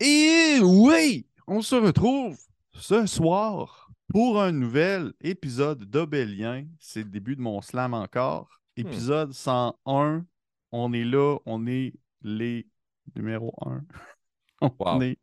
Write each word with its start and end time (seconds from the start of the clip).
Et 0.00 0.58
oui, 0.62 1.26
on 1.46 1.62
se 1.62 1.74
retrouve 1.74 2.38
ce 2.72 3.06
soir 3.06 3.90
pour 4.08 4.40
un 4.40 4.52
nouvel 4.52 5.12
épisode 5.22 5.84
d'Obélien. 5.84 6.66
C'est 6.78 7.02
le 7.02 7.08
début 7.10 7.36
de 7.36 7.40
mon 7.40 7.60
slam 7.62 7.94
encore. 7.94 8.60
Épisode 8.76 9.32
101. 9.32 10.24
On 10.72 10.92
est 10.92 11.04
là, 11.04 11.38
on 11.46 11.66
est 11.66 11.94
les 12.22 12.66
numéro 13.14 13.54
1. 13.64 13.82
on 14.60 14.70
Wow. 14.78 15.02
est. 15.02 15.18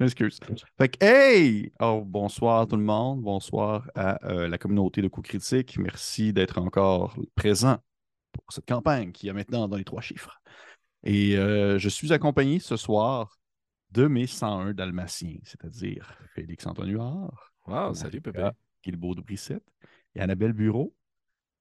Excuse. 0.00 0.38
Fait 0.78 0.88
que, 0.88 1.04
hey! 1.04 1.72
Oh, 1.80 2.02
bonsoir 2.04 2.66
tout 2.66 2.76
le 2.76 2.82
monde. 2.82 3.22
Bonsoir 3.22 3.90
à 3.94 4.22
euh, 4.26 4.48
la 4.48 4.58
communauté 4.58 5.00
de 5.02 5.08
coups 5.08 5.28
critiques. 5.28 5.78
Merci 5.78 6.32
d'être 6.32 6.58
encore 6.58 7.14
présent 7.34 7.78
pour 8.32 8.44
cette 8.50 8.66
campagne 8.66 9.12
qui 9.12 9.28
a 9.30 9.32
maintenant 9.32 9.68
dans 9.68 9.76
les 9.76 9.84
trois 9.84 10.00
chiffres. 10.00 10.40
Et 11.04 11.36
euh, 11.36 11.78
je 11.78 11.88
suis 11.88 12.12
accompagné 12.12 12.58
ce 12.58 12.76
soir 12.76 13.39
de 13.92 14.06
mes 14.06 14.26
101 14.26 14.72
dalmatiens, 14.74 15.38
c'est-à-dire 15.42 16.16
Félix 16.34 16.66
Antoine 16.66 16.90
Huard, 16.90 17.52
Wow, 17.66 17.94
salut 17.94 18.20
Pépé. 18.20 18.48
Guilbeault 18.82 19.14
de 19.14 19.20
Brissette 19.20 19.66
et 20.14 20.20
Annabelle 20.20 20.52
Bureau 20.52 20.94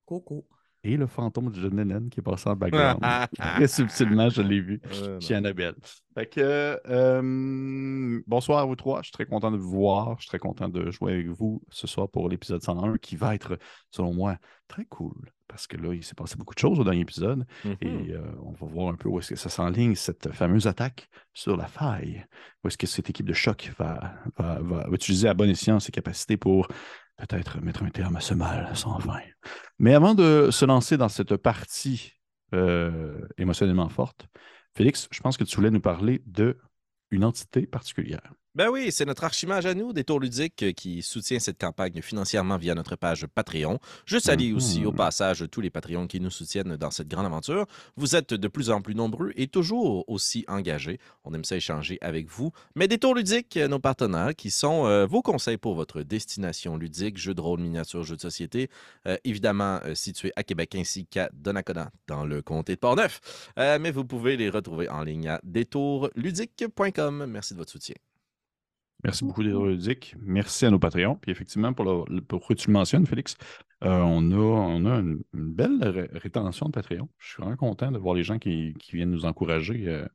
Coco. 0.06 0.48
Et 0.84 0.96
le 0.98 1.08
fantôme 1.08 1.52
de 1.52 1.60
John 1.62 1.76
Lennon 1.76 2.08
qui 2.10 2.20
est 2.20 2.24
passé 2.24 2.50
en 2.50 2.56
background. 2.56 3.00
Très 3.38 3.68
subtilement, 3.68 4.30
je 4.30 4.42
l'ai 4.42 4.62
vu 4.62 4.82
Euh, 5.04 5.20
chez 5.20 5.36
Annabelle. 5.36 5.76
Fait 6.14 6.26
que, 6.28 6.80
euh, 6.88 8.20
bonsoir 8.28 8.60
à 8.60 8.66
vous 8.66 8.76
trois. 8.76 9.00
Je 9.02 9.08
suis 9.08 9.12
très 9.14 9.26
content 9.26 9.52
de 9.52 9.58
vous 9.58 9.70
voir. 9.70 10.16
Je 10.18 10.24
suis 10.24 10.30
très 10.30 10.40
content 10.40 10.70
de 10.70 10.90
jouer 10.92 11.14
avec 11.14 11.28
vous 11.28 11.62
ce 11.70 11.88
soir 11.88 12.10
pour 12.10 12.30
l'épisode 12.30 12.62
101 12.64 12.98
qui 12.98 13.16
va 13.16 13.36
être, 13.36 13.58
selon 13.92 14.14
moi, 14.14 14.38
très 14.68 14.86
cool. 14.86 15.32
Parce 15.48 15.66
que 15.66 15.78
là, 15.78 15.94
il 15.94 16.04
s'est 16.04 16.14
passé 16.16 16.36
beaucoup 16.36 16.54
de 16.54 16.60
choses 16.60 16.80
au 16.80 16.84
dernier 16.84 17.02
épisode. 17.02 17.46
mhm. 17.66 17.76
Et 17.82 18.12
euh, 18.14 18.22
on 18.44 18.52
va 18.52 18.68
voir 18.72 18.94
un 18.94 18.96
peu 18.96 19.10
où 19.10 19.18
est-ce 19.20 19.30
que 19.30 19.36
ça 19.36 19.50
s'enligne, 19.50 19.96
cette 19.96 20.32
fameuse 20.32 20.68
attaque 20.68 21.10
sur 21.34 21.58
la 21.58 21.66
faille. 21.68 22.24
Où 22.64 22.68
est-ce 22.68 22.78
que 22.78 22.86
cette 22.88 23.10
équipe 23.10 23.26
de 23.28 23.34
choc 23.34 23.72
va- 23.80 24.14
va 24.38 24.86
utiliser 24.92 25.28
à 25.28 25.34
bon 25.34 25.50
escient 25.50 25.80
ses 25.80 25.92
capacités 25.92 26.38
pour 26.38 26.68
peut-être 27.28 27.62
mettre 27.62 27.84
un 27.84 27.90
terme 27.90 28.16
à 28.16 28.22
ce 28.22 28.34
mal 28.34 28.70
sans 28.76 29.00
fin. 29.00 29.20
Mais 29.78 29.94
avant 29.94 30.16
de 30.16 30.50
se 30.52 30.66
lancer 30.66 30.98
dans 30.98 31.10
cette 31.10 31.36
partie 31.38 32.14
euh, 32.54 33.20
émotionnellement 33.38 33.90
forte, 33.90 34.28
Félix, 34.76 35.08
je 35.12 35.20
pense 35.22 35.38
que 35.38 35.44
tu 35.44 35.56
voulais 35.56 35.72
nous 35.72 35.82
parler 35.82 36.22
de 36.26 36.58
une 37.12 37.24
entité 37.24 37.66
particulière. 37.66 38.34
Ben 38.60 38.68
oui, 38.68 38.92
c'est 38.92 39.06
notre 39.06 39.24
archimage 39.24 39.66
à 39.66 39.74
nous, 39.74 39.94
des 39.94 40.04
tours 40.04 40.20
ludiques, 40.20 40.64
euh, 40.64 40.74
qui 40.74 41.02
soutient 41.02 41.40
cette 41.40 41.58
campagne 41.58 42.02
financièrement 42.02 42.58
via 42.58 42.76
notre 42.76 42.98
page 42.98 43.26
Patreon. 43.26 43.80
Je 44.06 44.18
salue 44.20 44.50
Mhm. 44.50 44.56
aussi 44.58 44.86
au 44.86 44.92
passage 44.92 45.46
tous 45.50 45.62
les 45.62 45.70
Patreons 45.70 46.08
qui 46.08 46.20
nous 46.20 46.30
soutiennent 46.30 46.76
dans 46.76 46.92
cette 46.92 47.08
grande 47.08 47.26
aventure. 47.26 47.68
Vous 47.96 48.18
êtes 48.18 48.34
de 48.34 48.48
plus 48.50 48.70
en 48.70 48.82
plus 48.82 48.96
nombreux 48.96 49.32
et 49.38 49.48
toujours 49.48 50.04
aussi 50.10 50.44
engagés. 50.50 51.00
On 51.24 51.34
aime 51.34 51.46
ça 51.46 51.56
échanger 51.56 52.00
avec 52.02 52.28
vous. 52.28 52.52
Mais 52.76 52.90
des 52.90 52.98
tours 52.98 53.16
ludiques, 53.16 53.56
euh, 53.56 53.70
nos 53.70 53.80
partenaires, 53.80 54.36
qui 54.36 54.52
sont 54.52 54.86
euh, 54.88 55.06
vos 55.06 55.22
conseils 55.22 55.56
pour 55.56 55.76
votre 55.76 56.02
destination 56.02 56.76
ludique, 56.76 57.18
jeux 57.18 57.34
de 57.34 57.40
rôle, 57.40 57.62
miniatures, 57.62 58.04
jeux 58.04 58.18
de 58.18 58.22
société, 58.22 58.70
euh, 59.08 59.16
évidemment 59.24 59.80
euh, 59.86 59.96
situés 59.96 60.34
à 60.36 60.44
Québec 60.44 60.76
ainsi 60.76 61.06
qu'à 61.06 61.30
Donnacona, 61.32 61.92
dans 62.08 62.26
le 62.26 62.42
comté 62.42 62.76
de 62.76 62.80
Portneuf. 62.80 63.22
Mais 63.56 63.92
vous 63.92 64.04
pouvez 64.04 64.36
les 64.36 64.50
retrouver 64.50 64.90
en 64.90 65.04
ligne 65.04 65.30
à 65.30 65.40
détourludique.com. 65.46 67.26
Merci 67.26 67.54
de 67.54 67.60
votre 67.60 67.72
soutien. 67.72 67.96
Merci 69.04 69.24
beaucoup 69.24 69.42
ludiques. 69.42 70.16
Merci 70.20 70.66
à 70.66 70.72
nos 70.72 70.80
Patreons. 70.80 71.16
Puis 71.16 71.32
effectivement, 71.32 71.74
pour, 71.74 71.86
le, 71.86 72.16
le- 72.16 72.22
pour 72.22 72.46
que 72.46 72.54
tu 72.54 72.68
le 72.68 72.74
mentionnes, 72.74 73.06
Félix, 73.06 73.36
euh, 73.84 74.02
on, 74.02 74.32
a, 74.32 74.36
on 74.36 74.86
a 74.86 74.96
une, 75.00 75.22
une 75.34 75.54
belle 75.54 75.82
ré- 75.82 76.10
rétention 76.12 76.66
de 76.66 76.72
Patreon. 76.72 77.08
Je 77.18 77.30
suis 77.30 77.42
vraiment 77.42 77.56
content 77.56 77.92
de 77.92 77.98
voir 77.98 78.14
les 78.16 78.24
gens 78.24 78.40
qui, 78.40 78.74
qui 78.80 78.98
viennent 78.98 79.12
nous 79.12 79.26
encourager 79.26 79.88
euh, 79.88 80.06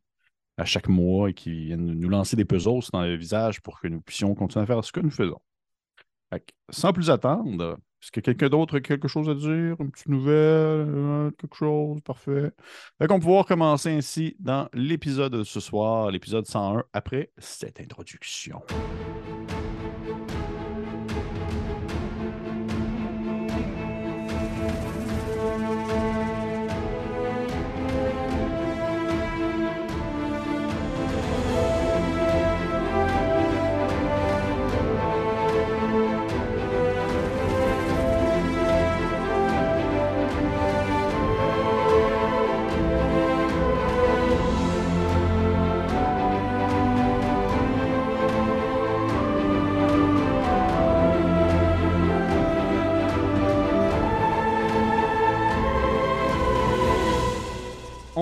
à 0.59 0.67
chaque 0.67 0.89
mois 0.89 1.31
et 1.31 1.35
qui 1.35 1.67
viennent 1.67 1.95
nous 1.95 2.09
lancer 2.09 2.37
des 2.37 2.45
puzzles 2.45 2.81
dans 2.93 3.03
le 3.03 3.17
visage 3.17 3.63
pour 3.63 3.81
que 3.81 3.89
nous 3.89 4.03
puissions 4.03 4.35
continuer 4.35 4.65
à 4.65 4.67
faire 4.67 4.85
ce 4.85 4.93
que 4.93 5.01
nous 5.01 5.11
faisons. 5.11 5.41
Fait 6.31 6.41
que, 6.41 6.53
sans 6.69 6.93
plus 6.93 7.09
attendre, 7.11 7.79
est-ce 8.05 8.13
que 8.13 8.21
quelqu'un 8.21 8.51
d'autre 8.51 8.77
a 8.77 8.81
quelque 8.83 9.09
chose 9.09 9.31
à 9.31 9.35
dire? 9.35 9.77
Une 9.81 9.91
petite 9.91 10.11
nouvelle? 10.11 10.35
euh, 10.35 11.31
quelque 11.39 11.57
chose? 11.57 12.03
Parfait. 12.03 12.51
Fait 12.99 13.07
qu'on 13.07 13.19
va 13.19 13.45
commencer 13.45 13.91
ainsi 13.91 14.37
dans 14.41 14.69
l'épisode 14.75 15.33
de 15.33 15.43
ce 15.43 15.59
soir, 15.59 16.11
l'épisode 16.11 16.47
101, 16.47 16.85
après 16.93 17.31
cette 17.39 17.81
introduction. 17.81 18.61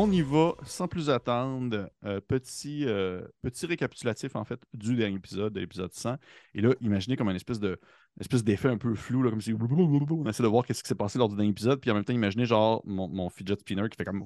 On 0.05 0.11
y 0.11 0.21
va 0.21 0.57
sans 0.65 0.89
plus 0.89 1.11
attendre. 1.11 1.89
Euh, 2.05 2.21
petit, 2.21 2.85
euh, 2.87 3.23
petit 3.41 3.67
récapitulatif, 3.67 4.35
en 4.35 4.45
fait, 4.45 4.61
du 4.75 4.97
dernier 4.97 5.15
épisode, 5.15 5.53
de 5.53 5.61
l'épisode 5.61 5.93
100. 5.93 6.17
Et 6.55 6.61
là, 6.61 6.75
imaginez 6.81 7.17
comme 7.17 7.29
un 7.29 7.37
espèce 7.37 7.61
de 7.61 7.79
une 8.17 8.21
espèce 8.21 8.43
d'effet 8.43 8.67
un 8.69 8.79
peu 8.79 8.95
flou, 8.95 9.23
là, 9.23 9.31
comme 9.31 9.41
si 9.41 9.55
on 9.55 10.27
essaie 10.29 10.43
de 10.43 10.49
voir 10.49 10.67
qu'est-ce 10.67 10.83
qui 10.83 10.89
s'est 10.89 10.97
passé 10.97 11.19
lors 11.19 11.29
du 11.29 11.37
dernier 11.37 11.51
épisode, 11.51 11.81
puis 11.81 11.91
en 11.93 11.95
même 11.95 12.05
temps, 12.05 12.13
imaginez 12.13 12.47
genre 12.47 12.83
mon, 12.85 13.07
mon 13.09 13.31
fidget 13.31 13.57
spinner 13.61 13.89
qui 13.89 13.97
fait 13.97 14.05
comme 14.05 14.23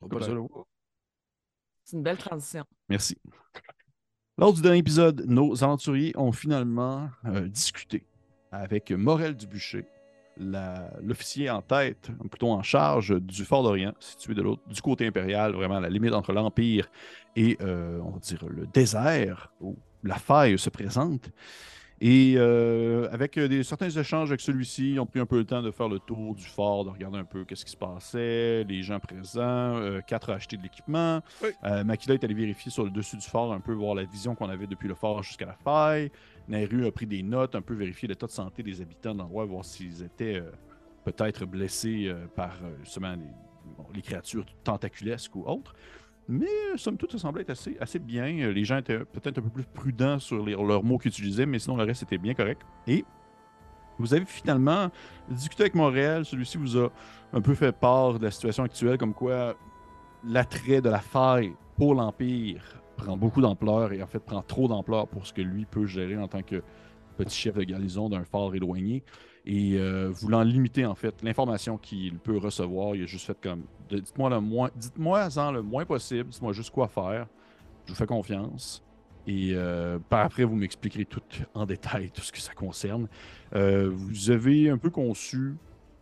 comme. 0.00 0.48
C'est 1.84 1.96
une 1.96 2.02
belle 2.02 2.16
transition. 2.16 2.64
Merci. 2.88 3.18
Lors 4.38 4.54
du 4.54 4.62
dernier 4.62 4.78
épisode, 4.78 5.24
nos 5.26 5.62
aventuriers 5.62 6.16
ont 6.16 6.32
finalement 6.32 7.10
euh, 7.26 7.46
discuté 7.46 8.06
avec 8.50 8.90
Morel 8.90 9.36
Dubucher, 9.36 9.84
la- 9.84 9.97
l'officier 10.38 11.50
en 11.50 11.62
tête, 11.62 12.10
plutôt 12.30 12.50
en 12.50 12.62
charge 12.62 13.20
du 13.20 13.44
Fort 13.44 13.62
d'Orient, 13.62 13.92
situé 14.00 14.34
de 14.34 14.42
l'autre, 14.42 14.62
du 14.68 14.80
côté 14.80 15.06
impérial, 15.06 15.52
vraiment 15.52 15.76
à 15.76 15.80
la 15.80 15.88
limite 15.88 16.14
entre 16.14 16.32
l'Empire 16.32 16.88
et, 17.36 17.56
euh, 17.60 18.00
on 18.04 18.10
va 18.10 18.18
dire, 18.18 18.44
le 18.48 18.66
désert, 18.66 19.52
où 19.60 19.76
la 20.02 20.16
faille 20.16 20.58
se 20.58 20.70
présente. 20.70 21.30
Et 22.00 22.34
euh, 22.36 23.08
avec 23.10 23.38
des, 23.38 23.64
certains 23.64 23.90
échanges 23.90 24.30
avec 24.30 24.40
celui-ci, 24.40 24.92
ils 24.92 25.00
ont 25.00 25.06
pris 25.06 25.18
un 25.18 25.26
peu 25.26 25.38
le 25.38 25.44
temps 25.44 25.62
de 25.62 25.70
faire 25.72 25.88
le 25.88 25.98
tour 25.98 26.34
du 26.34 26.44
fort, 26.44 26.84
de 26.84 26.90
regarder 26.90 27.18
un 27.18 27.24
peu 27.24 27.44
qu'est-ce 27.44 27.64
qui 27.64 27.72
se 27.72 27.76
passait, 27.76 28.62
les 28.64 28.82
gens 28.82 29.00
présents. 29.00 29.76
Euh, 29.76 30.00
quatre 30.00 30.30
a 30.30 30.34
acheté 30.34 30.56
de 30.56 30.62
l'équipement. 30.62 31.20
Oui. 31.42 31.48
Euh, 31.64 31.82
Makila 31.82 32.14
est 32.14 32.22
allé 32.22 32.34
vérifier 32.34 32.70
sur 32.70 32.84
le 32.84 32.90
dessus 32.90 33.16
du 33.16 33.26
fort 33.26 33.52
un 33.52 33.60
peu, 33.60 33.72
voir 33.72 33.96
la 33.96 34.04
vision 34.04 34.36
qu'on 34.36 34.48
avait 34.48 34.68
depuis 34.68 34.86
le 34.86 34.94
fort 34.94 35.24
jusqu'à 35.24 35.46
la 35.46 35.56
faille. 35.64 36.12
Nairu 36.48 36.86
a 36.86 36.92
pris 36.92 37.06
des 37.06 37.22
notes, 37.22 37.54
un 37.54 37.60
peu 37.60 37.74
vérifier 37.74 38.08
l'état 38.08 38.26
de 38.26 38.32
santé 38.32 38.62
des 38.62 38.80
habitants 38.80 39.14
de 39.14 39.18
l'endroit, 39.18 39.44
voir 39.44 39.64
s'ils 39.64 40.02
étaient 40.02 40.36
euh, 40.36 40.50
peut-être 41.04 41.44
blessés 41.44 42.06
euh, 42.06 42.26
par 42.34 42.54
euh, 42.64 42.74
justement 42.82 43.14
les, 43.94 44.02
créatures 44.02 44.46
tentaculesques 44.64 45.34
ou 45.36 45.44
autres. 45.46 45.74
Mais 46.26 46.46
somme 46.76 46.96
toute, 46.96 47.12
ça 47.12 47.18
semblait 47.18 47.42
être 47.42 47.56
assez, 47.80 47.98
bien. 47.98 48.50
Les 48.50 48.64
gens 48.64 48.78
étaient 48.78 48.98
peut-être 48.98 49.38
un 49.38 49.42
peu 49.42 49.50
plus 49.50 49.64
prudents 49.64 50.18
sur 50.18 50.44
leurs 50.44 50.84
mots 50.84 50.98
qu'ils 50.98 51.10
utilisaient, 51.10 51.46
mais 51.46 51.58
sinon 51.58 51.76
le 51.76 51.84
reste 51.84 52.02
était 52.02 52.18
bien 52.18 52.34
correct. 52.34 52.62
Et 52.86 53.04
vous 53.98 54.12
avez 54.12 54.26
finalement 54.26 54.90
discuté 55.30 55.64
avec 55.64 55.74
Montréal. 55.74 56.24
Celui-ci 56.26 56.58
vous 56.58 56.76
a 56.78 56.90
un 57.32 57.40
peu 57.40 57.54
fait 57.54 57.72
part 57.72 58.18
de 58.18 58.24
la 58.24 58.30
situation 58.30 58.62
actuelle, 58.62 58.98
comme 58.98 59.14
quoi 59.14 59.56
l'attrait 60.22 60.82
de 60.82 60.90
la 60.90 61.00
faille 61.00 61.54
pour 61.76 61.94
l'Empire 61.94 62.78
prend 62.98 63.16
beaucoup 63.16 63.40
d'ampleur 63.40 63.92
et 63.92 64.02
en 64.02 64.06
fait 64.06 64.18
prend 64.18 64.42
trop 64.42 64.68
d'ampleur 64.68 65.08
pour 65.08 65.26
ce 65.26 65.32
que 65.32 65.40
lui 65.40 65.64
peut 65.64 65.86
gérer 65.86 66.18
en 66.18 66.28
tant 66.28 66.42
que 66.42 66.62
petit 67.16 67.36
chef 67.36 67.56
de 67.56 67.64
garnison 67.64 68.08
d'un 68.08 68.24
fort 68.24 68.54
éloigné. 68.54 69.02
Et 69.46 69.78
euh, 69.78 70.10
voulant 70.10 70.42
limiter 70.42 70.84
en 70.84 70.94
fait 70.94 71.22
l'information 71.22 71.78
qu'il 71.78 72.18
peut 72.18 72.36
recevoir, 72.36 72.94
il 72.94 73.04
a 73.04 73.06
juste 73.06 73.26
fait 73.26 73.40
comme 73.40 73.62
dites-moi 73.88 74.28
le 74.28 74.40
moins, 74.40 74.70
dites-moi-en 74.76 75.52
le 75.52 75.62
moins 75.62 75.86
possible, 75.86 76.28
dites-moi 76.28 76.52
juste 76.52 76.70
quoi 76.70 76.88
faire. 76.88 77.26
Je 77.86 77.92
vous 77.92 77.96
fais 77.96 78.06
confiance. 78.06 78.82
Et 79.26 79.52
euh, 79.52 79.98
par 80.08 80.24
après, 80.24 80.44
vous 80.44 80.56
m'expliquerez 80.56 81.04
tout 81.04 81.22
en 81.54 81.66
détail 81.66 82.10
tout 82.10 82.22
ce 82.22 82.32
que 82.32 82.40
ça 82.40 82.54
concerne. 82.54 83.08
Euh, 83.54 83.90
vous 83.90 84.30
avez 84.30 84.70
un 84.70 84.78
peu 84.78 84.90
conçu 84.90 85.54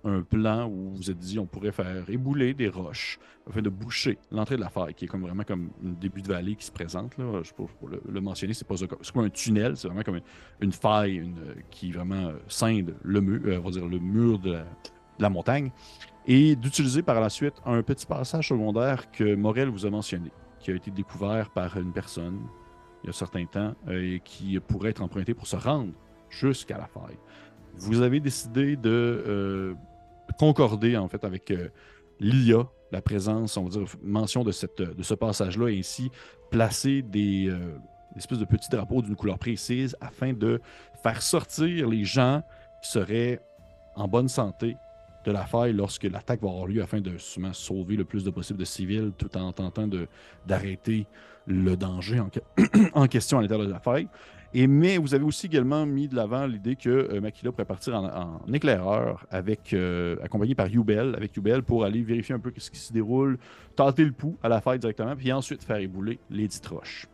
un 0.04 0.22
plan 0.22 0.68
où 0.68 0.94
vous 0.94 1.10
êtes 1.10 1.18
dit 1.18 1.38
on 1.38 1.46
pourrait 1.46 1.72
faire 1.72 2.08
ébouler 2.08 2.54
des 2.54 2.68
roches 2.68 3.18
afin 3.48 3.62
de 3.62 3.68
boucher 3.68 4.18
l'entrée 4.30 4.56
de 4.56 4.60
la 4.60 4.68
faille, 4.68 4.94
qui 4.94 5.04
est 5.04 5.08
comme 5.08 5.22
vraiment 5.22 5.44
comme 5.44 5.70
un 5.84 5.92
début 5.92 6.22
de 6.22 6.28
vallée 6.28 6.56
qui 6.56 6.66
se 6.66 6.72
présente. 6.72 7.16
Là. 7.18 7.42
Je 7.42 7.52
pas 7.52 7.64
pour 7.78 7.88
le, 7.88 8.00
le 8.08 8.20
mentionner, 8.20 8.54
c'est 8.54 8.66
pas 8.66 8.76
un 9.16 9.28
tunnel, 9.30 9.76
c'est 9.76 9.88
vraiment 9.88 10.02
comme 10.02 10.20
une, 10.60 10.72
faille 10.72 11.32
qui 11.70 11.92
vraiment 11.92 12.26
euh, 12.26 12.38
scinde 12.48 12.94
le 13.02 13.20
mur, 13.20 13.40
euh, 13.46 13.58
on 13.58 13.62
va 13.62 13.70
dire 13.70 13.86
le 13.86 13.98
mur 13.98 14.38
de 14.38 14.52
la, 14.52 14.60
de 14.60 15.22
la 15.22 15.30
montagne, 15.30 15.70
et 16.26 16.56
d'utiliser 16.56 17.02
par 17.02 17.20
la 17.20 17.28
suite 17.28 17.54
un 17.64 17.82
petit 17.82 18.06
passage 18.06 18.48
secondaire 18.48 19.10
que 19.10 19.34
Morel 19.34 19.68
vous 19.68 19.86
a 19.86 19.90
mentionné, 19.90 20.30
qui 20.58 20.70
a 20.72 20.74
été 20.74 20.90
découvert 20.90 21.50
par 21.50 21.76
une 21.76 21.92
personne 21.92 22.40
il 23.02 23.06
y 23.06 23.08
a 23.08 23.10
un 23.10 23.12
certain 23.12 23.44
temps, 23.46 23.74
euh, 23.88 24.14
et 24.14 24.20
qui 24.20 24.58
pourrait 24.60 24.90
être 24.90 25.02
emprunté 25.02 25.34
pour 25.34 25.46
se 25.46 25.56
rendre 25.56 25.92
jusqu'à 26.28 26.78
la 26.78 26.86
faille. 26.86 27.18
Vous 27.78 28.02
avez 28.02 28.20
décidé 28.20 28.76
de 28.76 28.90
euh, 29.26 29.74
concorder 30.38 30.96
en 30.96 31.08
fait 31.08 31.24
avec 31.24 31.50
euh, 31.50 31.68
l'IA, 32.20 32.66
la 32.92 33.02
présence, 33.02 33.56
on 33.56 33.64
va 33.64 33.70
dire, 33.70 33.82
mention 34.02 34.44
de, 34.44 34.52
cette, 34.52 34.80
de 34.80 35.02
ce 35.02 35.14
passage-là, 35.14 35.68
et 35.68 35.78
ainsi 35.78 36.10
placer 36.50 37.02
des, 37.02 37.48
euh, 37.48 37.78
des 38.14 38.18
espèces 38.18 38.38
de 38.38 38.44
petits 38.44 38.70
drapeaux 38.70 39.02
d'une 39.02 39.16
couleur 39.16 39.38
précise 39.38 39.96
afin 40.00 40.32
de 40.32 40.60
faire 41.02 41.20
sortir 41.22 41.88
les 41.88 42.04
gens 42.04 42.42
qui 42.82 42.90
seraient 42.90 43.40
en 43.94 44.08
bonne 44.08 44.28
santé 44.28 44.76
de 45.24 45.32
la 45.32 45.44
faille 45.44 45.72
lorsque 45.72 46.04
l'attaque 46.04 46.40
va 46.40 46.48
avoir 46.48 46.66
lieu 46.66 46.82
afin 46.82 47.00
de 47.00 47.12
sauver 47.52 47.96
le 47.96 48.04
plus 48.04 48.24
de 48.24 48.30
possible 48.30 48.60
de 48.60 48.64
civils 48.64 49.12
tout 49.18 49.36
en 49.36 49.52
tentant 49.52 49.88
d'arrêter 50.46 51.06
le 51.46 51.76
danger 51.76 52.20
en, 52.20 52.30
en 52.94 53.06
question 53.08 53.38
à 53.38 53.42
l'intérieur 53.42 53.66
de 53.66 53.72
la 53.72 53.80
faille. 53.80 54.08
Et, 54.54 54.66
mais 54.66 54.98
vous 54.98 55.14
avez 55.14 55.24
aussi 55.24 55.46
également 55.46 55.86
mis 55.86 56.08
de 56.08 56.14
l'avant 56.14 56.46
l'idée 56.46 56.76
que 56.76 56.88
euh, 56.88 57.20
Makila 57.20 57.52
pourrait 57.52 57.64
partir 57.64 57.94
en, 57.94 58.40
éclaireur 58.52 59.26
avec, 59.30 59.72
euh, 59.72 60.16
accompagné 60.22 60.54
par 60.54 60.68
Yubel, 60.68 61.14
avec 61.14 61.32
pour 61.66 61.84
aller 61.84 62.02
vérifier 62.02 62.34
un 62.34 62.38
peu 62.38 62.52
ce 62.56 62.70
qui 62.70 62.78
se 62.78 62.92
déroule, 62.92 63.38
tenter 63.74 64.04
le 64.04 64.12
pouls 64.12 64.36
à 64.42 64.48
la 64.48 64.60
faille 64.60 64.78
directement, 64.78 65.14
puis 65.16 65.32
ensuite 65.32 65.62
faire 65.62 65.76
ébouler 65.76 66.18
les 66.30 66.48
dites 66.48 66.66
roches. 66.66 67.06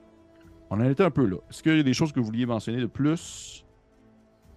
On 0.71 0.81
en 0.81 0.89
était 0.89 1.05
un 1.05 1.11
peu 1.11 1.27
là. 1.27 1.37
Est-ce 1.51 1.63
qu'il 1.63 1.77
y 1.77 1.81
a 1.81 1.83
des 1.83 1.93
choses 1.93 2.13
que 2.13 2.21
vous 2.21 2.27
vouliez 2.27 2.47
mentionner 2.47 2.81
de 2.81 2.87
plus? 2.87 3.65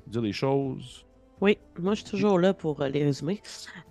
Dire 0.08 0.22
des 0.22 0.32
choses? 0.32 1.06
Oui, 1.42 1.58
moi 1.80 1.94
je 1.94 2.02
suis 2.02 2.10
toujours 2.10 2.40
là 2.40 2.54
pour 2.54 2.82
euh, 2.82 2.88
les 2.88 3.04
résumer. 3.04 3.42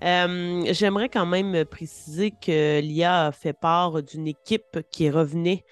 Euh, 0.02 0.64
J'aimerais 0.70 1.08
quand 1.08 1.26
même 1.26 1.64
préciser 1.66 2.30
que 2.30 2.80
l'IA 2.80 3.26
a 3.26 3.32
fait 3.32 3.52
part 3.52 4.02
d'une 4.02 4.26
équipe 4.26 4.80
qui 4.90 5.10
revenait 5.10 5.64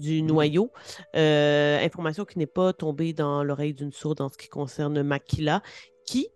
du 0.00 0.22
noyau. 0.22 0.72
Euh, 1.14 1.78
information 1.84 2.24
qui 2.24 2.38
n'est 2.38 2.46
pas 2.46 2.72
tombée 2.72 3.12
dans 3.12 3.44
l'oreille 3.44 3.74
d'une 3.74 3.92
sourde 3.92 4.20
en 4.20 4.28
ce 4.28 4.36
qui 4.36 4.48
concerne 4.48 5.02
Makila, 5.02 5.62
qui 6.06 6.28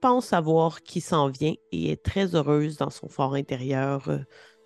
pense 0.00 0.26
savoir 0.26 0.82
qui 0.82 1.00
s'en 1.00 1.28
vient 1.28 1.54
et 1.72 1.90
est 1.92 2.02
très 2.02 2.34
heureuse 2.34 2.76
dans 2.76 2.90
son 2.90 3.08
fort 3.08 3.34
intérieur 3.34 4.08
euh, 4.08 4.18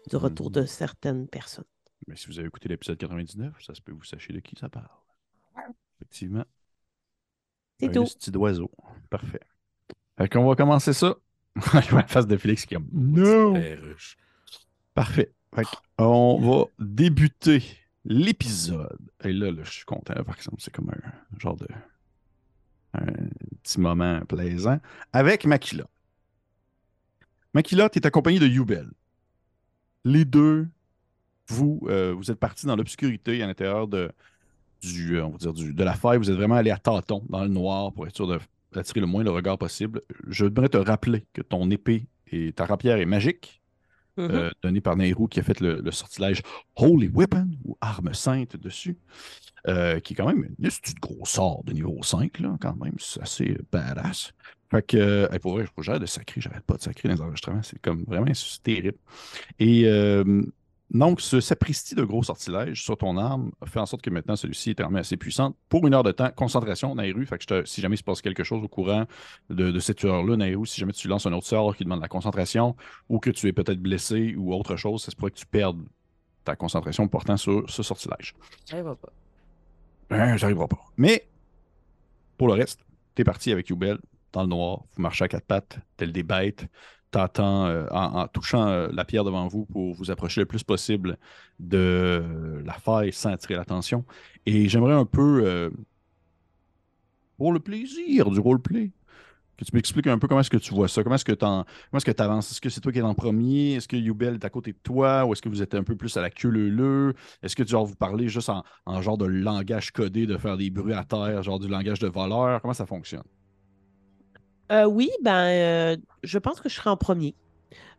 du 0.08 0.16
retour 0.16 0.46
Mhm. 0.46 0.52
de 0.52 0.64
certaines 0.66 1.28
personnes. 1.28 1.64
Mais 2.06 2.16
si 2.16 2.26
vous 2.28 2.38
avez 2.38 2.48
écouté 2.48 2.68
l'épisode 2.68 2.96
99, 2.96 3.54
ça 3.62 3.74
se 3.74 3.82
peut 3.82 3.92
que 3.92 3.98
vous 3.98 4.04
sachiez 4.04 4.34
de 4.34 4.40
qui 4.40 4.56
ça 4.56 4.68
parle. 4.68 4.88
Effectivement. 6.00 6.44
C'est 7.80 7.86
Un 7.88 7.92
tout. 7.92 8.04
petit 8.04 8.30
d'oiseau. 8.30 8.70
Parfait. 9.10 9.40
Fait 10.16 10.28
qu'on 10.28 10.46
va 10.48 10.56
commencer 10.56 10.92
ça. 10.92 11.16
Je 11.56 11.90
vois 11.90 12.00
la 12.02 12.06
face 12.08 12.26
de 12.26 12.36
Félix 12.36 12.64
qui 12.66 12.74
est 12.74 12.76
comme. 12.76 12.88
Parfait. 14.94 15.32
Fait 15.54 15.64
on 15.98 16.38
va 16.40 16.64
débuter 16.78 17.62
l'épisode. 18.08 18.98
Et 19.22 19.32
là, 19.32 19.52
là, 19.52 19.62
je 19.62 19.70
suis 19.70 19.84
content, 19.84 20.14
par 20.24 20.34
exemple. 20.34 20.56
C'est 20.58 20.72
comme 20.74 20.90
un 20.90 21.38
genre 21.38 21.56
de. 21.56 21.68
Petit 23.62 23.80
moment 23.80 24.20
plaisant. 24.26 24.80
Avec 25.12 25.44
Makila. 25.44 25.84
Makila, 27.54 27.88
tu 27.88 28.00
accompagné 28.02 28.38
de 28.38 28.46
Yubel. 28.46 28.88
Les 30.04 30.24
deux, 30.24 30.68
vous, 31.48 31.80
euh, 31.88 32.14
vous 32.16 32.30
êtes 32.30 32.38
partis 32.38 32.66
dans 32.66 32.76
l'obscurité 32.76 33.42
à 33.42 33.46
l'intérieur 33.46 33.86
de, 33.88 34.10
du, 34.80 35.16
euh, 35.18 35.26
on 35.26 35.30
va 35.36 35.52
du- 35.52 35.74
de 35.74 35.84
la 35.84 35.94
faille. 35.94 36.18
Vous 36.18 36.30
êtes 36.30 36.36
vraiment 36.36 36.54
allé 36.56 36.70
à 36.70 36.78
tâtons 36.78 37.24
dans 37.28 37.42
le 37.42 37.48
noir 37.48 37.92
pour 37.92 38.06
être 38.06 38.16
sûr 38.16 38.26
de- 38.26 38.40
d'attirer 38.72 39.00
le 39.00 39.06
moins 39.06 39.22
le 39.22 39.30
regard 39.30 39.58
possible. 39.58 40.00
Je 40.26 40.44
voudrais 40.44 40.68
te 40.68 40.76
rappeler 40.78 41.24
que 41.34 41.42
ton 41.42 41.70
épée 41.70 42.06
et 42.30 42.52
ta 42.52 42.64
rapière 42.64 42.98
est 42.98 43.06
magique 43.06 43.57
Euh, 44.18 44.50
donné 44.62 44.80
par 44.80 44.96
Nehru 44.96 45.28
qui 45.28 45.40
a 45.40 45.42
fait 45.42 45.60
le, 45.60 45.80
le 45.80 45.90
sortilège 45.90 46.42
Holy 46.76 47.08
Weapon 47.08 47.48
ou 47.64 47.76
Arme 47.80 48.12
Sainte 48.14 48.56
dessus, 48.56 48.96
euh, 49.66 50.00
qui 50.00 50.14
est 50.14 50.16
quand 50.16 50.26
même 50.26 50.44
une 50.58 50.68
petite 50.68 50.96
de 50.96 51.00
gros 51.00 51.24
sort 51.24 51.62
de 51.64 51.72
niveau 51.72 51.96
5, 52.02 52.40
là, 52.40 52.56
quand 52.60 52.76
même. 52.76 52.94
C'est 52.98 53.22
assez 53.22 53.58
badass. 53.70 54.32
Fait 54.70 54.82
que, 54.86 54.96
euh, 54.96 55.28
hey, 55.32 55.38
pour 55.38 55.52
vrai, 55.52 55.64
je 55.64 55.70
de 55.98 56.06
sacrer, 56.06 56.40
j'arrête 56.40 56.64
pas 56.64 56.76
de 56.76 56.82
sacrer 56.82 57.08
dans 57.08 57.14
les 57.14 57.20
enregistrements. 57.22 57.62
C'est 57.62 57.80
comme 57.80 58.04
vraiment 58.04 58.26
terrible. 58.62 58.98
Et 59.58 59.86
euh, 59.86 60.42
donc, 60.90 61.20
ce 61.20 61.40
sapristi 61.40 61.94
de 61.94 62.02
gros 62.02 62.22
sortilège 62.22 62.82
sur 62.82 62.96
ton 62.96 63.18
arme 63.18 63.50
fait 63.66 63.78
en 63.78 63.84
sorte 63.84 64.00
que 64.00 64.08
maintenant 64.08 64.36
celui-ci 64.36 64.70
est 64.70 64.80
armé 64.80 65.00
assez 65.00 65.18
puissant. 65.18 65.54
Pour 65.68 65.86
une 65.86 65.92
heure 65.92 66.02
de 66.02 66.12
temps, 66.12 66.30
concentration, 66.34 66.94
Nairu. 66.94 67.26
Fait 67.26 67.36
que 67.36 67.42
je 67.42 67.46
te- 67.46 67.64
si 67.66 67.82
jamais 67.82 67.96
il 67.96 67.98
se 67.98 68.04
passe 68.04 68.22
quelque 68.22 68.42
chose 68.42 68.64
au 68.64 68.68
courant 68.68 69.04
de, 69.50 69.70
de 69.70 69.80
cette 69.80 70.02
heure-là, 70.04 70.36
Nairu, 70.36 70.66
si 70.66 70.80
jamais 70.80 70.92
tu 70.92 71.06
lances 71.06 71.26
un 71.26 71.32
autre 71.34 71.46
sort 71.46 71.76
qui 71.76 71.84
demande 71.84 72.00
la 72.00 72.08
concentration, 72.08 72.74
ou 73.10 73.18
que 73.18 73.28
tu 73.28 73.46
es 73.48 73.52
peut-être 73.52 73.80
blessé 73.80 74.34
ou 74.36 74.54
autre 74.54 74.76
chose, 74.76 75.02
ça 75.02 75.10
se 75.10 75.16
pourrait 75.16 75.30
que 75.30 75.38
tu 75.38 75.46
perdes 75.46 75.82
ta 76.44 76.56
concentration 76.56 77.06
portant 77.06 77.36
sur 77.36 77.68
ce 77.68 77.82
sortilège. 77.82 78.34
Ça 78.64 78.82
va 78.82 78.96
pas. 78.96 79.12
Ben, 80.08 80.38
ça 80.38 80.46
n'arrivera 80.46 80.68
pas. 80.68 80.80
Mais, 80.96 81.28
pour 82.38 82.48
le 82.48 82.54
reste, 82.54 82.80
t'es 83.14 83.24
parti 83.24 83.52
avec 83.52 83.68
Yubel 83.68 83.98
dans 84.32 84.42
le 84.42 84.48
noir, 84.48 84.84
vous 84.94 85.02
marchez 85.02 85.24
à 85.24 85.28
quatre 85.28 85.44
pattes, 85.44 85.78
tel 85.98 86.12
des 86.12 86.22
bêtes, 86.22 86.66
t'entends 87.10 87.66
euh, 87.66 87.86
en, 87.90 88.26
touchant 88.28 88.66
euh, 88.68 88.88
la 88.92 89.04
pierre 89.04 89.24
devant 89.24 89.46
vous 89.48 89.64
pour 89.66 89.94
vous 89.94 90.10
approcher 90.10 90.40
le 90.40 90.46
plus 90.46 90.62
possible 90.62 91.18
de 91.58 92.62
la 92.64 92.74
faille 92.74 93.12
sans 93.12 93.30
attirer 93.30 93.56
l'attention. 93.56 94.04
Et 94.46 94.68
j'aimerais 94.68 94.94
un 94.94 95.04
peu, 95.04 95.42
euh, 95.44 95.70
pour 97.36 97.52
le 97.52 97.60
plaisir 97.60 98.30
du 98.30 98.40
roleplay, 98.40 98.92
que 99.56 99.64
tu 99.64 99.74
m'expliques 99.74 100.06
un 100.06 100.18
peu 100.18 100.28
comment 100.28 100.40
est-ce 100.40 100.50
que 100.50 100.56
tu 100.56 100.72
vois 100.72 100.86
ça, 100.86 101.02
comment 101.02 101.16
est-ce 101.16 101.24
que 101.24 101.32
tu 101.32 101.38
que 101.38 102.22
avances, 102.22 102.52
est-ce 102.52 102.60
que 102.60 102.68
c'est 102.68 102.80
toi 102.80 102.92
qui 102.92 102.98
es 102.98 103.02
en 103.02 103.14
premier, 103.14 103.74
est-ce 103.74 103.88
que 103.88 103.96
Yubel 103.96 104.34
est 104.34 104.44
à 104.44 104.50
côté 104.50 104.72
de 104.72 104.78
toi, 104.82 105.26
ou 105.26 105.32
est-ce 105.32 105.42
que 105.42 105.48
vous 105.48 105.62
êtes 105.62 105.74
un 105.74 105.82
peu 105.82 105.96
plus 105.96 106.16
à 106.16 106.22
la 106.22 106.30
queue 106.30 107.14
est-ce 107.42 107.56
que 107.56 107.66
genre 107.66 107.84
vous 107.84 107.96
parlez 107.96 108.28
juste 108.28 108.50
en, 108.50 108.62
en 108.86 109.02
genre 109.02 109.18
de 109.18 109.26
langage 109.26 109.90
codé, 109.90 110.26
de 110.26 110.36
faire 110.36 110.56
des 110.56 110.70
bruits 110.70 110.94
à 110.94 111.04
terre, 111.04 111.42
genre 111.42 111.58
du 111.58 111.68
langage 111.68 111.98
de 111.98 112.08
voleur, 112.08 112.60
comment 112.62 112.74
ça 112.74 112.86
fonctionne? 112.86 113.24
Euh, 114.70 114.84
oui, 114.86 115.10
ben, 115.22 115.44
euh, 115.46 115.96
je 116.22 116.38
pense 116.38 116.60
que 116.60 116.68
je 116.68 116.74
serai 116.74 116.90
en 116.90 116.96
premier. 116.96 117.34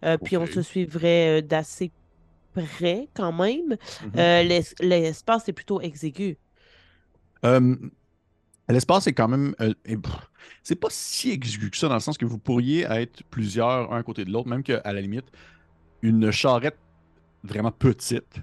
Euh, 0.06 0.18
Puis 0.18 0.38
on 0.38 0.46
se 0.46 0.62
suivrait 0.62 1.42
d'assez 1.42 1.92
près 2.54 3.08
quand 3.14 3.32
même. 3.32 3.78
Mhm. 4.04 4.12
L'es- 4.16 4.76
L'espace 4.80 5.50
est 5.50 5.54
plutôt 5.54 5.82
exigu. 5.82 6.38
L'espace 8.68 9.08
est 9.08 9.14
quand 9.14 9.28
même. 9.28 9.56
c'est 10.64 10.76
pas 10.76 10.90
si 10.92 11.32
exigu 11.32 11.70
que 11.72 11.78
ça, 11.78 11.88
dans 11.88 11.96
le 11.96 12.00
sens 12.00 12.18
que 12.18 12.26
vous 12.26 12.38
pourriez 12.38 12.84
être 12.84 13.24
plusieurs, 13.32 13.92
un 13.92 13.98
à 14.00 14.04
côté 14.04 14.26
de 14.26 14.32
l'autre, 14.32 14.48
même 14.48 14.64
qu'à 14.64 14.82
la 14.86 15.02
limite, 15.02 15.26
une 16.02 16.30
charrette 16.32 16.78
vraiment 17.44 17.72
petite 17.72 18.36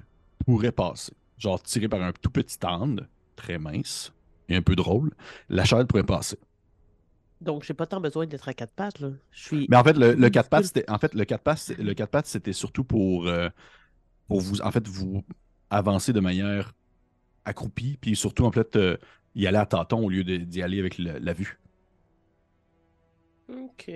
pourrait 0.45 0.73
passer. 0.73 1.13
Genre 1.39 1.63
tirée 1.63 1.89
par 1.89 2.03
un 2.03 2.13
tout 2.13 2.31
petit 2.31 2.59
âne, 2.65 3.07
très 3.37 3.59
mince 3.59 4.13
et 4.49 4.57
un 4.57 4.63
peu 4.63 4.75
drôle, 4.75 5.13
la 5.49 5.65
charrette 5.65 5.87
pourrait 5.89 6.03
passer. 6.03 6.39
Donc, 7.41 7.65
j'ai 7.65 7.75
pas 7.75 7.87
tant 7.87 8.01
besoin 8.01 8.27
d'être 8.27 8.49
à 8.49 8.55
quatre 8.55 8.73
pattes. 8.73 9.01
Là. 9.01 9.11
Je 9.31 9.43
suis. 9.43 9.67
Mais 9.71 9.77
en 9.77 9.85
fait, 9.85 9.93
le, 9.95 10.15
le. 10.15 10.31
4 10.31 10.49
pattes, 10.49 10.65
c'était, 10.67 10.89
en 10.91 10.99
fait, 10.99 11.15
le 11.15 11.25
4 11.25 11.43
pattes, 11.43 11.69
le 11.79 11.95
4 11.95 12.11
pattes, 12.11 12.27
c'était 12.27 12.53
surtout 12.53 12.85
pour, 12.85 13.27
euh, 13.29 13.49
pour 14.29 14.41
vous, 14.41 14.61
en 14.63 14.73
fait, 14.73 14.87
vous 14.89 15.25
avancer 15.71 16.13
de 16.13 16.21
manière 16.21 16.75
accroupie, 17.45 17.99
puis 18.01 18.17
surtout, 18.17 18.45
en 18.47 18.53
fait, 18.53 18.77
euh, 18.77 18.99
y 19.35 19.47
aller 19.47 19.59
à 19.59 19.67
tâtons 19.67 20.05
au 20.07 20.11
lieu 20.11 20.25
d'y 20.25 20.63
aller 20.63 20.81
avec 20.81 20.99
le- 20.99 21.19
la 21.19 21.33
vue. 21.35 21.61
OK. 23.49 23.91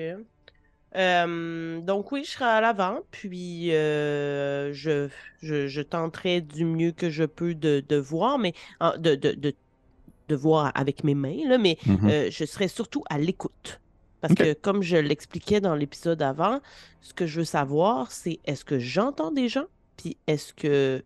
Euh, 0.97 1.81
donc 1.83 2.11
oui, 2.13 2.25
je 2.25 2.31
serai 2.33 2.47
à 2.47 2.61
l'avant, 2.61 3.01
puis 3.13 3.73
euh, 3.75 4.73
je, 4.73 5.09
je, 5.41 5.69
je 5.69 5.81
tenterai 5.83 6.41
du 6.41 6.65
mieux 6.65 6.91
que 6.93 7.11
je 7.11 7.25
peux 7.25 7.55
de, 7.55 7.85
de 7.89 7.97
voir, 7.97 8.39
mais 8.39 8.55
de, 8.99 9.15
de, 9.15 9.55
de 10.31 10.37
voir 10.37 10.73
avec 10.75 11.05
mes 11.05 11.15
mains, 11.15 11.49
là, 11.49 11.59
mais 11.59 11.77
Mhm. 11.87 12.09
euh, 12.11 12.29
je 12.31 12.45
serai 12.45 12.69
surtout 12.69 13.03
à 13.11 13.19
l'écoute. 13.19 13.81
Parce 14.21 14.35
que 14.35 14.53
comme 14.67 14.83
je 14.83 14.97
l'expliquais 14.99 15.61
dans 15.61 15.75
l'épisode 15.75 16.21
avant, 16.23 16.61
ce 17.01 17.13
que 17.15 17.27
je 17.27 17.41
veux 17.41 17.45
savoir, 17.47 18.13
c'est 18.13 18.39
est-ce 18.45 18.65
que 18.65 18.79
j'entends 18.79 19.33
des 19.33 19.49
gens, 19.49 19.65
puis 19.97 20.17
est-ce 20.27 20.53
que 20.55 21.03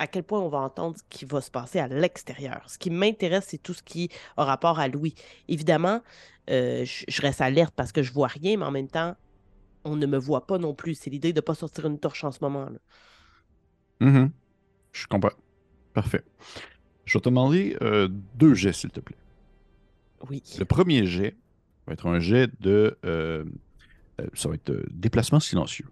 à 0.00 0.06
quel 0.06 0.22
point 0.22 0.38
on 0.40 0.48
va 0.48 0.58
entendre 0.58 0.96
ce 0.98 1.02
qui 1.08 1.24
va 1.24 1.40
se 1.40 1.50
passer 1.50 1.78
à 1.80 1.88
l'extérieur? 1.88 2.62
Ce 2.68 2.78
qui 2.78 2.90
m'intéresse, 2.90 3.46
c'est 3.48 3.62
tout 3.62 3.74
ce 3.74 3.82
qui 3.82 4.10
a 4.36 4.44
rapport 4.44 4.78
à 4.78 4.86
Louis. 4.88 5.14
Évidemment, 5.48 6.00
euh, 6.50 6.84
je, 6.84 7.04
je 7.08 7.22
reste 7.22 7.40
alerte 7.40 7.74
parce 7.74 7.92
que 7.92 8.02
je 8.02 8.12
vois 8.12 8.28
rien, 8.28 8.58
mais 8.58 8.64
en 8.66 8.70
même 8.70 8.88
temps, 8.88 9.16
on 9.84 9.96
ne 9.96 10.06
me 10.06 10.18
voit 10.18 10.46
pas 10.46 10.58
non 10.58 10.74
plus. 10.74 10.94
C'est 10.94 11.10
l'idée 11.10 11.32
de 11.32 11.38
ne 11.38 11.46
pas 11.50 11.54
sortir 11.54 11.86
une 11.86 11.98
torche 11.98 12.22
en 12.24 12.30
ce 12.30 12.38
moment. 12.42 12.66
là. 12.74 12.78
Mhm. 14.00 14.30
Je 14.92 15.06
comprends. 15.06 15.36
Parfait. 15.94 16.22
Je 17.08 17.16
vais 17.16 17.22
te 17.22 17.28
demander 17.30 17.74
euh, 17.80 18.06
deux 18.34 18.52
jets, 18.52 18.74
s'il 18.74 18.90
te 18.90 19.00
plaît. 19.00 19.16
Oui. 20.28 20.42
Le 20.58 20.66
premier 20.66 21.06
jet 21.06 21.34
va 21.86 21.94
être 21.94 22.06
un 22.06 22.20
jet 22.20 22.50
de. 22.60 22.98
euh, 23.06 23.46
euh, 24.20 24.26
ça 24.34 24.50
va 24.50 24.56
être 24.56 24.68
euh, 24.68 24.84
déplacement 24.90 25.40
silencieux. 25.40 25.86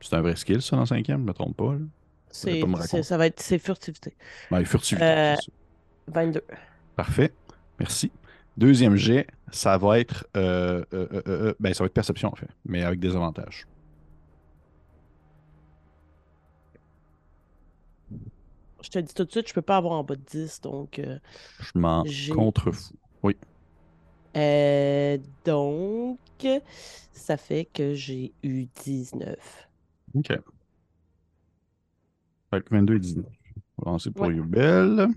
C'est 0.00 0.14
un 0.14 0.20
vrai 0.20 0.36
skill, 0.36 0.62
ça, 0.62 0.76
dans 0.76 0.82
le 0.82 0.86
cinquième, 0.86 1.18
je 1.18 1.22
ne 1.22 1.28
me 1.28 1.32
trompe 1.32 1.56
pas. 1.56 1.74
C'est, 2.30 2.62
ça 3.02 3.16
va 3.16 3.26
être 3.26 3.40
c'est 3.40 3.58
furtivité. 3.58 4.16
Ouais, 4.52 4.64
furtivité, 4.64 5.34
c'est 5.40 5.42
ça. 5.42 5.52
22. 6.06 6.42
Parfait. 6.94 7.32
Merci. 7.80 8.12
Deuxième 8.56 8.94
jet, 8.94 9.26
ça 9.50 9.76
va 9.76 9.98
être. 9.98 10.24
ben, 10.34 11.74
ça 11.74 11.82
va 11.82 11.86
être 11.86 11.94
perception, 11.94 12.28
en 12.28 12.36
fait, 12.36 12.48
mais 12.64 12.84
avec 12.84 13.00
des 13.00 13.16
avantages. 13.16 13.66
Je 18.82 18.88
te 18.90 18.98
dis 18.98 19.14
tout 19.14 19.24
de 19.24 19.30
suite, 19.30 19.48
je 19.48 19.54
peux 19.54 19.62
pas 19.62 19.76
avoir 19.76 19.94
en 19.94 20.04
bas 20.04 20.16
de 20.16 20.22
10, 20.22 20.60
donc... 20.62 20.98
euh, 20.98 21.18
Je 21.58 21.72
m'en 21.74 22.04
contrefous. 22.28 22.94
euh, 24.36 25.18
donc, 25.44 26.18
ça 27.12 27.36
fait 27.36 27.64
que 27.64 27.94
j'ai 27.94 28.32
eu 28.42 28.66
19. 28.84 29.68
OK. 30.14 30.28
Fait 32.50 32.62
que 32.62 32.74
22 32.74 32.96
et 32.96 32.98
19. 33.00 33.26
On 33.78 33.84
va 33.86 33.90
lancer 33.92 34.10
pour 34.10 34.26
Ouais. 34.26 34.34
Yubel. 34.34 35.08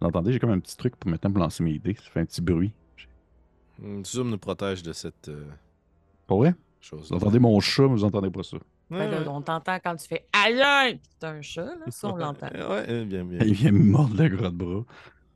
Vous 0.00 0.06
entendez, 0.06 0.32
j'ai 0.32 0.38
comme 0.38 0.50
un 0.50 0.60
petit 0.60 0.76
truc 0.76 0.96
pour 0.96 1.10
maintenant 1.10 1.30
pour 1.30 1.40
lancer 1.40 1.62
mes 1.62 1.78
dés. 1.78 1.94
Ça 1.94 2.10
fait 2.10 2.20
un 2.20 2.24
petit 2.26 2.40
bruit. 2.40 2.72
Zoom 4.04 4.30
nous 4.30 4.38
protège 4.38 4.82
de 4.82 4.92
cette 4.92 5.28
euh, 5.28 5.46
Pas 6.26 6.36
vrai? 6.36 6.54
chose. 6.80 7.10
Vous 7.10 7.16
entendez 7.16 7.38
mon 7.38 7.58
chat, 7.60 7.82
mais 7.82 7.88
vous 7.88 8.04
entendez 8.04 8.30
pas 8.30 8.42
ça. 8.42 8.58
Ben 8.90 9.10
là, 9.10 9.28
on 9.30 9.42
t'entend 9.42 9.78
quand 9.80 9.96
tu 9.96 10.06
fais 10.06 10.28
aïe 10.32 11.00
C'est 11.18 11.26
un 11.26 11.42
chat, 11.42 11.64
là, 11.64 11.90
ça, 11.90 12.08
on 12.08 12.16
l'entend. 12.16 12.48
Ouais, 12.48 13.04
bien, 13.04 13.24
bien. 13.24 13.40
Il 13.40 13.52
vient 13.52 13.72
me 13.72 13.82
mordre 13.82 14.22
le 14.22 14.28
gros 14.28 14.48
de 14.48 14.56
bras. 14.56 14.84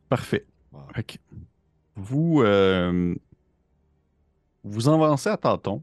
Parfait. 0.08 0.46
Wow. 0.72 0.86
Vous, 1.96 2.42
euh, 2.42 3.14
vous 4.62 4.88
avancez 4.88 5.28
à 5.28 5.36
tâtons, 5.36 5.82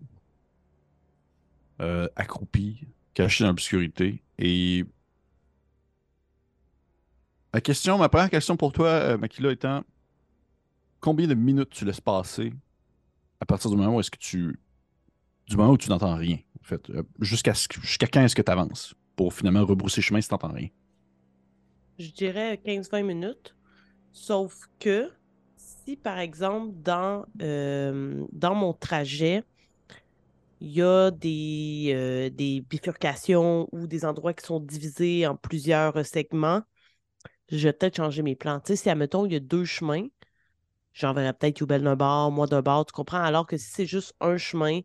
euh, 1.82 2.08
accroupi, 2.16 2.88
caché 3.14 3.44
dans 3.44 3.50
l'obscurité. 3.50 4.24
Et 4.40 4.86
ma 7.54 7.60
question, 7.60 7.98
ma 7.98 8.08
première 8.08 8.30
question 8.30 8.56
pour 8.56 8.72
toi, 8.72 8.88
euh, 8.88 9.18
Makila, 9.18 9.52
étant 9.52 9.84
combien 11.02 11.28
de 11.28 11.34
minutes 11.34 11.70
tu 11.70 11.86
laisses 11.86 12.02
passer 12.02 12.54
à 13.42 13.46
partir 13.46 13.70
du 13.70 13.78
moment 13.78 13.96
où 13.96 14.00
est-ce 14.00 14.12
que 14.12 14.18
tu. 14.18 14.60
Du 15.48 15.56
moment 15.56 15.72
où 15.72 15.78
tu 15.78 15.90
n'entends 15.90 16.16
rien, 16.16 16.36
en 16.36 16.47
euh, 16.74 17.04
Jusqu'à 17.20 17.54
quand 18.08 18.22
est-ce 18.24 18.36
que 18.36 18.42
tu 18.42 18.52
avances 18.52 18.96
pour 19.16 19.34
finalement 19.34 19.66
rebrousser 19.66 20.02
chemin 20.02 20.22
si 20.22 20.28
tu 20.28 20.34
n'entends 20.34 20.52
rien? 20.54 20.70
Je 22.00 22.12
dirais 22.12 22.60
15-20 22.64 23.04
minutes. 23.04 23.56
Sauf 24.12 24.68
que 24.80 25.12
si, 25.58 25.98
par 25.98 26.20
exemple, 26.20 26.74
dans, 26.78 27.26
euh, 27.42 28.26
mon 28.42 28.74
trajet, 28.74 29.44
il 30.60 30.72
y 30.72 30.82
a 30.82 31.12
des, 31.12 31.92
euh, 31.94 32.30
des 32.30 32.62
bifurcations 32.62 33.68
ou 33.72 33.88
des 33.88 34.06
endroits 34.06 34.34
qui 34.34 34.46
sont 34.46 34.60
divisés 34.60 35.28
en 35.28 35.36
plusieurs 35.36 36.04
segments, 36.06 36.62
je 37.50 37.58
vais 37.70 37.74
peut-être 37.74 37.98
changer 37.98 38.24
mes 38.24 38.36
plans. 38.36 38.60
Tu 38.62 38.76
si, 38.78 38.90
admettons, 38.90 39.26
il 39.26 39.34
y 39.34 39.36
a 39.36 39.40
deux 39.40 39.66
chemins, 39.66 40.08
j'enverrai 40.94 41.34
peut-être 41.34 41.60
Youbel 41.62 41.84
d'un 41.84 41.96
bord, 41.98 42.32
moi 42.32 42.48
d'un 42.48 42.62
bord, 42.62 42.86
tu 42.86 42.94
comprends? 42.94 43.22
Alors 43.24 43.48
que 43.48 43.58
si 43.58 43.70
c'est 43.72 43.86
juste 43.88 44.16
un 44.22 44.38
chemin 44.38 44.82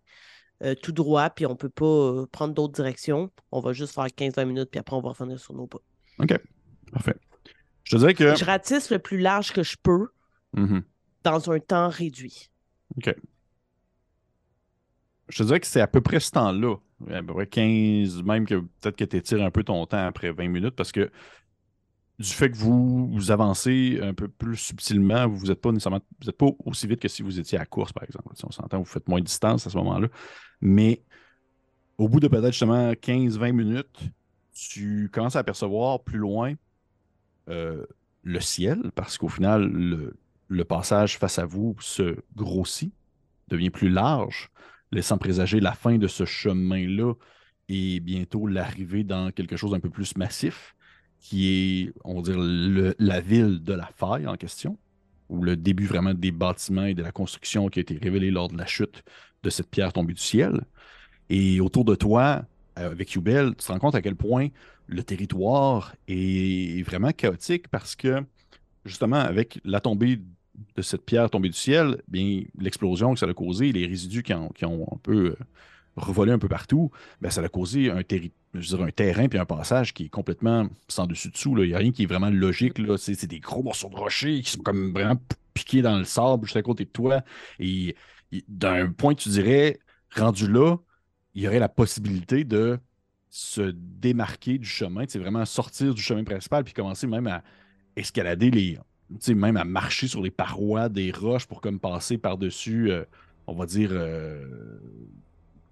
euh, 0.62 0.74
tout 0.74 0.92
droit, 0.92 1.28
puis 1.30 1.46
on 1.46 1.56
peut 1.56 1.68
pas 1.68 1.84
euh, 1.84 2.26
prendre 2.30 2.54
d'autres 2.54 2.74
directions, 2.74 3.30
on 3.50 3.60
va 3.60 3.72
juste 3.72 3.94
faire 3.94 4.06
15-20 4.06 4.44
minutes, 4.46 4.70
puis 4.70 4.78
après, 4.80 4.94
on 4.96 5.00
va 5.00 5.10
revenir 5.10 5.38
sur 5.40 5.54
nos 5.54 5.66
pas. 5.66 5.78
OK. 6.18 6.38
Parfait. 6.92 7.16
Je 7.84 7.92
te 7.92 7.96
dirais 7.98 8.14
que. 8.14 8.34
Je 8.36 8.44
ratisse 8.44 8.90
le 8.90 8.98
plus 8.98 9.18
large 9.18 9.52
que 9.52 9.62
je 9.62 9.76
peux 9.82 10.08
Mhm. 10.54 10.82
dans 11.24 11.50
un 11.50 11.58
temps 11.58 11.88
réduit. 11.88 12.50
Je 15.28 15.38
te 15.38 15.42
dirais 15.44 15.60
que 15.60 15.66
c'est 15.66 15.80
à 15.80 15.86
peu 15.86 16.00
près 16.00 16.20
ce 16.20 16.30
temps-là. 16.32 16.76
À 17.10 17.22
peu 17.22 17.34
près 17.34 17.46
15, 17.46 18.22
même 18.22 18.46
que 18.46 18.56
peut-être 18.80 18.96
que 18.96 19.04
tu 19.04 19.16
étires 19.16 19.42
un 19.42 19.50
peu 19.50 19.64
ton 19.64 19.84
temps 19.86 20.06
après 20.06 20.30
20 20.30 20.48
minutes 20.48 20.76
parce 20.76 20.92
que 20.92 21.10
du 22.22 22.30
fait 22.30 22.50
que 22.50 22.56
vous, 22.56 23.30
avancez 23.30 23.98
un 24.02 24.14
peu 24.14 24.28
plus 24.28 24.56
subtilement, 24.56 25.28
vous 25.28 25.46
n'êtes 25.46 25.60
pas 25.60 25.72
nécessairement 25.72 26.00
vous 26.20 26.28
êtes 26.28 26.36
pas 26.36 26.46
aussi 26.64 26.86
vite 26.86 27.00
que 27.00 27.08
si 27.08 27.22
vous 27.22 27.38
étiez 27.38 27.58
à 27.58 27.66
course, 27.66 27.92
par 27.92 28.04
exemple. 28.04 28.28
Si 28.34 28.44
on 28.44 28.50
s'entend, 28.50 28.78
vous 28.78 28.84
faites 28.84 29.08
moins 29.08 29.20
de 29.20 29.24
distance 29.24 29.66
à 29.66 29.70
ce 29.70 29.76
moment-là. 29.78 30.08
Mais 30.60 31.02
au 31.98 32.08
bout 32.08 32.20
de 32.20 32.28
peut-être 32.28 32.52
justement 32.52 32.92
15-20 32.92 33.52
minutes, 33.52 34.00
tu 34.52 35.10
commences 35.12 35.36
à 35.36 35.40
apercevoir 35.40 36.02
plus 36.02 36.18
loin 36.18 36.54
euh, 37.48 37.84
le 38.22 38.40
ciel 38.40 38.92
parce 38.94 39.18
qu'au 39.18 39.28
final, 39.28 39.68
le, 39.70 40.16
le 40.48 40.64
passage 40.64 41.18
face 41.18 41.38
à 41.38 41.44
vous 41.44 41.76
se 41.80 42.16
grossit, 42.36 42.92
devient 43.48 43.70
plus 43.70 43.90
large 43.90 44.50
laissant 44.92 45.18
présager 45.18 45.60
la 45.60 45.72
fin 45.72 45.98
de 45.98 46.06
ce 46.06 46.24
chemin-là 46.24 47.14
et 47.68 48.00
bientôt 48.00 48.46
l'arrivée 48.46 49.04
dans 49.04 49.30
quelque 49.30 49.56
chose 49.56 49.72
d'un 49.72 49.80
peu 49.80 49.90
plus 49.90 50.16
massif, 50.16 50.74
qui 51.22 51.48
est, 51.84 51.92
on 52.04 52.16
va 52.16 52.22
dire, 52.22 52.94
la 52.98 53.20
ville 53.20 53.62
de 53.62 53.72
la 53.72 53.86
faille 53.96 54.26
en 54.26 54.36
question, 54.36 54.76
ou 55.28 55.40
le 55.40 55.56
début 55.56 55.86
vraiment 55.86 56.12
des 56.12 56.32
bâtiments 56.32 56.84
et 56.84 56.94
de 56.94 57.02
la 57.02 57.12
construction 57.12 57.68
qui 57.68 57.78
a 57.78 57.82
été 57.82 57.96
révélé 57.96 58.30
lors 58.30 58.48
de 58.48 58.58
la 58.58 58.66
chute 58.66 59.02
de 59.42 59.48
cette 59.48 59.68
pierre 59.68 59.92
tombée 59.92 60.12
du 60.12 60.20
ciel. 60.20 60.60
Et 61.30 61.60
autour 61.60 61.84
de 61.84 61.94
toi, 61.94 62.44
euh, 62.78 62.90
avec 62.90 63.12
Yubel, 63.12 63.50
tu 63.50 63.64
te 63.64 63.72
rends 63.72 63.78
compte 63.78 63.94
à 63.94 64.02
quel 64.02 64.16
point 64.16 64.48
le 64.88 65.02
territoire 65.04 65.94
est 66.08 66.84
vraiment 66.84 67.12
chaotique 67.12 67.68
parce 67.68 67.94
que, 67.94 68.22
justement, 68.84 69.16
avec 69.16 69.60
la 69.64 69.80
tombée 69.80 70.20
de 70.76 70.82
cette 70.82 71.04
pierre 71.04 71.30
tombée 71.30 71.48
du 71.48 71.56
ciel, 71.56 72.02
bien, 72.08 72.42
l'explosion 72.58 73.14
que 73.14 73.20
ça 73.20 73.26
a 73.26 73.32
causé, 73.32 73.72
les 73.72 73.86
résidus 73.86 74.24
qui 74.24 74.34
ont, 74.34 74.48
qui 74.48 74.64
ont 74.64 74.86
un 74.92 74.98
peu 74.98 75.26
euh, 75.30 75.36
revolé 75.96 76.32
un 76.32 76.38
peu 76.38 76.48
partout, 76.48 76.90
ben, 77.20 77.30
ça 77.30 77.42
a 77.42 77.48
causé 77.48 77.90
un, 77.90 78.02
terrain 78.02 79.28
puis 79.28 79.38
un 79.38 79.44
passage 79.44 79.92
qui 79.92 80.04
est 80.04 80.08
complètement 80.08 80.68
sans 80.88 81.06
dessus-dessous. 81.06 81.56
Il 81.58 81.68
n'y 81.68 81.74
a 81.74 81.78
rien 81.78 81.92
qui 81.92 82.04
est 82.04 82.06
vraiment 82.06 82.30
logique. 82.30 82.78
C'est 82.96 83.26
des 83.26 83.40
gros 83.40 83.62
morceaux 83.62 83.88
de 83.88 83.96
rocher 83.96 84.40
qui 84.42 84.50
sont 84.50 84.62
comme 84.62 84.92
vraiment 84.92 85.20
piqués 85.54 85.82
dans 85.82 85.98
le 85.98 86.04
sable 86.04 86.44
juste 86.46 86.56
à 86.56 86.62
côté 86.62 86.84
de 86.84 86.90
toi. 86.90 87.22
Et, 87.58 87.94
d'un 88.48 88.90
point, 88.90 89.14
tu 89.14 89.28
dirais, 89.28 89.78
rendu 90.16 90.48
là, 90.50 90.76
il 91.34 91.42
y 91.42 91.48
aurait 91.48 91.58
la 91.58 91.68
possibilité 91.68 92.44
de 92.44 92.78
se 93.28 93.74
démarquer 93.74 94.58
du 94.58 94.66
chemin, 94.66 95.04
c'est 95.08 95.18
vraiment 95.18 95.44
sortir 95.44 95.94
du 95.94 96.02
chemin 96.02 96.24
principal 96.24 96.64
puis 96.64 96.74
commencer 96.74 97.06
même 97.06 97.26
à 97.26 97.42
escalader 97.96 98.50
les, 98.50 98.78
même 99.34 99.56
à 99.56 99.64
marcher 99.64 100.08
sur 100.08 100.22
les 100.22 100.30
parois 100.30 100.88
des 100.88 101.10
roches 101.10 101.46
pour 101.46 101.60
comme 101.60 101.80
passer 101.80 102.18
par-dessus, 102.18 102.90
euh, 102.90 103.04
on 103.46 103.54
va 103.54 103.66
dire, 103.66 103.90
euh, 103.92 104.46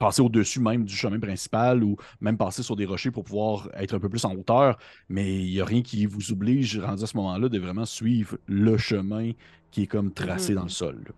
passer 0.00 0.20
au-dessus 0.22 0.58
même 0.60 0.84
du 0.84 0.96
chemin 0.96 1.20
principal 1.20 1.84
ou 1.84 1.96
même 2.20 2.36
passer 2.36 2.64
sur 2.64 2.74
des 2.74 2.86
rochers 2.86 3.12
pour 3.12 3.22
pouvoir 3.22 3.68
être 3.74 3.94
un 3.94 4.00
peu 4.00 4.08
plus 4.08 4.24
en 4.24 4.34
hauteur. 4.34 4.76
Mais 5.08 5.38
il 5.44 5.50
n'y 5.52 5.60
a 5.60 5.64
rien 5.64 5.82
qui 5.82 6.06
vous 6.06 6.32
oblige, 6.32 6.78
rendu 6.80 7.04
à 7.04 7.06
ce 7.06 7.16
moment-là, 7.18 7.48
de 7.48 7.58
vraiment 7.60 7.84
suivre 7.84 8.36
le 8.46 8.76
chemin 8.78 9.30
qui 9.70 9.82
est 9.82 9.86
comme 9.86 10.12
tracé 10.12 10.54
dans 10.54 10.64
le 10.64 10.68
sol. 10.70 10.96
là. 11.06 11.12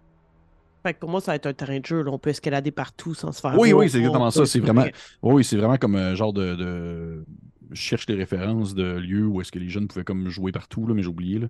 Fait 0.85 0.95
que 0.95 0.99
pour 0.99 1.09
moi, 1.11 1.21
ça 1.21 1.31
va 1.31 1.37
être 1.37 1.47
un 1.47 1.53
terrain 1.55 1.79
de 1.79 1.87
jeu. 1.87 2.03
là. 2.03 2.11
On 2.11 2.19
peut 2.19 2.31
escalader 2.31 2.73
partout 2.73 3.15
sans 3.15 3.31
se 3.31 3.41
faire 3.41 3.57
Oui, 3.57 3.73
oui, 3.73 3.89
c'est 3.89 3.99
exactement 3.99 4.31
ça. 4.33 4.45
C'est 4.47 4.59
vraiment, 4.59 4.85
oui, 5.23 5.45
c'est 5.45 5.57
vraiment 5.57 5.77
comme 5.77 5.95
un 5.95 6.15
genre 6.17 6.33
de, 6.33 6.57
de- 6.57 7.25
Je 7.71 7.81
cherche 7.81 8.05
des 8.07 8.15
références 8.15 8.75
de 8.75 8.83
lieux 8.99 9.27
où 9.27 9.41
est-ce 9.41 9.53
que 9.53 9.61
les 9.61 9.69
jeunes 9.69 9.87
pouvaient 9.87 10.05
comme 10.05 10.29
jouer 10.29 10.51
partout, 10.51 10.87
là, 10.89 10.95
mais 10.95 11.03
j'ai 11.05 11.09
oublié. 11.09 11.39
Là. 11.39 11.47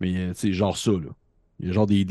Mais 0.00 0.14
euh, 0.18 0.32
c'est 0.34 0.52
genre 0.52 0.76
ça. 0.76 0.90
Là. 0.92 1.08
Il 1.60 1.68
y 1.68 1.70
a 1.70 1.72
genre 1.72 1.86
des. 1.86 2.06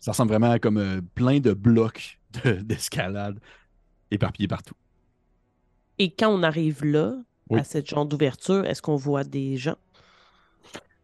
Ça 0.00 0.10
ressemble 0.10 0.30
vraiment 0.30 0.50
à 0.50 0.58
comme 0.58 0.78
euh, 0.78 1.00
plein 1.14 1.38
de 1.38 1.52
blocs 1.52 2.18
de- 2.44 2.54
d'escalade 2.60 3.38
éparpillés 4.10 4.48
partout. 4.48 4.74
Et 5.98 6.10
quand 6.14 6.30
on 6.30 6.42
arrive 6.42 6.84
là, 6.86 7.22
Oui. 7.50 7.60
à 7.60 7.64
cette 7.64 7.86
genre 7.88 8.06
d'ouverture, 8.06 8.64
est-ce 8.64 8.80
qu'on 8.82 8.96
voit 8.96 9.24
des 9.24 9.56
gens? 9.58 9.76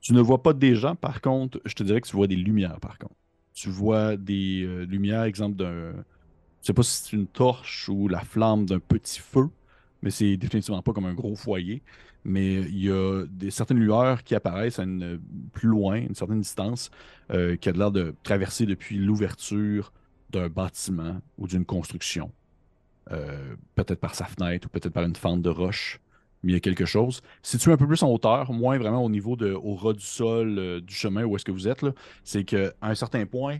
Tu 0.00 0.12
ne 0.14 0.20
vois 0.20 0.42
pas 0.42 0.52
des 0.52 0.74
gens, 0.74 0.96
par 0.96 1.20
contre, 1.20 1.60
je 1.64 1.74
te 1.74 1.82
dirais 1.82 2.00
que 2.00 2.08
tu 2.08 2.16
vois 2.16 2.26
des 2.26 2.36
lumières, 2.36 2.80
par 2.80 2.98
contre. 2.98 3.14
Tu 3.54 3.68
vois 3.70 4.16
des 4.16 4.62
euh, 4.64 4.84
lumières, 4.84 5.22
exemple 5.24 5.56
d'un. 5.56 5.92
Je 6.62 6.68
sais 6.68 6.74
pas 6.74 6.82
si 6.84 7.04
c'est 7.04 7.16
une 7.16 7.28
torche 7.28 7.88
ou 7.88 8.08
la 8.08 8.20
flamme 8.22 8.66
d'un 8.66 8.80
petit 8.80 9.20
feu, 9.20 9.50
mais 10.02 10.10
c'est 10.10 10.36
définitivement 10.36 10.82
pas 10.82 10.92
comme 10.92 11.06
un 11.06 11.14
gros 11.14 11.36
foyer. 11.36 11.82
Mais 12.24 12.56
il 12.62 12.78
y 12.78 12.90
a 12.90 13.26
des, 13.28 13.50
certaines 13.50 13.78
lueurs 13.80 14.24
qui 14.24 14.34
apparaissent 14.34 14.78
à 14.80 14.84
une, 14.84 15.20
plus 15.52 15.68
loin, 15.68 15.96
une 15.96 16.14
certaine 16.14 16.40
distance, 16.40 16.90
euh, 17.32 17.56
qui 17.56 17.68
a 17.68 17.72
l'air 17.72 17.92
de 17.92 18.16
traverser 18.24 18.66
depuis 18.66 18.98
l'ouverture 18.98 19.92
d'un 20.30 20.48
bâtiment 20.48 21.20
ou 21.38 21.48
d'une 21.48 21.64
construction. 21.66 22.32
Euh, 23.12 23.56
peut-être 23.74 24.00
par 24.00 24.14
sa 24.14 24.24
fenêtre 24.24 24.66
ou 24.66 24.70
peut-être 24.70 24.92
par 24.92 25.04
une 25.04 25.16
fente 25.16 25.42
de 25.42 25.50
roche. 25.50 26.00
Mais 26.42 26.52
il 26.52 26.54
y 26.54 26.56
a 26.56 26.60
quelque 26.60 26.86
chose. 26.86 27.20
Situé 27.42 27.72
un 27.72 27.76
peu 27.76 27.86
plus 27.86 28.02
en 28.02 28.10
hauteur, 28.10 28.52
moins 28.52 28.78
vraiment 28.78 29.04
au 29.04 29.10
niveau 29.10 29.36
de, 29.36 29.52
au 29.52 29.74
ras 29.74 29.92
du 29.92 30.04
sol, 30.04 30.58
euh, 30.58 30.80
du 30.80 30.94
chemin 30.94 31.24
où 31.24 31.36
est-ce 31.36 31.44
que 31.44 31.52
vous 31.52 31.68
êtes, 31.68 31.84
c'est 32.24 32.44
qu'à 32.44 32.72
un 32.80 32.94
certain 32.94 33.26
point, 33.26 33.58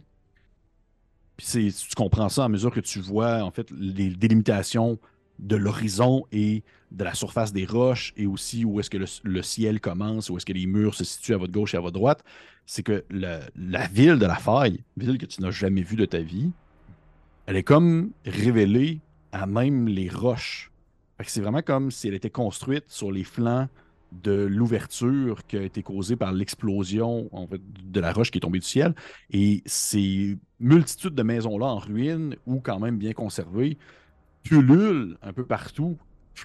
puis 1.37 1.73
tu 1.73 1.95
comprends 1.97 2.29
ça 2.29 2.45
à 2.45 2.49
mesure 2.49 2.71
que 2.71 2.81
tu 2.81 3.01
vois 3.01 3.43
en 3.43 3.51
fait 3.51 3.71
les 3.71 4.11
délimitations 4.11 4.99
de 5.39 5.57
l'horizon 5.57 6.25
et 6.31 6.63
de 6.91 7.05
la 7.05 7.15
surface 7.15 7.53
des 7.53 7.65
roches 7.65 8.13
et 8.17 8.27
aussi 8.27 8.65
où 8.65 8.81
est-ce 8.81 8.91
que 8.91 8.99
le, 8.99 9.43
ciel 9.43 9.81
commence, 9.81 10.31
où 10.31 10.37
est-ce 10.37 10.47
que 10.47 10.53
les 10.53 10.67
murs 10.67 10.95
se 10.95 11.05
situent 11.05 11.35
à 11.35 11.39
votre 11.39 11.53
gauche 11.53 11.75
et 11.75 11.79
à 11.79 11.81
votre 11.81 11.95
droite, 11.95 12.23
c'est 12.67 12.83
que 12.83 13.05
la 13.11 13.87
ville 13.89 14.19
de 14.19 14.27
la 14.27 14.37
faille, 14.37 14.85
ville 14.97 15.19
que 15.19 15.27
tu 15.27 15.41
n'as 15.41 15.51
jamais 15.51 15.83
vue 15.83 15.97
de 15.97 16.05
ta 16.05 16.21
vie, 16.21 16.51
elle 17.47 17.57
est 17.57 17.65
comme 17.65 18.13
révélée 18.25 19.01
à 19.33 19.47
même 19.47 19.89
les 19.89 20.09
roches. 20.09 20.71
C'est 21.25 21.41
vraiment 21.41 21.63
comme 21.63 21.91
si 21.91 22.09
elle 22.09 22.15
était 22.15 22.31
construite 22.31 22.85
sur 22.89 23.13
les 23.13 23.25
flancs 23.25 23.69
de 24.11 24.33
l'ouverture 24.33 25.47
qui 25.47 25.57
a 25.57 25.63
été 25.63 25.83
causée 25.83 26.17
par 26.17 26.33
l'explosion 26.33 27.31
de 27.85 28.01
la 28.01 28.13
roche 28.13 28.31
qui 28.31 28.39
est 28.39 28.41
tombée 28.43 28.59
du 28.59 28.67
ciel. 28.67 28.95
Et 29.31 29.63
ces 29.65 30.37
multitudes 30.61 31.15
de 31.15 31.23
maisons-là 31.23 31.67
en 31.67 31.79
ruine 31.79 32.37
ou 32.47 32.61
quand 32.61 32.79
même 32.79 32.99
bien 32.99 33.13
conservées 33.13 33.79
pullulent 34.43 35.17
un 35.23 35.33
peu 35.33 35.47
partout 35.47 35.97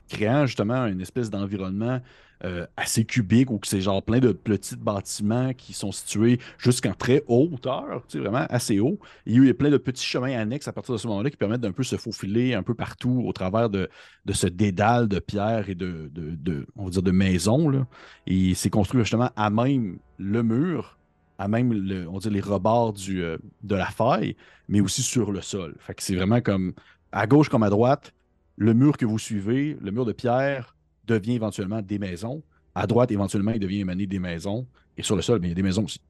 créant 0.07 0.45
justement 0.45 0.85
une 0.85 1.01
espèce 1.01 1.29
d'environnement 1.29 2.01
euh, 2.43 2.67
assez 2.77 3.03
cubique 3.03 3.49
où 3.49 3.59
c'est 3.63 3.81
genre 3.81 4.03
plein 4.03 4.19
de 4.19 4.31
petits 4.31 4.75
bâtiments 4.75 5.53
qui 5.53 5.73
sont 5.73 5.91
situés 5.91 6.39
jusqu'en 6.59 6.93
très 6.93 7.23
haute 7.27 7.53
hauteur, 7.53 8.03
vraiment 8.13 8.45
assez 8.49 8.79
haut. 8.79 8.99
Il 9.25 9.43
y 9.43 9.49
a 9.49 9.53
plein 9.55 9.71
de 9.71 9.77
petits 9.77 10.05
chemins 10.05 10.37
annexes 10.37 10.67
à 10.67 10.71
partir 10.71 10.93
de 10.93 10.99
ce 10.99 11.07
moment-là 11.07 11.31
qui 11.31 11.37
permettent 11.37 11.61
d'un 11.61 11.71
peu 11.71 11.81
se 11.81 11.95
faufiler 11.95 12.53
un 12.53 12.61
peu 12.61 12.75
partout 12.75 13.23
au 13.25 13.33
travers 13.33 13.71
de, 13.71 13.89
ce 14.31 14.45
dédale 14.45 15.07
de 15.07 15.17
pierres 15.17 15.69
et 15.69 15.75
de, 15.75 16.11
de, 16.13 17.11
maisons. 17.11 17.85
Et 18.27 18.53
c'est 18.53 18.69
construit 18.69 19.01
justement 19.01 19.31
à 19.35 19.49
même 19.49 19.97
le 20.19 20.43
mur, 20.43 20.99
à 21.39 21.47
même 21.47 21.73
le, 21.73 22.07
on 22.07 22.19
dire, 22.19 22.31
les 22.31 22.41
rebords 22.41 22.93
euh, 23.09 23.37
de 23.63 23.75
la 23.75 23.87
faille, 23.87 24.35
mais 24.67 24.79
aussi 24.79 25.01
sur 25.01 25.31
le 25.31 25.41
sol. 25.41 25.75
Fait 25.79 25.95
que 25.95 26.03
c'est 26.03 26.15
vraiment 26.15 26.41
comme 26.41 26.73
à 27.11 27.25
gauche 27.25 27.49
comme 27.49 27.63
à 27.63 27.69
droite, 27.69 28.13
le 28.57 28.73
mur 28.73 28.97
que 28.97 29.05
vous 29.05 29.19
suivez, 29.19 29.77
le 29.81 29.91
mur 29.91 30.05
de 30.05 30.11
pierre, 30.11 30.75
devient 31.07 31.33
éventuellement 31.33 31.81
des 31.81 31.99
maisons. 31.99 32.43
À 32.75 32.85
droite, 32.85 33.11
éventuellement, 33.11 33.51
il 33.51 33.59
devient 33.59 33.79
émané 33.79 34.05
des 34.05 34.19
maisons. 34.19 34.67
Et 34.97 35.03
sur 35.03 35.15
le 35.15 35.21
sol, 35.21 35.39
bien, 35.39 35.47
il 35.47 35.51
y 35.51 35.53
a 35.53 35.55
des 35.55 35.63
maisons 35.63 35.85
aussi. 35.85 36.01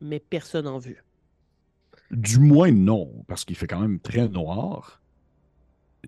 Mais 0.00 0.20
personne 0.20 0.66
en 0.66 0.78
vue. 0.78 1.02
Du 2.10 2.38
moins, 2.38 2.70
non, 2.70 3.24
parce 3.26 3.44
qu'il 3.44 3.56
fait 3.56 3.66
quand 3.66 3.80
même 3.80 3.98
très 3.98 4.28
noir. 4.28 5.00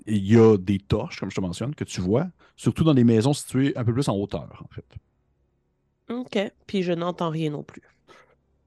Il 0.06 0.24
y 0.24 0.38
a 0.38 0.56
des 0.56 0.78
torches, 0.78 1.18
comme 1.20 1.30
je 1.30 1.36
te 1.36 1.40
mentionne, 1.40 1.74
que 1.74 1.84
tu 1.84 2.00
vois, 2.00 2.28
surtout 2.56 2.84
dans 2.84 2.94
des 2.94 3.04
maisons 3.04 3.32
situées 3.32 3.76
un 3.76 3.84
peu 3.84 3.92
plus 3.92 4.08
en 4.08 4.16
hauteur, 4.16 4.64
en 4.64 4.68
fait. 4.72 4.84
OK. 6.10 6.52
Puis 6.66 6.82
je 6.82 6.92
n'entends 6.92 7.30
rien 7.30 7.50
non 7.50 7.62
plus. 7.62 7.82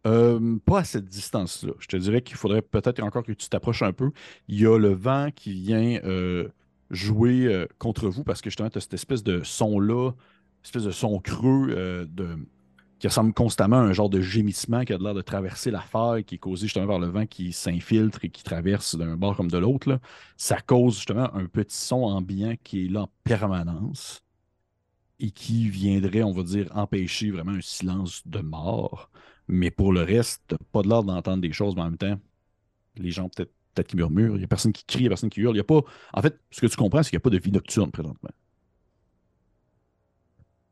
Euh, 0.05 0.57
pas 0.65 0.79
à 0.79 0.83
cette 0.83 1.05
distance-là. 1.05 1.73
Je 1.79 1.87
te 1.87 1.95
dirais 1.95 2.21
qu'il 2.21 2.35
faudrait 2.35 2.61
peut-être 2.61 3.01
encore 3.01 3.23
que 3.23 3.31
tu 3.31 3.47
t'approches 3.47 3.83
un 3.83 3.93
peu. 3.93 4.11
Il 4.47 4.59
y 4.59 4.65
a 4.65 4.77
le 4.77 4.93
vent 4.93 5.29
qui 5.33 5.53
vient 5.53 5.99
euh, 6.03 6.49
jouer 6.93 7.45
euh, 7.45 7.67
contre 7.79 8.07
vous 8.07 8.23
parce 8.23 8.41
que 8.41 8.49
justement, 8.49 8.69
tu 8.69 8.77
as 8.77 8.81
cette 8.81 8.93
espèce 8.93 9.23
de 9.23 9.41
son-là, 9.43 10.11
espèce 10.63 10.83
de 10.83 10.91
son 10.91 11.19
creux 11.19 11.67
euh, 11.71 12.05
de... 12.05 12.37
qui 12.99 13.07
ressemble 13.07 13.33
constamment 13.33 13.77
à 13.77 13.83
un 13.83 13.93
genre 13.93 14.09
de 14.09 14.21
gémissement 14.21 14.85
qui 14.85 14.93
a 14.93 14.97
l'air 14.97 15.13
de 15.13 15.21
traverser 15.21 15.71
la 15.71 15.81
faille, 15.81 16.23
qui 16.23 16.35
est 16.35 16.39
causé 16.39 16.67
justement 16.67 16.87
par 16.87 16.99
le 16.99 17.07
vent 17.07 17.25
qui 17.25 17.51
s'infiltre 17.51 18.23
et 18.23 18.29
qui 18.29 18.43
traverse 18.43 18.95
d'un 18.95 19.17
bord 19.17 19.35
comme 19.35 19.51
de 19.51 19.57
l'autre. 19.57 19.99
Ça 20.37 20.61
cause 20.61 20.95
justement 20.95 21.33
un 21.35 21.45
petit 21.47 21.75
son 21.75 22.03
ambiant 22.03 22.55
qui 22.63 22.85
est 22.85 22.89
là 22.89 23.01
en 23.01 23.09
permanence 23.23 24.21
et 25.19 25.31
qui 25.31 25.69
viendrait, 25.69 26.23
on 26.23 26.31
va 26.31 26.43
dire, 26.43 26.67
empêcher 26.75 27.31
vraiment 27.31 27.53
un 27.53 27.61
silence 27.61 28.25
de 28.25 28.39
mort. 28.39 29.09
Mais 29.47 29.71
pour 29.71 29.93
le 29.93 30.01
reste, 30.03 30.55
pas 30.71 30.81
de 30.81 30.89
l'air 30.89 31.03
d'entendre 31.03 31.41
des 31.41 31.51
choses, 31.51 31.75
mais 31.75 31.81
en 31.81 31.85
même 31.85 31.97
temps, 31.97 32.19
les 32.95 33.11
gens 33.11 33.29
peut-être 33.29 33.53
peut-être 33.73 33.87
qui 33.89 33.95
murmurent, 33.97 34.35
il 34.35 34.39
n'y 34.39 34.43
a 34.45 34.47
personne 34.47 34.73
qui 34.73 34.85
crie, 34.85 34.99
il 34.99 35.03
n'y 35.03 35.07
a 35.07 35.09
personne 35.09 35.29
qui 35.29 35.41
hurle. 35.41 35.55
Il 35.55 35.57
y 35.57 35.61
a 35.61 35.63
pas... 35.63 35.81
En 36.13 36.21
fait, 36.21 36.39
ce 36.51 36.61
que 36.61 36.67
tu 36.67 36.75
comprends, 36.77 37.03
c'est 37.03 37.09
qu'il 37.11 37.17
n'y 37.17 37.21
a 37.21 37.25
pas 37.25 37.29
de 37.31 37.37
vie 37.39 37.51
nocturne 37.51 37.91
présentement. 37.91 38.29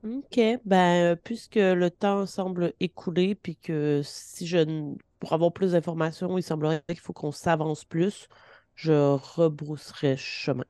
OK. 0.03 0.39
Ben, 0.65 1.15
puisque 1.23 1.55
le 1.55 1.89
temps 1.91 2.25
semble 2.25 2.73
écoulé, 2.79 3.35
puis 3.35 3.55
que 3.57 4.01
si 4.03 4.47
je. 4.47 4.57
n- 4.57 4.97
Pour 5.19 5.33
avoir 5.33 5.53
plus 5.53 5.73
d'informations, 5.73 6.37
il 6.37 6.43
semblerait 6.43 6.83
qu'il 6.89 6.99
faut 6.99 7.13
qu'on 7.13 7.31
s'avance 7.31 7.85
plus, 7.85 8.27
je 8.75 8.91
rebrousserai 9.15 10.17
chemin. 10.17 10.63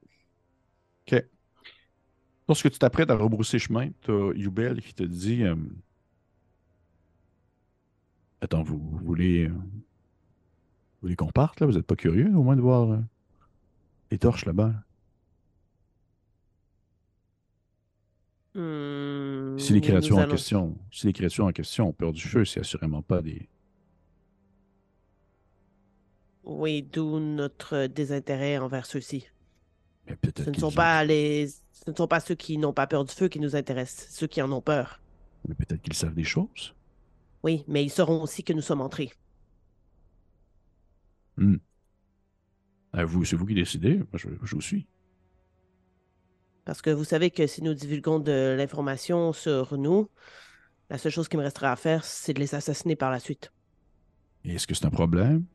Lorsque 2.47 2.69
tu 2.69 2.77
t'apprêtes 2.77 3.09
à 3.09 3.15
rebrousser 3.15 3.57
chemin, 3.57 3.89
tu 4.01 4.11
as 4.11 4.33
Yubel 4.35 4.81
qui 4.81 4.93
te 4.93 5.01
dit 5.03 5.43
euh, 5.43 5.55
Attends, 8.41 8.61
vous, 8.63 8.77
vous 8.77 8.97
voulez, 9.00 9.45
euh, 9.47 9.53
vous 11.01 11.08
voulez 11.08 11.15
qu'on 11.15 11.31
parte 11.31 11.60
là? 11.60 11.65
Vous 11.67 11.74
n'êtes 11.74 11.86
pas 11.88 11.96
curieux 11.96 12.27
au 12.36 12.43
moins 12.43 12.55
de 12.55 12.62
voir 12.62 12.91
euh, 12.91 13.00
les 14.12 14.17
torches 14.20 14.46
là-bas? 14.46 14.74
Hmm, 18.53 19.58
Si 19.58 19.72
les 19.74 19.79
créatures 19.81 20.17
en 20.17 20.22
allons- 20.22 20.31
question, 20.31 20.77
si 20.91 21.08
les 21.08 21.13
créatures 21.13 21.46
en 21.46 21.51
question 21.51 21.88
ont 21.89 21.93
peur 21.93 22.12
du 22.12 22.22
feu, 22.22 22.43
c'est 22.46 22.60
assurément 22.60 23.01
pas 23.01 23.22
des. 23.22 23.48
Oui, 26.44 26.81
d'où 26.83 27.20
notre 27.20 27.85
désintérêt 27.87 28.57
envers 28.57 28.85
ceux-ci. 28.85 29.25
Mais 30.07 30.18
Ce 30.37 30.50
ne 30.50 30.55
sont 30.55 30.68
ont- 30.68 30.72
pas 30.72 31.03
les. 31.05 31.48
Ce 31.48 31.90
ne 31.90 31.96
sont 31.96 32.07
pas 32.07 32.20
ceux 32.20 32.35
qui 32.35 32.57
n'ont 32.57 32.74
pas 32.74 32.87
peur 32.87 33.05
du 33.05 33.14
feu 33.14 33.27
qui 33.27 33.40
nous 33.40 33.55
intéressent, 33.55 34.07
ceux 34.14 34.27
qui 34.27 34.42
en 34.42 34.51
ont 34.51 34.61
peur. 34.61 35.00
mais 35.48 35.55
peut-être 35.55 35.81
qu'ils 35.81 35.94
savent 35.96 36.14
des 36.14 36.24
choses. 36.24 36.75
Oui, 37.44 37.64
mais 37.68 37.83
ils 37.83 37.90
sauront 37.90 38.22
aussi 38.22 38.44
que 38.44 38.53
nous 38.53 38.61
sommes 38.61 38.81
entrés. 38.81 39.11
À 42.93 43.05
vous, 43.05 43.23
c'est 43.25 43.35
vous 43.35 43.45
qui 43.45 43.53
décidez. 43.55 43.97
Moi, 43.97 44.07
je, 44.15 44.27
je 44.43 44.55
vous 44.55 44.61
suis. 44.61 44.87
Parce 46.65 46.81
que 46.81 46.89
vous 46.89 47.03
savez 47.05 47.31
que 47.31 47.47
si 47.47 47.63
nous 47.63 47.73
divulguons 47.73 48.19
de 48.19 48.55
l'information 48.57 49.33
sur 49.33 49.77
nous, 49.77 50.09
la 50.89 50.97
seule 50.97 51.11
chose 51.11 51.27
qui 51.27 51.37
me 51.37 51.41
restera 51.43 51.71
à 51.71 51.75
faire, 51.75 52.03
c'est 52.05 52.33
de 52.33 52.39
les 52.39 52.53
assassiner 52.53 52.95
par 52.95 53.11
la 53.11 53.19
suite. 53.19 53.51
Est-ce 54.43 54.67
que 54.67 54.75
c'est 54.75 54.85
un 54.85 54.89
problème? 54.91 55.45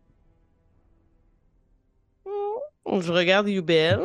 Je 2.99 3.13
regarde 3.13 3.49
Yubel. 3.49 4.01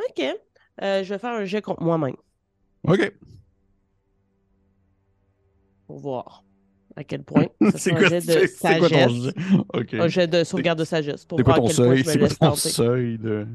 Ok. 0.00 0.24
Euh, 0.82 1.04
je 1.04 1.08
vais 1.14 1.18
faire 1.18 1.34
un 1.34 1.44
jet 1.44 1.62
contre 1.62 1.82
moi-même 1.82 2.16
Ok. 2.84 3.12
pour 5.86 5.98
voir 5.98 6.42
à 6.96 7.04
quel 7.04 7.22
point. 7.22 7.46
Ça 7.62 7.78
C'est 7.78 7.90
quoi, 7.90 8.06
un 8.06 8.08
jet 8.08 8.20
de 8.26 8.38
quoi 8.78 8.88
sagesse. 8.88 9.34
Un 9.92 10.08
jet 10.08 10.26
de 10.26 10.44
sauvegarde 10.44 10.78
de 10.78 10.84
sagesse 10.84 11.24
pour 11.24 11.38
C'est 11.38 11.44
quoi 11.44 11.54
voir 11.54 11.66
à 11.66 11.68
ton 11.70 11.74
point 11.74 11.86
seuil? 11.86 11.98
je 11.98 12.04
me 12.06 12.12
C'est 12.12 12.18
quoi 12.18 12.28
ton 12.28 12.36
tenter. 12.50 12.68
seuil 12.68 13.18
de. 13.18 13.46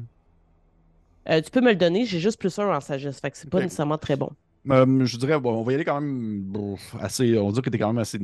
Euh, 1.28 1.40
tu 1.42 1.50
peux 1.50 1.60
me 1.60 1.70
le 1.70 1.76
donner, 1.76 2.04
j'ai 2.06 2.20
juste 2.20 2.38
plus 2.40 2.58
un 2.58 2.74
en 2.74 2.80
sagesse, 2.80 3.20
fait 3.20 3.30
que 3.30 3.36
c'est 3.36 3.50
pas 3.50 3.60
nécessairement 3.60 3.98
très 3.98 4.16
bon. 4.16 4.30
Euh, 4.70 5.04
je 5.04 5.16
dirais, 5.16 5.38
bon, 5.38 5.54
on 5.54 5.62
va 5.62 5.72
y 5.72 5.74
aller 5.76 5.84
quand 5.84 6.00
même 6.00 6.40
bon, 6.42 6.76
assez. 7.00 7.38
On 7.38 7.46
va 7.46 7.52
dire 7.52 7.62
que 7.62 7.70
t'es 7.70 7.78
quand 7.78 7.88
même 7.88 7.98
assez. 7.98 8.18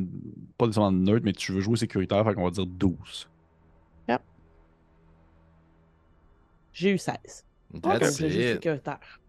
Pas 0.59 0.67
nécessairement 0.67 0.93
neutre, 0.93 1.25
mais 1.25 1.33
tu 1.33 1.53
veux 1.53 1.61
jouer 1.61 1.77
sécuritaire, 1.77 2.25
fait 2.25 2.35
qu'on 2.35 2.45
va 2.45 2.51
dire 2.51 2.67
12. 2.67 3.29
J'ai 6.77 6.91
eu 6.91 6.99
16. 6.99 7.45
That's 7.83 8.19
Donc, 8.19 8.31
it. 8.31 8.55
sécuritaire. 8.55 9.21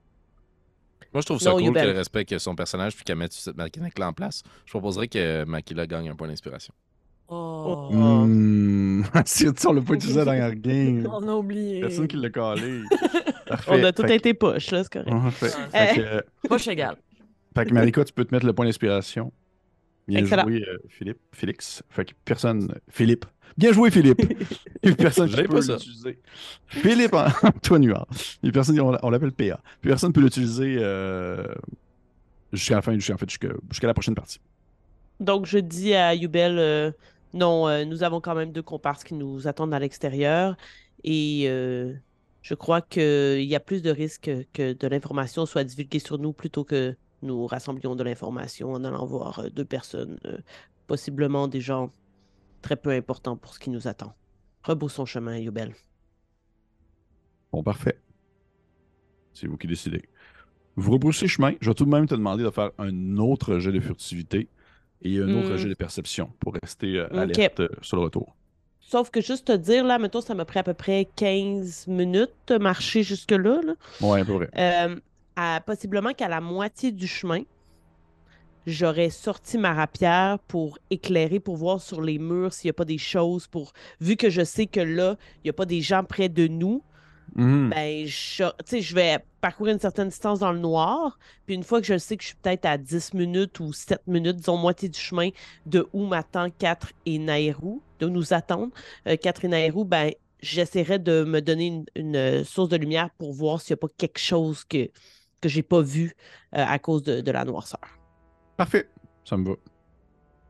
Moi, 1.15 1.21
je 1.21 1.28
trouve 1.28 1.39
ça 1.39 1.51
Non, 1.51 1.60
cool 1.60 1.73
qu'elle 1.73 1.95
respecte 1.95 2.38
son 2.39 2.56
personnage 2.58 2.93
puis 2.93 3.06
qu'elle 3.06 3.15
mette 3.15 3.32
cette 3.32 3.56
mécanique-là 3.56 4.10
en 4.10 4.12
place. 4.12 4.43
Je 4.65 4.71
proposerais 4.71 5.08
que 5.08 5.45
Makila 5.45 5.88
gagne 5.88 6.10
un 6.10 6.15
point 6.15 6.28
d'inspiration. 6.28 6.73
Oh. 7.30 7.89
Si 9.25 9.47
on 9.65 9.71
l'a 9.71 9.82
pas 9.82 9.93
utilisé 9.93 10.25
dans 10.25 10.34
la 10.34 10.54
game. 10.54 11.08
On 11.10 11.25
a 11.25 11.34
oublié. 11.34 11.80
Personne 11.80 12.10
qui 12.10 12.17
l'a 12.17 12.30
collé. 12.30 12.82
On 13.69 13.82
a 13.82 13.93
tout 13.93 14.01
Fait 14.01 14.17
été 14.17 14.34
poche, 14.34 14.71
là, 14.71 14.84
c'est 14.84 14.91
correct. 14.91 15.10
que- 15.10 15.30
Fait, 15.32 15.49
fait 15.71 15.95
que, 15.95 16.01
euh, 16.01 16.21
Poche 16.49 16.67
égale. 16.67 16.97
fait 17.56 17.65
que 17.65 17.73
Marika, 17.73 18.04
tu 18.04 18.12
peux 18.12 18.25
te 18.25 18.36
mettre 18.36 18.45
le 18.45 18.51
point 18.51 18.65
d'inspiration. 18.65 19.32
Bien 20.10 20.19
Excellent. 20.19 20.43
joué, 20.43 20.65
euh, 20.67 20.78
Philippe. 20.89 21.19
Félix. 21.32 21.82
Fait 21.89 22.04
que 22.04 22.12
personne. 22.25 22.75
Philippe. 22.89 23.25
Bien 23.58 23.71
joué, 23.71 23.91
Philippe. 23.91 24.21
Il 24.84 24.91
a 24.91 24.95
personne 24.95 25.29
qui 25.29 25.36
peut 25.36 25.47
pas 25.47 25.62
ça. 25.62 25.73
l'utiliser. 25.73 26.19
Philippe, 26.67 27.13
hein? 27.13 27.27
toi, 27.63 27.79
Nuard. 27.79 28.08
Il 28.43 28.47
y 28.47 28.49
a 28.49 28.51
personne, 28.51 28.79
on, 28.79 28.97
on 29.01 29.10
l'appelle 29.10 29.31
PA. 29.31 29.60
Puis 29.81 29.89
personne 29.89 30.10
ne 30.10 30.13
peut 30.13 30.21
l'utiliser 30.21 30.77
euh, 30.79 31.45
jusqu'à 32.51 32.75
la 32.75 32.81
fin, 32.81 32.93
jusqu'à 32.93 33.13
en 33.13 33.17
fait, 33.17 33.29
jusqu'à 33.29 33.49
jusqu'à 33.69 33.88
la 33.88 33.93
prochaine 33.93 34.15
partie. 34.15 34.39
Donc, 35.19 35.45
je 35.45 35.58
dis 35.58 35.93
à 35.93 36.13
Yubel, 36.13 36.60
euh, 36.60 36.91
non, 37.36 37.67
euh, 37.67 37.84
nous 37.84 38.03
avons 38.03 38.21
quand 38.21 38.34
même 38.34 38.53
deux 38.53 38.62
comparses 38.63 39.03
qui 39.03 39.13
nous 39.13 39.47
attendent 39.47 39.73
à 39.73 39.79
l'extérieur 39.79 40.55
et 41.03 41.43
euh, 41.47 41.93
je 42.41 42.55
crois 42.55 42.81
qu'il 42.81 43.43
y 43.43 43.55
a 43.55 43.60
plus 43.60 43.81
de 43.81 43.91
risques 43.91 44.31
que 44.53 44.71
de 44.73 44.88
l'information 44.88 45.45
soit 45.45 45.65
divulguée 45.65 45.99
sur 45.99 46.17
nous 46.17 46.31
plutôt 46.31 46.63
que 46.63 46.95
nous 47.21 47.45
rassemblions 47.45 47.95
de 47.95 48.03
l'information 48.03 48.71
en 48.71 48.84
allant 48.86 49.05
voir 49.05 49.49
deux 49.51 49.65
personnes, 49.65 50.17
euh, 50.25 50.38
possiblement 50.88 51.49
des 51.49 51.60
gens 51.60 51.91
très 52.65 52.75
peu 52.75 52.89
importants 52.89 53.38
pour 53.38 53.54
ce 53.54 53.60
qui 53.60 53.69
nous 53.69 53.88
attend. 53.88 54.12
Rebroussons 54.63 55.06
chemin, 55.06 55.38
Yubel. 55.38 55.73
Bon, 57.51 57.62
parfait. 57.62 57.99
C'est 59.34 59.45
vous 59.47 59.56
qui 59.58 59.67
décidez. 59.67 60.01
Vous 60.75 60.91
rebroussez 60.91 61.28
chemin. 61.28 61.54
Je 61.62 61.69
vais 61.69 61.75
tout 61.75 61.86
de 61.86 61.91
même 61.91 62.08
te 62.08 62.15
demander 62.15 62.43
de 62.43 62.49
faire 62.49 62.71
un 62.80 63.17
autre 63.17 63.60
jet 63.60 63.71
de 63.71 63.80
furtivité 63.80 64.49
et 65.04 65.19
un 65.19 65.30
autre 65.38 65.54
Hmm. 65.54 65.58
jet 65.58 65.69
de 65.69 65.73
perception 65.75 66.32
pour 66.39 66.56
rester 66.62 66.97
euh, 66.97 67.08
alerte 67.15 67.60
euh, 67.60 67.69
sur 67.82 67.97
le 67.97 68.04
retour. 68.04 68.36
Sauf 68.80 69.10
que 69.12 69.21
juste 69.21 69.47
te 69.47 69.51
dire, 69.56 69.84
là, 69.86 69.99
mettons, 69.99 70.21
ça 70.21 70.34
m'a 70.36 70.45
pris 70.45 70.60
à 70.60 70.63
peu 70.63 70.73
près 70.73 71.08
15 71.15 71.88
minutes 71.88 72.34
de 72.47 72.58
marcher 72.58 73.04
jusque-là. 73.04 73.62
là. 73.63 73.73
Ouais, 74.01 74.21
à 74.21 74.25
peu 74.25 74.36
près. 74.38 74.49
Euh, 74.58 74.95
à- 75.36 75.62
possiblement 75.65 76.13
qu'à 76.13 76.28
la 76.28 76.41
moitié 76.41 76.91
du 76.91 77.08
chemin, 77.08 77.41
j'aurais 78.65 79.10
sorti 79.10 79.58
ma 79.58 79.73
rapière 79.73 80.39
pour 80.47 80.78
éclairer, 80.89 81.39
pour 81.39 81.58
voir 81.58 81.82
sur 81.82 82.01
les 82.01 82.19
murs 82.19 82.54
s'il 82.54 82.67
n'y 82.67 82.71
a 82.71 82.73
pas 82.73 82.86
des 82.86 82.97
choses, 82.97 83.47
pour 83.47 83.73
vu 83.99 84.15
que 84.15 84.30
je 84.30 84.43
sais 84.43 84.65
que 84.65 84.80
là, 84.80 85.17
il 85.38 85.45
n'y 85.45 85.49
a 85.49 85.54
pas 85.54 85.65
des 85.65 85.82
gens 85.82 86.04
près 86.04 86.30
de 86.30 86.47
nous, 86.47 86.84
Mhm. 87.36 87.69
ben, 87.69 88.06
je, 88.06 88.43
je 88.80 88.95
vais 88.95 89.17
parcourir 89.41 89.73
une 89.73 89.80
certaine 89.80 90.10
distance 90.10 90.39
dans 90.39 90.54
le 90.54 90.60
noir, 90.60 91.17
puis 91.45 91.56
une 91.56 91.63
fois 91.63 91.82
que 91.82 91.88
je 91.88 91.97
sais 91.97 92.15
que 92.15 92.23
je 92.23 92.30
suis 92.30 92.38
peut-être 92.38 92.65
à 92.65 92.78
10 92.78 93.13
minutes 93.13 93.60
ou 93.60 93.73
7 93.73 94.01
minutes, 94.08 94.38
disons 94.38 94.58
moitié 94.58 94.89
du 94.89 94.99
chemin, 94.99 95.30
de 95.65 95.88
où 95.91 96.06
m'attend 96.06 96.49
4 96.49 96.93
et 97.06 97.19
Nairou, 97.19 97.82
de 97.99 98.06
où 98.06 98.10
nous 98.10 98.34
attendent 98.34 98.71
4 99.06 99.45
et 99.45 99.47
Nairou, 99.49 99.86
ben, 99.86 100.12
j'essaierai 100.41 100.99
de 100.99 101.23
me 101.23 101.41
donner 101.41 101.67
une, 101.67 101.86
une, 101.95 102.15
euh, 102.15 102.43
source 102.43 102.69
de 102.69 102.78
lumière 102.78 103.10
pour 103.17 103.34
voir 103.34 103.62
s'il 103.62 103.73
n'y 103.73 103.80
a 103.80 103.82
pas 103.88 103.93
quelque 103.97 104.19
chose 104.19 104.63
que, 104.63 104.89
que 105.41 105.49
j'ai 105.49 105.63
pas 105.63 105.82
vu 105.82 106.15
euh, 106.56 106.63
à 106.65 106.80
cause 106.80 107.04
de, 107.04 107.21
de 107.21 107.32
la 107.32 107.43
noirceur. 107.43 108.04
Parfait. 108.57 108.89
Ça 109.23 109.37
me 109.37 109.49
va. 109.49 109.55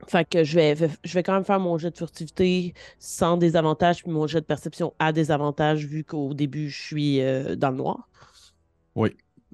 Fait 0.07 0.27
que 0.27 0.43
je 0.43 0.55
vais, 0.55 0.75
je 1.03 1.13
vais 1.13 1.23
quand 1.23 1.33
même 1.33 1.45
faire 1.45 1.59
mon 1.59 1.77
jet 1.77 1.89
de 1.89 1.97
furtivité 1.97 2.73
sans 2.99 3.37
désavantage, 3.37 4.03
puis 4.03 4.11
mon 4.11 4.27
jet 4.27 4.41
de 4.41 4.45
perception 4.45 4.93
à 4.99 5.11
désavantage, 5.11 5.85
vu 5.85 6.03
qu'au 6.03 6.33
début, 6.33 6.69
je 6.69 6.81
suis 6.81 7.21
euh, 7.21 7.55
dans 7.55 7.71
le 7.71 7.77
noir. 7.77 8.07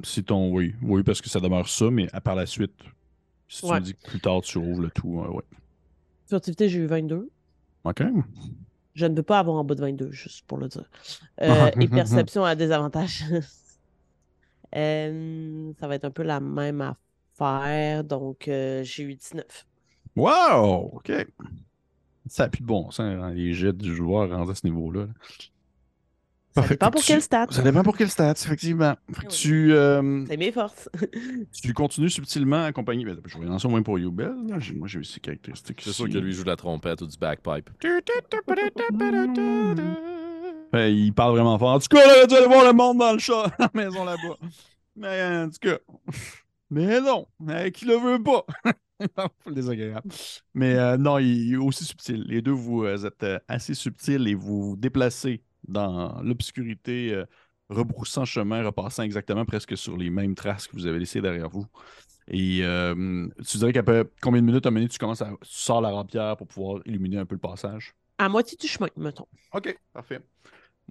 Si 0.03 0.23
ton. 0.23 0.51
Oui, 0.51 0.73
oui, 0.81 1.03
parce 1.03 1.21
que 1.21 1.29
ça 1.29 1.39
demeure 1.39 1.67
ça, 1.67 1.89
mais 1.91 2.07
à 2.13 2.21
par 2.21 2.35
la 2.35 2.45
suite, 2.45 2.73
si 3.47 3.61
tu 3.61 3.71
me 3.71 3.79
dis 3.79 3.93
que 3.93 4.09
plus 4.09 4.19
tard 4.19 4.41
tu 4.41 4.57
rouvres 4.57 4.81
le 4.81 4.89
tout, 4.89 5.21
euh, 5.21 5.29
ouais. 5.29 5.43
Furtivité, 6.27 6.69
j'ai 6.69 6.79
eu 6.79 6.85
22. 6.85 7.29
Ok. 7.83 8.03
Je 8.93 9.05
ne 9.05 9.15
veux 9.15 9.23
pas 9.23 9.39
avoir 9.39 9.57
en 9.57 9.63
bas 9.63 9.75
de 9.75 9.81
22, 9.81 10.11
juste 10.11 10.45
pour 10.47 10.57
le 10.57 10.67
dire. 10.67 10.89
Euh, 11.41 11.71
et 11.79 11.87
perception 11.87 12.43
à 12.43 12.55
désavantage. 12.55 13.25
Euh, 14.73 15.73
ça 15.81 15.87
va 15.89 15.95
être 15.95 16.05
un 16.05 16.11
peu 16.11 16.23
la 16.23 16.39
même 16.39 16.79
affaire. 16.79 16.95
Donc, 18.03 18.47
euh, 18.47 18.83
j'ai 18.83 19.03
eu 19.03 19.15
19. 19.15 19.65
Wow! 20.15 20.91
Ok. 20.93 21.11
Ça 22.27 22.43
n'a 22.43 22.49
plus 22.49 22.61
de 22.61 22.67
bon 22.67 22.91
sens, 22.91 22.99
hein, 23.01 23.31
les 23.33 23.53
jets 23.53 23.73
du 23.73 23.95
joueur 23.95 24.29
rendus 24.29 24.51
à 24.51 24.55
ce 24.55 24.65
niveau-là. 24.65 25.01
là. 25.05 25.07
Ça 26.53 26.61
dépend 26.67 26.87
Fait 26.87 26.91
pour 26.91 27.01
tu- 27.01 27.07
quel 27.07 27.21
stat. 27.21 27.47
Ça 27.49 27.61
dépend 27.61 27.81
pour 27.81 27.95
quel 27.95 28.09
stat, 28.09 28.31
effectivement. 28.33 28.95
Fait 29.07 29.13
que 29.13 29.19
Ah 29.21 29.29
oui. 29.29 29.35
tu, 29.37 29.73
euh, 29.73 30.25
C'est 30.27 30.35
mes 30.37 30.51
forces. 30.51 30.89
tu 31.63 31.73
continues 31.73 32.09
subtilement 32.09 32.57
à 32.57 32.65
accompagner. 32.65 33.05
ben, 33.05 33.17
je 33.25 33.37
vais 33.39 33.45
lancer 33.45 33.67
au 33.67 33.69
moins 33.69 33.81
pour. 33.81 33.97
J'ai- 33.97 34.05
Moi, 34.75 34.87
j'ai 34.87 34.99
eu 34.99 35.03
ses 35.05 35.19
caractéristiques. 35.21 35.81
C'est 35.81 35.93
sûr 35.93 36.09
que 36.09 36.17
lui 36.17 36.33
joue 36.33 36.43
de 36.43 36.49
la 36.49 36.57
trompette 36.57 37.01
ou 37.01 37.07
du 37.07 37.17
bagpipe. 37.17 37.69
Ouais, 40.73 40.93
il 40.93 41.13
parle 41.13 41.31
vraiment 41.33 41.57
fort. 41.57 41.69
En 41.75 41.79
tout 41.79 41.87
cas, 41.89 42.05
là, 42.05 42.27
tu 42.27 42.33
vas 42.33 42.37
aller 42.39 42.47
voir 42.47 42.65
le 42.65 42.73
monde 42.73 42.97
dans 42.97 43.13
le 43.13 43.19
chat, 43.19 43.43
dans 43.59 43.69
la 43.73 43.83
maison 43.85 44.03
là-bas. 44.05 44.37
Mais 44.95 45.23
en 45.43 45.49
tout 45.49 45.59
cas. 45.61 45.77
Mais 46.71 47.01
non, 47.01 47.27
euh, 47.49 47.69
qui 47.69 47.83
le 47.83 47.95
veut 47.95 48.23
pas. 48.23 48.45
Désagréable. 49.45 50.09
Mais 50.53 50.75
euh, 50.75 50.97
non, 50.97 51.17
il 51.17 51.53
est 51.53 51.57
aussi 51.57 51.83
subtil. 51.83 52.23
Les 52.27 52.41
deux, 52.41 52.51
vous 52.51 52.85
euh, 52.85 53.05
êtes 53.05 53.23
euh, 53.23 53.39
assez 53.49 53.73
subtils 53.73 54.25
et 54.25 54.35
vous 54.35 54.69
vous 54.69 54.77
déplacez 54.77 55.43
dans 55.67 56.21
l'obscurité, 56.21 57.13
euh, 57.13 57.25
rebroussant 57.69 58.23
chemin, 58.23 58.63
repassant 58.63 59.03
exactement 59.03 59.43
presque 59.43 59.77
sur 59.77 59.97
les 59.97 60.09
mêmes 60.09 60.33
traces 60.33 60.65
que 60.65 60.77
vous 60.77 60.87
avez 60.87 60.99
laissées 60.99 61.21
derrière 61.21 61.49
vous. 61.49 61.65
Et 62.29 62.61
tu 63.45 63.57
dirais 63.57 63.73
qu'après 63.73 64.05
combien 64.21 64.41
de 64.41 64.45
minutes, 64.45 64.65
à 64.65 64.71
donné, 64.71 64.87
tu 64.87 64.97
commences 64.97 65.21
à 65.21 65.31
tu 65.41 65.49
sors 65.51 65.81
la 65.81 65.89
rapière 65.89 66.37
pour 66.37 66.47
pouvoir 66.47 66.81
illuminer 66.85 67.17
un 67.17 67.25
peu 67.25 67.35
le 67.35 67.41
passage? 67.41 67.93
À 68.17 68.29
moitié 68.29 68.57
du 68.57 68.67
chemin, 68.67 68.87
mettons. 68.95 69.27
OK, 69.53 69.77
parfait. 69.91 70.21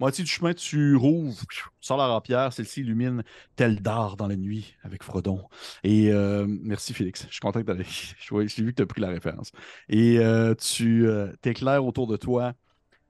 Moitié 0.01 0.23
du 0.23 0.31
chemin, 0.31 0.51
tu 0.55 0.95
rouvres, 0.95 1.45
sors 1.79 1.95
la 1.95 2.07
rapière, 2.07 2.51
celle-ci 2.51 2.81
illumine 2.81 3.23
tel 3.55 3.83
dard 3.83 4.17
dans 4.17 4.25
la 4.27 4.35
nuit 4.35 4.75
avec 4.81 5.03
Frodon. 5.03 5.43
Et 5.83 6.11
euh, 6.11 6.47
merci 6.49 6.95
Félix, 6.95 7.27
je 7.27 7.33
suis 7.33 7.39
content 7.39 7.61
vois- 8.31 8.47
J'ai 8.47 8.63
vu 8.63 8.71
que 8.71 8.77
tu 8.77 8.81
as 8.81 8.87
pris 8.87 8.99
la 8.99 9.09
référence. 9.09 9.51
Et 9.89 10.17
euh, 10.17 10.55
tu 10.55 11.05
euh, 11.07 11.31
t'éclaires 11.43 11.85
autour 11.85 12.07
de 12.07 12.17
toi 12.17 12.53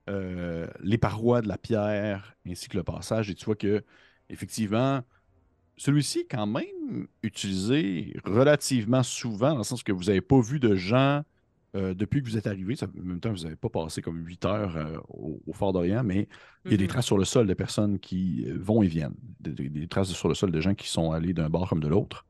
euh, 0.09 0.67
les 0.81 0.97
parois 0.97 1.41
de 1.41 1.47
la 1.47 1.57
pierre 1.57 2.35
ainsi 2.47 2.69
que 2.69 2.77
le 2.77 2.83
passage, 2.83 3.29
et 3.29 3.35
tu 3.35 3.45
vois 3.45 3.55
que, 3.55 3.83
effectivement, 4.29 5.01
celui-ci 5.77 6.19
est 6.19 6.25
quand 6.31 6.47
même 6.47 7.07
utilisé 7.23 8.13
relativement 8.25 9.03
souvent, 9.03 9.51
dans 9.51 9.59
le 9.59 9.63
sens 9.63 9.83
que 9.83 9.91
vous 9.91 10.05
n'avez 10.05 10.21
pas 10.21 10.41
vu 10.41 10.59
de 10.59 10.75
gens 10.75 11.23
euh, 11.75 11.93
depuis 11.93 12.21
que 12.21 12.27
vous 12.29 12.37
êtes 12.37 12.47
arrivé. 12.47 12.75
Ça- 12.75 12.87
en 12.87 13.03
même 13.03 13.19
temps, 13.19 13.31
vous 13.31 13.43
n'avez 13.43 13.55
pas 13.55 13.69
passé 13.69 14.01
comme 14.01 14.25
8 14.25 14.45
heures 14.45 14.75
euh, 14.77 14.97
au, 15.09 15.41
au 15.47 15.53
Fort 15.53 15.73
d'Orient, 15.73 16.03
mais 16.03 16.27
il 16.65 16.71
y 16.71 16.73
a 16.75 16.77
des 16.77 16.83
Mhm. 16.85 16.89
traces 16.89 17.05
sur 17.05 17.17
le 17.17 17.25
sol 17.25 17.47
de 17.47 17.53
personnes 17.53 17.99
qui 17.99 18.45
euh, 18.47 18.57
vont 18.59 18.83
et 18.83 18.87
viennent. 18.87 19.15
Des, 19.39 19.87
traces 19.87 20.11
sur 20.11 20.27
le 20.27 20.35
sol 20.35 20.51
de 20.51 20.61
gens 20.61 20.75
qui 20.75 20.87
sont 20.89 21.11
allés 21.11 21.33
d'un 21.33 21.49
bord 21.49 21.69
comme 21.69 21.79
de 21.81 21.87
l'autre. 21.87 22.25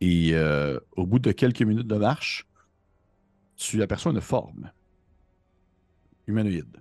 Et 0.00 0.30
euh, 0.34 0.78
au 0.96 1.06
bout 1.06 1.18
de 1.20 1.32
quelques 1.32 1.62
minutes 1.62 1.88
de 1.88 1.96
marche, 1.96 2.46
tu 3.56 3.82
aperçois 3.82 4.12
une 4.12 4.20
forme 4.20 4.70
humanoïde 6.26 6.76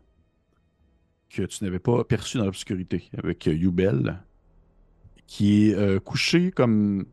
que 1.29 1.43
tu 1.43 1.63
n'avais 1.63 1.79
pas 1.79 2.03
perçue 2.03 2.37
dans 2.37 2.45
l'obscurité 2.45 3.09
avec 3.17 3.45
Yubel, 3.45 4.21
qui 5.27 5.69
est 5.71 5.99
couché 6.03 6.51
comme 6.51 7.05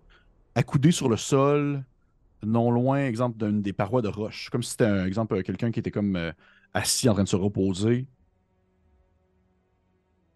accoudé 0.55 0.92
sur 0.92 1.09
le 1.09 1.16
sol, 1.16 1.85
non 2.44 2.70
loin, 2.70 3.07
exemple, 3.07 3.38
d'une 3.38 3.62
des 3.62 3.72
parois 3.72 4.02
de 4.02 4.09
roche. 4.09 4.48
Comme 4.50 4.62
si 4.62 4.70
c'était 4.72 4.85
un 4.85 5.07
exemple, 5.07 5.35
euh, 5.35 5.42
quelqu'un 5.42 5.70
qui 5.70 5.80
était 5.80 5.90
comme 5.90 6.16
euh, 6.16 6.33
assis 6.72 7.09
en 7.09 7.14
train 7.14 7.24
de 7.24 7.28
se 7.28 7.37
reposer 7.37 8.07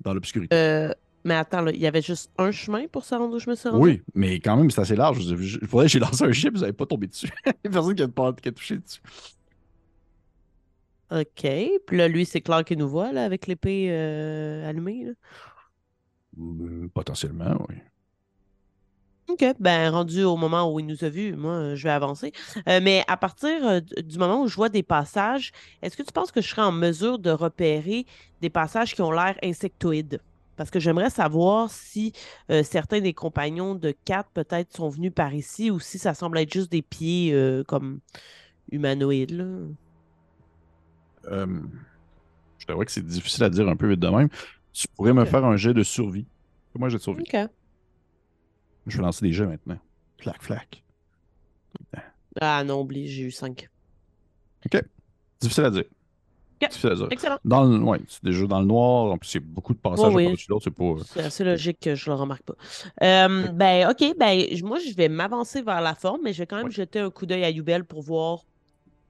dans 0.01 0.15
l'obscurité. 0.15 0.55
Euh, 0.55 0.93
mais 1.25 1.35
attends, 1.35 1.67
il 1.67 1.81
y 1.81 1.87
avait 1.87 2.03
juste 2.03 2.31
un 2.39 2.51
chemin 2.51 2.87
pour 2.87 3.05
se 3.05 3.15
rendre 3.15 3.35
où 3.37 3.39
je 3.39 3.51
me 3.51 3.55
suis 3.55 3.69
rendu? 3.69 3.83
Oui, 3.83 4.03
mais 4.15 4.41
quand 4.41 4.57
même, 4.57 4.71
c'est 4.71 4.81
assez 4.81 4.97
large. 4.97 5.25
Il 5.25 5.67
faudrait 5.67 5.87
que 5.87 5.93
j'ai 5.93 5.99
lancé 5.99 6.25
un 6.25 6.33
chip, 6.33 6.55
vous 6.55 6.61
n'avez 6.61 6.73
pas 6.73 6.87
tombé 6.87 7.07
dessus. 7.07 7.31
Il 7.47 7.69
a 7.69 7.71
personne 7.71 7.95
qui 7.95 8.03
a, 8.03 8.09
pas- 8.09 8.33
qui 8.33 8.49
a 8.49 8.53
touché 8.53 8.79
dessus. 8.79 9.01
OK. 11.11 11.47
Puis 11.87 11.97
là, 11.97 12.07
lui, 12.09 12.25
c'est 12.27 12.41
clair 12.41 12.65
qu'il 12.65 12.79
nous 12.79 12.89
voit, 12.89 13.13
là, 13.13 13.25
avec 13.25 13.47
l'épée 13.47 13.89
euh, 13.91 14.69
allumée. 14.69 15.05
là. 15.05 15.13
Potentiellement, 16.95 17.65
oui. 17.69 17.77
OK. 19.29 19.45
Ben, 19.61 19.91
rendu 19.91 20.25
au 20.25 20.37
moment 20.37 20.73
où 20.73 20.81
il 20.81 20.87
nous 20.87 21.05
a 21.05 21.09
vus, 21.11 21.37
moi, 21.37 21.75
je 21.75 21.83
vais 21.85 21.91
avancer. 21.91 22.33
Euh, 22.67 22.81
mais 22.83 23.05
à 23.09 23.17
partir 23.19 23.67
euh, 23.67 23.81
du 23.81 24.19
moment 24.19 24.43
où 24.43 24.49
je 24.49 24.57
vois 24.57 24.71
des 24.71 24.83
passages, 24.83 25.53
est-ce 25.83 25.97
que 25.97 26.03
tu 26.03 26.13
penses 26.13 26.33
que 26.33 26.41
je 26.41 26.49
serais 26.49 26.63
en 26.63 26.73
mesure 26.73 27.19
de 27.19 27.31
repérer 27.31 28.07
des 28.41 28.49
passages 28.49 28.95
qui 28.95 29.03
ont 29.03 29.13
l'air 29.13 29.37
insectoïdes? 29.43 30.21
Parce 30.57 30.71
que 30.71 30.81
j'aimerais 30.81 31.11
savoir 31.11 31.71
si 31.71 32.13
euh, 32.51 32.63
certains 32.63 33.01
des 33.01 33.13
compagnons 33.13 33.75
de 33.75 33.95
Kat 34.05 34.25
peut-être 34.33 34.75
sont 34.75 34.89
venus 34.89 35.13
par 35.15 35.35
ici 35.35 35.71
ou 35.71 35.79
si 35.79 35.99
ça 35.99 36.15
semble 36.15 36.39
être 36.39 36.53
juste 36.53 36.73
des 36.73 36.83
pieds 36.83 37.31
euh, 37.33 37.63
comme 37.65 38.01
humanoïdes. 38.73 39.33
Là. 39.33 39.45
Je 42.59 42.67
t'avoue 42.67 42.85
que 42.85 42.91
c'est 42.91 43.07
difficile 43.07 43.45
à 43.45 43.51
dire 43.51 43.69
un 43.69 43.77
peu 43.77 43.89
vite 43.89 44.01
de 44.01 44.09
même. 44.09 44.29
Tu 44.73 44.89
pourrais 44.89 45.13
me 45.13 45.25
faire 45.27 45.45
un 45.45 45.57
jet 45.57 45.75
de 45.75 45.83
survie. 45.83 46.27
Un 46.81 46.89
jet 46.89 46.97
de 46.97 47.03
survie. 47.03 47.23
OK. 47.23 47.49
Je 48.87 48.97
vais 48.97 49.03
lancer 49.03 49.25
des 49.27 49.33
jets 49.33 49.47
maintenant. 49.47 49.79
Flac, 50.19 50.43
flac. 50.43 50.83
Ah 52.41 52.63
non, 52.65 52.81
oublie, 52.81 53.09
j'ai 53.09 53.25
eu 53.25 53.31
5. 53.31 53.69
Difficile 55.41 55.65
à 55.65 55.71
dire. 55.71 55.85
Ok. 56.61 56.69
Difficile 56.71 56.91
à 56.91 56.95
dire. 56.97 57.09
Excellent. 57.11 57.39
Dans 57.45 57.65
le, 57.65 57.79
ouais, 57.79 58.01
c'est 58.09 58.25
déjà 58.25 58.47
dans 58.47 58.61
le 58.61 58.67
noir. 58.67 59.13
En 59.13 59.19
plus, 59.19 59.35
il 59.35 59.41
y 59.41 59.45
a 59.45 59.47
beaucoup 59.47 59.73
de 59.75 59.79
passages 59.79 60.13
un 60.13 60.15
oui. 60.15 60.37
l'autre. 60.49 60.63
C'est 60.65 60.71
pas. 60.71 60.85
euh, 60.85 61.03
C'est 61.07 61.21
assez 61.21 61.45
logique 61.45 61.79
que 61.81 61.95
je 61.95 62.11
le 62.11 62.17
remarque 62.17 62.43
pas. 62.43 62.55
Euh, 63.03 63.49
ben, 63.49 63.89
OK, 63.91 64.05
ben, 64.19 64.47
moi, 64.65 64.79
je 64.79 64.95
vais 64.95 65.09
m'avancer 65.09 65.63
vers 65.63 65.81
la 65.81 65.95
forme, 65.95 66.21
mais 66.25 66.33
je 66.33 66.39
vais 66.43 66.47
quand 66.47 66.57
même 66.57 66.67
Ouais. 66.67 66.71
jeter 66.73 67.01
un 67.01 67.11
coup 67.11 67.27
d'œil 67.27 67.45
à 67.45 67.51
Youbel 67.51 67.85
pour 67.85 68.03
voir 68.03 68.41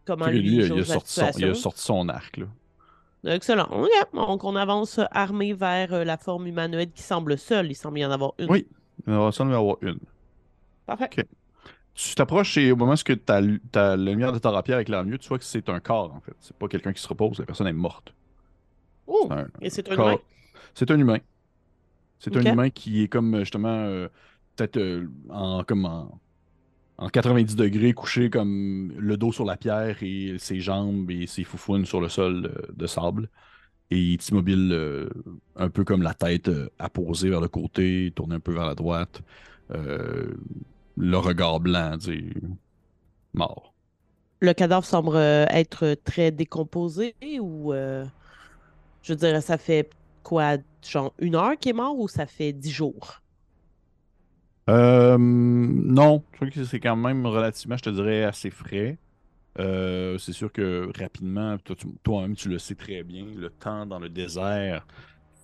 comment 0.04 0.26
lui, 0.26 0.40
lui, 0.42 0.56
il 0.66 0.72
a, 0.80 0.84
sorti 0.84 1.12
son, 1.14 1.30
il 1.38 1.44
a 1.46 1.54
sorti 1.54 1.82
son 1.82 2.08
arc. 2.08 2.36
Là. 2.38 2.46
Excellent. 3.34 3.68
OK. 3.70 3.88
Donc, 4.14 4.44
on 4.44 4.54
avance 4.56 5.00
armé 5.10 5.52
vers 5.54 5.92
euh, 5.92 6.04
la 6.04 6.16
forme 6.18 6.46
humanoïde 6.46 6.92
qui 6.92 7.02
semble 7.02 7.36
seule. 7.38 7.70
Il 7.70 7.74
semble 7.74 7.98
y 7.98 8.04
en 8.06 8.10
avoir 8.10 8.32
une. 8.38 8.50
Oui. 8.50 8.66
En 9.06 9.50
avoir 9.52 9.76
une. 9.82 9.98
Parfait. 10.86 11.10
Ok. 11.18 11.24
Tu 11.94 12.14
t'approches 12.14 12.56
et 12.58 12.72
au 12.72 12.76
moment 12.76 12.92
où 12.94 12.96
ta, 13.16 13.40
ta, 13.72 13.96
la 13.96 14.12
lumière 14.12 14.32
de 14.32 14.38
ta 14.38 14.50
rapière 14.50 14.78
éclaire 14.78 15.04
mieux, 15.04 15.18
tu 15.18 15.28
vois 15.28 15.38
que 15.38 15.44
c'est 15.44 15.68
un 15.68 15.80
corps, 15.80 16.14
en 16.14 16.20
fait. 16.20 16.34
C'est 16.40 16.56
pas 16.56 16.68
quelqu'un 16.68 16.92
qui 16.92 17.02
se 17.02 17.08
repose, 17.08 17.38
la 17.40 17.46
personne 17.46 17.66
est 17.66 17.72
morte. 17.72 18.14
Oh! 19.06 19.28
C'est 19.28 19.34
un- 19.34 19.48
Et 19.60 19.70
c'est 19.70 19.88
un 19.90 19.96
humain? 19.96 20.18
C'est 20.74 20.90
un 20.90 20.98
humain. 20.98 21.18
C'est 22.18 22.36
un 22.36 22.44
humain 22.44 22.70
qui 22.70 23.02
est 23.02 23.08
comme, 23.08 23.34
euh, 23.34 23.40
justement, 23.40 23.68
euh, 23.68 24.08
peut-être 24.56 24.76
euh, 24.78 25.08
en, 25.30 25.64
comme 25.64 25.84
en, 25.86 26.20
en 26.98 27.08
90 27.10 27.56
degrés, 27.56 27.94
couché 27.94 28.30
comme 28.30 28.92
le 28.98 29.16
dos 29.16 29.32
sur 29.32 29.44
la 29.44 29.56
pierre 29.56 29.98
et 30.02 30.36
ses 30.38 30.60
jambes 30.60 31.10
et 31.10 31.26
ses 31.26 31.44
foufounes 31.44 31.86
sur 31.86 32.00
le 32.00 32.08
sol 32.08 32.42
de, 32.42 32.72
de 32.74 32.86
sable. 32.86 33.30
Et 33.90 33.98
il 33.98 34.12
est 34.14 34.28
immobile, 34.28 34.70
euh, 34.72 35.08
un 35.56 35.70
peu 35.70 35.84
comme 35.84 36.02
la 36.02 36.14
tête 36.14 36.48
euh, 36.48 36.68
apposée 36.78 37.30
vers 37.30 37.40
le 37.40 37.48
côté, 37.48 38.12
tournée 38.14 38.36
un 38.36 38.40
peu 38.40 38.52
vers 38.52 38.66
la 38.66 38.74
droite. 38.74 39.22
Euh, 39.72 40.34
le 40.96 41.16
regard 41.18 41.60
blanc, 41.60 41.98
sais, 42.00 42.24
mort. 43.32 43.74
Le 44.40 44.52
cadavre 44.52 44.84
semble 44.84 45.16
être 45.16 45.94
très 46.04 46.30
décomposé 46.30 47.14
ou. 47.40 47.72
euh, 47.72 48.04
je 49.02 49.12
veux 49.12 49.18
dire, 49.18 49.42
ça 49.42 49.58
fait 49.58 49.90
quoi? 50.22 50.56
Genre 50.88 51.14
une 51.18 51.34
heure 51.34 51.58
qu'il 51.58 51.70
est 51.70 51.74
mort 51.74 51.98
ou 51.98 52.08
ça 52.08 52.26
fait 52.26 52.52
dix 52.52 52.70
jours? 52.70 53.22
Euh, 54.68 55.16
non, 55.18 56.24
je 56.32 56.36
trouve 56.36 56.50
que 56.50 56.64
c'est 56.64 56.80
quand 56.80 56.96
même 56.96 57.24
relativement, 57.26 57.76
je 57.76 57.84
te 57.84 57.90
dirais, 57.90 58.24
assez 58.24 58.50
frais. 58.50 58.98
Euh, 59.58 60.18
c'est 60.18 60.32
sûr 60.32 60.52
que 60.52 60.88
rapidement, 60.98 61.58
toi- 61.58 61.74
tu- 61.76 61.88
toi-même, 62.02 62.36
tu 62.36 62.48
le 62.48 62.58
sais 62.58 62.74
très 62.76 63.02
bien, 63.02 63.24
le 63.36 63.50
temps 63.50 63.86
dans 63.86 63.98
le 63.98 64.08
désert 64.08 64.86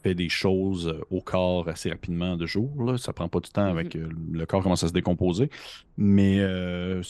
fait 0.03 0.15
des 0.15 0.29
choses 0.29 0.87
euh, 0.89 1.01
au 1.11 1.21
corps 1.21 1.69
assez 1.69 1.91
rapidement 1.91 2.37
de 2.37 2.47
jour. 2.47 2.71
Là. 2.85 2.97
Ça 2.99 3.13
prend 3.13 3.29
pas 3.29 3.41
du 3.41 3.51
temps 3.51 3.67
avec 3.67 3.97
euh, 3.97 4.09
le 4.33 4.47
corps 4.47 4.63
commence 4.63 4.85
à 4.85 4.89
se 4.89 4.93
décomposer. 4.93 5.51
Mais 5.97 6.39
euh, 6.41 7.03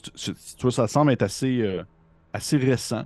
ça 0.71 0.88
semble 0.88 1.12
être 1.12 1.23
assez, 1.23 1.81
assez 2.33 2.57
récent. 2.57 3.05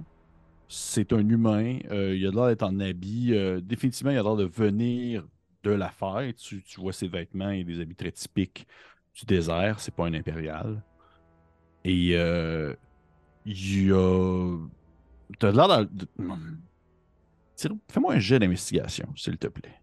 c'est 0.69 1.13
un 1.13 1.29
humain. 1.29 1.79
il 1.91 2.27
a 2.27 2.31
l'air 2.31 2.47
d'être 2.49 2.63
en 2.65 2.79
habit. 2.81 3.33
définitivement, 3.63 4.13
il 4.13 4.19
a 4.19 4.23
l'air 4.23 4.37
de 4.37 4.45
venir 4.45 5.27
de 5.65 5.71
la 5.73 5.91
fête. 5.91 6.37
Tu, 6.37 6.63
tu 6.63 6.81
vois 6.81 6.93
ses 6.93 7.09
vêtements 7.09 7.51
et 7.51 7.65
des 7.65 7.81
habits 7.81 7.97
très 7.97 8.13
typiques 8.13 8.67
du 9.15 9.27
désert. 9.27 9.81
C'est 9.81 9.95
pas 9.95 10.07
un 10.07 10.15
impérial. 10.15 10.83
Et 11.85 12.15
il 13.49 13.93
a. 13.93 14.57
T'as 15.39 15.53
l'air. 15.53 15.87
Tire- 17.57 17.77
Fais-moi 17.91 18.15
un 18.15 18.19
jet 18.19 18.39
d'investigation, 18.39 19.09
s'il 19.17 19.37
te 19.37 19.49
plaît. 19.49 19.75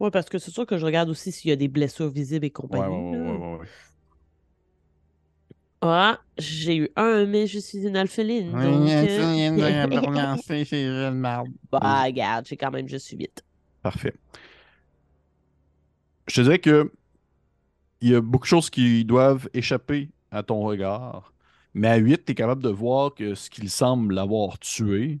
Oui, 0.00 0.10
parce 0.10 0.28
que 0.28 0.38
c'est 0.38 0.50
sûr 0.50 0.66
que 0.66 0.78
je 0.78 0.86
regarde 0.86 1.10
aussi 1.10 1.30
s'il 1.30 1.50
y 1.50 1.52
a 1.52 1.56
des 1.56 1.68
blessures 1.68 2.08
visibles 2.08 2.46
et 2.46 2.50
compagnie. 2.50 2.84
ouais, 2.84 3.18
ouais, 3.18 3.18
ouais, 3.18 3.36
ouais, 3.38 3.58
ouais. 3.58 3.66
Ah, 5.82 6.20
j'ai 6.36 6.76
eu 6.76 6.88
un, 6.96 7.24
mais 7.26 7.46
je 7.46 7.58
suis 7.58 7.86
une 7.86 7.96
alpheline. 7.96 8.50
donc, 8.52 8.62
euh, 8.62 9.56
bah, 11.70 12.02
regarde, 12.04 12.46
j'ai 12.46 12.56
quand 12.56 12.70
même 12.70 12.88
juste 12.88 13.08
8. 13.10 13.42
Parfait. 13.82 14.14
Je 16.28 16.34
te 16.34 16.40
dirais 16.42 16.58
que 16.58 16.92
il 18.00 18.10
y 18.10 18.14
a 18.14 18.20
beaucoup 18.20 18.44
de 18.44 18.48
choses 18.48 18.70
qui 18.70 19.04
doivent 19.04 19.48
échapper 19.54 20.10
à 20.30 20.42
ton 20.42 20.60
regard. 20.62 21.32
Mais 21.74 21.88
à 21.88 21.96
8, 21.96 22.24
tu 22.24 22.32
es 22.32 22.34
capable 22.34 22.62
de 22.62 22.68
voir 22.68 23.14
que 23.14 23.34
ce 23.34 23.48
qu'il 23.50 23.70
semble 23.70 24.14
l'avoir 24.14 24.58
tué, 24.58 25.20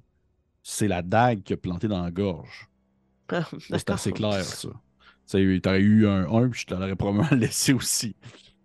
c'est 0.62 0.88
la 0.88 1.02
dague 1.02 1.42
qu'il 1.42 1.54
a 1.54 1.56
plantée 1.56 1.88
dans 1.88 2.02
la 2.02 2.10
gorge. 2.10 2.68
Ça, 3.30 3.48
C'est 3.60 3.90
assez 3.90 4.12
clair, 4.12 4.42
ça. 4.44 4.68
Tu 5.28 5.60
aurais 5.64 5.80
eu 5.80 6.06
un 6.08 6.28
1, 6.32 6.48
puis 6.48 6.60
je 6.60 6.66
te 6.66 6.74
l'aurais 6.74 6.96
probablement 6.96 7.28
laissé 7.36 7.72
aussi. 7.72 8.16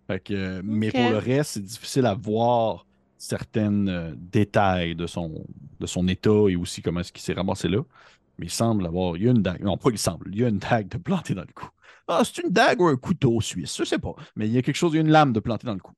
Fait 0.08 0.20
que, 0.20 0.34
euh, 0.34 0.62
Mais 0.64 0.90
pour 0.90 1.08
le 1.10 1.18
reste, 1.18 1.52
c'est 1.52 1.62
difficile 1.62 2.06
à 2.06 2.14
voir 2.14 2.86
certains 3.18 3.86
euh, 3.86 4.14
détails 4.16 4.94
de 4.94 5.06
son, 5.06 5.44
de 5.80 5.86
son 5.86 6.06
état 6.08 6.48
et 6.48 6.56
aussi 6.56 6.82
comment 6.82 7.00
est-ce 7.00 7.12
qu'il 7.12 7.22
s'est 7.22 7.32
ramassé 7.32 7.68
là. 7.68 7.82
Mais 8.38 8.46
il 8.46 8.50
semble 8.50 8.86
avoir. 8.86 9.16
Il 9.16 9.24
y 9.24 9.28
a 9.28 9.30
une 9.30 9.42
dague. 9.42 9.62
Non, 9.62 9.76
pas 9.76 9.90
il 9.90 9.98
semble. 9.98 10.28
Il 10.32 10.40
y 10.40 10.44
a 10.44 10.48
une 10.48 10.58
dague 10.58 10.88
de 10.88 10.98
plantée 10.98 11.34
dans 11.34 11.42
le 11.42 11.52
cou. 11.54 11.68
Ah, 12.08 12.22
c'est 12.24 12.42
une 12.42 12.50
dague 12.50 12.80
ou 12.80 12.86
un 12.86 12.96
couteau 12.96 13.40
suisse, 13.40 13.76
je 13.78 13.84
sais 13.84 13.98
pas. 13.98 14.14
Mais 14.36 14.46
il 14.46 14.52
y 14.52 14.58
a 14.58 14.62
quelque 14.62 14.76
chose, 14.76 14.92
il 14.92 14.96
y 14.96 14.98
a 14.98 15.02
une 15.02 15.10
lame 15.10 15.32
de 15.32 15.40
plantée 15.40 15.66
dans 15.66 15.74
le 15.74 15.80
cou. 15.80 15.92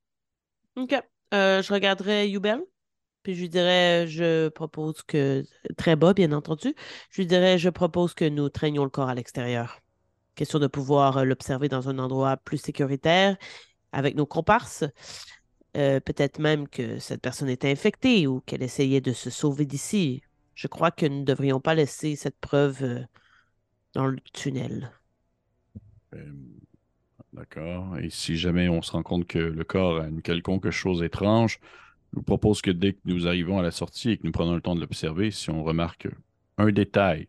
OK. 0.75 0.95
Euh, 1.33 1.61
je 1.61 1.73
regarderai 1.73 2.29
Yubel, 2.29 2.61
puis 3.23 3.35
je 3.35 3.41
lui 3.41 3.49
dirais, 3.49 4.07
je 4.07 4.49
propose 4.49 5.03
que, 5.03 5.43
très 5.77 5.95
bas, 5.95 6.13
bien 6.13 6.31
entendu, 6.31 6.73
je 7.11 7.21
lui 7.21 7.27
dirais, 7.27 7.57
je 7.57 7.69
propose 7.69 8.13
que 8.13 8.25
nous 8.25 8.49
traînions 8.49 8.83
le 8.83 8.89
corps 8.89 9.09
à 9.09 9.15
l'extérieur. 9.15 9.79
Question 10.35 10.59
de 10.59 10.67
pouvoir 10.67 11.17
euh, 11.17 11.23
l'observer 11.25 11.69
dans 11.69 11.89
un 11.89 11.99
endroit 11.99 12.37
plus 12.37 12.57
sécuritaire 12.57 13.37
avec 13.91 14.15
nos 14.15 14.25
comparses. 14.25 14.83
Euh, 15.77 15.99
Peut-être 15.99 16.39
même 16.39 16.67
que 16.67 16.99
cette 16.99 17.21
personne 17.21 17.49
était 17.49 17.71
infectée 17.71 18.27
ou 18.27 18.41
qu'elle 18.41 18.63
essayait 18.63 19.01
de 19.01 19.13
se 19.13 19.29
sauver 19.29 19.65
d'ici. 19.65 20.23
Je 20.55 20.67
crois 20.67 20.91
que 20.91 21.05
nous 21.05 21.19
ne 21.19 21.25
devrions 21.25 21.59
pas 21.61 21.75
laisser 21.75 22.15
cette 22.15 22.39
preuve 22.39 22.83
euh, 22.83 23.03
dans 23.93 24.07
le 24.07 24.19
tunnel. 24.33 24.91
Euh, 26.13 26.58
D'accord. 27.33 27.97
Et 27.99 28.09
si 28.09 28.37
jamais 28.37 28.69
on 28.69 28.81
se 28.81 28.91
rend 28.91 29.03
compte 29.03 29.27
que 29.27 29.37
le 29.39 29.63
corps 29.63 29.99
a 30.01 30.07
une 30.07 30.21
quelconque 30.21 30.69
chose 30.71 31.03
étrange, 31.03 31.59
je 32.11 32.17
vous 32.17 32.23
propose 32.23 32.61
que 32.61 32.71
dès 32.71 32.93
que 32.93 32.99
nous 33.05 33.27
arrivons 33.27 33.59
à 33.59 33.61
la 33.61 33.71
sortie 33.71 34.11
et 34.11 34.17
que 34.17 34.23
nous 34.25 34.31
prenons 34.31 34.55
le 34.55 34.61
temps 34.61 34.75
de 34.75 34.81
l'observer, 34.81 35.29
si 35.31 35.49
on 35.51 35.63
remarque 35.63 36.07
un 36.57 36.71
détail, 36.71 37.27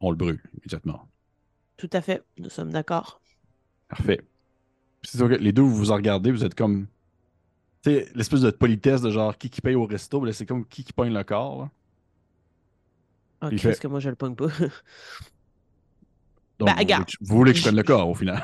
on 0.00 0.10
le 0.10 0.16
brûle 0.16 0.40
immédiatement. 0.54 1.06
Tout 1.76 1.90
à 1.92 2.00
fait, 2.00 2.22
nous 2.38 2.48
sommes 2.48 2.70
d'accord. 2.70 3.20
Parfait. 3.88 4.20
Les 5.40 5.52
deux, 5.52 5.62
vous 5.62 5.74
vous 5.76 5.90
en 5.90 5.96
regardez, 5.96 6.30
vous 6.30 6.44
êtes 6.44 6.54
comme. 6.54 6.86
Tu 7.82 7.90
sais, 7.90 8.08
l'espèce 8.14 8.40
de 8.40 8.50
politesse 8.50 9.02
de 9.02 9.10
genre 9.10 9.36
qui 9.36 9.50
qui 9.50 9.60
paye 9.60 9.74
au 9.74 9.84
resto, 9.86 10.24
c'est 10.32 10.46
comme 10.46 10.64
qui 10.66 10.84
qui 10.84 10.92
pogne 10.92 11.12
le 11.12 11.24
corps. 11.24 11.68
là. 13.40 13.50
Qu'est-ce 13.50 13.62
fait- 13.72 13.80
que 13.80 13.88
moi 13.88 13.98
je 14.00 14.08
le 14.08 14.14
pogne 14.14 14.36
pas. 14.36 14.46
Donc, 16.58 16.68
Ben, 16.68 16.76
vous, 16.76 16.84
voulez 16.86 17.04
vous 17.20 17.36
voulez 17.36 17.52
que 17.52 17.58
je 17.58 17.62
prenne 17.64 17.76
le 17.76 17.82
corps 17.82 18.08
au 18.08 18.14
final. 18.14 18.42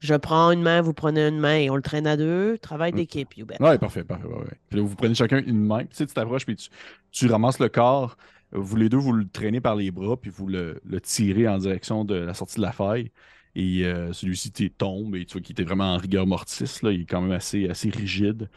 Je 0.00 0.14
prends 0.14 0.52
une 0.52 0.62
main, 0.62 0.80
vous 0.80 0.92
prenez 0.92 1.26
une 1.26 1.40
main 1.40 1.56
et 1.56 1.70
on 1.70 1.76
le 1.76 1.82
traîne 1.82 2.06
à 2.06 2.16
deux. 2.16 2.56
Travail 2.58 2.92
d'équipe, 2.92 3.36
Yubel. 3.36 3.56
Ouais, 3.60 3.78
parfait, 3.78 4.04
parfait. 4.04 4.26
ouais, 4.26 4.38
ouais. 4.38 4.58
Puis 4.68 4.78
là, 4.78 4.84
vous 4.84 4.94
prenez 4.94 5.14
chacun 5.14 5.42
une 5.44 5.60
main, 5.64 5.78
puis 5.78 5.88
tu 5.88 5.96
sais, 5.96 6.06
tu 6.06 6.14
t'approches, 6.14 6.46
puis 6.46 6.54
tu, 6.54 6.68
tu 7.10 7.26
ramasses 7.26 7.58
le 7.58 7.68
corps. 7.68 8.16
Vous 8.52 8.76
les 8.76 8.88
deux, 8.88 8.96
vous 8.96 9.12
le 9.12 9.28
traînez 9.28 9.60
par 9.60 9.74
les 9.76 9.90
bras, 9.90 10.16
puis 10.16 10.30
vous 10.30 10.46
le, 10.46 10.80
le 10.84 11.00
tirez 11.00 11.48
en 11.48 11.58
direction 11.58 12.04
de 12.04 12.14
la 12.14 12.32
sortie 12.32 12.56
de 12.56 12.62
la 12.62 12.72
faille. 12.72 13.10
Et 13.56 13.84
euh, 13.84 14.12
celui-ci 14.12 14.52
tombe, 14.70 15.16
et 15.16 15.24
tu 15.24 15.32
vois 15.32 15.42
qu'il 15.42 15.52
était 15.52 15.64
vraiment 15.64 15.94
en 15.94 15.96
rigueur 15.96 16.26
mortis. 16.26 16.78
Là. 16.82 16.92
Il 16.92 17.00
est 17.02 17.04
quand 17.04 17.20
même 17.20 17.32
assez, 17.32 17.68
assez 17.68 17.90
rigide. 17.90 18.48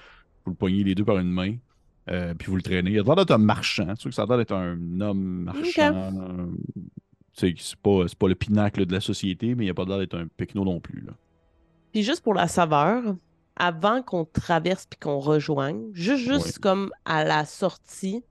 Vous 0.46 0.52
le 0.52 0.58
poignez 0.58 0.84
les 0.84 0.94
deux 0.94 1.06
par 1.06 1.18
une 1.18 1.32
main, 1.32 1.56
euh, 2.10 2.36
puis 2.36 2.50
vous 2.50 2.56
le 2.56 2.62
traînez. 2.62 2.92
Il 2.92 3.00
a 3.00 3.04
l'air 3.04 3.16
d'être 3.16 3.32
un 3.32 3.40
marchand. 3.40 3.96
Tu 3.96 4.04
vois 4.04 4.10
que 4.10 4.16
ça 4.16 4.24
a 4.24 4.26
l'air 4.28 4.38
d'être 4.38 4.54
un 4.54 5.02
homme 5.02 5.44
marchand. 5.44 6.12
sais, 7.34 7.56
c'est 7.58 7.76
pas, 7.78 8.06
pas 8.18 8.28
le 8.28 8.36
pinacle 8.36 8.86
de 8.86 8.94
la 8.94 9.02
société, 9.02 9.56
mais 9.56 9.66
il 9.66 9.70
a 9.72 9.74
pas 9.74 9.86
l'air 9.86 9.98
d'être 9.98 10.16
un 10.18 10.28
pecno 10.28 10.64
non 10.64 10.80
plus. 10.80 11.02
Là. 11.02 11.14
Puis 11.92 12.04
juste 12.04 12.22
pour 12.22 12.34
la 12.34 12.48
saveur, 12.48 13.16
avant 13.56 14.02
qu'on 14.02 14.26
traverse 14.26 14.86
puis 14.86 15.00
qu'on 15.00 15.20
rejoigne, 15.20 15.90
juste, 15.94 16.24
juste 16.26 16.46
Ouais. 16.46 16.62
comme 16.62 16.92
à 17.06 17.24
la 17.24 17.46
sortie, 17.46 18.24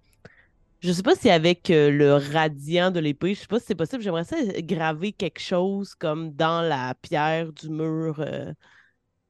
je 0.81 0.92
sais 0.92 1.03
pas 1.03 1.14
si 1.14 1.29
avec 1.31 1.70
euh, 1.70 1.90
le 1.90 2.14
radiant 2.14 2.90
de 2.90 3.01
l'épée, 3.01 3.35
je 3.35 3.40
sais 3.40 3.46
pas 3.46 3.61
si 3.61 3.66
c'est 3.66 3.75
possible, 3.75 4.03
j'aimerais 4.03 4.25
ça 4.25 4.37
graver 4.61 5.12
quelque 5.12 5.40
chose 5.40 5.94
comme 5.94 6.33
dans 6.33 6.62
la 6.62 6.94
pierre 7.03 7.53
du 7.53 7.68
mur. 7.68 8.16
euh, 8.20 8.53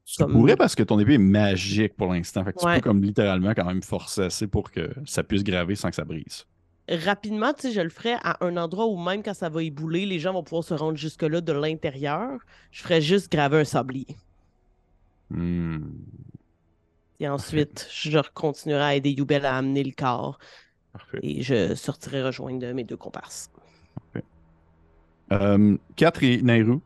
Tu 0.05 0.17
Comme- 0.23 0.31
pourrais 0.33 0.57
parce 0.57 0.75
que 0.75 0.83
ton 0.83 0.99
épée 0.99 1.13
est 1.13 1.17
magique 1.17 1.95
pour 1.95 2.11
l'instant. 2.11 2.43
Fait 2.43 2.53
que 2.53 2.59
tu 2.59 2.65
peux 2.65 2.81
comme 2.81 3.01
littéralement 3.03 3.53
quand 3.53 3.65
même 3.65 3.83
forcer 3.83 4.21
assez 4.23 4.47
pour 4.47 4.71
que 4.71 4.89
ça 5.05 5.23
puisse 5.23 5.43
graver 5.43 5.75
sans 5.75 5.89
que 5.89 5.95
ça 5.95 6.03
brise. 6.05 6.45
Rapidement, 6.97 7.53
tu 7.53 7.63
sais, 7.63 7.71
je 7.71 7.81
le 7.81 7.89
ferais 7.89 8.17
à 8.23 8.43
un 8.45 8.57
endroit 8.57 8.87
où 8.87 8.97
même 8.97 9.23
quand 9.23 9.33
ça 9.33 9.49
va 9.49 9.63
ébouler, 9.63 10.05
les 10.05 10.19
gens 10.19 10.33
vont 10.33 10.43
pouvoir 10.43 10.63
se 10.63 10.73
rendre 10.73 10.97
jusque-là 10.97 11.41
de 11.41 11.53
l'intérieur. 11.53 12.39
Je 12.71 12.81
ferais 12.81 13.01
juste 13.01 13.31
graver 13.31 13.59
un 13.59 13.65
sablier. 13.65 14.17
Hmm. 15.29 15.89
Et 17.19 17.29
ensuite, 17.29 17.87
je 17.91 18.19
continuerai 18.33 18.83
à 18.83 18.95
aider 18.95 19.11
Yubel 19.11 19.45
à 19.45 19.55
amener 19.55 19.83
le 19.83 19.91
corps 19.91 20.39
Parfait. 20.91 21.19
et 21.21 21.41
je 21.41 21.75
sortirai 21.75 22.23
rejoindre 22.23 22.73
mes 22.73 22.83
deux 22.83 22.97
comparses. 22.97 23.51
Euh, 25.31 25.77
4 25.95 26.23
et 26.23 26.41
Nairu, 26.41 26.79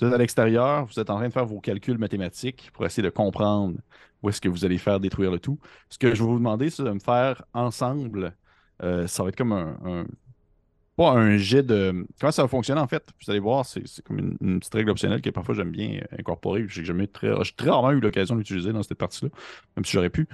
vous 0.00 0.06
êtes 0.06 0.14
à 0.14 0.18
l'extérieur, 0.18 0.86
vous 0.86 0.98
êtes 0.98 1.10
en 1.10 1.16
train 1.16 1.28
de 1.28 1.32
faire 1.32 1.46
vos 1.46 1.60
calculs 1.60 1.98
mathématiques 1.98 2.70
pour 2.72 2.84
essayer 2.84 3.02
de 3.02 3.10
comprendre 3.10 3.76
où 4.22 4.28
est-ce 4.28 4.40
que 4.40 4.48
vous 4.48 4.64
allez 4.64 4.78
faire 4.78 4.98
détruire 4.98 5.30
le 5.30 5.38
tout. 5.38 5.58
Ce 5.88 5.98
que 5.98 6.14
je 6.14 6.22
vais 6.22 6.28
vous 6.28 6.38
demander, 6.38 6.70
c'est 6.70 6.82
de 6.82 6.90
me 6.90 6.98
faire 6.98 7.44
ensemble, 7.52 8.34
euh, 8.82 9.06
ça 9.06 9.22
va 9.22 9.28
être 9.28 9.36
comme 9.36 9.52
un, 9.52 10.06
Pas 10.96 11.12
un 11.12 11.36
jet 11.36 11.62
de... 11.62 12.06
Comment 12.20 12.32
ça 12.32 12.42
va 12.42 12.48
fonctionner 12.48 12.80
en 12.80 12.86
fait? 12.86 13.04
Vous 13.20 13.30
allez 13.30 13.40
voir, 13.40 13.64
c'est 13.66 14.02
comme 14.02 14.18
une, 14.18 14.58
petite 14.60 14.74
règle 14.74 14.90
optionnelle 14.90 15.22
que 15.22 15.30
parfois 15.30 15.54
j'aime 15.54 15.70
bien 15.70 16.00
incorporer. 16.18 16.66
J'ai 16.68 16.84
jamais 16.84 17.06
très... 17.06 17.32
Très 17.56 17.70
rarement 17.70 17.92
eu 17.92 18.00
l'occasion 18.00 18.36
d'utiliser 18.36 18.72
dans 18.72 18.82
cette 18.82 18.98
partie-là, 18.98 19.30
même 19.76 19.84
si 19.84 19.92
j'aurais 19.92 20.10
pu. 20.10 20.28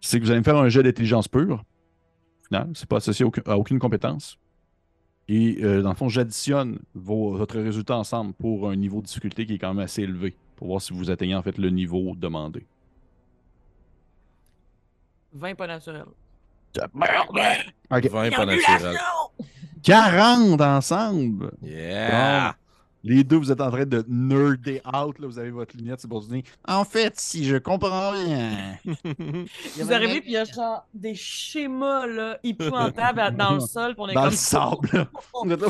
C'est 0.00 0.18
que 0.18 0.24
vous 0.24 0.30
allez 0.30 0.40
me 0.40 0.44
faire 0.44 0.56
un 0.56 0.68
jet 0.68 0.82
d'intelligence 0.82 1.28
pure. 1.28 1.64
Final, 2.48 2.70
c'est 2.74 2.88
pas 2.88 2.96
associé 2.96 3.24
à 3.24 3.28
aucun- 3.28 3.42
à 3.46 3.56
aucune 3.56 3.78
compétence. 3.78 4.38
Et 5.28 5.58
euh, 5.62 5.82
dans 5.82 5.90
le 5.90 5.94
fond, 5.94 6.08
j'additionne 6.08 6.80
votre 6.94 7.58
résultat 7.58 7.96
ensemble 7.96 8.34
pour 8.34 8.68
un 8.68 8.76
niveau 8.76 9.00
de 9.00 9.06
difficulté 9.06 9.46
qui 9.46 9.54
est 9.54 9.58
quand 9.58 9.72
même 9.72 9.84
assez 9.84 10.02
élevé, 10.02 10.36
pour 10.56 10.66
voir 10.68 10.82
si 10.82 10.92
vous 10.92 11.10
atteignez 11.10 11.34
en 11.34 11.42
fait 11.42 11.58
le 11.58 11.70
niveau 11.70 12.14
demandé. 12.16 12.66
20 15.32 15.54
pas 15.54 15.66
naturel. 15.66 16.06
Ok. 17.90 18.08
20 18.10 18.30
pas 18.30 18.46
naturel. 18.46 18.96
40 19.82 20.60
ensemble! 20.60 21.50
Yeah! 21.62 22.54
Les 23.04 23.24
deux, 23.24 23.36
vous 23.36 23.50
êtes 23.50 23.60
en 23.60 23.70
train 23.70 23.84
de 23.84 24.04
nerder 24.08 24.80
out, 24.86 25.18
là, 25.18 25.26
vous 25.26 25.38
avez 25.38 25.50
votre 25.50 25.76
lunette, 25.76 26.00
c'est 26.00 26.08
pour 26.08 26.22
se 26.22 26.28
dire 26.28 26.42
En 26.68 26.84
fait, 26.84 27.18
si 27.18 27.44
je 27.44 27.56
comprends 27.56 28.10
rien. 28.12 28.76
Vous 29.76 29.92
arrivez, 29.92 30.20
puis 30.20 30.30
il 30.30 30.34
y 30.34 30.36
a 30.36 30.44
genre 30.44 30.86
des 30.94 31.14
schémas 31.14 32.06
là, 32.06 32.38
épouvantables 32.44 33.36
dans 33.36 33.54
le 33.54 33.60
sol. 33.66 33.94
On 33.98 34.08
est 34.08 34.14
Dans 34.14 34.22
comme... 34.22 34.30
le 34.30 34.36
sable. 34.36 34.88
là. 34.92 35.08
Vous 35.44 35.50
êtes 35.50 35.60
là- 35.60 35.68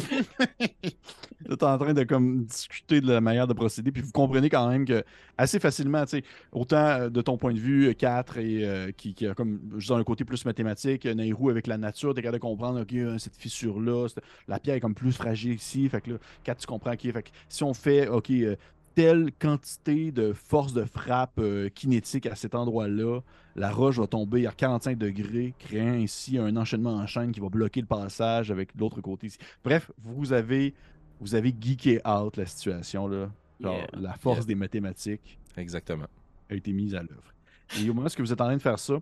Vous 1.47 1.53
êtes 1.55 1.63
en 1.63 1.79
train 1.79 1.95
de 1.95 2.03
comme, 2.05 2.45
discuter 2.45 3.01
de 3.01 3.11
la 3.13 3.21
manière 3.21 3.47
de 3.47 3.53
procéder, 3.55 3.91
puis 3.93 4.03
vous 4.03 4.13
comprenez 4.13 4.49
quand 4.49 4.69
même 4.69 4.85
que 4.85 5.03
assez 5.39 5.59
facilement, 5.59 6.03
tu 6.05 6.19
sais, 6.19 6.25
autant 6.53 6.77
euh, 6.77 7.09
de 7.09 7.21
ton 7.23 7.37
point 7.39 7.53
de 7.55 7.59
vue, 7.59 7.93
4 7.95 8.37
et 8.39 8.65
euh, 8.65 8.93
qui, 8.93 9.15
qui 9.15 9.27
a 9.27 9.35
comme 9.35 9.59
juste 9.79 9.89
dans 9.89 9.99
le 9.99 10.05
côté 10.05 10.25
plus 10.25 10.45
mathématique, 10.45 11.07
euh, 11.07 11.15
Nairou 11.15 11.49
avec 11.49 11.67
la 11.67 11.79
nature, 11.79 12.15
t'es 12.15 12.21
capable 12.23 12.39
de 12.39 12.43
comprendre, 12.43 12.83
ok, 12.83 12.93
euh, 12.93 13.19
cette 13.19 13.35
fissure-là, 13.37 14.07
la 14.47 14.61
pierre 14.61 14.77
est 14.77 14.81
comme 14.81 14.95
plus 14.95 15.13
fragile 15.13 15.55
ici, 15.55 15.89
fait 15.89 16.01
que 16.03 16.11
là, 16.13 16.17
4, 16.45 16.59
tu 16.61 16.67
comprends, 16.67 16.93
ok, 16.93 17.01
fait 17.13 17.22
que 17.23 17.31
si 17.49 17.63
on 17.65 17.75
fait, 17.75 18.09
ok, 18.09 18.31
euh, 18.31 18.57
telle 18.95 19.31
quantité 19.39 20.13
de 20.13 20.33
force 20.33 20.73
de 20.75 20.85
frappe 20.85 21.39
euh, 21.39 21.69
kinétique 21.71 22.27
à 22.27 22.35
cet 22.35 22.55
endroit-là, 22.55 23.21
la 23.57 23.71
roche 23.71 23.99
va 23.99 24.07
tomber 24.07 24.47
à 24.47 24.53
45 24.53 24.97
degrés, 24.99 25.55
créant 25.59 25.95
ainsi 25.95 26.39
un 26.39 26.57
enchaînement 26.57 26.95
en 26.95 27.07
chaîne 27.07 27.33
qui 27.33 27.41
va 27.41 27.49
bloquer 27.49 27.81
le 27.81 27.87
passage 27.87 28.51
avec 28.51 28.75
l'autre 28.79 29.01
côté 29.01 29.29
ici. 29.29 29.39
Bref, 29.65 29.91
vous 30.03 30.33
avez, 30.33 30.75
vous 31.21 31.35
avez 31.35 31.55
geeké 31.59 32.01
out 32.07 32.37
la 32.37 32.47
situation. 32.47 33.09
Là. 33.09 33.31
Genre, 33.61 33.75
Yeah. 33.77 33.87
La 34.01 34.13
force 34.15 34.39
Yeah. 34.39 34.47
des 34.47 34.55
mathématiques 34.57 35.39
Exactement. 35.57 36.07
a 36.51 36.55
été 36.55 36.73
mise 36.73 36.95
à 36.95 37.03
l'œuvre. 37.03 37.33
Et 37.81 37.89
au 37.89 37.95
moment 37.95 38.09
où 38.09 38.23
vous 38.23 38.33
êtes 38.33 38.41
en 38.41 38.45
train 38.47 38.57
de 38.57 38.63
faire 38.63 38.79
ça, 38.79 38.95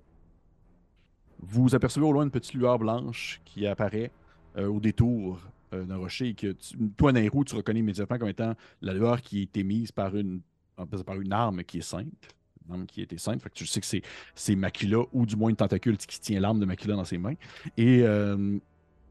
Vous 1.43 1.75
apercevez 1.75 2.05
au 2.05 2.13
loin 2.13 2.25
une 2.25 2.31
petite 2.31 2.53
lueur 2.55 2.79
blanche 2.79 3.41
qui 3.47 3.67
apparaît 3.67 4.11
euh, 4.59 4.67
au 4.69 4.79
détour 4.79 5.41
euh, 5.73 5.85
d'un 5.85 5.97
rocher 5.97 6.35
que 6.35 6.57
toi, 6.97 7.13
Nairou, 7.13 7.45
tu 7.45 7.55
reconnais 7.55 7.81
immédiatement 7.81 8.19
comme 8.19 8.29
étant 8.29 8.55
la 8.83 8.93
lueur 8.95 9.21
qui 9.21 9.39
a 9.41 9.43
été 9.43 9.63
mise 9.63 9.93
par 9.93 10.17
une, 10.17 10.41
par 11.07 11.21
une 11.21 11.33
arme 11.33 11.63
qui 11.65 11.79
est 11.79 11.83
sainte. 11.83 12.35
Une 12.67 12.75
arme 12.75 12.87
qui 12.87 13.03
été 13.03 13.19
sainte. 13.19 13.43
Fait 13.43 13.49
que 13.51 13.55
tu 13.55 13.67
sais 13.67 13.81
que 13.81 13.87
c'est, 14.35 14.57
Makila 14.57 14.99
ou 15.13 15.27
du 15.27 15.37
moins 15.37 15.51
une 15.51 15.57
tentacule 15.57 15.97
qui 15.97 16.21
tient 16.21 16.41
l'arme 16.41 16.61
de 16.61 16.65
Makila 16.67 16.95
dans 16.95 17.05
ses 17.05 17.19
mains. 17.19 17.35
Et 17.77 18.03
euh, 18.03 18.59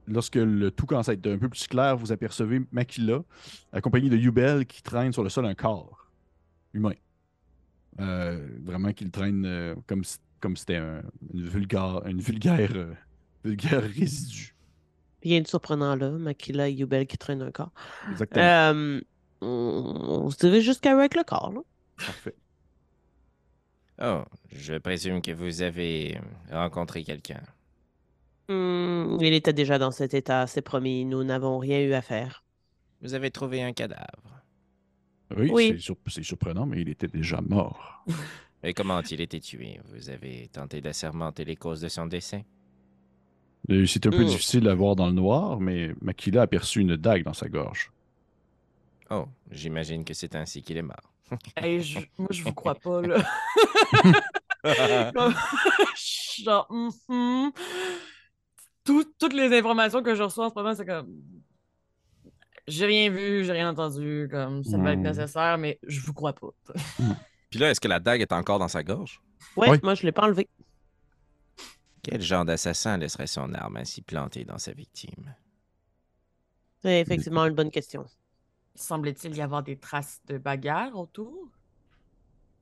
lorsque 0.08 0.36
le 0.36 0.72
tout 0.72 0.86
commence 0.86 1.10
à 1.10 1.14
être 1.14 1.28
un 1.28 1.38
peu 1.38 1.50
plus 1.50 1.68
clair, 1.68 1.98
vous 1.98 2.12
apercevez 2.12 2.62
Makila 2.72 3.24
accompagné 3.72 4.10
de 4.10 4.18
Yubel 4.18 4.66
qui 4.66 4.82
traîne 4.82 5.12
sur 5.14 5.24
le 5.24 5.30
sol 5.30 5.46
un 5.46 5.56
corps 5.56 6.10
humain. 6.74 6.94
Euh, 8.00 8.48
vraiment 8.64 8.94
qu'il 8.94 9.12
traîne 9.12 9.46
euh, 9.46 9.76
comme 9.88 10.04
comme 10.40 10.56
c'était 10.56 10.78
un- 10.78 11.02
une 11.34 11.50
vulgaire, 11.50 12.02
une 12.08 12.22
vulgaire, 12.22 12.72
euh, 12.74 12.94
vulgaire 13.44 13.84
résidu. 13.84 14.56
Rien 15.24 15.42
de 15.42 15.48
surprenant 15.48 15.96
là, 15.96 16.12
Makila 16.12 16.70
et 16.70 16.74
Yubel 16.74 17.06
qui 17.08 17.18
traînent 17.18 17.42
un 17.42 17.52
corps. 17.52 17.72
Exactement. 18.12 18.44
Euh, 18.46 19.02
on, 19.42 19.48
on 19.48 20.30
se 20.30 20.38
dirige 20.38 20.64
jusqu'à 20.66 20.96
eux 20.96 21.00
avec 21.00 21.16
le 21.16 21.24
corps, 21.24 21.52
là. 21.54 21.62
Parfait. 21.98 22.36
Oh, 24.02 24.24
je 24.52 24.76
présume 24.76 25.22
que 25.22 25.32
vous 25.32 25.62
avez 25.62 26.18
rencontré 26.52 27.04
quelqu'un. 27.04 27.42
Hmm, 28.48 29.18
il 29.20 29.34
était 29.34 29.54
déjà 29.54 29.78
dans 29.78 29.92
cet 29.92 30.14
état, 30.14 30.48
c'est 30.48 30.62
promis. 30.62 31.04
Nous 31.06 31.24
n'avons 31.24 31.58
rien 31.60 31.82
eu 31.82 31.94
à 31.94 32.02
faire. 32.02 32.44
Vous 33.02 33.14
avez 33.14 33.30
trouvé 33.30 33.62
un 33.62 33.74
cadavre. 33.74 34.42
Oui, 35.36 35.50
Oui. 35.54 35.70
c'est 35.74 35.80
sur- 35.80 35.98
c'est 36.08 36.24
surprenant, 36.24 36.66
mais 36.66 36.82
il 36.82 36.90
était 36.90 37.08
déjà 37.08 37.42
mort. 37.42 38.04
Et 38.64 38.74
comment 38.74 38.98
a-t-il 38.98 39.22
été 39.22 39.40
tué? 39.40 39.80
Vous 39.86 40.10
avez 40.10 40.48
tenté 40.52 40.82
d'assermenter 40.82 41.46
les 41.46 41.56
causes 41.56 41.80
de 41.82 41.88
son 41.88 42.08
décès? 42.08 42.46
C'est 43.86 44.06
un 44.08 44.10
peu 44.10 44.24
Mm. 44.24 44.28
difficile 44.28 44.68
à 44.68 44.74
voir 44.76 44.96
dans 44.96 45.06
le 45.08 45.14
noir, 45.14 45.60
mais 45.60 45.94
Makila 46.02 46.42
a 46.42 46.44
aperçu 46.46 46.82
une 46.82 46.96
dague 46.96 47.24
dans 47.24 47.34
sa 47.34 47.48
gorge. 47.50 47.92
Oh, 49.12 49.26
j'imagine 49.52 50.04
que 50.04 50.14
c'est 50.14 50.36
ainsi 50.36 50.62
qu'il 50.64 50.78
est 50.78 50.82
mort. 50.82 51.14
Hey, 51.56 51.82
je- 51.82 52.00
moi, 52.18 52.30
je 52.32 52.44
vous 52.44 52.54
crois 52.54 52.76
pas, 52.76 53.02
là. 53.02 53.24
Mhm. 56.70 57.52
Tout- 58.86 59.14
toutes 59.20 59.34
les 59.34 59.58
informations 59.58 60.02
que 60.02 60.16
je 60.16 60.24
reçois 60.24 60.46
en 60.46 60.50
ce 60.50 60.56
moment, 60.56 60.74
c'est 60.74 60.86
comme. 60.86 61.08
J'ai 62.68 62.86
rien 62.86 63.10
vu, 63.10 63.44
j'ai 63.44 63.52
rien 63.52 63.70
entendu, 63.70 64.28
comme 64.32 64.64
ça 64.64 64.78
va 64.78 64.94
être 64.94 65.00
Hmm. 65.00 65.04
nécessaire, 65.04 65.58
mais 65.58 65.80
je 65.88 66.00
vous 66.02 66.14
crois 66.14 66.34
pas. 66.34 66.50
Puis 67.50 67.60
là, 67.60 67.72
est-ce 67.72 67.82
que 67.82 67.88
la 67.88 68.00
dague 68.00 68.22
est 68.22 68.32
encore 68.32 68.60
dans 68.60 68.68
sa 68.68 68.84
gorge? 68.84 69.22
Ouais, 69.56 69.72
Oui. 69.72 69.78
moi 69.84 69.96
je 69.96 70.04
l'ai 70.04 70.12
pas 70.12 70.24
enlevé. 70.24 70.48
Quel 72.10 72.22
genre 72.22 72.44
d'assassin 72.46 72.98
laisserait 72.98 73.28
son 73.28 73.54
arme 73.54 73.78
ainsi 73.78 74.02
plantée 74.02 74.44
dans 74.44 74.58
sa 74.58 74.74
victime? 74.74 75.36
C'est 76.82 77.02
effectivement 77.02 77.46
une 77.46 77.54
bonne 77.54 77.70
question. 77.70 78.06
Semblait-il 78.74 79.36
y 79.36 79.42
avoir 79.42 79.62
des 79.62 79.78
traces 79.78 80.22
de 80.28 80.38
bagarre 80.38 80.98
autour? 80.98 81.50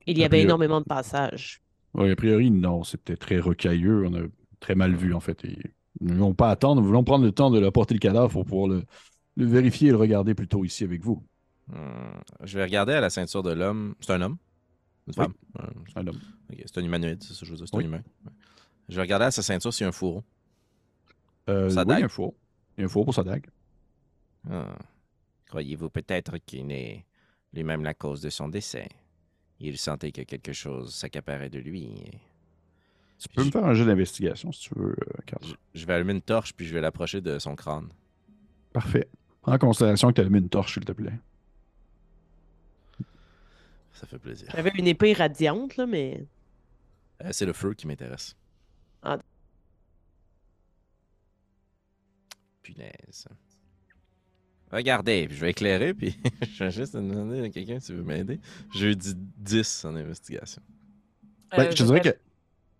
Il 0.06 0.18
y 0.18 0.22
A 0.22 0.26
avait 0.26 0.38
priori- 0.38 0.44
énormément 0.44 0.80
de 0.80 0.86
passages. 0.86 1.62
Oui, 1.94 2.10
a 2.10 2.16
priori, 2.16 2.50
non, 2.50 2.84
c'était 2.84 3.16
très 3.16 3.38
rocailleux. 3.38 4.06
On 4.06 4.14
a 4.14 4.26
très 4.60 4.74
mal 4.74 4.94
vu, 4.94 5.14
en 5.14 5.20
fait. 5.20 5.44
Et 5.44 5.56
nous 6.00 6.08
ne 6.10 6.14
voulons 6.14 6.34
pas 6.34 6.50
attendre. 6.50 6.80
Nous 6.82 6.86
voulons 6.86 7.04
prendre 7.04 7.24
le 7.24 7.32
temps 7.32 7.50
de 7.50 7.58
leur 7.58 7.72
porter 7.72 7.94
le 7.94 8.00
cadavre 8.00 8.30
pour 8.30 8.44
pouvoir 8.44 8.68
le, 8.68 8.84
le 9.36 9.46
vérifier 9.46 9.88
et 9.88 9.92
le 9.92 9.96
regarder 9.96 10.34
plutôt 10.34 10.64
ici 10.64 10.84
avec 10.84 11.02
vous. 11.02 11.24
Hmm, 11.68 12.18
Je 12.42 12.58
vais 12.58 12.64
regarder 12.64 12.92
à 12.92 13.00
la 13.00 13.10
ceinture 13.10 13.42
de 13.42 13.52
l'homme. 13.52 13.94
C'est 14.00 14.12
un 14.12 14.20
homme? 14.20 14.36
Une 15.06 15.14
Oui. 15.16 15.24
femme? 15.24 15.34
Euh, 15.60 15.66
Un 15.96 16.06
homme. 16.06 16.20
ok, 16.52 16.62
C'est 16.66 16.78
un 16.78 16.84
humanoïde, 16.84 17.22
c'est 17.22 17.32
ça 17.32 17.40
que 17.40 17.46
je 17.46 17.50
veux 17.52 17.56
dire. 17.56 17.66
C'est 17.68 17.76
Oui. 17.76 17.84
un 17.84 17.86
humain. 17.86 18.02
Je 18.88 18.96
vais 18.96 19.02
regarder 19.02 19.26
à 19.26 19.30
sa 19.30 19.42
ceinture 19.42 19.72
s'il 19.72 19.84
y 19.84 19.86
a 19.86 19.88
un 19.88 19.92
fourreau. 19.92 20.24
Euh, 21.48 21.68
Sa 21.70 21.82
oui, 21.84 21.94
il 21.94 21.98
y 22.00 22.02
a 22.02 22.06
un 22.06 22.08
four. 22.08 22.34
Il 22.76 22.80
y 22.80 22.82
a 22.82 22.86
un 22.86 22.88
four 22.88 23.04
pour 23.04 23.14
sa 23.14 23.22
dague. 23.24 23.46
Ah. 24.50 24.78
Croyez-vous 25.46 25.90
peut-être 25.90 26.38
qu'il 26.38 26.70
est 26.72 27.04
lui-même 27.52 27.82
la 27.82 27.94
cause 27.94 28.20
de 28.20 28.30
son 28.30 28.48
décès? 28.48 28.88
Il 29.60 29.76
sentait 29.78 30.12
que 30.12 30.22
quelque 30.22 30.52
chose 30.52 30.94
s'accaparait 30.94 31.50
de 31.50 31.58
lui. 31.58 31.94
Tu 33.18 33.28
peux 33.28 33.44
me 33.44 33.50
faire 33.50 33.64
un 33.64 33.74
jeu 33.74 33.84
d'investigation 33.84 34.52
si 34.52 34.68
tu 34.68 34.78
veux, 34.78 34.90
euh, 34.92 35.22
Carl. 35.26 35.42
Je, 35.44 35.54
je 35.74 35.86
vais 35.86 35.94
allumer 35.94 36.12
une 36.12 36.22
torche 36.22 36.54
puis 36.54 36.66
je 36.66 36.72
vais 36.74 36.80
l'approcher 36.80 37.20
de 37.20 37.38
son 37.38 37.56
crâne. 37.56 37.88
Parfait. 38.72 39.08
Prends 39.42 39.54
en 39.54 39.58
considération 39.58 40.08
que 40.08 40.14
tu 40.14 40.20
as 40.20 40.24
allumé 40.24 40.38
une 40.38 40.48
torche, 40.48 40.74
s'il 40.74 40.84
te 40.84 40.92
plaît. 40.92 41.18
Ça 43.92 44.06
fait 44.06 44.18
plaisir. 44.18 44.48
J'avais 44.54 44.70
une 44.76 44.86
épée 44.86 45.12
radiante, 45.12 45.76
là, 45.76 45.86
mais. 45.86 46.24
Euh, 47.24 47.30
c'est 47.32 47.46
le 47.46 47.52
feu 47.52 47.74
qui 47.74 47.88
m'intéresse. 47.88 48.36
Ah. 49.02 49.18
Punaise. 52.62 53.26
Regardez, 54.70 55.26
puis 55.26 55.36
je 55.36 55.40
vais 55.40 55.50
éclairer, 55.50 55.94
puis 55.94 56.18
je 56.54 56.64
vais 56.64 56.70
juste 56.70 56.94
demander 56.94 57.40
à 57.40 57.48
quelqu'un 57.50 57.80
si 57.80 57.94
veut 57.94 58.02
m'aider. 58.02 58.38
J'ai 58.74 58.90
eu 58.90 58.96
dit 58.96 59.14
10 59.16 59.84
en 59.86 59.96
investigation. 59.96 60.60
Ben, 61.50 61.60
Euh, 61.66 61.70
je 61.70 61.76
te 61.76 61.82
dirais 61.84 62.00
vais- 62.00 62.12
que. 62.12 62.18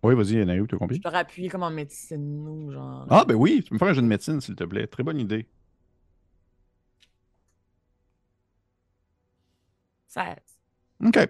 Oui, 0.03 0.15
vas-y, 0.15 0.45
Naïo, 0.45 0.65
tu 0.67 0.75
as 0.75 0.77
Je 0.77 0.79
compris? 0.79 1.01
t'aurais 1.01 1.17
appuyé 1.17 1.49
comme 1.49 1.63
en 1.63 1.71
médecine 1.71 2.47
ou 2.47 2.71
genre. 2.71 3.07
Ah, 3.09 3.25
ben 3.25 3.35
oui, 3.35 3.61
tu 3.63 3.69
peux 3.69 3.75
me 3.75 3.79
faire 3.79 3.87
un 3.89 3.93
jeu 3.93 4.01
de 4.01 4.07
médecine, 4.07 4.39
s'il 4.39 4.55
te 4.55 4.63
plaît. 4.63 4.87
Très 4.87 5.03
bonne 5.03 5.19
idée. 5.19 5.47
16. 10.07 10.35
OK. 11.05 11.29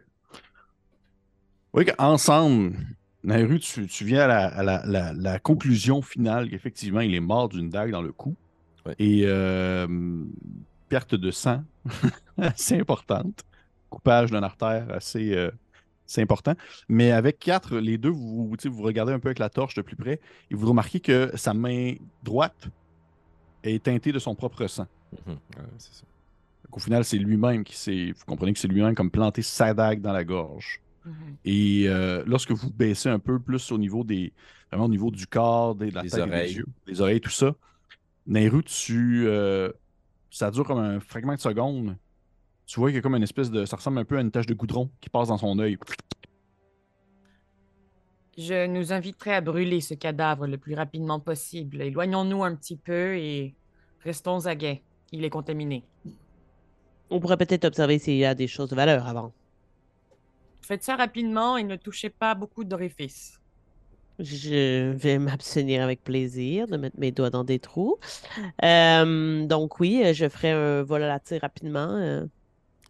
Oui, 1.74 1.86
ensemble, 1.98 2.76
Nairu, 3.24 3.60
tu, 3.60 3.86
tu 3.88 4.06
viens 4.06 4.22
à, 4.22 4.28
la, 4.28 4.46
à 4.48 4.64
la- 4.64 4.86
la- 4.86 5.14
la 5.14 5.40
conclusion 5.40 6.02
finale 6.02 6.50
qu'effectivement, 6.50 7.02
il 7.02 7.14
est 7.14 7.20
mort 7.20 7.50
d'une 7.50 7.70
dague 7.70 7.92
dans 7.92 8.02
le 8.02 8.12
cou. 8.14 8.36
Ouais. 8.86 8.96
Et 8.98 9.24
euh, 9.26 9.88
perte 10.88 11.16
de 11.16 11.30
sang 11.32 11.64
assez 12.38 12.80
importante. 12.80 13.44
Coupage 13.90 14.32
d'une 14.32 14.44
artère 14.44 14.88
assez, 14.92 15.34
euh, 15.36 15.52
assez 16.08 16.22
important. 16.22 16.54
Mais 16.88 17.12
avec 17.12 17.40
quatre, 17.40 17.78
les 17.78 17.98
deux, 17.98 18.10
vous, 18.10 18.56
vous 18.66 18.82
regardez 18.84 19.12
un 19.12 19.20
peu 19.20 19.28
avec 19.30 19.40
la 19.40 19.50
torche 19.50 19.74
de 19.76 19.82
plus 19.82 19.96
près 19.98 20.20
et 20.50 20.56
vous 20.56 20.68
remarquez 20.68 21.00
que 21.02 21.32
sa 21.36 21.54
main 21.54 21.96
droite 22.24 22.70
est 23.64 23.84
teintée 23.84 24.12
de 24.14 24.20
son 24.20 24.34
propre 24.36 24.66
sang. 24.68 24.88
Mhm. 25.28 25.34
Ouais, 25.34 25.64
c'est 25.78 25.94
ça. 25.94 26.04
Donc, 26.64 26.78
Au 26.78 26.80
final, 26.80 27.04
c'est 27.04 27.18
lui-même 27.18 27.64
qui 27.66 27.76
s'est. 27.76 28.12
Vous 28.16 28.26
comprenez 28.26 28.54
que 28.54 28.60
c'est 28.60 28.68
lui-même 28.68 28.96
comme 28.96 29.12
planté 29.12 29.42
sa 29.42 29.74
dague 29.74 30.00
dans 30.02 30.14
la 30.14 30.24
gorge. 30.24 30.80
Et 31.46 31.86
euh, 31.88 32.24
lorsque 32.28 32.52
vous 32.52 32.70
baissez 32.72 33.10
un 33.10 33.20
peu 33.20 33.40
plus 33.40 33.72
au 33.72 33.78
niveau 33.78 34.04
des. 34.04 34.34
Vraiment 34.72 34.86
au 34.86 34.90
niveau 34.90 35.10
du 35.10 35.26
corps, 35.26 35.74
des, 35.76 35.90
de 35.90 35.96
la 35.96 36.04
Les 36.04 36.10
tête 36.12 36.20
oreilles. 36.22 36.50
des 36.50 36.58
yeux, 36.58 36.66
les 36.86 37.02
oreilles, 37.02 37.22
tout 37.22 37.30
ça, 37.32 37.56
Nairu, 38.28 38.64
tu. 38.64 39.24
euh, 39.28 39.72
ça 40.30 40.52
dure 40.52 40.64
comme 40.64 40.78
un 40.78 41.00
fragment 41.00 41.34
de 41.36 41.40
seconde. 41.40 41.96
Tu 42.68 42.80
vois 42.80 42.90
qu'il 42.90 42.98
y 42.98 43.00
a 43.00 43.02
comme 43.02 43.16
une 43.16 43.24
espèce 43.24 43.50
de. 43.50 43.66
Ça 43.66 43.78
ressemble 43.78 43.98
un 43.98 44.06
peu 44.06 44.18
à 44.18 44.22
une 44.22 44.30
tache 44.30 44.46
de 44.46 44.54
goudron 44.54 44.92
qui 45.02 45.10
passe 45.10 45.30
dans 45.30 45.40
son 45.40 45.58
œil. 45.58 45.78
Je 48.38 48.68
nous 48.68 48.94
inviterai 48.94 49.34
à 49.36 49.42
brûler 49.42 49.82
ce 49.82 49.94
cadavre 49.96 50.48
le 50.48 50.58
plus 50.58 50.76
rapidement 50.76 51.20
possible. 51.20 51.82
Éloignons-nous 51.82 52.44
un 52.44 52.56
petit 52.56 52.78
peu 52.78 53.18
et 53.18 53.56
restons 54.04 54.46
à 54.46 54.56
guet. 54.56 54.82
Il 55.12 55.26
est 55.26 55.30
contaminé. 55.30 55.84
On 57.10 57.20
pourrait 57.20 57.38
peut-être 57.38 57.66
observer 57.66 57.98
s'il 58.00 58.18
y 58.18 58.26
a 58.26 58.36
des 58.36 58.48
choses 58.48 58.70
de 58.70 58.76
valeur 58.76 59.08
avant. 59.08 59.34
Faites 60.70 60.84
ça 60.84 60.96
rapidement 60.96 61.58
et 61.58 61.64
ne 61.64 61.76
touchez 61.78 62.12
pas 62.12 62.36
beaucoup 62.36 62.64
d'orifices. 62.64 63.42
Je 64.20 64.92
vais 64.92 65.18
m'abstenir 65.18 65.82
avec 65.82 66.04
plaisir 66.04 66.68
de 66.68 66.78
mettre 66.78 67.00
mes 67.00 67.12
doigts 67.12 67.32
dans 67.32 67.44
des 67.44 67.58
trous. 67.58 67.98
Euh, 68.64 69.48
donc 69.48 69.80
oui, 69.80 70.04
euh, 70.06 70.14
je 70.14 70.30
ferai 70.30 70.52
un 70.52 70.84
vol 70.84 71.02
à 71.02 71.08
la 71.08 71.20
tire 71.20 71.42
rapidement. 71.42 71.90
euh. 71.90 72.24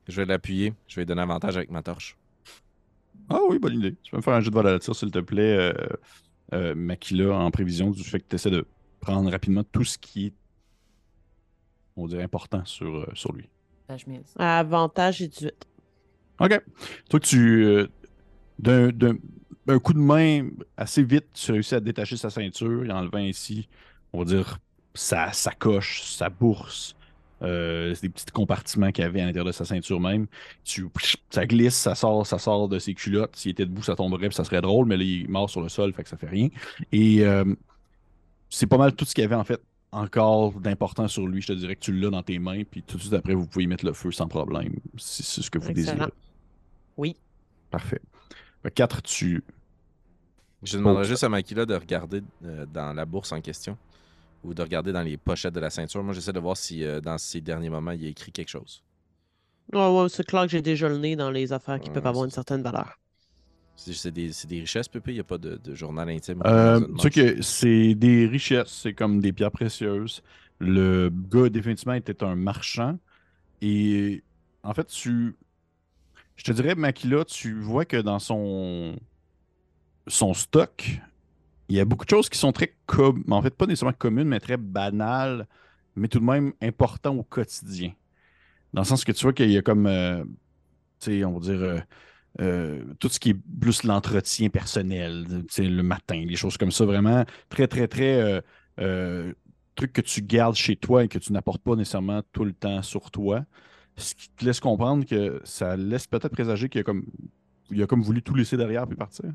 Je 0.09 0.17
vais 0.17 0.25
l'appuyer. 0.25 0.73
Je 0.89 0.95
vais 0.97 1.03
lui 1.03 1.05
donner 1.05 1.21
avantage 1.21 1.55
avec 1.55 1.71
ma 1.71 1.81
torche. 1.81 2.17
Ah 3.29 3.39
oui, 3.47 3.59
bonne 3.59 3.75
idée. 3.75 3.95
Tu 4.03 4.11
peux 4.11 4.17
me 4.17 4.21
faire 4.23 4.33
un 4.33 4.41
jeu 4.41 4.49
de 4.49 4.55
vol 4.55 4.67
à 4.67 4.73
la 4.73 4.79
tire, 4.79 4.93
s'il 4.93 5.11
te 5.11 5.19
plaît, 5.19 5.55
euh, 5.57 5.73
euh, 6.53 6.75
Makila, 6.75 7.33
en 7.33 7.49
prévision 7.49 7.91
du 7.91 8.03
fait 8.03 8.19
que 8.19 8.25
tu 8.27 8.35
essaies 8.35 8.51
de 8.51 8.67
prendre 8.99 9.31
rapidement 9.31 9.63
tout 9.63 9.85
ce 9.85 9.97
qui 9.97 10.25
est, 10.25 10.33
on 11.95 12.07
dirait, 12.07 12.23
important 12.23 12.65
sur, 12.65 12.93
euh, 12.93 13.09
sur 13.13 13.31
lui. 13.31 13.47
Avantage, 14.37 15.19
j'ai 15.19 15.27
18. 15.29 15.68
OK. 16.39 16.61
Toi, 17.09 17.19
tu. 17.19 17.63
euh, 17.65 17.87
d'un, 18.59 18.89
d'un- 18.89 19.17
un 19.67 19.77
coup 19.79 19.93
de 19.93 19.99
main 19.99 20.49
assez 20.77 21.03
vite, 21.03 21.25
tu 21.33 21.51
réussis 21.51 21.75
à 21.75 21.79
détacher 21.79 22.17
sa 22.17 22.29
ceinture 22.31 22.85
et 22.85 22.91
enlevant 22.91 23.19
ainsi, 23.19 23.67
on 24.13 24.19
va 24.19 24.25
dire, 24.25 24.57
sa 24.95 25.31
sacoche, 25.31 26.01
sa 26.03 26.29
bourse, 26.29 26.95
euh, 27.43 27.93
des 28.01 28.09
petits 28.09 28.25
compartiments 28.33 28.91
qu'il 28.91 29.03
y 29.03 29.07
avait 29.07 29.21
à 29.21 29.25
l'intérieur 29.25 29.45
de 29.45 29.51
sa 29.51 29.65
ceinture 29.65 29.99
même. 29.99 30.25
Tu, 30.63 30.87
ça 31.29 31.45
glisse, 31.45 31.75
ça 31.75 31.93
sort, 31.93 32.25
ça 32.25 32.39
sort 32.39 32.67
de 32.67 32.79
ses 32.79 32.95
culottes. 32.95 33.35
S'il 33.35 33.51
était 33.51 33.65
debout, 33.65 33.83
ça 33.83 33.95
tomberait, 33.95 34.27
puis 34.29 34.35
ça 34.35 34.43
serait 34.43 34.59
drôle, 34.61 34.87
mais 34.87 34.97
là, 34.97 35.03
il 35.03 35.25
est 35.25 35.27
mort 35.27 35.49
sur 35.49 35.61
le 35.61 35.69
sol, 35.69 35.93
fait 35.93 36.03
que 36.03 36.09
ça 36.09 36.17
fait 36.17 36.27
rien. 36.29 36.49
Et 36.91 37.23
euh, 37.25 37.45
c'est 38.49 38.67
pas 38.67 38.77
mal 38.77 38.95
tout 38.95 39.05
ce 39.05 39.13
qu'il 39.13 39.21
y 39.21 39.25
avait 39.25 39.35
en 39.35 39.43
fait 39.43 39.61
encore 39.91 40.59
d'important 40.59 41.07
sur 41.07 41.27
lui. 41.27 41.41
Je 41.41 41.47
te 41.47 41.53
dirais 41.53 41.75
que 41.75 41.81
tu 41.81 41.93
l'as 41.93 42.09
dans 42.09 42.23
tes 42.23 42.39
mains, 42.39 42.63
puis 42.69 42.81
tout 42.81 42.97
de 42.97 43.01
suite 43.01 43.13
après, 43.13 43.35
vous 43.35 43.45
pouvez 43.45 43.65
y 43.65 43.67
mettre 43.67 43.85
le 43.85 43.93
feu 43.93 44.11
sans 44.11 44.27
problème, 44.27 44.73
si 44.97 45.21
c'est 45.23 45.41
ce 45.43 45.51
que 45.51 45.59
vous 45.59 45.69
Excellent. 45.69 45.93
désirez. 45.93 46.11
Oui. 46.99 47.15
Parfait. 47.71 48.01
Fait 48.61 48.69
que 48.69 48.75
Quatre, 48.75 49.01
tu 49.01 49.41
Je 50.63 50.77
demanderais 50.77 51.05
juste 51.05 51.23
à 51.23 51.29
Makila 51.29 51.65
de 51.65 51.73
regarder 51.73 52.21
euh, 52.43 52.65
dans 52.65 52.91
la 52.93 53.05
bourse 53.05 53.31
en 53.31 53.39
question 53.39 53.77
ou 54.43 54.53
de 54.53 54.61
regarder 54.61 54.91
dans 54.91 55.01
les 55.01 55.15
pochettes 55.15 55.53
de 55.53 55.61
la 55.61 55.69
ceinture. 55.69 56.03
Moi, 56.03 56.13
j'essaie 56.13 56.33
de 56.33 56.39
voir 56.39 56.57
si 56.57 56.83
euh, 56.83 56.99
dans 56.99 57.17
ces 57.17 57.39
derniers 57.39 57.69
moments, 57.69 57.91
il 57.91 58.03
y 58.03 58.05
a 58.05 58.09
écrit 58.09 58.33
quelque 58.33 58.49
chose. 58.49 58.83
Ouais, 59.71 59.87
ouais, 59.87 60.09
c'est 60.09 60.25
clair 60.25 60.41
que 60.43 60.49
j'ai 60.49 60.61
déjà 60.61 60.89
le 60.89 60.97
nez 60.97 61.15
dans 61.15 61.31
les 61.31 61.53
affaires 61.53 61.79
qui 61.79 61.89
Ouais, 61.89 61.93
peuvent 61.93 62.07
avoir 62.07 62.25
une 62.25 62.31
certaine 62.31 62.61
valeur. 62.61 62.99
C'est 63.75 64.11
des, 64.11 64.31
richesses, 64.59 64.89
Pépé? 64.89 65.11
Il 65.11 65.13
n'y 65.15 65.19
a 65.21 65.23
pas 65.23 65.37
de, 65.37 65.55
de 65.55 65.73
journal 65.73 66.09
intime. 66.09 66.41
Euh, 66.45 66.81
tu 66.97 66.99
sais 66.99 67.09
que 67.11 67.41
c'est 67.41 67.95
des 67.95 68.27
richesses, 68.27 68.67
c'est 68.67 68.93
comme 68.93 69.21
des 69.21 69.31
pierres 69.31 69.51
précieuses. 69.51 70.21
Le 70.59 71.09
gars, 71.09 71.47
définitivement, 71.49 71.93
était 71.93 72.21
un 72.23 72.35
marchand. 72.35 72.97
Et 73.61 74.21
en 74.63 74.73
fait, 74.73 74.87
tu. 74.87 75.35
Je 76.39 76.45
te 76.45 76.53
dirais, 76.53 76.73
Makila, 76.73 77.25
tu 77.25 77.59
vois 77.59 77.83
que 77.83 77.97
dans 77.97 78.17
son. 78.17 78.95
stock, 80.33 81.01
il 81.67 81.75
y 81.75 81.79
a 81.81 81.85
beaucoup 81.85 82.05
de 82.05 82.09
choses 82.09 82.29
qui 82.29 82.37
sont 82.37 82.53
très. 82.53 82.75
Com... 82.85 83.23
En 83.29 83.41
fait, 83.41 83.51
pas 83.55 83.65
nécessairement 83.65 83.93
communes, 83.97 84.29
mais 84.29 84.39
très 84.39 84.55
banales, 84.55 85.47
mais 85.95 86.07
tout 86.07 86.19
de 86.19 86.23
même 86.25 86.53
importantes 86.61 87.19
au 87.19 87.23
quotidien. 87.23 87.91
Dans 88.73 88.81
le 88.83 88.87
sens 88.87 89.03
que 89.03 89.11
tu 89.11 89.23
vois 89.23 89.33
qu'il 89.33 89.51
y 89.51 89.57
a 89.57 89.61
comme. 89.61 89.87
euh, 89.87 90.23
on 91.25 91.33
va 91.33 91.39
dire. 91.41 91.61
euh, 91.61 91.79
euh, 92.41 92.83
tout 92.99 93.09
ce 93.09 93.19
qui 93.19 93.31
est 93.31 93.37
plus 93.59 93.83
l'entretien 93.83 94.49
personnel, 94.49 95.25
tu 95.49 95.63
le 95.69 95.83
matin, 95.83 96.23
les 96.25 96.37
choses 96.37 96.57
comme 96.57 96.71
ça, 96.71 96.85
vraiment 96.85 97.25
très, 97.49 97.67
très, 97.67 97.87
très 97.87 98.41
trucs 99.75 99.93
que 99.93 100.01
tu 100.01 100.21
gardes 100.21 100.55
chez 100.55 100.75
toi 100.75 101.05
et 101.05 101.07
que 101.07 101.19
tu 101.19 101.33
n'apportes 101.33 101.61
pas 101.63 101.75
nécessairement 101.75 102.21
tout 102.33 102.45
le 102.45 102.53
temps 102.53 102.81
sur 102.81 103.11
toi. 103.11 103.45
Ce 103.99 104.15
qui 104.15 104.29
te 104.29 104.43
laisse 104.45 104.59
comprendre 104.59 105.05
que 105.05 105.41
ça 105.43 105.75
laisse 105.77 106.07
peut-être 106.07 106.29
présager 106.29 106.69
qu'il 106.69 106.81
a 106.81 106.83
comme, 106.83 107.05
il 107.69 107.81
a 107.83 107.87
comme 107.87 108.01
voulu 108.01 108.21
tout 108.23 108.33
laisser 108.33 108.57
derrière 108.57 108.87
puis 108.87 108.95
partir. 108.97 109.25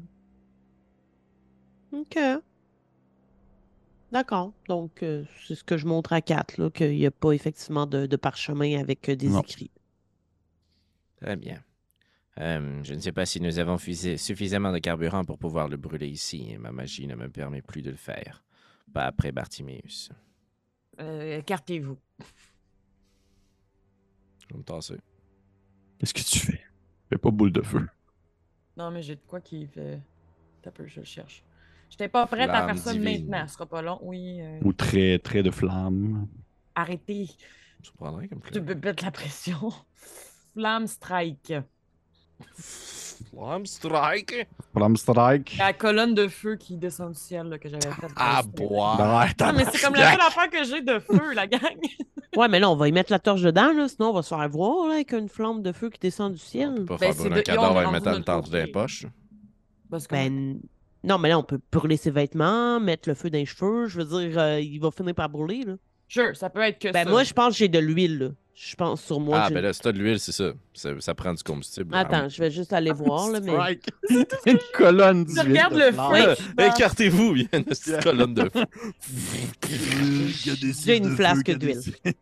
OK. 1.92 2.18
D'accord. 4.12 4.52
Donc, 4.68 5.02
euh, 5.02 5.24
c'est 5.46 5.54
ce 5.54 5.64
que 5.64 5.76
je 5.76 5.86
montre 5.86 6.12
à 6.12 6.20
Kat, 6.20 6.46
là, 6.58 6.70
qu'il 6.70 6.90
n'y 6.96 7.06
a 7.06 7.10
pas 7.10 7.32
effectivement 7.32 7.86
de, 7.86 8.06
de 8.06 8.16
parchemin 8.16 8.78
avec 8.78 9.08
euh, 9.08 9.16
des 9.16 9.28
Non. 9.28 9.40
écrits. 9.40 9.70
Très 11.20 11.36
bien. 11.36 11.62
Euh, 12.40 12.80
je 12.82 12.94
ne 12.94 13.00
sais 13.00 13.12
pas 13.12 13.26
si 13.26 13.40
nous 13.40 13.58
avons 13.58 13.76
fusé- 13.76 14.16
suffisamment 14.16 14.72
de 14.72 14.78
carburant 14.78 15.24
pour 15.24 15.38
pouvoir 15.38 15.68
le 15.68 15.76
brûler 15.76 16.08
ici. 16.08 16.46
et 16.50 16.58
Ma 16.58 16.72
magie 16.72 17.06
ne 17.06 17.14
me 17.14 17.28
permet 17.28 17.62
plus 17.62 17.82
de 17.82 17.90
le 17.90 17.96
faire. 17.96 18.44
Pas 18.92 19.04
après 19.04 19.32
Bartiméus. 19.32 20.10
Euh, 21.00 21.38
écartez-vous. 21.38 21.98
Je 24.54 24.56
vais 24.56 24.58
me 24.60 24.64
tasser. 24.64 24.96
Qu'est-ce 25.98 26.14
que 26.14 26.20
tu 26.20 26.38
fais? 26.38 26.60
Fais 27.08 27.18
pas 27.18 27.30
boule 27.30 27.50
de 27.52 27.62
feu. 27.62 27.88
Non, 28.76 28.90
mais 28.92 29.02
j'ai 29.02 29.16
de 29.16 29.20
quoi 29.26 29.40
qui 29.40 29.66
fait. 29.66 30.00
T'as 30.62 30.70
peu, 30.70 30.86
je 30.86 31.00
le 31.00 31.06
cherche. 31.06 31.44
J'étais 31.90 32.08
pas 32.08 32.24
prête 32.26 32.50
à 32.50 32.64
faire 32.66 32.78
ça 32.78 32.92
divine. 32.92 33.28
maintenant. 33.28 33.48
Ce 33.48 33.54
sera 33.54 33.66
pas 33.66 33.82
long. 33.82 33.98
Oui. 34.02 34.40
euh, 34.40 34.60
Ou 34.62 34.72
très, 34.72 35.18
très 35.18 35.42
de 35.42 35.50
flamme. 35.50 36.28
Arrêtez. 36.74 37.28
Je 37.82 37.90
prendrais 37.92 38.28
comme 38.28 38.40
Tu 38.52 38.60
me 38.60 38.74
mettre 38.74 39.04
la 39.04 39.10
pression. 39.10 39.72
Flamme 40.54 40.86
Strike. 40.86 41.52
Strike! 43.64 44.46
Flamme 44.72 44.96
strike. 44.96 45.56
La 45.58 45.72
colonne 45.72 46.14
de 46.14 46.28
feu 46.28 46.56
qui 46.56 46.76
descend 46.76 47.12
du 47.12 47.18
ciel 47.18 47.48
là, 47.48 47.58
que 47.58 47.68
j'avais 47.68 47.90
faite. 47.90 48.10
Ah, 48.16 48.42
boire! 48.42 49.00
Arrête, 49.00 49.40
Non, 49.40 49.52
mais 49.52 49.64
c'est 49.70 49.80
comme 49.80 49.94
la 49.94 50.12
seule 50.12 50.20
affaire 50.20 50.50
que 50.50 50.64
j'ai 50.64 50.82
de 50.82 50.98
feu, 50.98 51.32
la 51.34 51.46
gang. 51.46 51.60
Ouais, 52.36 52.48
mais 52.48 52.58
là, 52.58 52.68
on 52.68 52.74
va 52.74 52.88
y 52.88 52.92
mettre 52.92 53.12
la 53.12 53.20
torche 53.20 53.42
dedans, 53.42 53.72
là, 53.72 53.86
sinon 53.86 54.08
on 54.10 54.12
va 54.12 54.22
se 54.22 54.34
faire 54.34 54.48
voir 54.48 54.88
là, 54.88 54.94
avec 54.94 55.12
une 55.12 55.28
flamme 55.28 55.62
de 55.62 55.70
feu 55.70 55.88
qui 55.88 56.00
descend 56.00 56.32
du 56.32 56.40
On 56.40 56.42
peut 56.42 56.48
ciel. 56.50 56.84
pas 56.84 56.96
Ben, 56.96 57.12
faire 57.12 57.14
brûler 57.14 57.30
de- 57.30 57.38
un 57.38 57.42
cadavre 57.42 57.80
et 57.82 57.90
mettre 57.92 58.08
une 58.08 58.24
torche 58.24 58.50
dans 58.50 58.58
les 58.58 58.66
poches. 58.66 59.06
Parce 59.88 60.08
que 60.08 60.14
Ben, 60.16 60.58
non, 61.04 61.18
mais 61.18 61.28
là, 61.28 61.38
on 61.38 61.44
peut 61.44 61.60
brûler 61.70 61.96
ses 61.96 62.10
vêtements, 62.10 62.80
mettre 62.80 63.08
le 63.08 63.14
feu 63.14 63.30
dans 63.30 63.38
les 63.38 63.46
cheveux. 63.46 63.86
Je 63.86 64.00
veux 64.00 64.20
dire, 64.28 64.36
euh, 64.36 64.58
il 64.60 64.80
va 64.80 64.90
finir 64.90 65.14
par 65.14 65.28
brûler, 65.28 65.62
là. 65.64 65.74
Sure, 66.08 66.36
ça 66.36 66.50
peut 66.50 66.62
être 66.62 66.80
que 66.80 66.90
Ben, 66.90 67.04
ça. 67.04 67.10
moi, 67.10 67.22
je 67.22 67.32
pense 67.32 67.52
que 67.52 67.58
j'ai 67.58 67.68
de 67.68 67.78
l'huile, 67.78 68.18
là. 68.18 68.28
Je 68.56 68.76
pense 68.76 69.02
sur 69.02 69.18
moi. 69.18 69.40
Ah, 69.44 69.50
ben 69.50 69.60
là, 69.62 69.72
si 69.72 69.80
t'as 69.80 69.90
de 69.90 69.98
l'huile, 69.98 70.20
c'est 70.20 70.30
ça. 70.32 70.52
ça. 70.74 70.90
ça 71.00 71.12
prend 71.14 71.34
du 71.34 71.42
combustible. 71.42 71.92
Attends, 71.94 72.28
je 72.28 72.38
vais 72.38 72.50
juste 72.52 72.72
aller 72.72 72.92
voir, 72.92 73.28
là, 73.30 73.40
mais... 73.40 73.50
Strike. 73.52 73.88
une 74.46 74.58
colonne 74.72 75.26
Tu 75.26 75.32
d'huile 75.32 75.48
regardes 75.48 75.74
de 75.74 75.78
le 75.80 76.34
feu. 76.36 76.44
Écartez-vous, 76.58 77.34
il 77.36 77.42
y 77.42 77.48
a 77.52 77.56
une 77.58 77.64
petite 77.64 78.00
colonne 78.02 78.32
de 78.34 78.48
feu. 78.48 78.64
Il 79.68 80.46
y 80.46 80.50
a 80.50 80.54
des 80.56 80.72
J'ai 80.72 80.96
une 80.98 81.16
flasque 81.16 81.46
feu, 81.50 81.52
il 81.52 81.52
y 81.52 81.54
a 81.54 81.58
des 81.58 81.66
d'huile. 81.66 81.94
cils- 82.04 82.14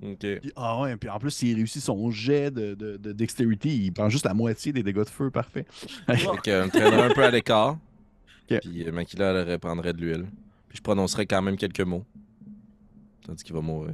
Ok. 0.00 0.40
Puis- 0.40 0.52
Ah 0.56 0.80
ouais, 0.80 0.96
puis 0.96 1.10
en 1.10 1.18
plus, 1.18 1.30
s'il 1.32 1.56
réussit 1.56 1.82
son 1.82 2.10
jet 2.10 2.50
de, 2.50 2.74
de, 2.74 2.96
de 2.96 3.12
dextérité, 3.12 3.68
il 3.68 3.92
prend 3.92 4.08
juste 4.08 4.24
la 4.24 4.32
moitié 4.34 4.72
des 4.72 4.82
dégâts 4.82 5.00
de 5.04 5.08
feu, 5.08 5.30
parfait. 5.30 5.66
Fait 6.06 6.16
que, 6.44 6.50
euh, 6.50 6.64
me 6.66 6.70
traînerai 6.70 7.02
un 7.02 7.10
peu 7.14 7.24
à 7.24 7.30
l'écart. 7.30 7.76
Ok. 8.50 8.60
Puis 8.62 8.84
euh, 8.86 8.92
Makila, 8.92 9.32
elle 9.32 9.50
reprendrait 9.52 9.92
de 9.92 10.00
l'huile. 10.00 10.26
Puis 10.68 10.78
je 10.78 10.82
prononcerai 10.82 11.26
quand 11.26 11.42
même 11.42 11.56
quelques 11.56 11.80
mots. 11.80 12.04
Tandis 13.26 13.42
qu'il 13.42 13.54
va 13.54 13.60
mourir. 13.60 13.92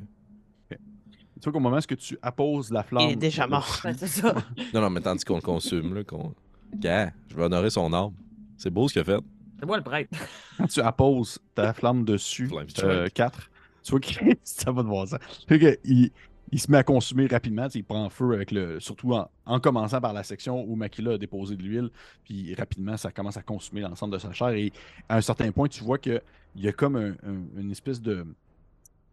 Tu 1.41 1.45
vois 1.45 1.53
qu'au 1.53 1.61
moment 1.61 1.76
où 1.78 1.95
tu 1.97 2.18
apposes 2.22 2.70
la 2.70 2.82
flamme. 2.82 3.05
Il 3.09 3.12
est 3.12 3.16
déjà 3.16 3.47
mort. 3.47 3.66
C'est 3.97 4.07
ça. 4.07 4.35
Non, 4.72 4.80
non, 4.80 4.91
mais 4.91 5.01
tandis 5.01 5.24
qu'on 5.24 5.37
le 5.37 5.43
consume, 5.43 5.95
là, 5.95 6.05
qu'on. 6.05 6.35
Gars, 6.76 7.12
je 7.28 7.37
vais 7.37 7.43
honorer 7.45 7.70
son 7.70 7.93
âme. 7.93 8.12
C'est 8.57 8.70
beau 8.70 8.89
ce 8.89 8.93
qu'il 8.95 9.03
a 9.03 9.05
fait. 9.05 9.20
C'est 9.59 9.66
moi 9.66 9.76
le 9.76 9.82
prêtre. 9.82 10.11
Quand 10.59 10.66
tu 10.66 10.80
apposes 10.80 11.39
ta 11.55 11.72
flamme 11.72 12.05
dessus, 12.05 12.49
Flamme 12.49 13.09
4, 13.11 13.51
tu 13.82 13.91
vois 13.91 14.01
qu'il 14.01 14.37
ça 14.45 14.70
va 14.72 14.82
de 14.82 14.89
voir 14.89 15.07
ça. 15.09 15.18
Fait 15.49 15.59
que 15.59 15.78
il, 15.85 16.11
il 16.51 16.61
se 16.61 16.70
met 16.70 16.78
à 16.78 16.82
consumer 16.85 17.26
rapidement, 17.26 17.64
tu 17.66 17.72
sais, 17.72 17.78
il 17.80 17.85
prend 17.85 18.09
feu 18.11 18.32
avec 18.35 18.51
le. 18.53 18.78
Surtout 18.80 19.12
en, 19.14 19.28
en 19.47 19.61
commençant 19.61 20.01
par 20.01 20.12
la 20.12 20.22
section 20.22 20.64
où 20.64 20.74
Makila 20.76 21.12
a 21.12 21.18
déposé 21.18 21.57
de 21.57 21.62
l'huile, 21.62 21.91
puis 22.24 22.55
rapidement 22.55 22.97
ça 22.97 23.11
commence 23.12 23.37
à 23.37 23.43
consumer 23.43 23.80
l'ensemble 23.82 24.14
de 24.14 24.18
sa 24.18 24.32
chair. 24.32 24.49
Et 24.51 24.72
à 25.09 25.16
un 25.16 25.20
certain 25.20 25.51
point, 25.53 25.68
tu 25.68 25.82
vois 25.85 25.99
qu'il 25.99 26.20
y 26.57 26.68
a 26.68 26.72
comme 26.72 26.97
un- 26.97 27.12
un- 27.28 27.61
une 27.61 27.70
espèce 27.70 28.01
de. 28.01 28.24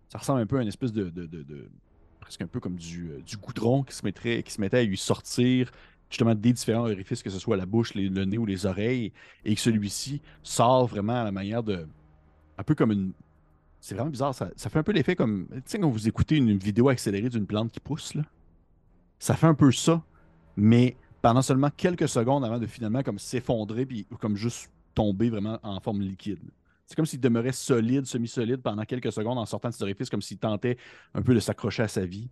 Ça 0.09 0.17
ressemble 0.19 0.41
un 0.41 0.45
peu 0.47 0.57
à 0.57 0.61
une 0.61 0.67
espèce 0.67 0.91
de. 0.93 1.05
de- 1.09 1.25
de- 1.25 1.43
de- 1.43 1.69
presque 2.21 2.41
un 2.41 2.47
peu 2.47 2.61
comme 2.61 2.75
du, 2.75 3.09
euh, 3.09 3.21
du 3.25 3.35
goudron 3.35 3.83
qui 3.83 3.93
se, 3.93 4.05
mettrait, 4.05 4.41
qui 4.43 4.51
se 4.53 4.61
mettait 4.61 4.77
à 4.77 4.83
lui 4.83 4.97
sortir 4.97 5.71
justement 6.09 6.35
des 6.35 6.53
différents 6.53 6.83
orifices, 6.83 7.23
que 7.23 7.29
ce 7.29 7.39
soit 7.39 7.57
la 7.57 7.65
bouche, 7.65 7.93
le 7.95 8.25
nez 8.25 8.37
ou 8.37 8.45
les 8.45 8.65
oreilles, 8.65 9.11
et 9.45 9.55
que 9.55 9.61
celui-ci 9.61 10.21
sort 10.43 10.87
vraiment 10.87 11.21
à 11.21 11.23
la 11.23 11.31
manière 11.31 11.63
de. 11.63 11.87
Un 12.57 12.63
peu 12.63 12.75
comme 12.75 12.91
une. 12.91 13.11
C'est 13.79 13.95
vraiment 13.95 14.11
bizarre, 14.11 14.35
ça, 14.35 14.51
ça 14.55 14.69
fait 14.69 14.79
un 14.79 14.83
peu 14.83 14.91
l'effet 14.91 15.15
comme. 15.15 15.47
Tu 15.49 15.61
sais, 15.65 15.79
quand 15.79 15.89
vous 15.89 16.07
écoutez 16.07 16.37
une 16.37 16.57
vidéo 16.57 16.89
accélérée 16.89 17.29
d'une 17.29 17.47
plante 17.47 17.71
qui 17.71 17.79
pousse, 17.79 18.13
là. 18.13 18.23
Ça 19.19 19.35
fait 19.35 19.47
un 19.47 19.53
peu 19.53 19.71
ça, 19.71 20.03
mais 20.57 20.97
pendant 21.21 21.41
seulement 21.41 21.69
quelques 21.75 22.09
secondes 22.09 22.43
avant 22.43 22.59
de 22.59 22.65
finalement 22.65 23.03
comme 23.03 23.19
s'effondrer, 23.19 23.85
puis 23.85 24.05
comme 24.19 24.35
juste 24.35 24.69
tomber 24.93 25.29
vraiment 25.29 25.59
en 25.63 25.79
forme 25.79 26.01
liquide. 26.01 26.39
C'est 26.91 26.95
comme 26.97 27.05
s'il 27.05 27.21
demeurait 27.21 27.53
solide, 27.53 28.05
semi-solide 28.05 28.57
pendant 28.61 28.83
quelques 28.83 29.13
secondes 29.13 29.37
en 29.37 29.45
sortant 29.45 29.69
de 29.69 29.73
ses 29.73 29.81
orifices, 29.83 30.09
comme 30.09 30.21
s'il 30.21 30.37
tentait 30.37 30.75
un 31.13 31.21
peu 31.21 31.33
de 31.33 31.39
s'accrocher 31.39 31.83
à 31.83 31.87
sa 31.87 32.05
vie, 32.05 32.29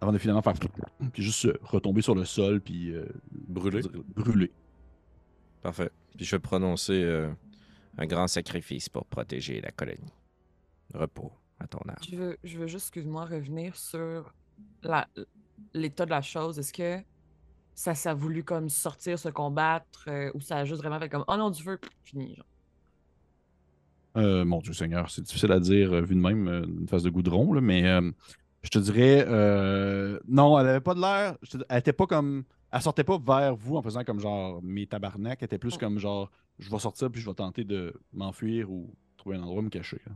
avant 0.00 0.12
de 0.12 0.16
finalement 0.16 0.40
faire. 0.40 0.54
Puis 1.12 1.22
juste 1.22 1.46
retomber 1.60 2.00
sur 2.00 2.14
le 2.14 2.24
sol, 2.24 2.62
puis. 2.62 2.90
euh, 2.94 3.04
Brûlé. 3.30 3.82
brûler. 4.16 4.50
Parfait. 5.60 5.90
Puis 6.16 6.24
je 6.24 6.34
vais 6.36 6.40
prononcer 6.40 7.02
euh, 7.02 7.30
un 7.98 8.06
grand 8.06 8.28
sacrifice 8.28 8.88
pour 8.88 9.04
protéger 9.04 9.60
la 9.60 9.70
colonie. 9.72 10.10
Repos 10.94 11.30
à 11.60 11.66
ton 11.66 11.80
âme. 11.86 11.96
Je 12.10 12.16
veux, 12.16 12.38
je 12.42 12.58
veux 12.58 12.66
juste, 12.68 12.86
excuse-moi, 12.86 13.26
revenir 13.26 13.76
sur 13.76 14.32
l'état 15.74 16.06
de 16.06 16.10
la 16.10 16.22
chose. 16.22 16.58
Est-ce 16.58 16.72
que 16.72 16.98
ça 17.74 17.94
s'est 17.94 18.14
voulu 18.14 18.42
comme 18.42 18.70
sortir, 18.70 19.18
se 19.18 19.28
combattre, 19.28 20.04
euh, 20.08 20.30
ou 20.32 20.40
ça 20.40 20.56
a 20.56 20.64
juste 20.64 20.80
vraiment 20.80 20.98
fait 20.98 21.10
comme 21.10 21.24
Oh 21.28 21.36
non, 21.36 21.50
du 21.50 21.62
feu, 21.62 21.78
fini. 22.04 22.34
Genre? 22.36 22.46
Euh, 24.16 24.44
mon 24.44 24.58
Dieu 24.60 24.72
Seigneur, 24.74 25.10
c'est 25.10 25.22
difficile 25.22 25.52
à 25.52 25.60
dire 25.60 25.92
euh, 25.94 26.02
vu 26.02 26.14
de 26.14 26.20
même, 26.20 26.46
euh, 26.48 26.62
une 26.66 26.86
phase 26.88 27.02
de 27.02 27.10
goudron, 27.10 27.52
là, 27.54 27.60
mais 27.62 27.86
euh, 27.86 28.10
je 28.62 28.68
te 28.70 28.78
dirais, 28.78 29.24
euh, 29.26 30.18
non, 30.28 30.58
elle 30.58 30.66
avait 30.68 30.80
pas 30.80 30.94
de 30.94 31.00
l'air, 31.00 31.36
elle 31.68 31.78
était 31.78 31.92
pas 31.94 32.06
comme, 32.06 32.44
elle 32.72 32.82
sortait 32.82 33.04
pas 33.04 33.18
vers 33.18 33.56
vous 33.56 33.76
en 33.76 33.82
faisant 33.82 34.04
comme 34.04 34.20
genre 34.20 34.60
mes 34.62 34.86
tabarnak, 34.86 35.38
elle 35.40 35.46
était 35.46 35.58
plus 35.58 35.76
Mm. 35.76 35.78
comme 35.78 35.98
genre, 35.98 36.30
je 36.58 36.70
vais 36.70 36.78
sortir 36.78 37.10
puis 37.10 37.20
je 37.22 37.26
vais 37.28 37.34
tenter 37.34 37.64
de 37.64 37.94
m'enfuir 38.12 38.70
ou 38.70 38.94
trouver 39.16 39.36
un 39.36 39.42
endroit 39.42 39.60
où 39.60 39.62
me 39.64 39.70
cacher. 39.70 40.00
là. 40.06 40.12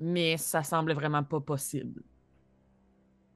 Mais 0.00 0.36
ça 0.36 0.62
semblait 0.62 0.94
vraiment 0.94 1.22
pas 1.24 1.40
possible. 1.40 2.02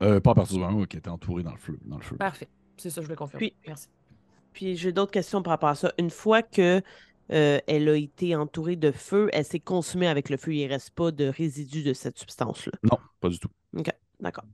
Euh, 0.03 0.21
pas 0.21 0.33
à 0.33 0.35
partir 0.35 0.57
du 0.57 0.63
moment 0.63 0.79
où 0.79 0.87
elle 0.91 0.99
était 0.99 1.09
entourée 1.09 1.43
dans 1.43 1.53
le 1.53 1.59
feu. 1.59 1.79
Dans 1.85 1.97
le 1.97 2.03
feu. 2.03 2.17
Parfait. 2.17 2.49
C'est 2.77 2.91
ça, 2.91 3.01
je 3.01 3.07
voulais 3.07 3.17
confirmer. 3.17 3.49
Puis- 3.51 3.57
Merci. 3.67 3.89
Puis 4.53 4.77
j'ai 4.77 4.93
d'autres 4.93 5.13
questions 5.13 5.43
par 5.43 5.53
rapport 5.53 5.71
à 5.71 5.75
ça. 5.75 5.93
Une 5.99 6.11
fois 6.11 6.43
que 6.43 6.83
euh, 7.31 7.59
elle 7.67 7.89
a 7.89 7.97
été 7.97 8.35
entourée 8.37 8.77
de 8.77 8.91
feu, 8.91 9.31
elle 9.33 9.45
s'est 9.45 9.61
consumée 9.61 10.09
avec 10.09 10.29
le 10.29 10.37
feu. 10.37 10.55
Il 10.55 10.67
ne 10.67 10.73
reste 10.73 10.91
pas 10.91 11.11
de 11.11 11.27
résidus 11.27 11.83
de 11.83 11.93
cette 11.93 12.19
substance-là. 12.19 12.73
Non, 12.83 12.99
pas 13.21 13.29
du 13.29 13.39
tout. 13.39 13.49
D'accord. 14.21 14.45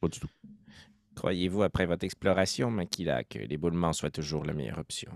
Pas 0.00 0.08
du 0.08 0.20
tout. 0.20 0.28
Croyez-vous, 1.14 1.62
après 1.62 1.86
votre 1.86 2.04
exploration, 2.04 2.70
Makila, 2.70 3.24
que 3.24 3.38
l'éboulement 3.38 3.92
soit 3.92 4.10
toujours 4.10 4.44
la 4.44 4.54
meilleure 4.54 4.78
option? 4.78 5.12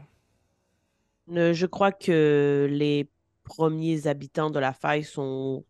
Euh, 1.30 1.54
je 1.54 1.66
crois 1.66 1.92
que 1.92 2.68
les 2.70 3.08
premiers 3.44 4.06
habitants 4.06 4.50
de 4.50 4.58
la 4.58 4.72
faille 4.72 5.04
sont 5.04 5.64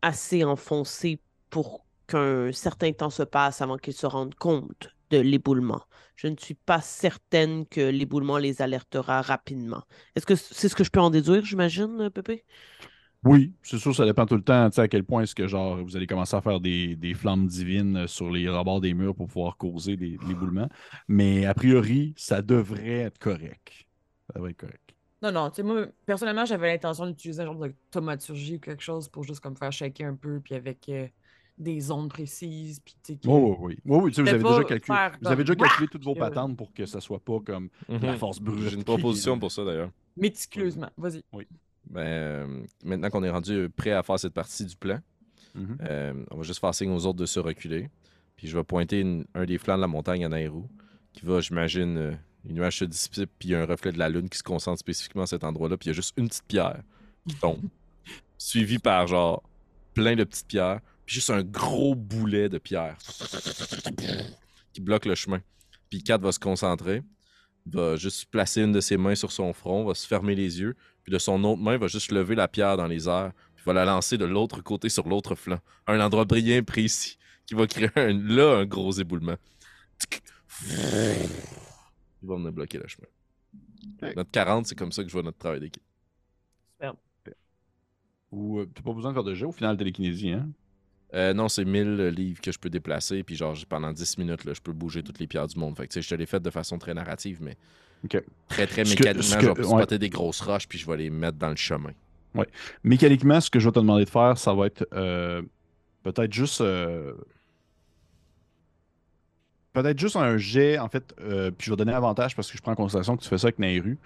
assez 0.00 0.44
enfoncés 0.44 1.20
pour 1.50 1.84
qu'un 2.06 2.52
certain 2.52 2.92
temps 2.92 3.10
se 3.10 3.22
passe 3.22 3.60
avant 3.60 3.76
qu'ils 3.76 3.94
se 3.94 4.06
rendent 4.06 4.34
compte 4.34 4.88
de 5.14 5.20
l'éboulement. 5.20 5.82
Je 6.16 6.28
ne 6.28 6.36
suis 6.38 6.54
pas 6.54 6.80
certaine 6.80 7.66
que 7.66 7.80
l'éboulement 7.80 8.38
les 8.38 8.62
alertera 8.62 9.22
rapidement. 9.22 9.82
Est-ce 10.14 10.26
que 10.26 10.34
c'est 10.34 10.68
ce 10.68 10.76
que 10.76 10.84
je 10.84 10.90
peux 10.90 11.00
en 11.00 11.10
déduire, 11.10 11.44
j'imagine, 11.44 12.10
Pépé? 12.10 12.44
Oui, 13.24 13.54
c'est 13.62 13.78
sûr, 13.78 13.94
ça 13.94 14.04
dépend 14.04 14.26
tout 14.26 14.36
le 14.36 14.42
temps, 14.42 14.68
tu 14.68 14.76
sais, 14.76 14.82
à 14.82 14.88
quel 14.88 15.02
point 15.02 15.22
est-ce 15.22 15.34
que 15.34 15.46
genre 15.46 15.82
vous 15.82 15.96
allez 15.96 16.06
commencer 16.06 16.36
à 16.36 16.42
faire 16.42 16.60
des, 16.60 16.94
des 16.94 17.14
flammes 17.14 17.46
divines 17.46 18.06
sur 18.06 18.30
les 18.30 18.48
rebords 18.50 18.82
des 18.82 18.92
murs 18.92 19.14
pour 19.14 19.28
pouvoir 19.28 19.56
causer 19.56 19.96
des, 19.96 20.18
de 20.18 20.24
l'éboulement. 20.26 20.68
Mais 21.08 21.46
a 21.46 21.54
priori, 21.54 22.12
ça 22.18 22.42
devrait 22.42 22.98
être 22.98 23.18
correct. 23.18 23.86
Ça 24.26 24.34
devrait 24.34 24.50
être 24.50 24.58
correct. 24.58 24.94
Non, 25.22 25.32
non, 25.32 25.48
tu 25.48 25.56
sais, 25.56 25.62
moi, 25.62 25.86
personnellement, 26.04 26.44
j'avais 26.44 26.68
l'intention 26.68 27.06
d'utiliser 27.06 27.42
un 27.42 27.46
genre 27.46 27.58
de 27.58 27.74
thaumaturgie 27.90 28.56
ou 28.56 28.60
quelque 28.60 28.82
chose 28.82 29.08
pour 29.08 29.24
juste 29.24 29.40
comme 29.40 29.56
faire 29.56 29.72
shaker 29.72 30.06
un 30.06 30.16
peu, 30.16 30.38
puis 30.40 30.54
avec 30.54 30.86
euh, 30.90 31.08
des 31.56 31.90
ondes 31.92 32.08
précises, 32.10 32.80
puis 32.80 32.96
Oui, 33.08 33.18
oui, 33.24 33.56
oui. 33.60 33.78
Oui, 33.84 33.98
oui, 34.04 34.10
tu 34.10 34.16
sais, 34.16 34.22
vous 34.22 34.28
avez 34.28 34.42
déjà 34.42 34.64
calculé, 34.64 34.98
vous 35.22 35.28
avez 35.28 35.44
déjà 35.44 35.54
calculé 35.56 35.88
toutes 35.88 36.04
vos 36.04 36.12
euh, 36.16 36.18
patentes 36.18 36.56
pour 36.56 36.72
que 36.72 36.84
ça 36.86 37.00
soit 37.00 37.20
pas 37.20 37.38
comme 37.40 37.68
de 37.88 37.98
la 38.04 38.12
Mhm. 38.12 38.18
force 38.18 38.40
brute. 38.40 38.68
J'ai 38.68 38.74
une 38.76 38.84
proposition 38.84 39.38
pour 39.38 39.52
ça 39.52 39.64
d'ailleurs. 39.64 39.90
méticuleusement. 40.16 40.90
Vas-y. 40.96 41.22
Ben, 41.90 42.00
euh, 42.00 42.62
maintenant 42.84 43.10
qu'on 43.10 43.22
est 43.24 43.30
rendu 43.30 43.68
prêt 43.76 43.92
à 43.92 44.02
faire 44.02 44.18
cette 44.18 44.32
partie 44.34 44.64
du 44.64 44.74
plan, 44.76 44.98
Mhm. 45.54 45.78
euh, 45.82 46.24
on 46.30 46.38
va 46.38 46.42
juste 46.42 46.60
faire 46.60 46.74
signe 46.74 46.90
aux 46.90 47.06
autres 47.06 47.18
de 47.18 47.26
se 47.26 47.38
reculer. 47.38 47.88
Puis 48.36 48.48
je 48.48 48.56
vais 48.56 48.64
pointer 48.64 49.00
une- 49.00 49.24
un 49.34 49.44
des 49.44 49.58
flancs 49.58 49.76
de 49.76 49.80
la 49.82 49.86
montagne 49.86 50.24
à 50.24 50.28
Nairou, 50.28 50.68
qui 51.12 51.24
va, 51.24 51.40
j'imagine, 51.40 51.96
euh, 51.98 52.12
les 52.44 52.52
nuages 52.54 52.78
se 52.78 52.84
dissipent, 52.84 53.30
puis 53.38 53.50
il 53.50 53.52
y 53.52 53.54
a 53.54 53.62
un 53.62 53.66
reflet 53.66 53.92
de 53.92 53.98
la 53.98 54.08
lune 54.08 54.28
qui 54.28 54.38
se 54.38 54.42
concentre 54.42 54.80
spécifiquement 54.80 55.22
à 55.22 55.26
cet 55.26 55.44
endroit-là, 55.44 55.76
puis 55.76 55.86
il 55.86 55.90
y 55.90 55.92
a 55.92 55.94
juste 55.94 56.14
une 56.16 56.26
petite 56.28 56.44
pierre 56.48 56.82
qui 57.28 57.36
tombe, 57.36 57.60
suivie 58.38 58.78
par 58.80 59.06
genre 59.06 59.42
plein 59.94 60.16
de 60.16 60.24
petites 60.24 60.48
pierres, 60.48 60.80
puis 61.06 61.14
juste 61.16 61.30
un 61.30 61.42
gros 61.42 61.94
boulet 61.94 62.48
de 62.48 62.58
pierre 62.58 62.96
qui 64.72 64.80
bloque 64.80 65.04
le 65.06 65.14
chemin. 65.14 65.40
Puis 65.90 66.02
Kat 66.02 66.18
va 66.18 66.32
se 66.32 66.38
concentrer, 66.38 67.02
va 67.66 67.96
juste 67.96 68.26
placer 68.30 68.62
une 68.62 68.72
de 68.72 68.80
ses 68.80 68.96
mains 68.96 69.14
sur 69.14 69.32
son 69.32 69.52
front, 69.52 69.84
va 69.84 69.94
se 69.94 70.06
fermer 70.06 70.34
les 70.34 70.60
yeux, 70.60 70.76
puis 71.02 71.12
de 71.12 71.18
son 71.18 71.42
autre 71.44 71.60
main 71.62 71.76
va 71.78 71.86
juste 71.86 72.10
lever 72.10 72.34
la 72.34 72.48
pierre 72.48 72.76
dans 72.76 72.86
les 72.86 73.08
airs, 73.08 73.32
puis 73.54 73.64
va 73.66 73.72
la 73.72 73.84
lancer 73.84 74.18
de 74.18 74.24
l'autre 74.24 74.60
côté 74.62 74.88
sur 74.88 75.06
l'autre 75.08 75.34
flanc, 75.34 75.60
à 75.86 75.92
un 75.92 76.00
endroit 76.00 76.24
bien 76.24 76.62
précis, 76.62 77.18
qui 77.46 77.54
va 77.54 77.66
créer 77.66 77.90
un- 77.96 78.12
là 78.12 78.56
un 78.58 78.64
gros 78.66 78.92
éboulement. 78.92 79.36
Il 80.62 82.28
va 82.28 82.36
venir 82.36 82.52
bloquer 82.52 82.78
le 82.78 82.86
chemin. 82.88 83.08
Notre 84.16 84.30
40, 84.30 84.66
c'est 84.66 84.74
comme 84.74 84.92
ça 84.92 85.02
que 85.02 85.08
je 85.08 85.12
vois 85.12 85.22
notre 85.22 85.38
travail 85.38 85.60
d'équipe. 85.60 85.82
Superbe. 86.72 86.96
Ou 88.32 88.60
euh, 88.60 88.66
t'as 88.74 88.82
pas 88.82 88.92
besoin 88.92 89.10
de 89.10 89.14
faire 89.14 89.24
de 89.24 89.34
jeu 89.34 89.46
au 89.46 89.52
final 89.52 89.76
de 89.76 89.78
télékinésie, 89.78 90.30
hein? 90.30 90.48
Euh, 91.14 91.32
non, 91.32 91.48
c'est 91.48 91.64
1000 91.64 92.08
livres 92.08 92.40
que 92.40 92.50
je 92.50 92.58
peux 92.58 92.70
déplacer, 92.70 93.22
puis 93.22 93.36
genre 93.36 93.54
pendant 93.68 93.92
10 93.92 94.18
minutes, 94.18 94.44
là, 94.44 94.52
je 94.52 94.60
peux 94.60 94.72
bouger 94.72 95.02
toutes 95.02 95.20
les 95.20 95.26
pierres 95.28 95.46
du 95.46 95.58
monde. 95.58 95.76
Fait 95.76 95.84
que 95.86 95.92
tu 95.92 95.94
sais, 95.94 96.02
je 96.02 96.08
te 96.08 96.14
l'ai 96.16 96.26
fait 96.26 96.40
de 96.40 96.50
façon 96.50 96.76
très 96.78 96.92
narrative, 96.92 97.38
mais 97.40 97.56
très 98.48 98.66
très 98.66 98.82
mécaniquement, 98.84 99.22
je 99.40 99.46
vais 99.52 99.62
spotter 99.62 99.98
des 99.98 100.10
grosses 100.10 100.40
roches, 100.40 100.66
puis 100.66 100.78
je 100.78 100.86
vais 100.86 100.96
les 100.96 101.10
mettre 101.10 101.38
dans 101.38 101.50
le 101.50 101.56
chemin. 101.56 101.92
Mécaniquement, 102.82 103.40
ce 103.40 103.48
que 103.48 103.60
je 103.60 103.68
vais 103.68 103.72
te 103.72 103.78
demander 103.78 104.04
de 104.04 104.10
faire, 104.10 104.36
ça 104.36 104.52
va 104.54 104.66
être 104.66 104.86
euh, 104.92 105.42
peut-être 106.02 106.32
juste. 106.32 106.60
euh, 106.60 107.12
peut-être 109.72 109.98
juste 109.98 110.16
un 110.16 110.36
jet, 110.36 110.78
en 110.80 110.88
fait, 110.88 111.14
puis 111.16 111.66
je 111.66 111.70
vais 111.70 111.76
donner 111.76 111.92
avantage 111.92 112.34
parce 112.34 112.50
que 112.50 112.56
je 112.56 112.62
prends 112.62 112.72
en 112.72 112.76
considération 112.76 113.16
que 113.16 113.22
tu 113.22 113.28
fais 113.28 113.38
ça 113.38 113.46
avec 113.46 113.60
Nairu. 113.60 113.98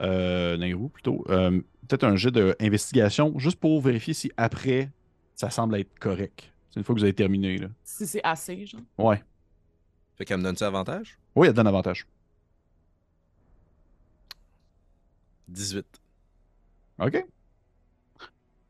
Nairu, 0.00 0.88
plutôt. 0.90 1.24
Peut-être 1.26 2.04
un 2.04 2.14
jet 2.14 2.30
d'investigation, 2.30 3.36
juste 3.38 3.58
pour 3.58 3.80
vérifier 3.80 4.14
si 4.14 4.30
après, 4.36 4.90
ça 5.34 5.50
semble 5.50 5.76
être 5.76 5.98
correct. 5.98 6.52
C'est 6.70 6.80
une 6.80 6.84
fois 6.84 6.94
que 6.94 7.00
vous 7.00 7.04
avez 7.04 7.14
terminé, 7.14 7.58
là. 7.58 7.68
Si 7.84 8.06
c'est 8.06 8.22
assez, 8.24 8.66
genre. 8.66 8.80
Ouais. 8.98 9.22
Fait 10.16 10.24
qu'elle 10.24 10.38
me 10.38 10.42
donne 10.42 10.56
ça 10.56 10.66
avantage? 10.66 11.18
Oui, 11.34 11.46
elle 11.46 11.52
te 11.52 11.56
donne 11.56 11.66
avantage. 11.66 12.06
18. 15.48 15.86
OK. 17.00 17.26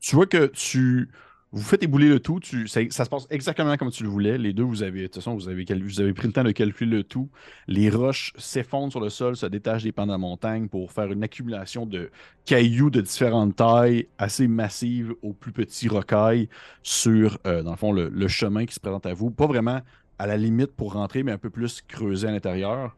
Tu 0.01 0.17
vois 0.17 0.27
que 0.27 0.47
tu. 0.47 1.11
Vous 1.55 1.61
faites 1.61 1.83
ébouler 1.83 2.09
le 2.09 2.19
tout, 2.19 2.41
tu, 2.41 2.67
ça, 2.67 2.81
ça 2.89 3.05
se 3.05 3.11
passe 3.11 3.27
exactement 3.29 3.77
comme 3.77 3.91
tu 3.91 4.05
le 4.05 4.09
voulais. 4.09 4.39
Les 4.39 4.55
deux, 4.55 4.63
vous 4.63 4.83
avez, 4.83 5.03
de 5.03 5.07
toute 5.09 5.17
façon, 5.17 5.35
vous 5.35 5.51
avez, 5.51 5.67
cal- 5.67 5.83
vous 5.83 6.01
avez 6.01 6.15
pris 6.15 6.27
le 6.27 6.33
temps 6.33 6.45
de 6.45 6.51
calculer 6.51 6.91
le 6.97 7.05
tout. 7.05 7.29
Les 7.67 7.91
roches 7.91 8.33
s'effondrent 8.39 8.91
sur 8.91 9.01
le 9.01 9.11
sol, 9.11 9.37
se 9.37 9.45
détachent 9.45 9.83
des 9.83 9.93
pans 9.93 10.07
de 10.07 10.13
la 10.13 10.17
montagne 10.19 10.69
pour 10.69 10.93
faire 10.93 11.13
une 11.13 11.23
accumulation 11.23 11.85
de 11.85 12.11
cailloux 12.47 12.89
de 12.89 13.03
différentes 13.03 13.55
tailles, 13.55 14.09
assez 14.17 14.49
massives 14.49 15.15
aux 15.21 15.35
plus 15.35 15.53
petits 15.53 15.89
rocailles 15.89 16.49
sur, 16.83 17.39
euh, 17.47 17.63
dans 17.63 17.73
le 17.73 17.77
fond, 17.77 17.93
le, 17.93 18.09
le 18.09 18.29
chemin 18.29 18.65
qui 18.65 18.75
se 18.75 18.81
présente 18.81 19.05
à 19.05 19.13
vous. 19.13 19.31
Pas 19.31 19.47
vraiment 19.47 19.83
à 20.19 20.27
la 20.27 20.39
limite 20.39 20.73
pour 20.73 20.95
rentrer, 20.95 21.23
mais 21.23 21.33
un 21.33 21.39
peu 21.39 21.51
plus 21.51 21.83
creusé 21.83 22.29
à 22.29 22.31
l'intérieur. 22.31 22.97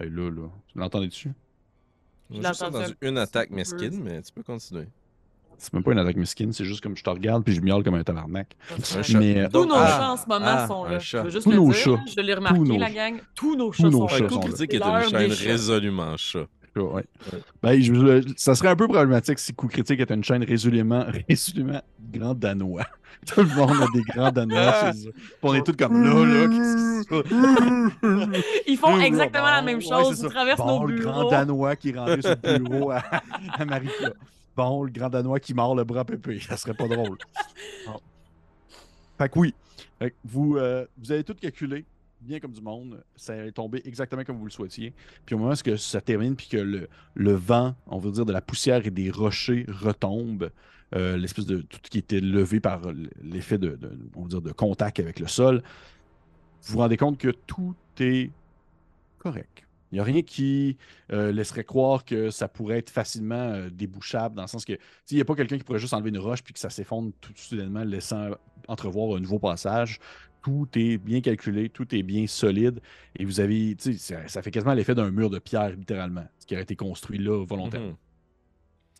Et 0.00 0.08
là, 0.08 0.30
là, 0.30 0.48
tu 0.66 0.78
l'entendais 0.78 1.06
dessus? 1.06 1.30
J'ai 2.30 2.40
entendu 2.48 2.96
une 3.02 3.18
attaque 3.18 3.50
mesquine, 3.50 4.02
mais 4.02 4.20
tu 4.22 4.32
peux 4.32 4.42
continuer. 4.42 4.88
C'est 5.62 5.72
même 5.74 5.84
pas 5.84 5.92
une 5.92 5.98
attaque 6.00 6.16
mesquine, 6.16 6.52
c'est 6.52 6.64
juste 6.64 6.80
comme 6.80 6.96
je 6.96 7.04
te 7.04 7.08
regarde 7.10 7.44
puis 7.44 7.54
je 7.54 7.60
miaule 7.60 7.84
comme 7.84 7.94
un 7.94 8.02
tabarnak. 8.02 8.56
Mais, 9.14 9.38
euh, 9.38 9.48
Tous 9.52 9.64
nos 9.64 9.76
ah, 9.76 9.86
chats 9.86 10.10
en 10.10 10.16
ce 10.16 10.26
moment 10.28 10.44
ah, 10.44 10.66
sont 10.66 10.84
là. 10.86 10.98
chat. 10.98 11.18
Je 11.18 11.22
veux 11.24 11.30
juste 11.30 11.44
Tous 11.44 11.50
le 11.50 11.56
nos 11.56 11.66
dire, 11.70 11.74
chats. 11.76 12.00
Je 12.16 12.20
l'ai 12.20 12.32
Tous 12.32 12.38
remarqué, 12.38 12.58
nos 12.58 12.78
la 12.78 12.86
chats. 12.88 12.92
gang. 12.94 13.14
Tous 13.36 13.54
nos 13.56 13.66
Tous 13.70 13.72
chats 13.82 13.82
nos 13.90 13.92
sont 13.92 14.08
chats 14.08 14.18
là. 14.24 14.28
Critique 14.28 14.74
est 14.74 14.82
une 14.82 15.08
chaîne 15.08 15.32
résolument 15.32 16.16
chat. 16.16 16.46
Ouais. 16.74 17.04
Ben, 17.62 17.80
je- 17.80 17.94
je- 17.94 18.32
ça 18.36 18.54
serait 18.56 18.68
un 18.70 18.76
peu 18.76 18.88
problématique 18.88 19.38
si 19.38 19.52
Coup 19.54 19.68
Critique 19.68 20.00
était 20.00 20.14
une 20.14 20.24
chaîne 20.24 20.42
résolument, 20.42 21.04
résolument 21.28 21.80
grand 22.12 22.34
danois. 22.34 22.86
Tout 23.26 23.42
le 23.42 23.54
monde 23.54 23.70
a 23.82 23.86
des 23.94 24.02
grands 24.02 24.32
danois 24.32 24.90
chez 24.92 25.06
eux. 25.06 25.12
Puis 25.12 25.22
on 25.42 25.54
est 25.54 25.62
tous 25.64 25.76
comme 25.76 26.02
là, 26.02 26.24
là. 26.24 27.22
Ils 28.66 28.76
font 28.76 28.98
exactement 28.98 29.44
la 29.50 29.62
même 29.62 29.78
ouais, 29.78 29.82
chose. 29.84 30.16
c'est 30.18 30.26
Ils 30.26 30.30
traversent 30.30 30.58
Bon, 30.58 30.80
nos 30.80 30.86
le 30.86 30.96
bureaux. 30.96 31.12
grand 31.12 31.30
danois 31.30 31.76
qui 31.76 31.90
est 31.90 31.98
rentré 31.98 32.20
sur 32.22 32.34
le 32.42 32.58
bureau 32.58 32.90
à, 32.90 33.02
à 33.52 33.64
Marika. 33.64 34.10
Bon, 34.56 34.82
le 34.82 34.90
grand 34.90 35.08
danois 35.08 35.40
qui 35.40 35.54
mord 35.54 35.74
le 35.74 35.84
bras 35.84 36.04
Pépé. 36.04 36.38
Ça 36.40 36.56
serait 36.56 36.74
pas 36.74 36.88
drôle. 36.88 37.16
Bon. 37.86 38.00
Fait 39.18 39.28
que 39.28 39.38
oui. 39.38 39.54
Fait 39.98 40.10
que 40.10 40.16
vous, 40.24 40.56
euh, 40.56 40.86
vous 40.98 41.12
avez 41.12 41.24
tout 41.24 41.34
calculé, 41.34 41.84
bien 42.20 42.38
comme 42.40 42.52
du 42.52 42.60
monde. 42.60 43.02
Ça 43.16 43.36
est 43.36 43.52
tombé 43.52 43.80
exactement 43.84 44.24
comme 44.24 44.36
vous 44.36 44.44
le 44.46 44.50
souhaitiez. 44.50 44.92
Puis 45.24 45.34
au 45.34 45.38
moment 45.38 45.52
où 45.52 45.76
ça 45.76 46.00
termine, 46.00 46.36
puis 46.36 46.48
que 46.48 46.56
le, 46.58 46.88
le 47.14 47.32
vent, 47.32 47.74
on 47.86 47.98
va 47.98 48.10
dire 48.10 48.24
de 48.26 48.32
la 48.32 48.40
poussière 48.40 48.86
et 48.86 48.90
des 48.90 49.10
rochers 49.10 49.64
retombe, 49.68 50.50
euh, 50.94 51.16
l'espèce 51.16 51.46
de 51.46 51.62
tout 51.62 51.78
qui 51.90 51.98
était 51.98 52.20
levé 52.20 52.60
par 52.60 52.82
l'effet 53.22 53.58
de, 53.58 53.76
de- 53.76 53.98
on 54.14 54.22
va 54.22 54.28
dire, 54.28 54.42
de 54.42 54.52
contact 54.52 54.98
avec 55.00 55.18
le 55.20 55.26
sol, 55.28 55.62
vous 56.62 56.72
vous 56.74 56.78
rendez 56.78 56.96
compte 56.96 57.18
que 57.18 57.30
tout 57.30 57.74
est 58.00 58.30
correct. 59.18 59.64
Il 59.92 59.96
n'y 59.96 60.00
a 60.00 60.04
rien 60.04 60.22
qui 60.22 60.78
euh, 61.12 61.32
laisserait 61.32 61.64
croire 61.64 62.04
que 62.04 62.30
ça 62.30 62.48
pourrait 62.48 62.78
être 62.78 62.90
facilement 62.90 63.34
euh, 63.34 63.68
débouchable, 63.70 64.34
dans 64.34 64.42
le 64.42 64.48
sens 64.48 64.64
que 64.64 64.72
s'il 65.04 65.18
n'y 65.18 65.20
a 65.20 65.26
pas 65.26 65.34
quelqu'un 65.34 65.58
qui 65.58 65.64
pourrait 65.64 65.78
juste 65.78 65.92
enlever 65.92 66.08
une 66.08 66.18
roche 66.18 66.42
puis 66.42 66.54
que 66.54 66.58
ça 66.58 66.70
s'effondre 66.70 67.12
tout 67.20 67.32
soudainement, 67.36 67.84
laissant 67.84 68.30
entrevoir 68.68 69.16
un 69.16 69.20
nouveau 69.20 69.38
passage. 69.38 69.98
Tout 70.42 70.66
est 70.74 70.96
bien 70.96 71.20
calculé, 71.20 71.68
tout 71.68 71.94
est 71.94 72.02
bien 72.02 72.26
solide. 72.26 72.80
Et 73.16 73.24
vous 73.24 73.38
avez, 73.38 73.76
tu 73.76 73.92
sais, 73.92 73.98
ça, 73.98 74.28
ça 74.28 74.42
fait 74.42 74.50
quasiment 74.50 74.74
l'effet 74.74 74.94
d'un 74.94 75.10
mur 75.10 75.30
de 75.30 75.38
pierre, 75.38 75.70
littéralement, 75.70 76.26
ce 76.38 76.46
qui 76.46 76.54
aurait 76.54 76.64
été 76.64 76.74
construit 76.74 77.18
là 77.18 77.44
volontairement. 77.44 77.88
Mhm. 77.88 77.96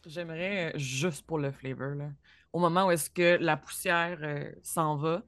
J'aimerais, 0.06 0.72
juste 0.76 1.24
pour 1.26 1.38
le 1.38 1.50
flavor, 1.50 1.94
là, 1.94 2.10
au 2.52 2.58
moment 2.58 2.86
où 2.86 2.90
est-ce 2.90 3.08
que 3.08 3.38
la 3.40 3.56
poussière 3.56 4.18
euh, 4.22 4.52
s'en 4.62 4.96
va, 4.96 5.22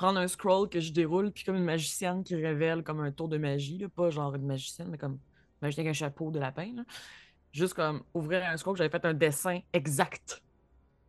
prendre 0.00 0.18
un 0.18 0.28
scroll 0.28 0.66
que 0.70 0.80
je 0.80 0.92
déroule, 0.92 1.30
puis 1.30 1.44
comme 1.44 1.56
une 1.56 1.64
magicienne 1.64 2.24
qui 2.24 2.34
révèle 2.34 2.82
comme 2.82 3.00
un 3.00 3.12
tour 3.12 3.28
de 3.28 3.36
magie, 3.36 3.76
là, 3.76 3.86
pas 3.90 4.08
genre 4.08 4.34
une 4.34 4.46
magicienne, 4.46 4.88
mais 4.88 4.96
comme 4.96 5.12
une 5.12 5.18
magicienne 5.60 5.86
avec 5.86 5.94
un 5.94 5.98
chapeau 5.98 6.30
de 6.30 6.38
lapin. 6.38 6.72
là. 6.74 6.84
Juste 7.52 7.74
comme 7.74 8.02
ouvrir 8.14 8.42
un 8.46 8.56
scroll, 8.56 8.78
j'avais 8.78 8.88
fait 8.88 9.04
un 9.04 9.12
dessin 9.12 9.58
exact 9.74 10.42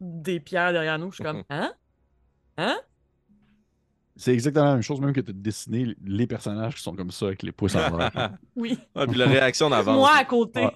des 0.01 0.41
pierres 0.41 0.73
derrière 0.73 0.99
nous. 0.99 1.09
Je 1.09 1.15
suis 1.15 1.23
comme, 1.23 1.41
hein? 1.49 1.71
Hein? 2.57 2.77
C'est 4.17 4.33
exactement 4.33 4.65
la 4.65 4.73
même 4.73 4.81
chose, 4.81 4.99
même 4.99 5.13
que 5.13 5.21
de 5.21 5.31
dessiner 5.31 5.95
les 6.03 6.27
personnages 6.27 6.75
qui 6.75 6.81
sont 6.81 6.93
comme 6.93 7.11
ça 7.11 7.27
avec 7.27 7.43
les 7.43 7.53
pouces 7.53 7.75
en 7.75 7.95
l'air. 7.95 8.33
Oui. 8.57 8.77
Ah, 8.93 9.07
puis 9.07 9.17
la 9.17 9.27
réaction 9.27 9.69
d'avance. 9.69 9.95
Moi 9.95 10.11
à 10.13 10.25
côté. 10.25 10.67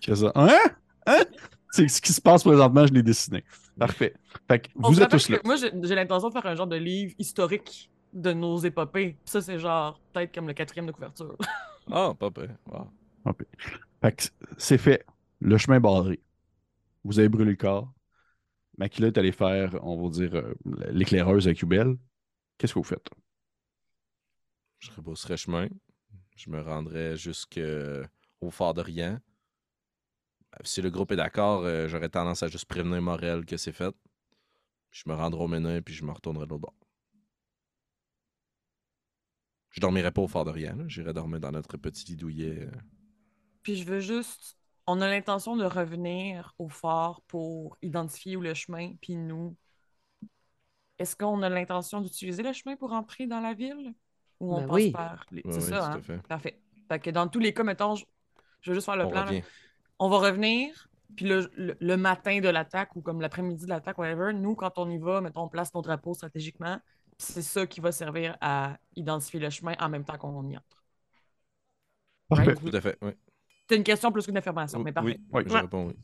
Qui 0.00 0.10
fait 0.10 0.16
ça. 0.16 0.30
Hein? 0.36 0.58
Hein? 1.06 1.24
C'est 1.74 1.88
ce 1.88 2.00
qui 2.00 2.12
se 2.12 2.20
passe 2.20 2.44
présentement, 2.44 2.86
je 2.86 2.92
l'ai 2.92 3.02
dessiné. 3.02 3.42
Parfait. 3.76 4.14
Fait 4.46 4.60
que 4.60 4.68
vous 4.76 5.02
êtes 5.02 5.10
tous 5.10 5.28
là. 5.28 5.38
Moi, 5.44 5.56
j'ai 5.56 5.94
l'intention 5.96 6.28
de 6.28 6.32
faire 6.32 6.46
un 6.46 6.54
genre 6.54 6.68
de 6.68 6.76
livre 6.76 7.12
historique 7.18 7.90
de 8.12 8.32
nos 8.32 8.58
épopées. 8.58 9.16
Ça, 9.24 9.42
c'est 9.42 9.58
genre 9.58 10.00
peut-être 10.12 10.32
comme 10.32 10.46
le 10.46 10.54
quatrième 10.54 10.86
de 10.86 10.92
couverture. 10.92 11.36
Ah, 11.90 12.14
pas 12.18 12.30
pire. 12.30 12.56
Wow. 12.66 12.88
Fait 14.00 14.12
que 14.12 14.22
c'est 14.56 14.78
fait. 14.78 15.04
Le 15.40 15.58
chemin 15.58 15.76
est 15.76 15.80
barré. 15.80 16.18
Vous 17.04 17.18
avez 17.18 17.28
brûlé 17.28 17.50
le 17.50 17.56
corps. 17.56 17.92
Makila 18.78 19.08
est 19.08 19.18
allé 19.18 19.32
faire, 19.32 19.76
on 19.82 20.02
va 20.02 20.08
dire, 20.08 20.34
euh, 20.34 20.54
l'éclaireuse 20.92 21.46
avec 21.46 21.60
Ubel. 21.60 21.96
Qu'est-ce 22.56 22.72
que 22.72 22.78
vous 22.78 22.84
faites? 22.84 23.06
Je 24.78 24.92
rebousserais 24.92 25.36
chemin. 25.36 25.68
Je 26.36 26.48
me 26.48 26.62
rendrais 26.62 27.16
jusqu'au 27.16 28.50
fort 28.50 28.72
de 28.72 28.80
Rien. 28.80 29.20
Si 30.62 30.82
le 30.82 30.90
groupe 30.90 31.12
est 31.12 31.16
d'accord, 31.16 31.62
euh, 31.64 31.88
j'aurais 31.88 32.08
tendance 32.08 32.42
à 32.42 32.48
juste 32.48 32.66
prévenir 32.66 33.00
Morel 33.02 33.44
que 33.44 33.56
c'est 33.56 33.72
fait. 33.72 33.94
Puis 34.90 35.02
je 35.04 35.10
me 35.10 35.14
rendrai 35.14 35.42
au 35.42 35.48
Ménin, 35.48 35.80
puis 35.82 35.94
je 35.94 36.04
me 36.04 36.12
retournerai 36.12 36.44
de 36.46 36.50
l'autre 36.50 36.62
bord. 36.62 36.74
Je 39.70 39.80
dormirai 39.80 40.12
pas 40.12 40.22
au 40.22 40.28
fort 40.28 40.44
de 40.44 40.50
rien. 40.50 40.76
là. 40.76 40.84
J'irai 40.86 41.12
dormir 41.12 41.40
dans 41.40 41.50
notre 41.50 41.76
petit 41.76 42.04
lit 42.06 42.16
douillet. 42.16 42.58
euh. 42.60 42.70
Puis 43.62 43.76
je 43.76 43.84
veux 43.84 44.00
juste. 44.00 44.56
On 44.86 45.00
a 45.00 45.08
l'intention 45.08 45.56
de 45.56 45.64
revenir 45.64 46.54
au 46.58 46.68
fort 46.68 47.22
pour 47.26 47.76
identifier 47.82 48.36
où 48.36 48.40
le 48.40 48.54
chemin, 48.54 48.94
puis 49.00 49.16
nous. 49.16 49.56
Est-ce 50.98 51.16
qu'on 51.16 51.42
a 51.42 51.48
l'intention 51.48 52.00
d'utiliser 52.00 52.42
le 52.42 52.52
chemin 52.52 52.76
pour 52.76 52.92
entrer 52.92 53.26
dans 53.26 53.40
la 53.40 53.54
ville? 53.54 53.94
Ou 54.38 54.54
on 54.54 54.60
Ben 54.60 54.66
passe 54.68 54.74
oui. 54.74 54.90
par. 54.92 55.26
les- 55.32 55.42
Ouais, 55.44 55.52
C'est 55.52 55.60
ça, 55.62 55.78
tout 55.78 55.84
hein? 55.84 55.90
à 55.98 56.02
fait. 56.02 56.22
Parfait. 56.28 56.60
Fait 56.88 57.00
que 57.00 57.10
dans 57.10 57.26
tous 57.26 57.40
les 57.40 57.52
cas, 57.52 57.64
mettons, 57.64 57.96
je, 57.96 58.04
je 58.60 58.70
veux 58.70 58.74
juste 58.74 58.84
faire 58.84 58.96
le 58.96 59.06
On 59.06 59.10
plan. 59.10 59.26
On 59.98 60.08
va 60.08 60.18
revenir, 60.18 60.88
puis 61.16 61.26
le, 61.26 61.50
le- 61.56 61.76
le 61.80 61.96
matin 61.96 62.40
de 62.40 62.48
l'attaque 62.48 62.96
ou 62.96 63.00
comme 63.02 63.20
l'après-midi 63.20 63.64
de 63.64 63.70
l'attaque, 63.70 63.98
whatever, 63.98 64.32
nous, 64.32 64.54
quand 64.54 64.78
on 64.78 64.90
y 64.90 64.98
va, 64.98 65.20
mettons, 65.20 65.42
on 65.42 65.48
place 65.48 65.72
nos 65.74 65.82
drapeaux 65.82 66.14
stratégiquement. 66.14 66.78
puis 67.16 67.26
C'est 67.32 67.42
ça 67.42 67.66
qui 67.66 67.80
va 67.80 67.92
servir 67.92 68.36
à 68.40 68.76
identifier 68.96 69.40
le 69.40 69.50
chemin 69.50 69.74
en 69.78 69.88
même 69.88 70.04
temps 70.04 70.18
qu'on 70.18 70.48
y 70.48 70.56
entre. 70.56 70.82
Parfait. 72.28 72.46
Right? 72.46 72.60
Tout 72.70 72.76
à 72.76 72.80
fait. 72.80 72.98
Oui, 73.02 73.12
C'est 73.68 73.76
une 73.76 73.84
question 73.84 74.10
plus 74.10 74.26
qu'une 74.26 74.36
affirmation, 74.36 74.80
mais 74.82 74.92
parfait. 74.92 75.20
oui, 75.32 75.42
Oui. 75.44 75.50
je 75.50 75.58
réponds 75.58 75.86
oui. 75.88 75.94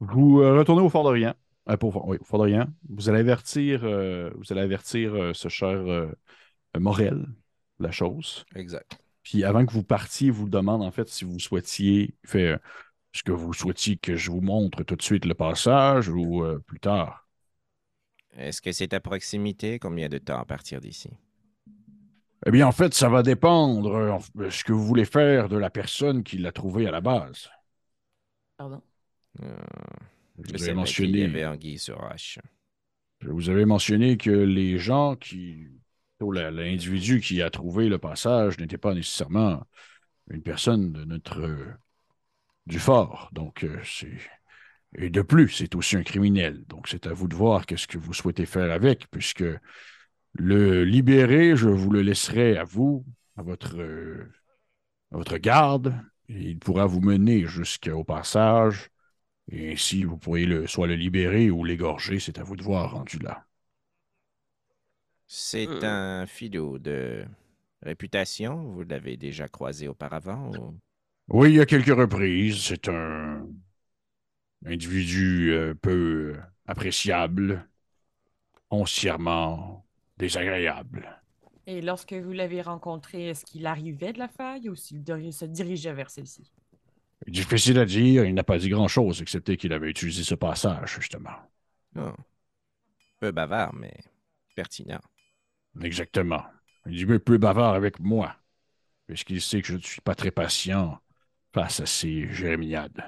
Vous 0.00 0.40
euh, 0.40 0.58
retournez 0.58 0.82
au 0.82 0.88
Fort 0.88 1.04
d'Orient. 1.04 1.34
Euh, 1.68 1.76
oui, 1.80 2.18
au 2.20 2.24
Fort 2.24 2.38
d'Orient. 2.38 2.66
Vous 2.88 3.08
allez 3.08 3.20
avertir, 3.20 3.84
euh, 3.84 4.30
vous 4.36 4.52
allez 4.52 4.60
avertir 4.62 5.14
euh, 5.14 5.32
ce 5.32 5.48
cher 5.48 5.68
euh, 5.68 6.10
Morel 6.78 7.26
de 7.78 7.84
la 7.84 7.90
chose. 7.92 8.44
Exact. 8.54 9.01
Puis 9.22 9.44
avant 9.44 9.64
que 9.66 9.72
vous 9.72 9.82
partiez, 9.84 10.30
vous 10.30 10.48
demande 10.48 10.82
en 10.82 10.90
fait 10.90 11.08
si 11.08 11.24
vous 11.24 11.38
souhaitiez 11.38 12.14
faire. 12.24 12.58
Est-ce 13.14 13.22
que 13.24 13.32
vous 13.32 13.52
souhaitiez 13.52 13.96
que 13.96 14.16
je 14.16 14.30
vous 14.30 14.40
montre 14.40 14.84
tout 14.84 14.96
de 14.96 15.02
suite 15.02 15.24
le 15.26 15.34
passage 15.34 16.08
ou 16.08 16.44
euh, 16.44 16.58
plus 16.66 16.80
tard? 16.80 17.26
Est-ce 18.36 18.60
que 18.60 18.72
c'est 18.72 18.92
à 18.92 19.00
proximité? 19.00 19.78
Combien 19.78 20.10
de 20.10 20.18
temps 20.18 20.38
à 20.38 20.44
partir 20.44 20.82
d'ici? 20.82 21.08
Eh 22.46 22.50
bien, 22.50 22.66
en 22.66 22.72
fait, 22.72 22.92
ça 22.94 23.08
va 23.08 23.22
dépendre 23.22 23.94
euh, 23.94 24.18
de 24.34 24.50
ce 24.50 24.64
que 24.64 24.72
vous 24.72 24.84
voulez 24.84 25.04
faire 25.04 25.48
de 25.48 25.56
la 25.56 25.70
personne 25.70 26.22
qui 26.24 26.38
l'a 26.38 26.52
trouvé 26.52 26.86
à 26.86 26.90
la 26.90 27.00
base. 27.00 27.48
Pardon? 28.56 28.82
Euh, 29.42 29.56
Je 30.38 30.52
qu'il 30.52 30.60
y 30.62 30.70
mentionné, 30.74 31.24
avait 31.24 31.78
sur 31.78 32.00
je 33.20 33.30
vous 33.30 33.48
avais 33.50 33.64
mentionné 33.64 34.16
que 34.16 34.30
les 34.30 34.78
gens 34.78 35.16
qui, 35.16 35.68
l'individu 36.30 37.20
qui 37.20 37.42
a 37.42 37.50
trouvé 37.50 37.88
le 37.88 37.98
passage 37.98 38.58
n'était 38.58 38.78
pas 38.78 38.94
nécessairement 38.94 39.66
une 40.30 40.42
personne 40.42 40.92
de 40.92 41.04
notre 41.04 41.40
euh, 41.40 41.74
du 42.66 42.78
fort. 42.78 43.30
Donc, 43.32 43.64
euh, 43.64 43.80
et 44.96 45.10
de 45.10 45.22
plus, 45.22 45.48
c'est 45.48 45.74
aussi 45.74 45.96
un 45.96 46.02
criminel. 46.02 46.64
Donc, 46.66 46.88
c'est 46.88 47.06
à 47.06 47.12
vous 47.12 47.28
de 47.28 47.34
voir 47.34 47.66
qu'est-ce 47.66 47.86
que 47.86 47.98
vous 47.98 48.12
souhaitez 48.12 48.46
faire 48.46 48.70
avec, 48.70 49.08
puisque 49.10 49.44
le 50.34 50.84
libérer, 50.84 51.56
je 51.56 51.68
vous 51.68 51.90
le 51.90 52.02
laisserai 52.02 52.56
à 52.56 52.64
vous, 52.64 53.04
à 53.36 53.42
votre, 53.42 53.78
euh, 53.80 54.30
votre 55.10 55.38
garde. 55.38 55.94
Et 56.28 56.50
il 56.50 56.58
pourra 56.58 56.86
vous 56.86 57.00
mener 57.00 57.46
jusqu'au 57.46 58.04
passage. 58.04 58.90
Et 59.50 59.72
ainsi, 59.72 60.04
vous 60.04 60.18
pourriez 60.18 60.46
le, 60.46 60.66
soit 60.66 60.86
le 60.86 60.94
libérer 60.94 61.50
ou 61.50 61.64
l'égorger. 61.64 62.20
C'est 62.20 62.38
à 62.38 62.44
vous 62.44 62.56
de 62.56 62.62
voir, 62.62 62.92
rendu 62.92 63.18
là. 63.18 63.44
C'est 65.34 65.66
Euh. 65.66 65.80
un 66.22 66.26
philo 66.26 66.78
de 66.78 67.24
réputation? 67.80 68.64
Vous 68.74 68.82
l'avez 68.82 69.16
déjà 69.16 69.48
croisé 69.48 69.88
auparavant? 69.88 70.52
ou- 70.52 70.78
Oui, 71.28 71.52
il 71.52 71.56
y 71.56 71.60
a 71.60 71.64
quelques 71.64 71.86
reprises. 71.96 72.62
C'est 72.64 72.86
un 72.90 73.46
individu 74.66 75.52
euh, 75.54 75.74
peu 75.74 76.36
appréciable, 76.66 77.66
foncièrement 78.68 79.86
désagréable. 80.18 81.18
Et 81.66 81.80
lorsque 81.80 82.12
vous 82.12 82.32
l'avez 82.32 82.60
rencontré, 82.60 83.28
est-ce 83.28 83.46
qu'il 83.46 83.64
arrivait 83.64 84.12
de 84.12 84.18
la 84.18 84.28
faille 84.28 84.68
ou 84.68 84.74
s'il 84.74 85.02
se 85.32 85.44
dirigeait 85.46 85.94
vers 85.94 86.10
celle-ci? 86.10 86.52
Difficile 87.26 87.78
à 87.78 87.86
dire, 87.86 88.26
il 88.26 88.34
n'a 88.34 88.44
pas 88.44 88.58
dit 88.58 88.68
grand-chose, 88.68 89.22
excepté 89.22 89.56
qu'il 89.56 89.72
avait 89.72 89.88
utilisé 89.88 90.24
ce 90.24 90.34
passage, 90.34 90.96
justement. 90.96 91.38
Non. 91.94 92.14
Peu 93.18 93.30
bavard, 93.30 93.72
mais 93.72 93.96
pertinent. 94.54 95.00
Exactement. 95.80 96.44
Il 96.86 96.96
dit, 96.96 97.06
mais 97.06 97.18
peu 97.18 97.38
bavard 97.38 97.74
avec 97.74 98.00
moi, 98.00 98.34
puisqu'il 99.06 99.40
sait 99.40 99.62
que 99.62 99.68
je 99.68 99.76
ne 99.76 99.82
suis 99.82 100.00
pas 100.00 100.14
très 100.14 100.30
patient 100.30 100.98
face 101.52 101.80
à 101.80 101.86
ces 101.86 102.32
jérémiades. 102.32 103.04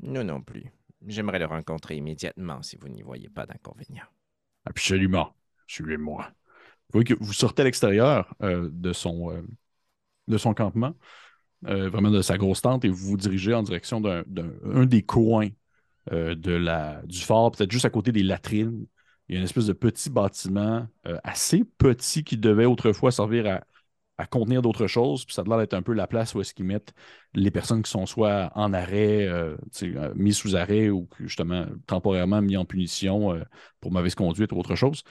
Nous 0.00 0.24
non 0.24 0.40
plus. 0.40 0.72
J'aimerais 1.06 1.38
le 1.38 1.46
rencontrer 1.46 1.96
immédiatement 1.96 2.62
si 2.62 2.76
vous 2.76 2.88
n'y 2.88 3.02
voyez 3.02 3.28
pas 3.28 3.46
d'inconvénient. 3.46 4.04
Absolument. 4.64 5.34
Suivez-moi. 5.66 6.26
Vous 6.28 7.00
voyez 7.00 7.04
que 7.04 7.22
vous 7.22 7.32
sortez 7.32 7.62
à 7.62 7.64
l'extérieur 7.64 8.34
euh, 8.42 8.68
de, 8.72 8.92
son, 8.92 9.30
euh, 9.30 9.42
de 10.26 10.38
son 10.38 10.54
campement, 10.54 10.94
euh, 11.66 11.88
vraiment 11.88 12.10
de 12.10 12.22
sa 12.22 12.36
grosse 12.36 12.62
tente, 12.62 12.84
et 12.84 12.88
vous 12.88 13.10
vous 13.10 13.16
dirigez 13.16 13.54
en 13.54 13.62
direction 13.62 14.00
d'un 14.00 14.24
un 14.64 14.86
des 14.86 15.02
coins 15.02 15.48
de 16.10 16.52
la, 16.52 17.02
du 17.04 17.20
fort, 17.20 17.52
peut-être 17.52 17.70
juste 17.70 17.84
à 17.84 17.90
côté 17.90 18.10
des 18.10 18.24
latrines. 18.24 18.86
Il 19.30 19.34
y 19.34 19.36
a 19.36 19.38
une 19.38 19.44
espèce 19.44 19.66
de 19.66 19.72
petit 19.72 20.10
bâtiment 20.10 20.88
euh, 21.06 21.16
assez 21.22 21.62
petit 21.78 22.24
qui 22.24 22.36
devait 22.36 22.64
autrefois 22.64 23.12
servir 23.12 23.60
à, 24.18 24.26
contenir 24.26 24.60
d'autres 24.60 24.88
choses. 24.88 25.24
Puis 25.24 25.34
ça 25.34 25.42
a 25.42 25.44
l'air 25.48 25.58
d'être 25.58 25.72
un 25.72 25.82
peu 25.82 25.92
la 25.92 26.08
place 26.08 26.34
où 26.34 26.40
est-ce 26.40 26.52
qu'ils 26.52 26.66
mettent 26.66 26.92
les 27.32 27.52
personnes 27.52 27.80
qui 27.82 27.90
sont 27.90 28.06
soit 28.06 28.50
en 28.56 28.72
arrêt, 28.72 29.24
euh, 29.24 29.56
euh, 29.84 30.12
mis 30.16 30.34
sous 30.34 30.56
arrêt 30.56 30.90
ou 30.90 31.08
justement 31.20 31.64
temporairement 31.86 32.42
mis 32.42 32.56
en 32.56 32.64
punition 32.64 33.40
pour 33.80 33.92
mauvaise 33.92 34.16
conduite 34.16 34.52
ou 34.52 34.58
autre 34.58 34.74
chose. 34.74 35.04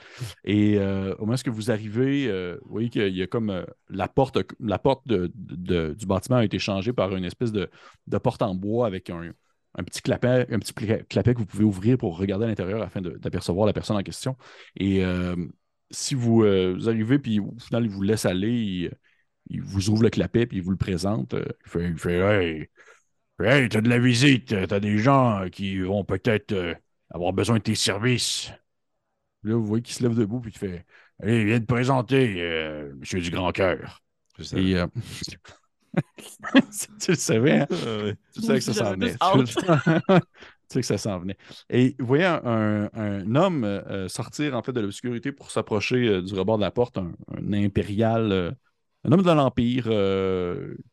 Et 0.44 0.78
euh, 0.78 1.14
au 1.16 1.24
moment 1.24 1.38
où 1.44 1.52
vous 1.52 1.70
arrivez, 1.70 2.30
vous 2.62 2.70
voyez 2.70 2.90
qu'il 2.90 3.16
y 3.16 3.22
a 3.22 3.26
comme 3.26 3.64
la 3.88 4.06
porte, 4.06 4.38
la 4.60 4.78
porte 4.78 5.08
du 5.08 6.06
bâtiment 6.06 6.36
a 6.36 6.44
été 6.44 6.58
changée 6.58 6.92
par 6.92 7.16
une 7.16 7.24
espèce 7.24 7.52
de 7.52 7.70
porte 8.22 8.42
en 8.42 8.54
bois 8.54 8.86
avec 8.86 9.08
un, 9.08 9.32
un 9.78 9.84
petit 9.84 10.02
clapet, 10.02 10.46
un 10.50 10.58
petit 10.58 10.74
clapet 10.74 11.34
que 11.34 11.38
vous 11.38 11.46
pouvez 11.46 11.64
ouvrir 11.64 11.96
pour 11.98 12.18
regarder 12.18 12.44
à 12.46 12.48
l'intérieur 12.48 12.82
afin 12.82 13.00
d'apercevoir 13.00 13.66
la 13.66 13.72
personne 13.72 13.96
en 13.96 14.02
question. 14.02 14.36
Et 14.76 15.04
euh, 15.04 15.36
si 15.90 16.14
vous, 16.14 16.42
euh, 16.42 16.74
vous 16.74 16.88
arrivez, 16.88 17.18
puis 17.18 17.38
au 17.40 17.54
final, 17.58 17.84
il 17.84 17.90
vous 17.90 18.02
laisse 18.02 18.26
aller, 18.26 18.50
il, 18.50 18.92
il 19.48 19.62
vous 19.62 19.90
ouvre 19.90 20.02
le 20.02 20.10
clapet, 20.10 20.46
puis 20.46 20.58
il 20.58 20.62
vous 20.62 20.72
le 20.72 20.76
présente. 20.76 21.34
euh, 21.34 21.44
il 21.64 21.70
fait, 21.70 21.88
il 21.88 21.98
fait 21.98 22.18
Hey, 22.18 22.68
hey 23.40 23.68
t'as 23.68 23.80
de 23.80 23.88
la 23.88 23.98
visite, 23.98 24.54
t'as 24.68 24.80
des 24.80 24.98
gens 24.98 25.48
qui 25.50 25.78
vont 25.80 26.04
peut-être 26.04 26.76
avoir 27.10 27.32
besoin 27.32 27.58
de 27.58 27.62
tes 27.62 27.74
services. 27.74 28.52
Là, 29.42 29.54
vous 29.56 29.64
voyez 29.66 29.82
qu'il 29.82 29.94
se 29.94 30.02
lève 30.02 30.14
debout, 30.14 30.40
puis 30.40 30.52
il 30.54 30.58
fait 30.58 30.86
Allez, 31.22 31.44
viens 31.44 31.60
te 31.60 31.66
présenter, 31.66 32.42
monsieur 32.98 33.20
du 33.20 33.30
grand 33.30 33.52
cœur. 33.52 34.02
Et. 34.56 34.76
tu 37.00 37.10
le 37.12 37.16
savais, 37.16 37.60
hein? 37.60 37.66
Ah. 37.70 38.12
Tu 38.32 38.42
sais 38.42 38.54
que 38.58 38.64
ça 38.64 38.74
s'en 38.74 38.92
venait. 38.94 39.14
Tu 40.70 40.74
sais 40.74 40.80
que 40.82 40.86
ça 40.86 40.98
s'en 40.98 41.18
venait. 41.18 41.36
Et 41.68 41.96
vous 41.98 42.06
voyez 42.06 42.24
un, 42.26 42.40
un- 42.44 42.90
un 42.94 43.34
homme 43.34 43.64
euh, 43.64 44.06
sortir 44.08 44.54
en 44.56 44.62
fait 44.62 44.70
de 44.72 44.80
l'obscurité 44.80 45.32
pour 45.32 45.50
s'approcher 45.50 46.06
euh, 46.08 46.22
du 46.22 46.32
rebord 46.34 46.58
de 46.58 46.62
la 46.62 46.70
porte, 46.70 46.96
un, 46.96 47.10
un 47.36 47.52
impérial, 47.52 48.30
euh, 48.30 48.52
un 49.04 49.10
homme 49.10 49.22
de 49.22 49.30
l'Empire 49.32 49.84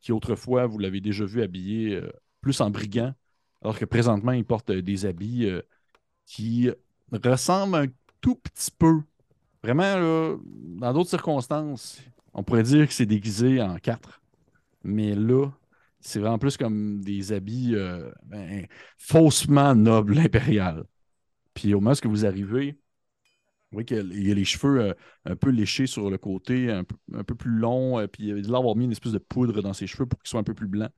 qui 0.02 0.12
autrefois, 0.12 0.66
vous 0.66 0.80
l'avez 0.80 1.00
déjà 1.00 1.26
vu 1.26 1.44
habillé 1.44 2.02
plus 2.42 2.60
en 2.62 2.72
brigand, 2.72 3.14
alors 3.62 3.78
que 3.78 3.86
présentement, 3.86 4.32
il 4.32 4.46
porte 4.46 4.72
des 4.72 5.06
habits 5.06 5.48
qui 6.26 6.70
ressemblent 7.12 7.76
un 7.76 7.88
tout 8.22 8.36
petit 8.36 8.72
peu. 8.72 9.02
Vraiment, 9.64 9.84
là, 9.98 10.36
dans 10.80 10.94
d'autres 10.94 11.10
circonstances, 11.12 12.02
on 12.34 12.44
pourrait 12.44 12.64
dire 12.64 12.88
que 12.88 12.94
c'est 12.94 13.06
déguisé 13.06 13.62
en 13.62 13.78
quatre. 13.78 14.22
Mais 14.84 15.16
là, 15.16 15.50
c'est 16.00 16.20
vraiment 16.20 16.40
plus 16.40 16.58
comme 16.58 17.02
des 17.02 17.34
habits 17.34 17.76
euh, 17.76 18.12
ben, 18.24 18.66
faussement 18.98 19.76
nobles 19.76 20.18
impériales. 20.20 20.86
Puis 21.54 21.74
au 21.74 21.82
moment 21.82 21.96
où 22.06 22.10
vous 22.10 22.26
arrivez, 22.26 22.72
vous 23.72 23.82
voyez 23.82 23.86
qu'il 23.86 24.28
y 24.28 24.32
a 24.32 24.36
les 24.36 24.46
cheveux 24.46 24.80
euh, 24.82 24.94
un 25.26 25.36
peu 25.36 25.50
léchés 25.50 25.88
sur 25.88 26.10
le 26.10 26.18
côté, 26.18 26.72
un 26.72 26.84
peu, 26.86 27.36
plus 27.36 27.52
longs, 27.52 28.00
euh, 28.00 28.08
puis 28.08 28.28
il 28.28 28.32
a 28.32 28.36
l'air 28.36 28.52
d'avoir 28.52 28.76
mis 28.76 28.86
une 28.86 28.92
espèce 28.92 29.12
de 29.12 29.18
poudre 29.18 29.62
dans 29.62 29.74
ses 29.74 29.88
cheveux 29.88 30.06
pour 30.06 30.20
qu'ils 30.20 30.30
soient 30.30 30.40
un 30.40 30.44
peu 30.44 30.54
plus 30.54 30.68
blancs. 30.68 30.92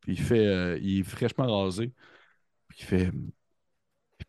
Puis 0.00 0.12
il 0.12 0.20
fait, 0.20 0.80
il 0.82 1.00
est 1.00 1.02
fraîchement 1.04 1.46
rasé. 1.46 1.92
Puis 2.68 2.78
il 2.80 2.84
fait, 2.84 3.10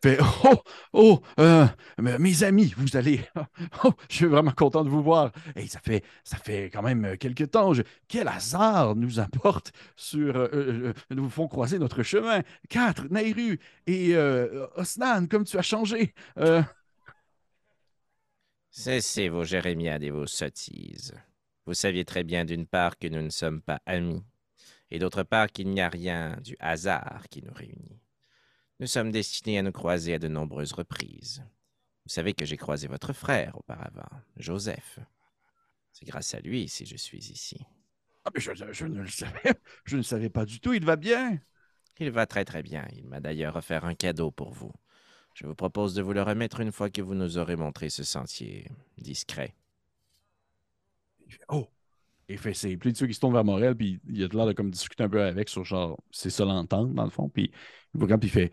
fait 0.02 0.18
Oh, 0.44 0.62
oh, 0.92 1.22
euh, 1.40 1.66
mes 1.98 2.42
amis, 2.42 2.74
vous 2.76 2.96
allez. 2.96 3.20
Oh, 3.84 3.92
je 4.08 4.16
suis 4.16 4.26
vraiment 4.26 4.52
content 4.52 4.84
de 4.84 4.88
vous 4.90 5.02
voir. 5.02 5.32
Hey, 5.56 5.68
ça 5.68 5.80
fait, 5.80 6.04
ça 6.24 6.36
fait 6.38 6.70
quand 6.70 6.82
même 6.82 7.04
euh, 7.04 7.16
quelques 7.16 7.50
temps. 7.50 7.74
Je- 7.74 7.82
Quel 8.08 8.28
hasard 8.28 8.96
nous 8.96 9.20
apporte 9.20 9.72
sur, 9.96 10.36
euh, 10.36 10.92
nous 11.10 11.28
font 11.30 11.48
croiser 11.48 11.78
notre 11.78 12.02
chemin. 12.02 12.42
Quatre, 12.68 13.06
Nairu 13.10 13.58
et 13.86 14.16
Osnan, 14.76 15.26
comme 15.26 15.44
tu 15.44 15.58
as 15.58 15.62
changé. 15.62 16.14
Cessez 18.70 19.28
vos 19.30 19.44
jérémiades 19.44 20.02
et 20.02 20.10
vos 20.10 20.26
sottises. 20.26 21.14
Vous 21.66 21.72
saviez 21.74 22.04
très 22.04 22.24
bien 22.24 22.44
d'une 22.44 22.66
part 22.66 22.98
que 22.98 23.06
nous 23.08 23.22
ne 23.22 23.30
sommes 23.30 23.62
pas 23.62 23.80
amis, 23.86 24.22
et 24.90 24.98
d'autre 24.98 25.22
part 25.22 25.48
qu'il 25.50 25.70
n'y 25.70 25.80
a 25.80 25.88
rien 25.88 26.36
du 26.42 26.56
hasard 26.60 27.24
qui 27.30 27.42
nous 27.42 27.54
réunit. 27.54 28.00
Nous 28.80 28.86
sommes 28.86 29.12
destinés 29.12 29.58
à 29.58 29.62
nous 29.62 29.72
croiser 29.72 30.14
à 30.14 30.18
de 30.18 30.28
nombreuses 30.28 30.72
reprises. 30.72 31.44
Vous 32.04 32.12
savez 32.12 32.34
que 32.34 32.44
j'ai 32.44 32.56
croisé 32.56 32.86
votre 32.88 33.12
frère 33.12 33.56
auparavant, 33.56 34.08
Joseph. 34.36 34.98
C'est 35.92 36.06
grâce 36.06 36.34
à 36.34 36.40
lui 36.40 36.68
si 36.68 36.84
je 36.84 36.96
suis 36.96 37.30
ici. 37.30 37.64
Ah, 38.24 38.30
mais 38.34 38.40
je, 38.40 38.52
je 38.54 38.86
ne 38.86 39.00
le 39.00 39.08
savais. 39.08 39.54
Je 39.84 39.96
ne 39.98 40.02
savais 40.02 40.30
pas 40.30 40.44
du 40.44 40.58
tout. 40.58 40.72
Il 40.72 40.84
va 40.84 40.96
bien? 40.96 41.38
Il 42.00 42.10
va 42.10 42.26
très 42.26 42.44
très 42.44 42.62
bien. 42.62 42.86
Il 42.96 43.06
m'a 43.06 43.20
d'ailleurs 43.20 43.56
offert 43.56 43.84
un 43.84 43.94
cadeau 43.94 44.30
pour 44.30 44.50
vous. 44.50 44.72
Je 45.34 45.46
vous 45.46 45.54
propose 45.54 45.94
de 45.94 46.02
vous 46.02 46.12
le 46.12 46.22
remettre 46.22 46.60
une 46.60 46.72
fois 46.72 46.90
que 46.90 47.02
vous 47.02 47.14
nous 47.14 47.38
aurez 47.38 47.56
montré 47.56 47.90
ce 47.90 48.02
sentier 48.02 48.70
discret. 48.98 49.54
Oh! 51.48 51.68
Il 52.28 52.38
fait 52.38 52.54
c'est. 52.54 52.76
Puis 52.78 52.94
tu 52.94 53.06
qui 53.06 53.12
se 53.12 53.20
tourne 53.20 53.34
vers 53.34 53.44
Morel, 53.44 53.76
puis 53.76 54.00
il 54.08 54.24
a 54.24 54.28
l'air 54.28 54.46
de 54.46 54.52
comme 54.52 54.70
discuter 54.70 55.04
un 55.04 55.10
peu 55.10 55.22
avec 55.22 55.50
sur 55.50 55.62
genre, 55.64 56.00
c'est 56.10 56.30
ça 56.30 56.44
l'entendre, 56.46 56.94
dans 56.94 57.04
le 57.04 57.10
fond. 57.10 57.28
Puis 57.28 57.52
il 57.94 57.98
vous 58.00 58.06
regarde, 58.06 58.24
fait 58.26 58.52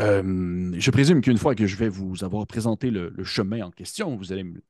Euh, 0.00 0.72
Je 0.78 0.90
présume 0.90 1.20
qu'une 1.20 1.38
fois 1.38 1.54
que 1.54 1.66
je 1.66 1.76
vais 1.76 1.88
vous 1.88 2.24
avoir 2.24 2.46
présenté 2.46 2.90
le, 2.90 3.10
le 3.10 3.24
chemin 3.24 3.62
en 3.66 3.70
question, 3.70 4.16
vous 4.16 4.32
allez 4.32 4.44
me, 4.44 4.62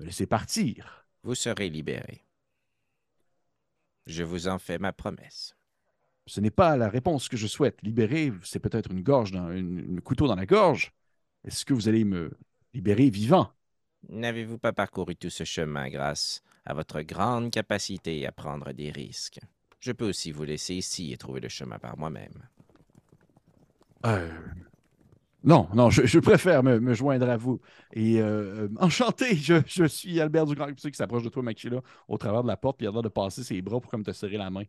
me 0.00 0.06
laisser 0.06 0.26
partir. 0.26 1.06
Vous 1.22 1.34
serez 1.34 1.68
libéré. 1.70 2.24
Je 4.06 4.24
vous 4.24 4.48
en 4.48 4.58
fais 4.58 4.78
ma 4.78 4.92
promesse. 4.92 5.54
Ce 6.26 6.40
n'est 6.40 6.50
pas 6.50 6.76
la 6.76 6.88
réponse 6.88 7.28
que 7.28 7.36
je 7.36 7.46
souhaite. 7.46 7.80
Libérer, 7.82 8.32
c'est 8.42 8.60
peut-être 8.60 8.90
une 8.90 9.02
gorge, 9.02 9.32
dans, 9.32 9.50
une, 9.50 10.00
couteau 10.00 10.26
dans 10.26 10.34
la 10.36 10.46
gorge. 10.46 10.92
Est-ce 11.44 11.64
que 11.64 11.74
vous 11.74 11.88
allez 11.88 12.04
me 12.04 12.30
libérer 12.74 13.10
vivant? 13.10 13.52
N'avez-vous 14.08 14.58
pas 14.58 14.72
parcouru 14.72 15.16
tout 15.16 15.30
ce 15.30 15.44
chemin 15.44 15.88
grâce 15.88 16.42
à 16.64 16.74
votre 16.74 17.02
grande 17.02 17.50
capacité 17.50 18.26
à 18.26 18.32
prendre 18.32 18.72
des 18.72 18.90
risques? 18.90 19.40
Je 19.78 19.92
peux 19.92 20.08
aussi 20.08 20.32
vous 20.32 20.44
laisser 20.44 20.74
ici 20.74 21.12
et 21.12 21.16
trouver 21.16 21.40
le 21.40 21.48
chemin 21.48 21.78
par 21.78 21.96
moi-même. 21.98 22.48
Euh, 24.06 24.28
non, 25.42 25.68
non, 25.74 25.88
je, 25.88 26.04
je 26.04 26.18
préfère 26.18 26.62
me, 26.62 26.78
me 26.80 26.92
joindre 26.92 27.28
à 27.28 27.36
vous. 27.36 27.60
Et 27.92 28.20
euh, 28.20 28.66
euh, 28.66 28.68
enchanté, 28.78 29.34
je, 29.36 29.54
je 29.66 29.84
suis 29.84 30.20
Albert 30.20 30.46
Dugrand, 30.46 30.66
tu 30.66 30.78
sais, 30.78 30.90
qui 30.90 30.98
s'approche 30.98 31.22
de 31.22 31.30
toi, 31.30 31.42
Maxilla, 31.42 31.80
au 32.08 32.18
travers 32.18 32.42
de 32.42 32.48
la 32.48 32.58
porte, 32.58 32.76
puis 32.76 32.84
il 32.86 32.88
a 32.88 32.92
l'air 32.92 33.02
de 33.02 33.08
passer 33.08 33.42
ses 33.42 33.62
bras 33.62 33.80
pour 33.80 33.90
comme 33.90 34.04
te 34.04 34.12
serrer 34.12 34.36
la 34.36 34.50
main. 34.50 34.64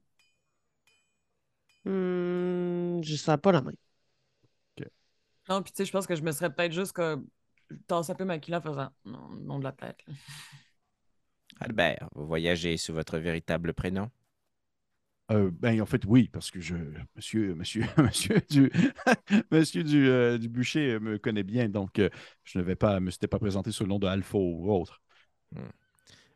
Hmm, 1.84 3.01
je 3.03 3.15
sens 3.15 3.38
pas 3.41 3.51
la 3.51 3.61
main. 3.61 3.73
Non, 5.49 5.61
puis 5.61 5.73
tu 5.73 5.77
sais, 5.77 5.86
je 5.86 5.91
pense 5.91 6.07
que 6.07 6.15
je 6.15 6.21
me 6.21 6.32
serais 6.32 6.53
peut-être 6.53 6.71
juste 6.71 6.93
comme 6.93 7.27
tassé 7.88 8.11
un 8.11 8.15
peu 8.15 8.29
en 8.29 8.61
faisant 8.61 8.89
non, 9.05 9.29
nom 9.29 9.59
de 9.59 9.63
la 9.63 9.71
tête. 9.71 9.99
Albert, 11.59 12.07
vous 12.15 12.25
voyagez 12.25 12.77
sous 12.77 12.93
votre 12.93 13.17
véritable 13.17 13.73
prénom? 13.73 14.09
Euh, 15.32 15.49
ben, 15.51 15.82
en 15.82 15.86
fait, 15.86 16.03
oui, 16.05 16.29
parce 16.32 16.51
que 16.51 16.59
je, 16.59 16.75
monsieur, 17.15 17.55
monsieur, 17.55 17.86
monsieur 17.97 18.41
du, 18.49 18.71
monsieur 19.51 19.84
du, 19.84 20.09
euh, 20.09 20.38
du 20.38 20.49
bûcher 20.49 20.99
me 20.99 21.17
connaît 21.17 21.43
bien, 21.43 21.69
donc 21.69 21.99
euh, 21.99 22.09
je 22.43 22.59
ne 22.59 22.63
vais 22.63 22.75
pas, 22.75 22.99
me 22.99 23.11
s'était 23.11 23.27
pas 23.27 23.39
présenté 23.39 23.71
sous 23.71 23.84
le 23.84 23.89
nom 23.89 23.99
de 23.99 24.07
Alpha 24.07 24.38
ou 24.38 24.71
autre. 24.71 25.01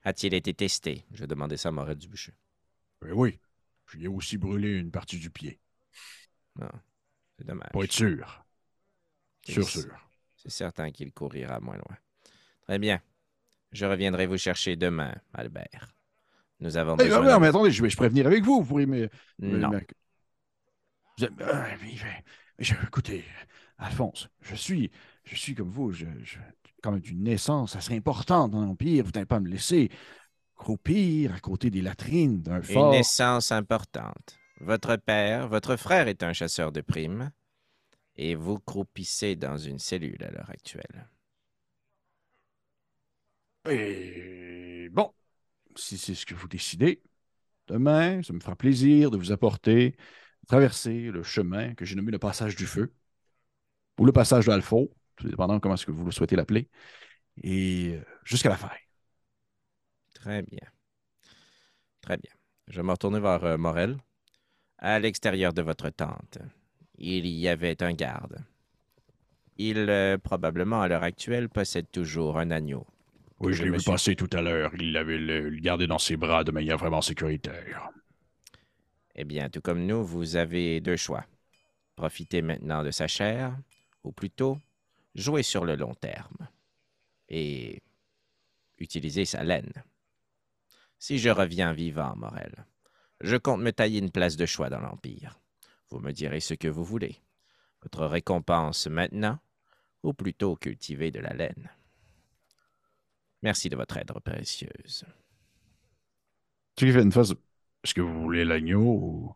A-t-il 0.03 0.33
été 0.33 0.53
testé? 0.53 1.03
Je 1.13 1.25
demandais 1.25 1.57
ça 1.57 1.69
à 1.69 1.71
Morel 1.71 1.97
Dubucher. 1.97 2.33
Ben 3.01 3.11
oui, 3.11 3.39
j'y 3.93 4.05
ai 4.05 4.07
aussi 4.07 4.37
brûlé 4.37 4.77
une 4.77 4.91
partie 4.91 5.17
du 5.17 5.29
pied, 5.29 5.59
C'est 7.37 7.45
dommage. 7.45 7.71
pour 7.71 7.83
être 7.83 7.91
sûr. 7.91 8.45
Sûr, 9.43 9.67
sûr. 9.67 9.95
C'est 10.37 10.51
certain 10.51 10.91
qu'il 10.91 11.11
courira 11.11 11.59
moins 11.59 11.75
loin. 11.75 11.97
Très 12.63 12.79
bien. 12.79 13.01
Je 13.71 13.85
reviendrai 13.85 14.25
vous 14.27 14.37
chercher 14.37 14.75
demain, 14.75 15.13
Albert. 15.33 15.94
Nous 16.59 16.77
avons 16.77 16.95
Eh, 16.99 17.03
besoin... 17.03 17.19
non, 17.21 17.25
d'un- 17.27 17.39
mais 17.39 17.47
attendez, 17.47 17.71
je 17.71 17.81
vais, 17.83 17.89
je 17.89 17.95
pourrais 17.97 18.09
venir 18.09 18.27
avec 18.27 18.43
vous. 18.43 18.61
Vous 18.61 18.65
pourriez 18.65 18.85
me. 18.85 19.09
Non. 19.39 19.69
me- 19.69 19.81
Ah, 21.41 21.67
je- 22.59 22.73
écoutez, 22.87 23.23
Alphonse, 23.77 24.29
je 24.41 24.55
suis, 24.55 24.91
je 25.23 25.35
suis 25.35 25.55
comme 25.55 25.69
vous, 25.69 25.91
je, 25.91 26.05
quand 26.81 26.91
même 26.91 27.01
d'une 27.01 27.23
naissance, 27.23 27.73
ça 27.73 27.81
serait 27.81 27.97
important 27.97 28.47
dans 28.47 28.61
l'Empire. 28.61 29.05
Vous 29.05 29.11
n'allez 29.11 29.25
pas 29.25 29.39
me 29.39 29.49
laisser 29.49 29.89
croupir 30.55 31.33
à 31.33 31.39
côté 31.39 31.69
des 31.69 31.81
latrines 31.81 32.41
d'un 32.41 32.57
Une 32.57 32.63
fort. 32.63 32.91
naissance 32.91 33.51
importante. 33.51 34.37
Votre 34.61 34.95
père, 34.95 35.47
votre 35.49 35.75
frère 35.75 36.07
est 36.07 36.23
un 36.23 36.33
chasseur 36.33 36.71
de 36.71 36.81
primes 36.81 37.31
et 38.15 38.35
vous 38.35 38.59
croupissez 38.59 39.35
dans 39.35 39.57
une 39.57 39.79
cellule 39.79 40.23
à 40.23 40.31
l'heure 40.31 40.49
actuelle. 40.49 41.09
Et 43.69 44.89
bon, 44.91 45.11
si 45.75 45.97
c'est 45.97 46.15
ce 46.15 46.25
que 46.25 46.35
vous 46.35 46.47
décidez, 46.47 47.01
demain, 47.67 48.23
ça 48.23 48.33
me 48.33 48.39
fera 48.39 48.55
plaisir 48.55 49.11
de 49.11 49.17
vous 49.17 49.31
apporter, 49.31 49.95
traverser 50.47 51.11
le 51.11 51.23
chemin 51.23 51.73
que 51.75 51.85
j'ai 51.85 51.95
nommé 51.95 52.11
le 52.11 52.19
passage 52.19 52.55
du 52.55 52.65
feu, 52.67 52.93
ou 53.99 54.05
le 54.05 54.11
passage 54.11 54.45
de 54.45 54.51
Alpho, 54.51 54.91
tout 55.15 55.27
dépendant 55.27 55.59
comment 55.59 55.75
est-ce 55.75 55.85
que 55.85 55.91
vous 55.91 56.05
le 56.05 56.11
souhaitez 56.11 56.35
l'appeler, 56.35 56.69
et 57.43 57.95
euh, 57.95 58.05
jusqu'à 58.23 58.49
la 58.49 58.57
faille. 58.57 58.79
Très 60.13 60.41
bien. 60.41 60.67
Très 62.01 62.17
bien. 62.17 62.31
Je 62.67 62.77
vais 62.77 62.83
me 62.83 62.91
retourner 62.91 63.19
vers 63.19 63.43
euh, 63.43 63.57
Morel. 63.57 63.97
À 64.77 64.99
l'extérieur 64.99 65.53
de 65.53 65.61
votre 65.61 65.89
tente, 65.89 66.37
il 66.97 67.25
y 67.27 67.47
avait 67.47 67.81
un 67.81 67.93
garde. 67.93 68.43
Il, 69.57 69.89
euh, 69.89 70.17
probablement 70.17 70.81
à 70.81 70.87
l'heure 70.87 71.03
actuelle, 71.03 71.49
possède 71.49 71.89
toujours 71.91 72.37
un 72.39 72.51
agneau. 72.51 72.85
Oui, 73.39 73.53
je 73.53 73.63
l'ai 73.63 73.71
vu 73.71 73.83
passer 73.83 74.15
tout 74.15 74.29
à 74.33 74.41
l'heure. 74.41 74.71
Il 74.75 74.93
l'avait 74.93 75.49
gardé 75.59 75.87
dans 75.87 75.99
ses 75.99 76.15
bras 76.15 76.43
de 76.43 76.51
manière 76.51 76.77
vraiment 76.77 77.01
sécuritaire. 77.01 77.89
Eh 79.15 79.23
bien, 79.23 79.49
tout 79.49 79.61
comme 79.61 79.85
nous, 79.85 80.03
vous 80.03 80.35
avez 80.35 80.81
deux 80.81 80.95
choix. 80.95 81.25
Profitez 81.95 82.41
maintenant 82.41 82.83
de 82.83 82.91
sa 82.91 83.07
chair, 83.07 83.57
ou 84.03 84.11
plutôt, 84.11 84.57
jouer 85.15 85.43
sur 85.43 85.65
le 85.65 85.75
long 85.75 85.95
terme 85.95 86.49
et 87.29 87.81
utiliser 88.77 89.25
sa 89.25 89.43
laine. 89.43 89.71
Si 90.99 91.17
je 91.17 91.29
reviens 91.29 91.73
vivant, 91.73 92.15
Morel, 92.15 92.65
je 93.21 93.37
compte 93.37 93.61
me 93.61 93.71
tailler 93.71 93.99
une 93.99 94.11
place 94.11 94.35
de 94.35 94.45
choix 94.45 94.69
dans 94.69 94.81
l'Empire. 94.81 95.39
Vous 95.89 95.99
me 95.99 96.11
direz 96.11 96.39
ce 96.39 96.53
que 96.53 96.67
vous 96.67 96.83
voulez. 96.83 97.21
Votre 97.81 98.05
récompense 98.05 98.87
maintenant, 98.87 99.39
ou 100.03 100.13
plutôt 100.13 100.55
cultiver 100.55 101.11
de 101.11 101.19
la 101.19 101.33
laine. 101.33 101.69
Merci 103.45 103.69
de 103.69 103.75
votre 103.75 103.95
aide 103.97 104.11
précieuse. 104.23 105.05
Tu 106.75 106.91
fait 106.91 107.03
une 107.03 107.11
phase. 107.11 107.35
Est-ce 107.83 107.93
que 107.93 108.01
vous 108.01 108.21
voulez 108.23 108.43
l'agneau 108.43 108.81
ou? 108.81 109.35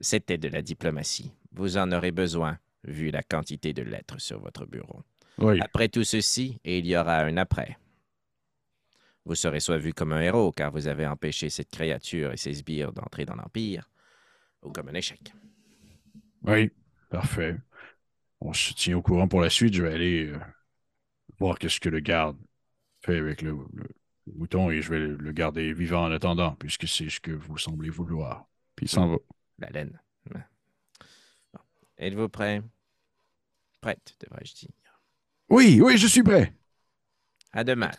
C'était 0.00 0.36
de 0.36 0.48
la 0.48 0.62
diplomatie. 0.62 1.32
Vous 1.52 1.76
en 1.76 1.92
aurez 1.92 2.10
besoin, 2.10 2.58
vu 2.82 3.12
la 3.12 3.22
quantité 3.22 3.72
de 3.72 3.82
lettres 3.82 4.20
sur 4.20 4.40
votre 4.40 4.66
bureau. 4.66 5.04
Oui. 5.38 5.60
Après 5.60 5.88
tout 5.88 6.02
ceci, 6.02 6.58
et 6.64 6.78
il 6.78 6.86
y 6.86 6.96
aura 6.96 7.18
un 7.20 7.36
après. 7.36 7.78
Vous 9.24 9.36
serez 9.36 9.60
soit 9.60 9.78
vu 9.78 9.94
comme 9.94 10.12
un 10.12 10.20
héros, 10.20 10.50
car 10.50 10.72
vous 10.72 10.88
avez 10.88 11.06
empêché 11.06 11.50
cette 11.50 11.70
créature 11.70 12.32
et 12.32 12.36
ses 12.36 12.54
sbires 12.54 12.92
d'entrer 12.92 13.24
dans 13.24 13.36
l'Empire, 13.36 13.88
ou 14.64 14.72
comme 14.72 14.88
un 14.88 14.94
échec. 14.94 15.32
Oui, 16.42 16.72
parfait. 17.10 17.56
On 18.40 18.52
se 18.52 18.74
tient 18.74 18.96
au 18.96 19.02
courant 19.02 19.28
pour 19.28 19.40
la 19.40 19.50
suite. 19.50 19.74
Je 19.74 19.84
vais 19.84 19.94
aller 19.94 20.26
euh, 20.26 20.38
voir 21.38 21.58
qu'est-ce 21.58 21.80
que 21.80 21.88
le 21.88 22.00
garde 22.00 22.38
fait 23.02 23.18
avec 23.18 23.42
le, 23.42 23.52
le 23.74 23.88
mouton 24.34 24.70
et 24.70 24.82
je 24.82 24.90
vais 24.90 24.98
le, 25.00 25.32
garder 25.32 25.72
vivant 25.72 26.04
en 26.04 26.12
attendant, 26.12 26.54
puisque 26.56 26.88
c'est 26.88 27.08
ce 27.10 27.20
que 27.20 27.32
vous 27.32 27.58
semblez 27.58 27.90
vouloir. 27.90 28.46
Puis 28.76 28.86
il 28.86 28.88
s'en 28.90 29.08
va. 29.08 29.16
La 29.58 29.68
laine. 29.70 30.00
Ouais. 30.34 30.40
Bon. 31.52 31.60
Êtes-vous 31.98 32.28
prêt? 32.28 32.62
Prête, 33.80 34.16
devrais-je 34.20 34.54
dire. 34.54 34.70
Oui, 35.48 35.80
oui, 35.82 35.98
je 35.98 36.06
suis 36.06 36.22
prêt. 36.22 36.54
À 37.52 37.64
demain. 37.64 37.90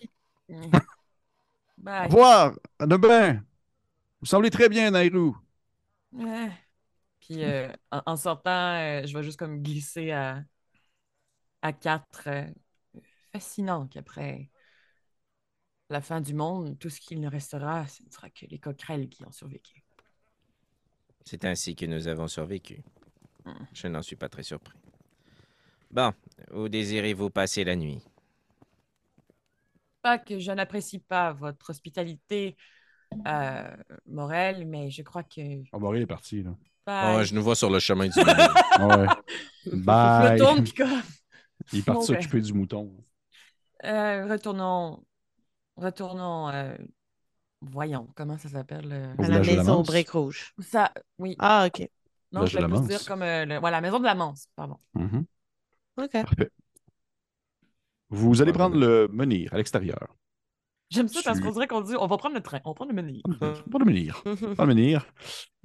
Au 0.50 0.72
Bye. 1.78 2.08
revoir. 2.08 2.54
À 2.80 2.88
demain. 2.88 3.44
Vous 4.22 4.28
semblez 4.28 4.50
très 4.52 4.70
bien, 4.70 4.92
Nairou. 4.92 5.38
Ouais. 6.12 6.52
Puis 7.22 7.44
euh, 7.44 7.72
en, 7.92 8.02
en 8.08 8.18
sortant, 8.18 8.52
euh, 8.76 9.06
je 9.08 9.18
vais 9.18 9.24
juste 9.24 9.40
comme 9.40 9.62
glisser 9.64 10.12
à, 10.12 10.44
à 11.62 11.72
quatre. 11.74 12.28
euh, 12.28 12.46
fascinant 13.38 13.86
qu'après 13.86 14.50
la 15.92 16.02
fin 16.02 16.22
du 16.22 16.34
monde, 16.34 16.78
tout 16.80 16.90
ce 16.90 17.00
qu'il 17.00 17.22
ne 17.22 17.30
restera, 17.30 17.88
ce 17.88 18.04
ne 18.04 18.10
sera 18.10 18.30
que 18.32 18.48
les 18.48 18.58
coquerelles 18.58 19.10
qui 19.10 19.24
ont 19.26 19.32
survécu. 19.32 19.84
C'est 21.24 21.46
ainsi 21.46 21.76
que 21.76 21.86
nous 21.86 22.08
avons 22.08 22.28
survécu. 22.28 22.84
Hmm. 23.46 23.66
Je 23.74 23.88
n'en 23.88 24.02
suis 24.02 24.16
pas 24.16 24.28
très 24.28 24.42
surpris. 24.42 24.78
Bon, 25.92 26.14
où 26.52 26.68
désirez-vous 26.68 27.30
passer 27.30 27.64
la 27.64 27.76
nuit? 27.76 28.02
Pas 30.02 30.18
que 30.18 30.40
je 30.40 30.52
n'apprécie 30.52 31.00
pas 31.00 31.32
votre 31.34 31.70
hospitalité, 31.70 32.58
euh, 33.28 33.76
Morel, 34.08 34.66
mais 34.66 34.90
je 34.90 35.04
crois 35.04 35.24
que. 35.24 35.62
Oh, 35.72 35.80
Maurice 35.80 36.04
est 36.04 36.08
parti, 36.08 36.44
là. 36.44 36.56
Oh, 36.88 37.24
je 37.24 37.36
nous 37.36 37.44
vois 37.44 37.56
sur 37.56 37.70
le 37.70 37.80
chemin 37.80 38.08
du. 38.08 38.20
Ouais. 38.80 39.06
Je 39.66 39.76
Bye. 39.76 40.34
me 40.34 40.38
tourne, 40.38 40.64
puis 40.64 40.74
comme. 40.74 41.02
Il 41.74 41.80
est 41.80 41.84
parti 41.84 42.06
s'occuper 42.06 42.42
du 42.42 42.54
mouton. 42.54 42.94
Euh, 43.86 44.28
retournons. 44.28 45.04
Retournons. 45.76 46.50
euh, 46.50 46.76
Voyons, 47.62 48.08
comment 48.16 48.38
ça 48.38 48.50
s'appelle? 48.50 48.90
euh, 48.92 49.14
À 49.18 49.28
la 49.28 49.40
maison 49.40 49.82
break 49.82 50.10
rouge. 50.12 50.54
Ça, 50.60 50.92
oui. 51.18 51.36
Ah, 51.40 51.66
OK. 51.68 51.88
non, 52.32 52.42
village 52.42 52.52
je 52.52 52.60
la 52.60 52.68
plus 52.68 52.88
dire 52.88 53.06
comme 53.06 53.24
euh, 53.24 53.46
le- 53.46 53.60
ouais, 53.60 53.72
la 53.72 53.82
maison 53.82 54.00
de 54.00 54.04
la 54.06 54.14
Manse, 54.16 54.48
pardon. 54.56 54.78
Mhm. 54.94 55.26
OK. 55.98 56.12
Parfait. 56.12 56.52
Vous 58.10 58.42
allez 58.42 58.54
prendre 58.54 58.78
le 58.78 59.08
menhir 59.12 59.54
à 59.54 59.58
l'extérieur. 59.58 60.16
J'aime 60.90 61.10
ça 61.10 61.20
parce 61.22 61.42
qu'on 61.42 61.52
dirait 61.52 61.68
qu'on 61.68 61.82
dit 61.82 61.96
on 62.00 62.08
va 62.08 62.16
prendre 62.18 62.36
le 62.36 62.42
train, 62.42 62.62
on 62.64 62.70
va 62.70 62.74
prendre 62.76 62.92
le 62.94 63.02
menhir. 63.02 63.22
Pas 63.40 63.80
de 63.80 63.84
menhir. 63.84 64.24
Pas 64.56 64.64
de 64.64 64.68
menhir. 64.68 65.06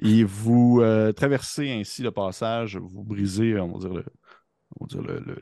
Et 0.00 0.24
vous 0.24 0.80
euh, 0.80 1.12
traversez 1.12 1.70
ainsi 1.70 2.02
le 2.02 2.10
passage, 2.10 2.76
vous 2.76 3.04
brisez, 3.04 3.56
on 3.60 3.72
va 3.72 3.78
dire, 3.78 3.94
le- 3.94 4.04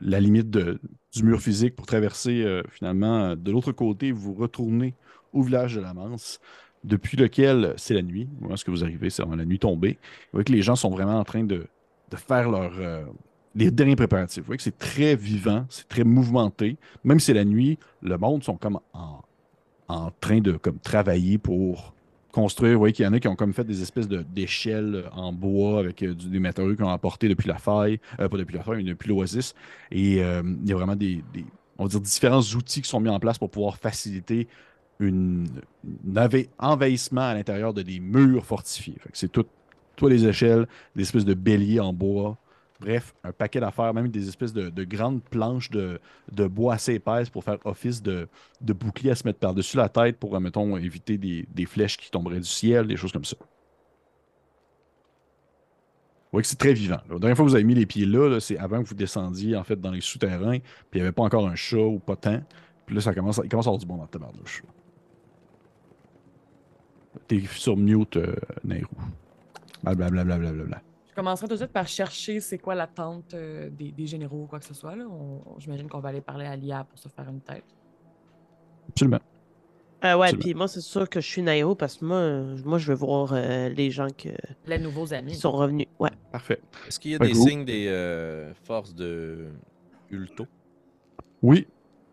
la 0.01 0.19
limite 0.19 0.49
du 0.49 1.23
mur 1.23 1.41
physique 1.41 1.75
pour 1.75 1.85
traverser 1.85 2.43
euh, 2.43 2.63
finalement 2.69 3.23
euh, 3.23 3.35
de 3.35 3.51
l'autre 3.51 3.71
côté, 3.71 4.11
vous 4.11 4.33
retournez 4.33 4.93
au 5.33 5.43
village 5.43 5.75
de 5.75 5.81
la 5.81 5.93
Manse, 5.93 6.39
depuis 6.83 7.17
lequel 7.17 7.73
c'est 7.77 7.93
la 7.93 8.01
nuit. 8.01 8.27
Où 8.41 8.53
est-ce 8.53 8.65
que 8.65 8.71
vous 8.71 8.83
arrivez? 8.83 9.09
C'est 9.09 9.25
la 9.25 9.45
nuit 9.45 9.59
tombée. 9.59 9.93
Vous 9.93 10.29
voyez 10.33 10.45
que 10.45 10.51
les 10.51 10.61
gens 10.61 10.75
sont 10.75 10.89
vraiment 10.89 11.19
en 11.19 11.23
train 11.23 11.43
de, 11.43 11.65
faire 12.15 12.49
leur, 12.49 12.71
euh, 12.79 13.03
les 13.55 13.71
derniers 13.71 13.95
préparatifs. 13.95 14.39
Vous 14.39 14.47
voyez 14.47 14.57
que 14.57 14.63
c'est 14.63 14.77
très 14.77 15.15
vivant, 15.15 15.65
c'est 15.69 15.87
très 15.87 16.03
mouvementé. 16.03 16.77
Même 17.03 17.19
si 17.19 17.27
c'est 17.27 17.33
la 17.33 17.45
nuit, 17.45 17.77
le 18.01 18.17
monde 18.17 18.43
sont 18.43 18.57
comme 18.57 18.79
en, 18.93 19.21
train 20.21 20.39
de 20.39 20.57
travailler 20.81 21.37
pour 21.37 21.93
construire. 22.31 22.73
Vous 22.73 22.79
voyez 22.79 22.93
qu'il 22.93 23.05
y 23.05 23.07
en 23.07 23.13
a 23.13 23.19
qui 23.19 23.27
ont 23.27 23.35
comme 23.35 23.53
fait 23.53 23.63
des 23.63 23.81
espèces 23.81 24.07
d'échelles 24.07 25.05
en 25.13 25.31
bois 25.33 25.79
avec 25.79 26.01
euh, 26.03 26.13
des 26.13 26.39
matériaux 26.39 26.75
qu'ils 26.75 26.85
ont 26.85 26.89
apportés 26.89 27.27
depuis 27.27 27.47
la 27.47 27.57
faille, 27.57 27.99
euh, 28.19 28.29
pas 28.29 28.37
depuis 28.37 28.55
la 28.55 28.63
faille, 28.63 28.77
mais 28.77 28.89
depuis 28.89 29.09
l'oasis. 29.09 29.53
Et 29.91 30.23
euh, 30.23 30.41
il 30.63 30.69
y 30.69 30.73
a 30.73 30.75
vraiment 30.75 30.95
des, 30.95 31.23
on 31.77 31.83
va 31.83 31.89
dire, 31.89 32.01
différents 32.01 32.41
outils 32.41 32.81
qui 32.81 32.89
sont 32.89 32.99
mis 32.99 33.09
en 33.09 33.19
place 33.19 33.37
pour 33.37 33.49
pouvoir 33.49 33.77
faciliter 33.77 34.47
un 34.99 35.43
enva- 36.13 36.47
envahissement 36.59 37.21
à 37.21 37.33
l'intérieur 37.33 37.73
de 37.73 37.81
des 37.81 37.99
murs 37.99 38.45
fortifiés. 38.45 38.97
C'est 39.13 39.31
tout, 39.31 39.45
toutes 39.95 40.11
les 40.11 40.25
échelles, 40.25 40.67
des 40.95 41.03
espèces 41.03 41.25
de 41.25 41.33
béliers 41.33 41.79
en 41.79 41.93
bois. 41.93 42.37
Bref, 42.81 43.13
un 43.23 43.31
paquet 43.31 43.59
d'affaires, 43.59 43.93
même 43.93 44.07
des 44.07 44.27
espèces 44.27 44.53
de, 44.53 44.71
de 44.71 44.83
grandes 44.83 45.21
planches 45.21 45.69
de, 45.69 45.99
bois 46.47 46.73
assez 46.73 46.95
épaisses 46.95 47.29
pour 47.29 47.43
faire 47.43 47.59
office 47.63 48.01
de, 48.01 48.27
bouclier 48.59 49.11
à 49.11 49.15
se 49.15 49.25
mettre 49.27 49.37
par-dessus 49.37 49.77
la 49.77 49.87
tête 49.87 50.17
pour, 50.17 50.35
euh, 50.35 50.39
mettons, 50.39 50.75
éviter 50.77 51.19
des, 51.19 51.65
flèches 51.67 51.95
qui 51.95 52.09
tomberaient 52.09 52.39
du 52.39 52.49
ciel, 52.49 52.87
des 52.87 52.97
choses 52.97 53.11
comme 53.11 53.23
ça. 53.23 53.37
Vous 53.39 53.45
voyez 56.37 56.41
que 56.41 56.47
c'est 56.47 56.57
très 56.57 56.73
vivant. 56.73 57.01
La 57.07 57.19
dernière 57.19 57.35
fois 57.35 57.45
que 57.45 57.49
vous 57.51 57.55
avez 57.55 57.63
mis 57.63 57.75
les 57.75 57.85
pieds 57.85 58.07
là, 58.07 58.39
c'est 58.39 58.57
avant 58.57 58.81
que 58.81 58.89
vous 58.89 58.95
descendiez 58.95 59.55
en 59.55 59.63
fait 59.63 59.79
dans 59.79 59.91
les 59.91 60.01
souterrains, 60.01 60.57
puis 60.57 60.93
il 60.93 60.97
n'y 60.97 61.01
avait 61.01 61.11
pas 61.11 61.23
encore 61.23 61.47
un 61.47 61.55
chat 61.55 61.77
ou 61.77 61.99
pas 61.99 62.15
tant. 62.15 62.41
Puis 62.87 62.95
là, 62.95 63.01
ça 63.01 63.13
commence 63.13 63.37
à, 63.37 63.43
il 63.43 63.49
commence 63.49 63.67
à 63.67 63.69
avoir 63.69 63.79
du 63.79 63.85
bon 63.85 63.97
dans 63.97 64.03
le 64.03 64.09
tabarnouche. 64.09 64.63
T'es 67.27 67.41
sur 67.55 67.77
mute, 67.77 68.17
euh, 68.17 68.35
Nairou. 68.63 68.95
Blablabla. 69.83 70.23
Blablabla. 70.23 70.81
Je 71.11 71.15
commencerai 71.15 71.47
tout 71.47 71.53
de 71.55 71.57
suite 71.57 71.71
par 71.73 71.87
chercher 71.87 72.39
c'est 72.39 72.57
quoi 72.57 72.73
l'attente 72.73 73.33
euh, 73.33 73.69
des, 73.69 73.91
des 73.91 74.07
généraux 74.07 74.43
ou 74.43 74.47
quoi 74.47 74.59
que 74.59 74.65
ce 74.65 74.73
soit. 74.73 74.95
là. 74.95 75.03
On- 75.09 75.41
on- 75.45 75.59
J'imagine 75.59 75.89
qu'on 75.89 75.99
va 75.99 76.09
aller 76.09 76.21
parler 76.21 76.45
à 76.45 76.55
l'IA 76.55 76.85
pour 76.85 76.97
se 76.97 77.09
faire 77.09 77.27
une 77.29 77.41
tête. 77.41 77.65
Absolument. 78.89 79.19
Euh, 80.03 80.17
ouais, 80.17 80.31
puis 80.33 80.53
moi, 80.55 80.67
c'est 80.67 80.81
sûr 80.81 81.07
que 81.09 81.19
je 81.21 81.27
suis 81.27 81.41
Nairo 81.43 81.75
parce 81.75 81.97
que 81.97 82.05
moi, 82.05 82.55
moi 82.65 82.77
je 82.79 82.87
veux 82.87 82.95
voir 82.97 83.33
euh, 83.33 83.69
les 83.69 83.91
gens 83.91 84.07
que- 84.17 84.29
Les 84.65 84.79
nouveaux 84.79 85.05
qui 85.05 85.13
amis. 85.13 85.35
sont 85.35 85.51
revenus. 85.51 85.87
Ouais. 85.99 86.09
Parfait. 86.31 86.59
Est-ce 86.87 86.99
qu'il 86.99 87.11
y 87.11 87.15
a 87.15 87.19
des 87.19 87.33
signes 87.35 87.65
des 87.65 87.87
euh, 87.87 88.53
forces 88.63 88.95
de 88.95 89.49
Ulto? 90.09 90.47
Oui. 91.43 91.67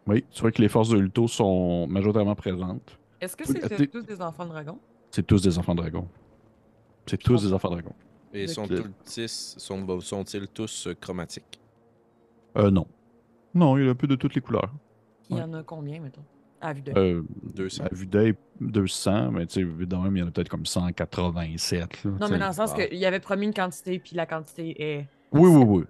Oui, 0.07 0.24
c'est 0.30 0.40
vrai 0.40 0.53
que 0.53 0.61
les 0.61 0.68
forces 0.68 0.88
de 0.90 0.99
Ulto 0.99 1.28
sont 1.28 1.86
majoritairement 1.86 2.34
présentes. 2.34 2.99
Est-ce 3.20 3.36
que 3.36 3.44
c'est 3.46 3.86
tous 3.86 4.03
des 4.03 4.20
enfants 4.20 4.44
de 4.44 4.51
dragon? 4.51 4.78
C'est 5.11 5.26
tous 5.26 5.40
des 5.42 5.57
enfants 5.59 5.74
dragons. 5.74 6.09
C'est 7.07 7.16
tous 7.16 7.42
des 7.44 7.53
enfants 7.53 7.70
dragons. 7.70 7.94
Et 8.33 8.47
sont-ils 8.47 9.29
sont, 9.29 10.01
sont-ils 10.01 10.49
tous 10.49 10.87
euh, 10.87 10.95
chromatiques? 10.95 11.61
Euh, 12.57 12.70
non. 12.70 12.87
Non, 13.55 13.76
il 13.76 13.85
y 13.85 13.89
a 13.89 13.91
un 13.91 13.95
peu 13.95 14.07
de 14.07 14.16
toutes 14.16 14.35
les 14.35 14.41
couleurs. 14.41 14.72
Il 15.31 15.37
y 15.37 15.39
Ouais. 15.39 15.45
en 15.45 15.55
a 15.55 15.62
combien, 15.62 16.01
mettons? 16.01 16.24
À 16.61 16.72
vue 16.72 16.83
d'œil. 16.83 16.95
Euh, 16.97 17.22
200. 17.55 17.85
à 17.85 17.95
vue 17.95 18.07
d'œil, 18.07 18.35
200, 18.61 19.31
mais 19.31 19.47
tu 19.47 19.55
sais, 19.55 19.61
évidemment, 19.61 20.07
il 20.07 20.18
y 20.18 20.22
en 20.22 20.29
a 20.29 20.31
peut-être 20.31 20.49
comme 20.49 20.66
187. 20.66 22.05
là, 22.05 22.11
non, 22.11 22.29
mais 22.29 22.39
dans 22.39 22.49
le 22.49 22.53
sens 22.53 22.72
wow. 22.72 22.87
qu'il 22.89 23.05
avait 23.05 23.20
promis 23.20 23.47
une 23.47 23.55
quantité, 23.55 23.99
puis 23.99 24.16
la 24.16 24.26
quantité 24.26 24.74
est, 24.83 25.09
Oui, 25.33 25.49
oui, 25.49 25.64
oui. 25.66 25.85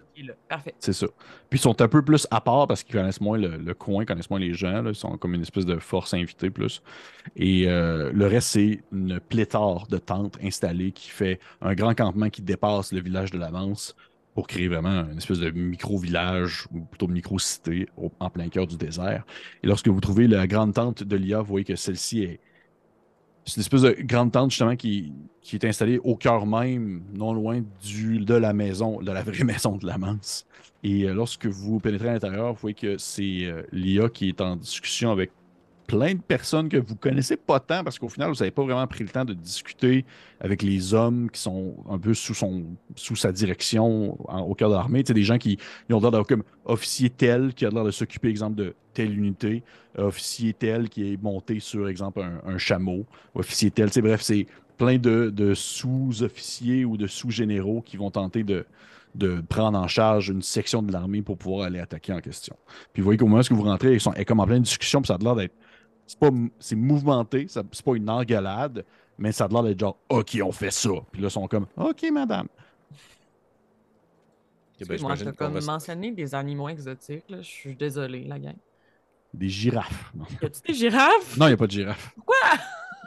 Parfait. 0.49 0.75
c'est 0.81 0.93
ça. 0.93 1.07
Puis 1.49 1.59
ils 1.59 1.63
sont 1.63 1.81
un 1.81 1.87
peu 1.87 2.03
plus 2.03 2.27
à 2.31 2.41
part 2.41 2.67
parce 2.67 2.83
qu'ils 2.83 2.95
connaissent 2.97 3.21
moins 3.21 3.39
le, 3.39 3.57
le 3.57 3.75
coin, 3.75 4.03
ils 4.03 4.07
connaissent 4.07 4.31
moins 4.31 4.41
les 4.41 4.53
gens. 4.53 4.83
là. 4.83 4.91
Ils 4.91 4.97
sont 4.97 5.17
comme 5.17 5.35
une 5.35 5.43
espèce 5.43 5.65
de 5.65 5.79
force 5.79 6.13
invitée 6.13 6.51
plus. 6.51 6.83
Et 7.37 7.69
euh, 7.69 8.11
le 8.13 8.27
reste, 8.27 8.49
c'est 8.49 8.81
une 8.93 9.21
pléthore 9.21 9.87
de 9.87 9.99
tentes 9.99 10.39
installées 10.43 10.91
qui 10.91 11.11
fait 11.11 11.39
un 11.61 11.75
grand 11.75 11.95
campement 11.95 12.31
qui 12.31 12.43
dépasse 12.43 12.93
le 12.93 13.01
village 13.01 13.31
de 13.31 13.39
l'Avance 13.39 13.95
pour 14.35 14.47
créer 14.47 14.69
vraiment 14.69 15.05
une 15.11 15.19
espèce 15.19 15.39
de 15.41 15.51
micro-village, 15.51 16.67
ou 16.73 16.81
plutôt 16.81 17.09
micro-cité 17.09 17.89
en 18.21 18.31
plein 18.31 18.49
cœur 18.49 18.67
du 18.67 18.77
désert. 18.77 19.25
Et 19.63 19.67
lorsque 19.67 19.89
vous 19.89 20.01
trouvez 20.01 20.27
la 20.29 20.47
grande 20.47 20.75
tente 20.75 21.03
de 21.03 21.17
l'IA, 21.17 21.41
vous 21.41 21.47
voyez 21.49 21.65
que 21.65 21.77
celle-ci 21.77 22.23
est. 22.23 22.41
C'est 23.45 23.57
une 23.57 23.61
espèce 23.61 23.83
de 23.83 23.97
grande 24.01 24.33
tente 24.33 24.51
justement 24.51 24.77
qui, 24.77 25.13
est 25.53 25.65
installée 25.65 25.99
au 25.99 26.17
cœur 26.17 26.47
même, 26.47 27.03
non 27.15 27.33
loin 27.33 27.63
du, 27.83 28.19
de 28.19 28.35
la 28.35 28.53
maison, 28.53 29.01
de 29.01 29.11
la 29.11 29.23
vraie 29.23 29.45
maison 29.45 29.77
de 29.77 29.87
la 29.87 29.97
Manse. 29.97 30.47
Et 30.85 31.05
euh, 31.05 31.15
lorsque 31.15 31.47
vous 31.47 31.81
pénétrez 31.81 32.09
à 32.09 32.13
l'intérieur, 32.13 32.53
vous 32.53 32.61
voyez 32.61 32.75
que 32.75 32.99
c'est 32.99 33.45
euh, 33.45 33.63
l'IA 33.73 34.09
qui 34.11 34.29
est 34.29 34.41
en 34.41 34.57
discussion 34.57 35.11
avec 35.11 35.31
plein 35.89 36.15
de 36.15 36.21
personnes 36.21 36.69
que 36.69 36.77
vous 36.77 36.95
connaissez 36.95 37.39
pas 37.39 37.61
tant 37.61 37.83
parce 37.83 37.99
qu'au 37.99 38.11
final, 38.11 38.29
vous 38.29 38.37
n'avez 38.37 38.51
pas 38.51 38.63
vraiment 38.63 38.87
pris 38.87 39.03
le 39.03 39.09
temps 39.09 39.25
de 39.25 39.33
discuter 39.33 40.05
avec 40.39 40.63
les 40.63 40.93
hommes 40.93 41.31
qui 41.31 41.41
sont 41.41 41.77
un 41.89 41.99
peu 41.99 42.13
sous, 42.13 42.35
son, 42.35 42.65
sous 42.95 43.17
sa 43.17 43.33
direction 43.33 44.17
au 44.29 44.55
cœur 44.55 44.69
de 44.69 44.75
l'armée. 44.75 45.03
Des 45.03 45.23
gens 45.23 45.39
qui 45.39 45.59
ont 45.91 45.99
l'air 45.99 46.11
d'avoir 46.11 46.27
comme 46.27 46.45
officier 46.67 47.09
tel 47.09 47.55
qui 47.55 47.65
a 47.65 47.71
l'air 47.71 47.85
de 47.85 47.91
s'occuper, 47.91 48.29
exemple, 48.29 48.57
de 48.57 48.75
telle 48.93 49.17
unité, 49.19 49.65
officier 49.97 50.53
tel 50.53 50.91
qui 50.91 51.15
est 51.15 51.23
monté 51.23 51.59
sur, 51.59 51.89
exemple, 51.89 52.23
un, 52.23 52.59
chameau, 52.59 53.07
officier 53.35 53.71
tel. 53.71 53.89
Bref, 54.03 54.21
c'est 54.21 54.47
plein 54.77 54.99
de, 54.99 55.31
de 55.31 55.55
sous-officiers 55.55 56.85
ou 56.85 56.99
de 56.99 57.07
sous-généraux 57.07 57.81
qui 57.81 57.97
vont 57.97 58.11
tenter 58.11 58.45
de, 58.45 58.67
de 59.15 59.41
prendre 59.49 59.79
en 59.79 59.89
charge 59.89 60.29
une 60.29 60.43
section 60.43 60.83
de 60.83 60.93
l'armée 60.93 61.23
pour 61.23 61.39
pouvoir 61.39 61.67
aller 61.67 61.81
attaquer 61.81 62.13
en 62.13 62.21
question. 62.21 62.57
Puis 62.93 63.01
vous 63.01 63.07
voyez 63.07 63.17
qu'au 63.17 63.27
moment 63.27 63.43
où 63.51 63.55
vous 63.55 63.63
rentrez, 63.63 63.95
ils 63.95 64.01
sont 64.01 64.13
comme 64.27 64.41
en 64.41 64.47
pleine 64.47 64.63
discussion, 64.63 65.01
puis 65.01 65.09
ça 65.09 65.15
a 65.15 65.19
l'air 65.19 65.35
d'être. 65.35 65.55
C'est 66.09 66.19
pas 66.19 66.31
c'est 66.59 66.75
mouvementé, 66.75 67.47
ça- 67.49 67.63
c'est 67.71 67.85
pas 67.85 67.95
une 67.95 68.09
engueulade, 68.11 68.85
mais 69.19 69.31
ça 69.31 69.45
a 69.45 69.49
l'air 69.49 69.63
d'être 69.63 69.79
genre 69.79 69.97
OK, 70.09 70.39
on 70.43 70.51
fait 70.53 70.71
ça. 70.73 70.89
Puis 71.13 71.21
là, 71.23 71.29
ils 71.29 71.31
sont 71.31 71.47
comme 71.47 71.67
OK, 71.77 72.03
madame. 72.11 72.49
Ok, 74.81 74.89
ben, 74.89 75.01
Moi, 75.01 75.15
je 75.17 75.25
qu'on 75.27 75.33
comme 75.33 75.65
mentionné 75.65 76.11
des 76.13 76.35
animaux 76.35 76.69
exotiques. 76.69 77.25
là. 77.29 77.39
Je 77.43 77.47
suis 77.49 77.75
désolée, 77.75 78.25
la 78.25 78.39
gang. 78.39 78.55
Des 79.35 79.49
girafes. 79.49 80.11
Non, 80.15 80.25
Y 80.41 80.47
a-tu 80.47 80.61
des 80.67 80.75
girafes? 80.75 81.37
il 81.37 81.47
n'y 81.47 81.53
a 81.53 81.57
pas 81.57 81.67
de 81.67 81.71
girafes. 81.73 82.13
Pourquoi? 82.15 82.37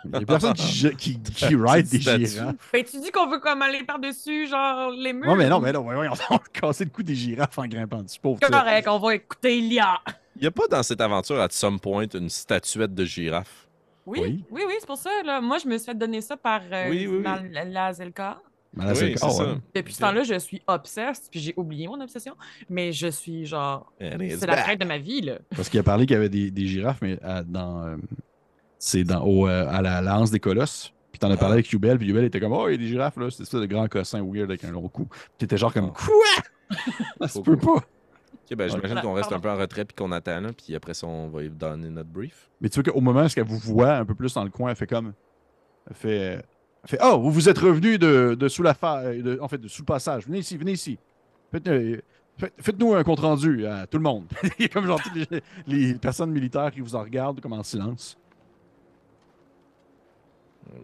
Il 0.06 0.12
y 0.12 0.16
a 0.16 0.26
personne 0.26 0.54
qui, 0.54 0.96
qui, 0.96 1.20
qui 1.22 1.56
ride 1.56 1.88
des 1.88 2.00
Statue. 2.02 2.26
girafes. 2.28 2.56
Ben, 2.74 2.84
tu 2.84 3.00
dis 3.00 3.10
qu'on 3.12 3.28
veut 3.30 3.40
comme 3.40 3.62
aller 3.62 3.84
par-dessus, 3.84 4.48
genre, 4.48 4.92
les 4.92 5.14
murs? 5.14 5.28
Non, 5.28 5.36
mais 5.36 5.50
non, 5.50 5.60
mais 5.60 5.72
non, 5.72 5.82
voyons, 5.82 6.12
on 6.30 6.36
va 6.36 6.42
casser 6.54 6.84
le 6.86 6.90
cou 6.92 7.02
des 7.04 7.16
girafes 7.16 7.58
en 7.58 7.66
grimpant 7.68 8.04
dessus. 8.04 8.20
Pauvre 8.20 8.40
correct, 8.40 8.88
on 8.88 9.00
va 9.00 9.16
écouter 9.16 9.58
Ilia. 9.58 10.00
Il 10.36 10.42
n'y 10.42 10.48
a 10.48 10.52
pas 10.52 10.68
dans 10.68 10.82
cette 10.84 11.02
aventure, 11.02 11.40
à 11.40 11.48
some 11.50 11.80
point, 11.80 12.06
une 12.14 12.30
statuette 12.30 12.94
de 12.94 13.06
girafe? 13.06 13.68
Oui, 14.06 14.20
Oui. 14.22 14.44
oui, 14.50 14.62
oui, 14.68 14.74
c'est 14.80 14.88
pour 14.88 14.98
ça. 14.98 15.10
Là. 15.24 15.42
Moi, 15.42 15.58
je 15.60 15.68
me 15.68 15.78
suis 15.78 15.86
fait 15.86 15.98
donner 15.98 16.22
ça 16.22 16.36
par 16.38 16.62
euh, 16.72 16.90
Oui, 16.90 17.06
oui, 17.08 17.22
dans 17.24 17.40
la, 17.52 17.64
la 17.66 17.94
Zelka. 17.94 18.40
Là, 18.78 18.86
oui, 18.92 18.96
c'est 18.96 19.10
le 19.12 19.18
ça. 19.18 19.58
Depuis 19.76 19.94
ce 19.94 20.00
temps-là, 20.00 20.24
je 20.24 20.40
suis 20.40 20.62
obsesse, 20.66 21.28
puis 21.30 21.40
j'ai 21.42 21.54
oublié 21.58 21.88
mon 21.88 22.00
obsession. 22.00 22.34
Mais 22.70 22.94
je 22.94 23.08
suis 23.08 23.46
genre. 23.46 23.92
C'est 24.00 24.48
la 24.48 24.58
fête 24.58 24.80
de 24.80 24.86
ma 24.86 24.98
vie, 24.98 25.22
là. 25.22 25.40
Parce 25.56 25.68
qu'il 25.70 25.80
a 25.80 25.84
parlé 25.84 26.06
qu'il 26.06 26.14
y 26.16 26.18
avait 26.18 26.30
des, 26.30 26.50
des 26.52 26.66
girafes, 26.68 27.00
mais 27.02 27.22
à- 27.22 27.44
dans. 27.44 27.84
euh, 27.86 27.98
c'est 28.80 29.04
dans, 29.04 29.24
au, 29.26 29.48
euh, 29.48 29.68
à 29.70 29.82
la 29.82 30.02
lance 30.02 30.32
des 30.32 30.40
colosses. 30.40 30.94
Puis 31.12 31.20
t'en 31.20 31.30
as 31.30 31.36
parlé 31.38 31.52
Ah. 31.52 31.56
avec 31.56 31.70
Yubel, 31.72 31.98
puis 31.98 32.08
Yubel 32.08 32.24
était 32.24 32.40
comme 32.40 32.54
Oh, 32.54 32.70
il 32.70 32.72
y 32.72 32.76
a 32.76 32.78
des 32.78 32.88
girafes 32.88 33.18
là, 33.18 33.30
c'est 33.30 33.44
ça 33.46 33.60
de 33.60 33.66
grand 33.66 33.88
cossin 33.90 34.22
weird 34.24 34.50
avec 34.50 34.64
un 34.64 34.72
long 34.72 34.88
cou. 34.88 35.06
Puis 35.06 35.20
t'étais 35.40 35.58
genre 35.58 35.74
comme 35.74 35.92
Ah. 35.94 36.00
Quoi? 36.06 36.78
Ça 37.20 37.28
se 37.28 37.40
peut 37.42 37.58
pas. 37.58 37.84
Ok, 38.52 38.58
ben, 38.58 38.68
j'imagine 38.70 38.88
Voilà, 38.90 39.02
qu'on 39.02 39.14
reste 39.14 39.32
un 39.32 39.40
peu 39.40 39.50
en 39.50 39.56
retrait 39.58 39.86
puis 39.86 39.96
qu'on 39.96 40.12
attend 40.12 40.42
là, 40.42 40.50
puis 40.54 40.76
après 40.76 40.94
ça, 40.94 41.08
on 41.08 41.30
va 41.30 41.42
lui 41.42 41.50
donner 41.50 41.90
notre 41.90 42.10
brief. 42.10 42.50
Mais 42.60 42.70
tu 42.70 42.82
vois 42.82 42.92
qu'au 42.92 43.00
moment 43.02 43.24
où 43.24 43.28
elle 43.36 43.44
vous 43.46 43.58
voit 43.58 43.96
un 43.96 44.06
peu 44.06 44.14
plus 44.16 44.34
dans 44.34 44.44
le 44.44 44.50
coin, 44.50 44.72
elle 44.72 44.76
fait 44.76 44.88
comme. 44.88 45.14
Elle 45.90 45.96
fait. 45.96 46.18
Elle 46.84 46.90
fait 46.90 47.00
Oh, 47.02 47.20
vous 47.22 47.32
vous 47.32 47.48
êtes 47.50 47.58
revenu 47.60 47.98
de, 47.98 48.36
de 48.38 48.48
sous 48.48 48.64
la 48.64 48.74
fa... 48.74 49.14
de- 49.14 49.38
en 49.42 49.48
fait, 49.48 49.58
de 49.60 49.68
sous 49.68 49.84
le 49.84 49.86
passage. 49.86 50.26
Venez 50.26 50.40
ici, 50.40 50.58
venez 50.58 50.74
ici. 50.74 50.98
Faites, 51.52 51.68
euh, 51.68 52.02
faites- 52.38 52.54
Faites-nous 52.60 52.94
un 52.96 53.04
compte 53.04 53.20
rendu 53.20 53.66
à 53.68 53.88
tout 53.88 53.98
le 53.98 54.04
monde. 54.04 54.26
Il 54.60 54.64
y 54.64 54.66
a 54.66 54.68
comme 54.68 54.86
genre 54.86 55.02
toutes 55.02 55.16
les, 55.16 55.42
les 55.68 55.94
personnes 55.96 56.32
militaires 56.32 56.72
qui 56.72 56.82
vous 56.82 56.96
en 56.96 57.02
regardent 57.04 57.40
comme 57.40 57.54
en 57.54 57.64
silence. 57.64 58.18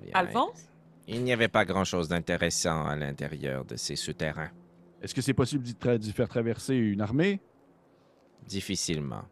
Bien. 0.03 0.11
Alphonse? 0.13 0.69
Il 1.07 1.23
n'y 1.23 1.31
avait 1.33 1.47
pas 1.47 1.65
grand-chose 1.65 2.09
d'intéressant 2.09 2.85
à 2.85 2.95
l'intérieur 2.95 3.63
de 3.65 3.75
ces 3.77 3.95
souterrains. 3.95 4.49
Est-ce 5.01 5.15
que 5.15 5.21
c'est 5.21 5.33
possible 5.33 5.63
d'y 5.63 5.73
tra- 5.73 5.97
d'y 5.97 6.11
faire 6.11 6.27
traverser 6.27 6.75
une 6.75 7.01
armée? 7.01 7.39
Difficilement. 8.47 9.23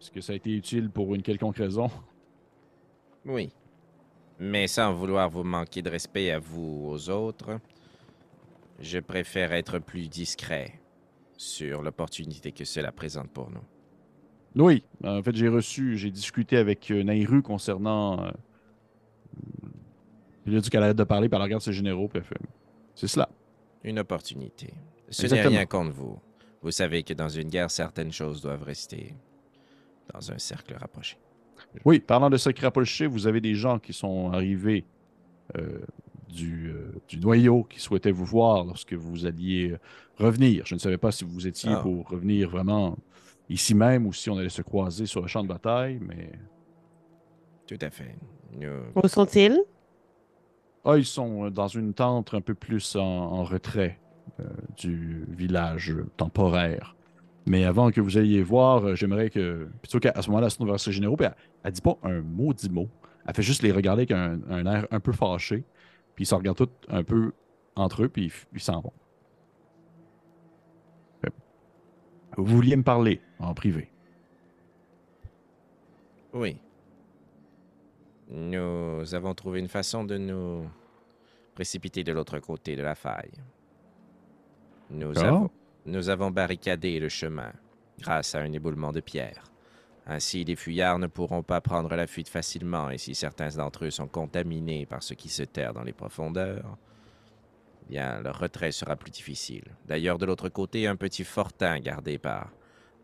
Est-ce 0.00 0.10
que 0.10 0.20
ça 0.20 0.34
a 0.34 0.36
été 0.36 0.50
utile 0.50 0.90
pour 0.90 1.14
une 1.14 1.22
quelconque 1.22 1.56
raison? 1.56 1.90
Oui. 3.24 3.50
Mais 4.38 4.66
sans 4.66 4.92
vouloir 4.92 5.30
vous 5.30 5.42
manquer 5.42 5.82
de 5.82 5.90
respect 5.90 6.30
à 6.30 6.38
vous 6.38 6.86
aux 6.90 7.10
autres, 7.10 7.58
je 8.78 8.98
préfère 8.98 9.52
être 9.52 9.78
plus 9.78 10.08
discret 10.08 10.80
sur 11.36 11.82
l'opportunité 11.82 12.52
que 12.52 12.64
cela 12.64 12.92
présente 12.92 13.30
pour 13.30 13.50
nous. 13.50 13.64
Oui, 14.62 14.84
en 15.04 15.22
fait, 15.22 15.34
j'ai 15.34 15.48
reçu, 15.48 15.96
j'ai 15.96 16.10
discuté 16.10 16.56
avec 16.56 16.90
euh, 16.90 17.02
Nairu 17.02 17.42
concernant. 17.42 18.24
Euh, 18.24 18.30
il 20.46 20.56
a 20.56 20.60
dit 20.60 20.70
qu'elle 20.70 20.82
arrête 20.82 20.96
de 20.96 21.04
parler, 21.04 21.28
puis 21.28 21.36
elle 21.36 21.42
regarde 21.42 21.62
ses 21.62 21.72
généraux, 21.72 22.08
puis 22.08 22.18
elle 22.18 22.24
fait 22.24 22.38
C'est 22.94 23.08
cela. 23.08 23.28
Une 23.82 23.98
opportunité. 23.98 24.72
Ce 25.10 25.26
n'est 25.26 25.42
rien 25.42 25.66
contre 25.66 25.92
vous. 25.92 26.18
Vous 26.66 26.72
savez 26.72 27.04
que 27.04 27.14
dans 27.14 27.28
une 27.28 27.48
guerre, 27.48 27.70
certaines 27.70 28.10
choses 28.10 28.42
doivent 28.42 28.64
rester 28.64 29.14
dans 30.12 30.32
un 30.32 30.38
cercle 30.38 30.74
rapproché. 30.74 31.16
Oui, 31.84 32.00
parlant 32.00 32.28
de 32.28 32.36
secret 32.36 32.66
rapproché, 32.66 33.06
vous 33.06 33.28
avez 33.28 33.40
des 33.40 33.54
gens 33.54 33.78
qui 33.78 33.92
sont 33.92 34.32
arrivés 34.32 34.84
euh, 35.56 35.78
du, 36.28 36.70
euh, 36.70 36.92
du 37.06 37.20
noyau 37.20 37.62
qui 37.62 37.78
souhaitaient 37.78 38.10
vous 38.10 38.24
voir 38.24 38.64
lorsque 38.64 38.94
vous 38.94 39.26
alliez 39.26 39.70
euh, 39.70 39.78
revenir. 40.16 40.66
Je 40.66 40.74
ne 40.74 40.80
savais 40.80 40.98
pas 40.98 41.12
si 41.12 41.22
vous 41.22 41.46
étiez 41.46 41.70
Ah. 41.72 41.82
pour 41.82 42.08
revenir 42.08 42.50
vraiment 42.50 42.98
ici 43.48 43.72
même 43.72 44.04
ou 44.04 44.12
si 44.12 44.28
on 44.28 44.36
allait 44.36 44.48
se 44.48 44.62
croiser 44.62 45.06
sur 45.06 45.20
le 45.22 45.28
champ 45.28 45.44
de 45.44 45.48
bataille, 45.48 46.00
mais. 46.02 46.32
Tout 47.68 47.78
à 47.80 47.90
fait. 47.90 48.16
Nous, 48.58 48.68
Où 48.96 49.06
sont-ils? 49.06 49.56
Ah, 50.84 50.98
ils 50.98 51.04
sont 51.04 51.48
dans 51.48 51.68
une 51.68 51.94
tente 51.94 52.34
un 52.34 52.40
peu 52.40 52.54
plus 52.54 52.96
en, 52.96 53.02
en 53.04 53.44
retrait 53.44 54.00
du 54.76 55.24
village 55.28 55.90
euh, 55.90 56.06
temporaire. 56.16 56.96
Mais 57.46 57.64
avant 57.64 57.90
que 57.90 58.00
vous 58.00 58.18
alliez 58.18 58.42
voir, 58.42 58.84
euh, 58.84 58.94
j'aimerais 58.94 59.30
que. 59.30 59.68
Plutôt 59.80 60.00
qu'à 60.00 60.20
ce 60.20 60.28
moment-là, 60.28 60.46
elle 60.46 60.50
se 60.50 60.56
tourne 60.56 60.78
généraux, 60.78 61.16
puis 61.16 61.26
elle, 61.26 61.36
elle 61.62 61.72
dit 61.72 61.80
pas 61.80 61.96
un 62.02 62.20
maudit 62.20 62.68
mot. 62.68 62.88
Elle 63.26 63.34
fait 63.34 63.42
juste 63.42 63.62
les 63.62 63.72
regarder 63.72 64.02
avec 64.02 64.12
un, 64.12 64.66
air 64.66 64.86
un 64.90 65.00
peu 65.00 65.12
fâché. 65.12 65.64
Puis 66.14 66.24
ils 66.24 66.26
se 66.26 66.34
regardent 66.34 66.56
tous 66.56 66.68
un 66.88 67.04
peu 67.04 67.32
entre 67.74 68.04
eux, 68.04 68.08
puis 68.08 68.32
ils 68.52 68.60
s'en 68.60 68.80
vont. 68.80 68.92
Fait, 71.20 71.32
Vous 72.36 72.44
vouliez 72.44 72.76
me 72.76 72.82
parler 72.82 73.20
en 73.38 73.54
privé? 73.54 73.90
Oui. 76.32 76.56
Nous 78.28 79.14
avons 79.14 79.34
trouvé 79.34 79.60
une 79.60 79.68
façon 79.68 80.04
de 80.04 80.18
nous 80.18 80.68
précipiter 81.54 82.02
de 82.02 82.12
l'autre 82.12 82.38
côté 82.38 82.76
de 82.76 82.82
la 82.82 82.94
faille. 82.94 83.32
Nous 84.90 85.12
D'accord. 85.12 85.34
avons, 85.34 85.50
nous 85.86 86.08
avons 86.08 86.30
barricadé 86.30 86.98
le 87.00 87.08
chemin 87.08 87.52
grâce 87.98 88.34
à 88.34 88.40
un 88.40 88.52
éboulement 88.52 88.92
de 88.92 89.00
pierre. 89.00 89.44
Ainsi, 90.06 90.44
les 90.44 90.54
fuyards 90.54 91.00
ne 91.00 91.08
pourront 91.08 91.42
pas 91.42 91.60
prendre 91.60 91.94
la 91.96 92.06
fuite 92.06 92.28
facilement 92.28 92.90
et 92.90 92.98
si 92.98 93.14
certains 93.14 93.48
d'entre 93.56 93.86
eux 93.86 93.90
sont 93.90 94.06
contaminés 94.06 94.86
par 94.86 95.02
ce 95.02 95.14
qui 95.14 95.28
se 95.28 95.42
terre 95.42 95.72
dans 95.72 95.82
les 95.82 95.92
profondeurs, 95.92 96.78
eh 97.82 97.90
bien, 97.90 98.20
leur 98.20 98.38
retrait 98.38 98.70
sera 98.70 98.94
plus 98.94 99.10
difficile. 99.10 99.64
D'ailleurs, 99.86 100.18
de 100.18 100.26
l'autre 100.26 100.48
côté, 100.48 100.86
un 100.86 100.96
petit 100.96 101.24
fortin 101.24 101.80
gardé 101.80 102.18
par 102.18 102.52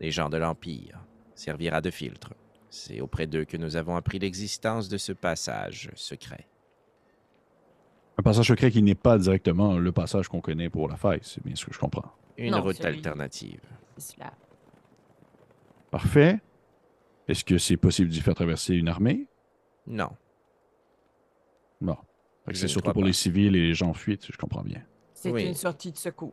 les 0.01 0.12
gens 0.12 0.30
de 0.30 0.37
l'Empire 0.37 1.05
servira 1.35 1.80
de 1.80 1.91
filtre. 1.91 2.35
C'est 2.70 3.01
auprès 3.01 3.26
d'eux 3.26 3.45
que 3.45 3.57
nous 3.57 3.76
avons 3.76 3.97
appris 3.97 4.20
l'existence 4.20 4.89
de 4.89 4.97
ce 4.97 5.12
passage 5.12 5.91
secret. 5.95 6.47
Un 8.18 8.22
passage 8.22 8.48
secret 8.48 8.70
qui 8.70 8.82
n'est 8.82 8.94
pas 8.94 9.18
directement 9.18 9.78
le 9.78 9.92
passage 9.92 10.28
qu'on 10.28 10.40
connaît 10.40 10.68
pour 10.68 10.88
la 10.88 10.96
faille, 10.96 11.20
c'est 11.22 11.42
bien 11.44 11.54
ce 11.54 11.64
que 11.64 11.72
je 11.72 11.78
comprends. 11.78 12.12
Une 12.36 12.52
Non, 12.52 12.62
route 12.62 12.84
alternative. 12.84 13.60
C'est 13.96 14.14
cela. 14.16 14.32
Parfait. 15.90 16.40
Est-ce 17.28 17.44
que 17.44 17.58
c'est 17.58 17.76
possible 17.76 18.10
d'y 18.10 18.20
faire 18.20 18.34
traverser 18.34 18.74
une 18.74 18.88
armée? 18.88 19.26
Non. 19.86 20.10
Non. 21.80 21.96
C'est 22.52 22.68
surtout 22.68 22.92
pour 22.92 23.02
pas. 23.02 23.06
les 23.06 23.12
civils 23.12 23.54
et 23.56 23.60
les 23.60 23.74
gens 23.74 23.90
en 23.90 23.94
fuite, 23.94 24.26
je 24.30 24.36
comprends 24.36 24.62
bien. 24.62 24.82
C'est 25.14 25.30
Oui. 25.30 25.46
une 25.46 25.54
sortie 25.54 25.92
de 25.92 25.96
secours. 25.96 26.32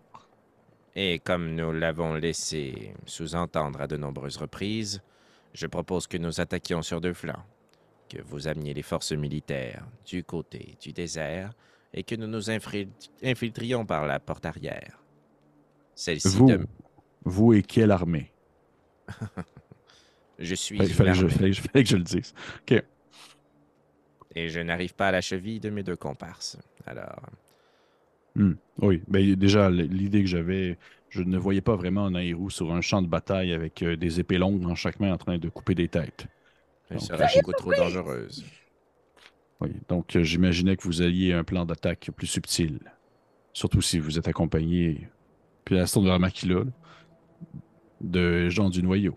Et 0.96 1.20
comme 1.20 1.54
nous 1.56 1.72
l'avons 1.72 2.16
laissé 2.16 2.94
sous-entendre 3.06 3.82
à 3.82 3.88
de 3.88 3.96
nombreuses 3.96 4.38
reprises, 4.38 5.02
je 5.54 5.68
propose 5.68 6.08
que 6.08 6.18
nous 6.18 6.42
attaquions 6.42 6.82
sur 6.82 7.00
deux 7.00 7.14
flancs, 7.14 7.44
que 8.10 8.22
vous 8.24 8.48
ameniez 8.48 8.74
les 8.74 8.82
forces 8.82 9.12
militaires 9.12 9.86
du 10.06 10.24
côté 10.24 10.76
du 10.82 10.92
désert 10.94 11.52
et 11.94 12.04
que 12.04 12.16
nous 12.16 12.28
nous 12.28 12.50
infiltrions 12.50 13.86
par 13.86 14.06
la 14.08 14.20
porte 14.20 14.46
arrière. 14.46 15.02
Celle-ci 15.96 16.28
Vous, 16.38 16.48
de... 16.48 16.66
vous 17.24 17.54
et 17.54 17.62
quelle 17.64 17.92
armée? 17.92 18.32
Je 20.40 20.56
suis 20.56 20.78
une 20.78 20.86
fallait, 20.88 21.12
que 21.12 21.18
je, 21.18 21.22
armée 21.26 21.34
fallait 21.34 21.50
que 21.50 21.56
je- 21.58 21.62
fallait 21.62 21.84
que 21.84 21.90
je 21.90 21.98
le 21.98 22.04
dise. 22.04 22.34
et 24.36 24.48
je 24.48 24.60
n'arrive 24.62 24.94
pas 24.94 25.08
à 25.10 25.12
la 25.12 25.20
cheville 25.22 25.60
de 25.60 25.70
mes 25.70 25.84
deux 25.84 25.96
comparses. 25.98 26.58
Alors, 26.86 27.22
Hmm. 28.36 28.54
Oui, 28.78 29.02
ben, 29.08 29.34
déjà, 29.36 29.72
l'idée 29.72 30.22
que 30.22 30.28
j'avais, 30.30 30.78
je 31.10 31.24
ne 31.24 31.38
voyais 31.38 31.62
pas 31.62 31.76
vraiment 31.76 32.10
Nairou 32.12 32.52
sur 32.52 32.72
un 32.72 32.80
champ 32.80 33.02
de 33.02 33.08
bataille 33.08 33.52
avec 33.52 33.82
euh, 33.82 33.98
des 33.98 34.20
épées 34.20 34.38
longues 34.38 34.62
dans 34.62 34.76
chaque 34.76 35.00
main 35.00 35.12
en 35.12 35.18
train 35.18 35.40
de 35.40 35.50
couper 35.50 35.74
des 35.74 35.88
têtes. 35.88 36.28
Elle 36.90 36.98
Donc, 36.98 37.06
serait 37.08 37.28
beaucoup 37.36 37.54
trop 37.54 37.74
dangereuse. 37.74 38.46
Oui, 39.62 39.72
donc 39.88 40.16
euh, 40.16 40.24
j'imaginais 40.24 40.78
que 40.78 40.84
vous 40.84 41.02
alliez 41.02 41.34
un 41.34 41.44
plan 41.44 41.66
d'attaque 41.66 42.12
plus 42.16 42.28
subtil. 42.28 42.80
Surtout 43.54 43.82
si 43.82 44.00
vous 44.00 44.18
êtes 44.18 44.28
accompagné, 44.28 45.10
puis 45.66 45.78
à 45.78 45.82
la 45.82 45.88
tourne 45.88 46.06
vers 46.06 46.20
Makila, 46.20 46.60
là, 46.60 46.64
de 48.02 48.50
gens 48.50 48.70
du 48.70 48.82
noyau. 48.82 49.16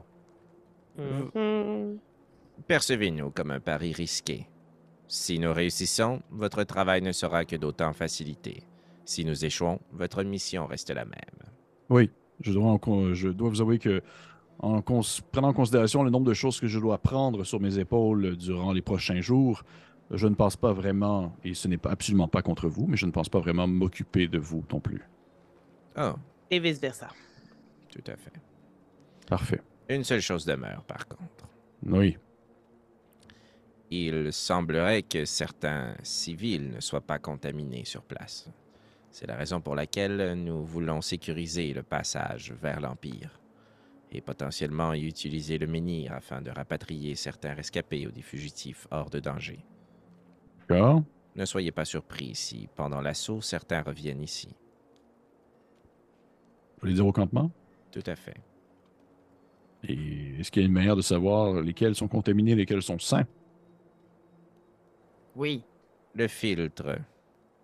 Mhm. 0.98 1.98
Percevez-nous 2.66 3.30
comme 3.30 3.50
un 3.50 3.60
pari 3.60 3.92
risqué. 3.92 4.46
Si 5.08 5.38
nous 5.38 5.52
réussissons, 5.52 6.22
votre 6.30 6.64
travail 6.64 7.02
ne 7.02 7.12
sera 7.12 7.44
que 7.44 7.56
d'autant 7.56 7.92
facilité. 7.92 8.62
Si 9.04 9.24
nous 9.24 9.44
échouons, 9.44 9.80
votre 9.92 10.22
mission 10.22 10.66
reste 10.66 10.90
la 10.90 11.04
même. 11.04 11.14
Oui, 11.90 12.10
je 12.40 12.52
dois, 12.52 12.64
en 12.64 13.14
je 13.14 13.28
dois 13.28 13.48
vous 13.48 13.60
avouer 13.60 13.78
que, 13.78 14.02
en 14.62 14.80
cons- 14.80 15.20
prenant 15.32 15.48
en 15.48 15.52
considération 15.52 16.02
le 16.02 16.10
nombre 16.10 16.26
de 16.26 16.34
choses 16.34 16.60
que 16.60 16.66
je 16.68 16.78
dois 16.78 16.98
prendre 16.98 17.44
sur 17.44 17.60
mes 17.60 17.78
épaules 17.78 18.36
durant 18.36 18.72
les 18.72 18.82
prochains 18.82 19.20
jours, 19.20 19.62
je 20.10 20.26
ne 20.28 20.34
pense 20.34 20.56
pas 20.56 20.72
vraiment, 20.72 21.34
et 21.44 21.54
ce 21.54 21.68
n'est 21.68 21.78
pas, 21.78 21.90
absolument 21.90 22.28
pas 22.28 22.42
contre 22.42 22.68
vous, 22.68 22.86
mais 22.86 22.96
je 22.96 23.06
ne 23.06 23.10
pense 23.10 23.28
pas 23.28 23.40
vraiment 23.40 23.66
m'occuper 23.66 24.28
de 24.28 24.38
vous 24.38 24.64
non 24.72 24.80
plus. 24.80 25.02
Oh, 25.98 26.12
Et 26.50 26.58
vice-versa. 26.60 27.08
tout 27.90 28.02
à 28.10 28.16
fait. 28.16 28.32
Parfait. 29.26 29.60
Une 29.88 30.04
seule 30.04 30.20
chose 30.20 30.44
demeure, 30.44 30.84
par 30.84 31.06
contre. 31.08 31.46
Oui. 31.86 32.16
Il 33.90 34.32
semblerait 34.32 35.02
que 35.02 35.24
certains 35.24 35.94
civils 36.02 36.70
ne 36.70 36.80
soient 36.80 37.00
pas 37.02 37.18
contaminés 37.18 37.84
sur 37.84 38.02
place. 38.02 38.48
C'est 39.10 39.26
la 39.26 39.36
raison 39.36 39.60
pour 39.60 39.74
laquelle 39.74 40.34
nous 40.42 40.64
voulons 40.64 41.02
sécuriser 41.02 41.74
le 41.74 41.82
passage 41.82 42.52
vers 42.62 42.80
l'Empire 42.80 43.38
et 44.12 44.20
potentiellement 44.20 44.92
y 44.92 45.04
utiliser 45.06 45.58
le 45.58 45.66
menhir 45.66 46.12
afin 46.12 46.42
de 46.42 46.50
rapatrier 46.50 47.14
certains 47.14 47.54
rescapés 47.54 48.06
ou 48.06 48.10
des 48.10 48.22
fugitifs 48.22 48.86
hors 48.90 49.10
de 49.10 49.20
danger. 49.20 49.64
D'accord. 50.60 51.02
Ne 51.34 51.44
soyez 51.46 51.72
pas 51.72 51.86
surpris 51.86 52.34
si, 52.34 52.68
pendant 52.74 53.00
l'assaut, 53.00 53.40
certains 53.40 53.82
reviennent 53.82 54.22
ici. 54.22 54.48
Vous 56.74 56.82
voulez 56.82 56.94
dire 56.94 57.06
au 57.06 57.12
campement? 57.12 57.50
Tout 57.90 58.02
à 58.06 58.16
fait. 58.16 58.36
Et 59.84 60.38
est-ce 60.38 60.50
qu'il 60.50 60.62
y 60.62 60.64
a 60.64 60.66
une 60.66 60.74
manière 60.74 60.96
de 60.96 61.02
savoir 61.02 61.60
lesquels 61.62 61.94
sont 61.94 62.08
contaminés, 62.08 62.54
lesquels 62.54 62.82
sont 62.82 62.98
sains? 62.98 63.26
Oui. 65.34 65.64
Le 66.14 66.28
filtre 66.28 66.98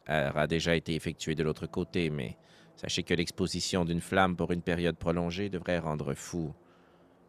aura 0.08 0.46
déjà 0.46 0.74
été 0.74 0.94
effectué 0.94 1.34
de 1.34 1.42
l'autre 1.42 1.66
côté, 1.66 2.08
mais 2.08 2.36
sachez 2.78 3.02
que 3.02 3.12
l'exposition 3.12 3.84
d'une 3.84 4.00
flamme 4.00 4.34
pour 4.36 4.50
une 4.52 4.62
période 4.62 4.96
prolongée 4.96 5.50
devrait 5.50 5.78
rendre 5.78 6.14
fous 6.14 6.54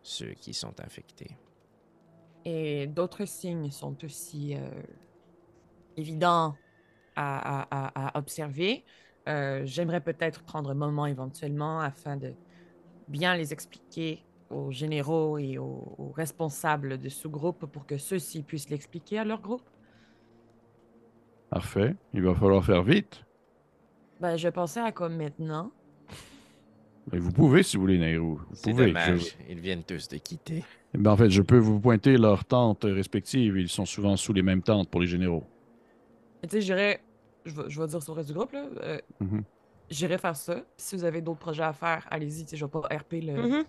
ceux 0.02 0.34
qui 0.34 0.54
sont 0.54 0.80
infectés. 0.80 1.36
Et 2.46 2.88
d'autres 2.88 3.26
signes 3.26 3.70
sont 3.70 3.98
aussi 4.06 4.56
euh, 4.56 4.70
évidents 5.98 6.56
à, 7.16 7.62
à- 7.64 7.68
à- 7.72 8.08
à 8.08 8.18
observer. 8.18 8.86
Euh, 9.28 9.62
J'aimerais 9.66 10.00
peut-être 10.02 10.44
prendre 10.44 10.70
un 10.70 10.76
moment 10.76 11.06
éventuellement 11.06 11.82
afin 11.82 12.16
de 12.16 12.34
bien 13.10 13.36
les 13.36 13.52
expliquer 13.52 14.24
aux 14.50 14.72
généraux 14.72 15.38
et 15.38 15.58
aux, 15.58 15.94
aux 15.98 16.12
responsables 16.12 16.98
de 16.98 17.10
sous-groupes 17.10 17.66
pour 17.66 17.86
que 17.86 17.98
ceux-ci 17.98 18.42
puissent 18.44 18.70
l'expliquer 18.70 19.20
à 19.20 19.26
leur 19.26 19.42
groupe. 19.42 19.70
Parfait. 21.50 21.96
Il 22.14 22.22
va 22.24 22.34
falloir 22.36 22.64
faire 22.64 22.84
vite. 22.84 23.26
Ben, 24.20 24.36
je 24.38 24.50
pensais 24.50 24.80
à 24.82 24.92
comme 24.92 25.16
maintenant. 25.16 25.72
Et 27.12 27.18
vous 27.18 27.32
pouvez, 27.32 27.64
si 27.64 27.78
vous 27.78 27.82
voulez, 27.82 27.98
Nairou. 27.98 28.36
Vous 28.50 28.56
C'est 28.56 28.72
pouvez. 28.72 28.88
dommage, 28.88 29.36
Je- 29.40 29.52
ils 29.52 29.60
viennent 29.60 29.84
tous 29.84 30.08
de 30.10 30.18
quitter. 30.18 30.64
Eh 30.94 30.98
ben, 30.98 31.12
en 31.12 31.18
fait, 31.18 31.30
je 31.30 31.42
peux 31.42 31.58
vous 31.58 31.80
pointer 31.80 32.18
leurs 32.18 32.46
tentes 32.46 32.84
respectives. 32.84 33.58
Ils 33.58 33.70
sont 33.70 33.86
souvent 33.86 34.16
sous 34.16 34.34
les 34.34 34.42
mêmes 34.44 34.62
tentes 34.62 34.90
pour 34.90 35.02
les 35.02 35.08
généraux. 35.08 35.44
Tu 36.44 36.50
sais, 36.50 36.62
j'irais, 36.62 37.02
je 37.46 37.54
vais, 37.56 37.70
je 37.70 37.82
vais 37.82 37.88
dire 37.88 38.04
sur 38.04 38.14
le 38.14 38.18
reste 38.18 38.30
du 38.30 38.36
groupe, 38.36 38.52
là, 38.52 38.66
euh, 38.84 39.00
Mhm. 39.20 39.44
j'irais 39.90 40.18
faire 40.18 40.36
ça. 40.36 40.56
Puis 40.56 40.64
Si 40.78 40.96
vous 40.96 41.04
avez 41.04 41.22
d'autres 41.22 41.40
projets 41.40 41.64
à 41.64 41.74
faire, 41.74 42.06
allez-y, 42.12 42.44
tu 42.44 42.52
sais, 42.52 42.58
je 42.58 42.66
vais 42.66 42.72
pas 42.72 42.82
RP 42.82 43.22
le... 43.22 43.48
Mhm. 43.48 43.64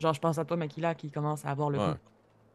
Genre, 0.00 0.12
je 0.14 0.20
pense 0.20 0.38
à 0.38 0.44
toi, 0.44 0.56
Makila, 0.56 0.94
qui 0.94 1.10
commence 1.10 1.44
à 1.44 1.50
avoir 1.50 1.70
le 1.70 1.78
Ouais. 1.78 1.86
goût. 1.92 1.98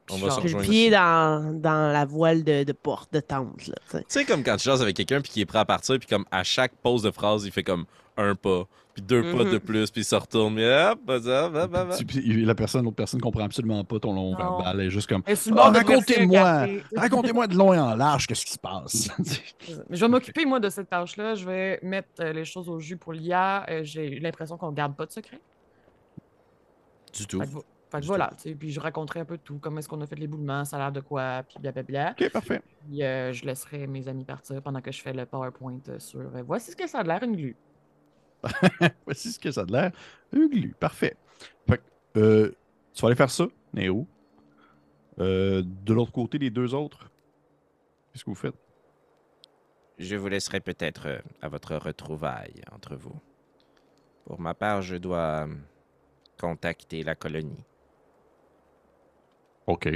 On 0.10 0.18
va 0.18 0.28
genre, 0.30 0.41
se 0.41 0.47
J'ai 0.47 0.56
le 0.56 0.62
pied 0.62 0.89
dans, 0.89 1.54
dans 1.62 1.91
la 1.93 2.06
voile 2.06 2.43
de, 2.43 2.64
de 2.64 2.74
porte, 2.74 3.14
de 3.14 3.20
tente. 3.20 3.68
Là, 3.68 3.76
tu 3.91 3.97
sais. 4.08 4.26
Comme 4.26 4.43
quand 4.43 4.58
tu 4.58 4.64
jases 4.66 4.82
avec 4.82 4.95
quelqu'un 4.95 5.22
puis 5.22 5.32
qui 5.32 5.41
est 5.41 5.45
prêt 5.45 5.60
à 5.60 5.66
partir, 5.66 5.97
puis 5.99 6.08
comme 6.08 6.26
à 6.32 6.43
chaque 6.43 6.74
pause 6.82 7.02
de 7.04 7.12
phrase, 7.12 7.45
il 7.45 7.52
fait 7.52 7.64
comme 7.64 7.86
un 8.18 8.36
pas, 8.36 8.66
puis 8.93 9.02
deux 9.02 9.22
pas 9.22 9.45
de 9.45 9.52
Mhm. 9.52 9.60
plus, 9.62 9.89
puis 9.89 10.02
il 10.02 10.04
se 10.04 10.16
retourne, 10.16 10.56
puis 10.56 10.66
hop, 10.66 10.99
hop, 11.08 11.74
hop. 11.74 11.95
Tu- 11.97 12.06
puis 12.06 12.43
la 12.45 12.56
personne, 12.56 12.84
l'autre 12.84 12.97
personne 12.97 13.22
comprend 13.22 13.45
absolument 13.45 13.86
pas 13.86 13.99
ton 13.99 14.14
long 14.14 14.36
verbal. 14.36 14.82
Elle 14.82 14.88
est 14.88 14.89
juste 14.89 15.08
comme 15.08 15.24
Ah, 15.26 15.32
de 15.72 15.78
racontez-moi. 15.78 16.68
Racontez-moi 16.95 17.47
de 17.47 17.56
long 17.56 17.74
et 17.74 17.80
en 17.80 17.95
large 17.95 18.28
qu'est-ce 18.28 18.45
qui 18.45 18.52
se 18.52 18.60
passe? 18.60 19.10
Mais 19.89 19.95
je 19.95 20.02
vais 20.04 20.10
m'occuper, 20.10 20.43
moi, 20.45 20.60
de 20.60 20.68
cette 20.70 20.89
tâche-là. 20.89 21.36
Je 21.36 21.45
vais 21.45 21.80
mettre 21.84 22.10
euh, 22.20 22.34
les 22.34 22.43
choses 22.43 22.68
au 22.68 22.80
jus 22.80 22.97
pour 22.97 23.14
l'IA. 23.14 23.66
Euh, 23.70 23.80
J'ai 23.84 24.20
l'impression 24.20 24.58
qu'on 24.58 24.72
ne 24.72 24.76
garde 24.76 24.93
pas 24.95 25.06
de 25.06 25.12
secret. 25.12 25.39
Du 27.14 27.26
tout. 27.28 27.41
Fait 27.92 28.00
que, 28.00 28.06
voilà, 28.06 28.32
tu 28.38 28.44
sais, 28.44 28.56
puis 28.56 28.72
je 28.72 28.80
raconterai 28.80 29.20
un 29.20 29.26
peu 29.26 29.38
tout, 29.38 29.60
comment 29.60 29.80
est-ce 29.80 29.89
qu'on 29.89 30.00
a 30.00 30.08
fait 30.08 30.16
l'éboulement, 30.16 30.64
ça 30.64 30.78
a 30.78 30.80
l'air 30.80 30.92
de 30.94 31.02
quoi, 31.02 31.44
puis 31.44 31.58
blablabla. 31.60 32.12
ok, 32.12 32.30
parfait. 32.32 32.62
Puis 32.88 33.04
euh, 33.04 33.34
je 33.34 33.44
laisserai 33.44 33.86
mes 33.86 34.08
amis 34.08 34.24
partir 34.24 34.62
pendant 34.62 34.80
que 34.80 34.94
je 34.94 35.02
fais 35.02 35.12
le 35.12 35.26
PowerPoint 35.26 35.82
euh, 35.89 36.00
sur 36.00 36.22
euh, 36.22 36.42
voici 36.42 36.72
ce 36.72 36.78
que 36.78 36.88
ça 36.88 37.00
a 37.00 37.04
l'air 37.04 37.22
une 37.24 37.36
glu. 37.36 37.56
Voici 39.06 39.32
ce 39.32 39.38
que 39.38 39.52
ça 39.52 39.62
a 39.62 39.66
de 39.66 39.74
l'air. 39.74 39.92
Un 40.34 40.48
glu. 40.48 40.74
Parfait. 40.80 41.16
Fait 41.70 41.78
que, 41.78 42.20
euh, 42.20 42.56
tu 42.94 43.02
vas 43.02 43.10
aller 43.10 43.16
faire 43.16 43.30
ça, 43.30 43.46
Néo. 43.74 44.08
Euh, 45.20 45.62
de 45.66 45.94
l'autre 45.94 46.14
côté, 46.14 46.38
les 46.39 46.50
deux 46.50 46.74
autres, 46.74 47.12
qu'est-ce 48.12 48.24
que 48.24 48.30
vous 48.30 48.36
faites? 48.36 48.56
Je 50.00 50.16
vous 50.16 50.30
laisserai 50.30 50.62
peut-être 50.62 51.22
à 51.42 51.50
votre 51.50 51.76
retrouvaille 51.76 52.64
entre 52.72 52.96
vous. 52.96 53.20
Pour 54.26 54.39
ma 54.39 54.56
part, 54.56 54.82
je 54.82 54.96
dois 54.96 55.48
contacter 56.39 57.04
la 57.04 57.14
colonie. 57.14 57.64
OK. 59.72 59.89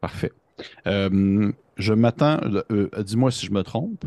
Parfait. 0.00 0.32
Euh, 0.86 1.52
je 1.76 1.92
m'attends. 1.92 2.38
euh, 2.42 2.62
euh, 2.70 3.02
Dis-moi 3.02 3.30
si 3.30 3.46
je 3.46 3.52
me 3.52 3.62
trompe. 3.62 4.04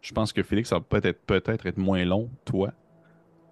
Je 0.00 0.12
pense 0.12 0.32
que 0.32 0.42
Félix, 0.42 0.68
ça 0.68 0.76
va 0.76 0.80
peut-être 0.82 1.20
peut-être 1.26 1.66
être 1.66 1.78
moins 1.78 2.04
long, 2.04 2.30
toi. 2.44 2.72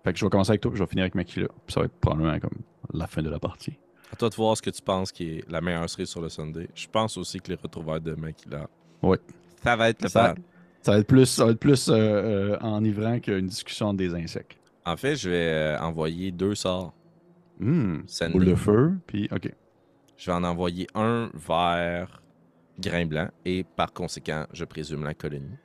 Fait 0.05 0.13
que 0.13 0.19
je 0.19 0.25
vais 0.25 0.31
commencer 0.31 0.51
avec 0.53 0.61
toi, 0.61 0.71
puis 0.71 0.79
je 0.79 0.85
vais 0.85 0.89
finir 0.91 1.03
avec 1.05 1.15
Makila. 1.15 1.49
Puis 1.67 1.73
ça 1.75 1.81
va 1.81 1.87
être 1.87 1.95
probablement 2.01 2.39
comme 2.39 2.59
la 2.93 3.07
fin 3.07 3.23
de 3.23 3.31
la 3.31 3.39
partie. 3.39 3.79
À 4.13 4.17
toi 4.17 4.29
de 4.29 4.35
voir 4.35 4.57
ce 4.57 4.63
que 4.63 4.71
tu 4.71 4.83
penses 4.83 5.11
qui 5.11 5.39
est 5.39 5.51
la 5.51 5.61
meilleure 5.61 5.89
série 5.89 6.07
sur 6.07 6.21
le 6.21 6.29
Sunday. 6.29 6.69
Je 6.75 6.87
pense 6.87 7.17
aussi 7.17 7.41
que 7.41 7.49
les 7.51 7.57
retrouvailles 7.61 8.03
de 8.03 8.15
Makila. 8.15 8.69
Ouais. 9.03 9.19
Ça 9.65 9.75
va 9.77 9.89
être 9.89 10.03
le 10.03 10.09
Ça-. 10.09 10.35
Ça 10.83 10.93
va 10.93 10.99
être 10.99 11.07
plus, 11.07 11.27
ça 11.27 11.47
va 11.47 11.53
être 11.53 11.59
plus 11.59 11.89
euh, 11.89 12.59
enivrant 12.61 13.19
qu'une 13.19 13.47
discussion 13.47 13.87
entre 13.89 13.97
des 13.97 14.15
insectes. 14.15 14.59
En 14.85 14.97
fait, 14.99 15.17
je 15.17 15.31
vais 15.31 15.77
envoyer 15.81 16.31
deux 16.31 16.55
sorts. 16.55 16.93
Sending. 17.59 18.33
Boule 18.33 18.45
de 18.45 18.55
feu, 18.55 18.93
puis 19.07 19.29
OK. 19.33 19.51
Je 20.17 20.31
vais 20.31 20.37
en 20.37 20.45
envoyer 20.45 20.87
un 20.95 21.31
vers 21.35 22.23
Grain 22.79 23.07
Blanc 23.07 23.29
et 23.45 23.65
par 23.65 23.93
conséquent, 23.93 24.47
je 24.53 24.65
présume 24.65 25.05
la 25.05 25.15
colonie. 25.15 25.57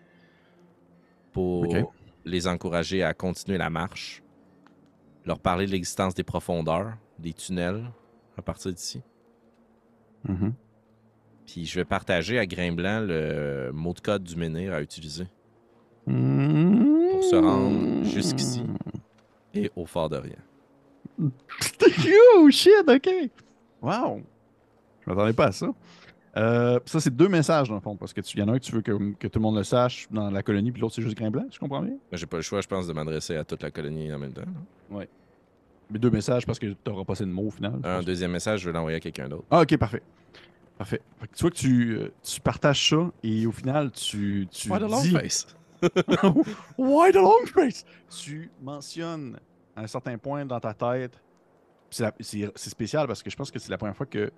Pour 1.31 1.67
les 2.25 2.47
encourager 2.47 3.03
à 3.03 3.13
continuer 3.13 3.57
la 3.57 3.69
marche, 3.69 4.23
leur 5.25 5.39
parler 5.39 5.65
de 5.65 5.71
l'existence 5.71 6.13
des 6.13 6.23
profondeurs, 6.23 6.93
des 7.17 7.33
tunnels 7.33 7.85
à 8.37 8.41
partir 8.41 8.73
d'ici. 8.73 9.01
Mhm. 10.27 10.53
Puis 11.45 11.65
je 11.65 11.75
vais 11.75 11.85
partager 11.85 12.37
à 12.37 12.45
Grain 12.45 12.71
Blanc 12.71 13.01
le 13.01 13.71
mot 13.73 13.93
de 13.93 13.99
code 13.99 14.23
du 14.23 14.35
menhir 14.35 14.73
à 14.73 14.81
utiliser 14.81 15.25
Pour 16.05 17.23
se 17.23 17.35
rendre 17.35 18.03
jusqu'ici. 18.03 18.63
et 19.53 19.71
au 19.75 19.85
fort 19.85 20.09
de 20.09 20.17
rien. 20.17 20.37
oh 22.37 22.49
shit, 22.49 22.71
ok. 22.87 23.09
Wow. 23.81 24.21
Je 25.09 25.13
m'attendais 25.13 25.33
pas 25.33 25.47
à 25.47 25.51
ça. 25.51 25.67
Euh, 26.37 26.79
ça, 26.85 26.99
c'est 26.99 27.15
deux 27.15 27.27
messages 27.27 27.67
dans 27.69 27.75
le 27.75 27.81
fond, 27.81 27.95
parce 27.95 28.13
que 28.13 28.21
tu 28.21 28.37
y 28.37 28.41
en 28.43 28.47
a 28.49 28.51
un 28.53 28.59
que 28.59 28.63
tu 28.63 28.71
veux 28.71 28.81
que, 28.81 29.13
que 29.15 29.27
tout 29.27 29.39
le 29.39 29.43
monde 29.43 29.57
le 29.57 29.63
sache 29.63 30.07
dans 30.11 30.29
la 30.29 30.43
colonie, 30.43 30.71
puis 30.71 30.79
l'autre 30.81 30.93
c'est 30.95 31.01
juste 31.01 31.17
grain 31.17 31.31
blanc, 31.31 31.45
je 31.51 31.57
comprends 31.57 31.81
bien? 31.81 31.95
Mais 32.11 32.17
J'ai 32.17 32.27
pas 32.27 32.37
le 32.37 32.43
choix, 32.43 32.61
je 32.61 32.67
pense, 32.67 32.85
de 32.87 32.93
m'adresser 32.93 33.35
à 33.35 33.43
toute 33.43 33.63
la 33.63 33.71
colonie 33.71 34.13
en 34.13 34.19
même 34.19 34.31
temps. 34.33 34.43
là. 34.91 35.05
Mais 35.91 35.97
deux 35.97 36.11
messages 36.11 36.45
parce 36.45 36.59
que 36.59 36.67
tu 36.67 36.75
n'auras 36.85 37.03
pas 37.03 37.13
assez 37.13 37.25
de 37.25 37.31
mots 37.31 37.47
au 37.47 37.51
final. 37.51 37.79
Un 37.83 38.03
deuxième 38.03 38.31
message, 38.31 38.61
je 38.61 38.69
vais 38.69 38.73
l'envoyer 38.73 38.97
à 38.97 38.99
quelqu'un 38.99 39.27
d'autre. 39.27 39.45
Ah, 39.49 39.61
ok, 39.61 39.75
parfait. 39.77 40.03
Parfait. 40.77 41.01
Fait 41.19 41.27
que 41.27 41.35
tu 41.35 41.41
vois 41.41 41.49
que 41.49 41.55
tu, 41.55 41.97
euh, 41.97 42.11
tu 42.21 42.39
partages 42.41 42.89
ça 42.89 43.09
et 43.23 43.47
au 43.47 43.51
final, 43.51 43.89
tu, 43.91 44.47
tu 44.51 44.71
Ouais, 44.71 44.77
de 44.79 44.85
long 44.85 45.01
dis... 45.01 45.09
face? 45.11 45.47
Why 46.77 47.11
the 47.11 47.15
long 47.15 47.43
face? 47.47 47.83
Tu 48.21 48.51
mentionnes 48.61 49.39
à 49.75 49.81
un 49.81 49.87
certain 49.87 50.17
point 50.19 50.45
dans 50.45 50.59
ta 50.59 50.75
tête. 50.75 51.19
c'est 51.89 52.53
spécial 52.69 53.07
parce 53.07 53.23
que 53.23 53.29
je 53.31 53.35
pense 53.35 53.49
que 53.49 53.57
c'est 53.57 53.71
la 53.71 53.77
première 53.79 53.95
fois 53.95 54.05
que 54.05 54.31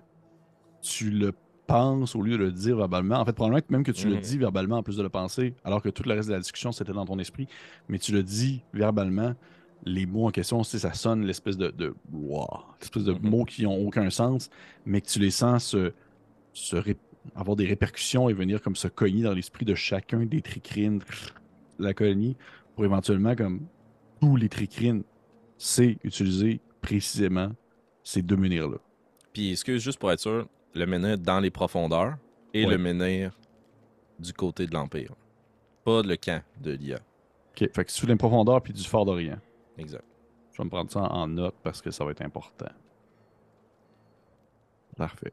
tu 0.82 1.10
le 1.10 1.32
penses 1.66 2.14
au 2.14 2.22
lieu 2.22 2.32
de 2.32 2.44
le 2.44 2.52
dire 2.52 2.76
verbalement. 2.76 3.16
En 3.16 3.24
fait, 3.24 3.32
probablement 3.32 3.60
que 3.62 3.72
même 3.72 3.84
que 3.84 3.92
tu 3.92 4.08
le 4.08 4.16
Mhm. 4.16 4.20
dis 4.20 4.36
verbalement 4.38 4.76
en 4.78 4.82
plus 4.82 4.96
de 4.96 5.02
le 5.02 5.08
penser, 5.08 5.54
alors 5.64 5.80
que 5.80 5.88
tout 5.88 6.02
le 6.02 6.12
reste 6.12 6.28
de 6.28 6.34
la 6.34 6.40
discussion 6.40 6.72
c'était 6.72 6.92
dans 6.92 7.06
ton 7.06 7.18
esprit, 7.18 7.46
mais 7.88 7.98
tu 7.98 8.12
le 8.12 8.22
dis 8.22 8.62
verbalement. 8.74 9.34
Les 9.84 10.06
mots 10.06 10.26
en 10.28 10.30
question, 10.30 10.62
ça 10.62 10.92
sonne 10.92 11.24
l'espèce 11.24 11.56
de, 11.56 11.70
de 11.70 11.92
wow, 12.12 12.46
l'espèce 12.80 13.02
de 13.04 13.12
Mhm. 13.12 13.28
mots 13.30 13.44
qui 13.44 13.66
ont 13.66 13.78
aucun 13.84 14.10
sens, 14.10 14.48
mais 14.86 15.00
que 15.00 15.08
tu 15.08 15.18
les 15.18 15.30
sens 15.32 15.64
se, 15.64 15.92
se 16.52 16.76
ré- 16.76 16.96
avoir 17.34 17.56
des 17.56 17.66
répercussions 17.66 18.28
et 18.28 18.32
venir 18.32 18.60
comme 18.62 18.76
se 18.76 18.86
cogner 18.88 19.22
dans 19.22 19.32
l'esprit 19.32 19.64
de 19.64 19.74
chacun 19.74 20.24
des 20.24 20.40
tricrines 20.42 20.98
de 20.98 21.84
la 21.84 21.94
colonie 21.94 22.36
pour 22.74 22.84
éventuellement 22.84 23.34
comme 23.34 23.66
tous 24.20 24.36
les 24.36 24.48
tricrines, 24.48 25.02
c'est 25.58 25.98
utiliser 26.04 26.60
précisément 26.80 27.50
ces 28.04 28.22
deux 28.22 28.36
menhirs-là. 28.36 28.78
Puis, 29.32 29.50
excuse, 29.50 29.82
juste 29.82 29.98
pour 29.98 30.12
être 30.12 30.20
sûr, 30.20 30.46
le 30.74 30.86
menhir 30.86 31.18
dans 31.18 31.40
les 31.40 31.50
profondeurs 31.50 32.16
et 32.54 32.64
le 32.66 32.78
menhir 32.78 33.38
du 34.18 34.32
côté 34.32 34.66
de 34.66 34.74
l'Empire. 34.74 35.14
Pas 35.84 36.02
le 36.02 36.16
camp 36.16 36.42
de 36.60 36.72
l'IA. 36.72 36.98
OK. 37.50 37.68
Fait 37.72 37.84
que 37.84 37.92
sous 37.92 38.06
les 38.06 38.16
profondeurs 38.16 38.62
puis 38.62 38.72
du 38.72 38.84
Fort 38.84 39.04
d'Orient. 39.04 39.38
Exact. 39.78 40.04
Je 40.52 40.58
vais 40.58 40.64
me 40.64 40.70
prendre 40.70 40.90
ça 40.90 41.00
en 41.00 41.26
note 41.28 41.54
parce 41.62 41.80
que 41.80 41.90
ça 41.90 42.04
va 42.04 42.10
être 42.12 42.22
important. 42.22 42.70
Parfait. 44.96 45.32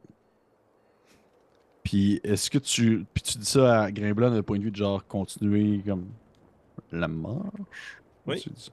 Puis 1.83 2.19
est-ce 2.23 2.49
que 2.49 2.57
tu. 2.57 3.05
Puis 3.13 3.23
tu 3.23 3.37
dis 3.37 3.45
ça 3.45 3.83
à 3.83 3.91
Grimblanc 3.91 4.31
d'un 4.31 4.43
point 4.43 4.57
de 4.57 4.63
vue 4.63 4.71
de 4.71 4.75
genre 4.75 5.05
continuer 5.05 5.81
comme 5.85 6.07
la 6.91 7.07
marche? 7.07 7.99
Oui. 8.25 8.39
Tu 8.39 8.49
dis 8.49 8.61
ça? 8.61 8.71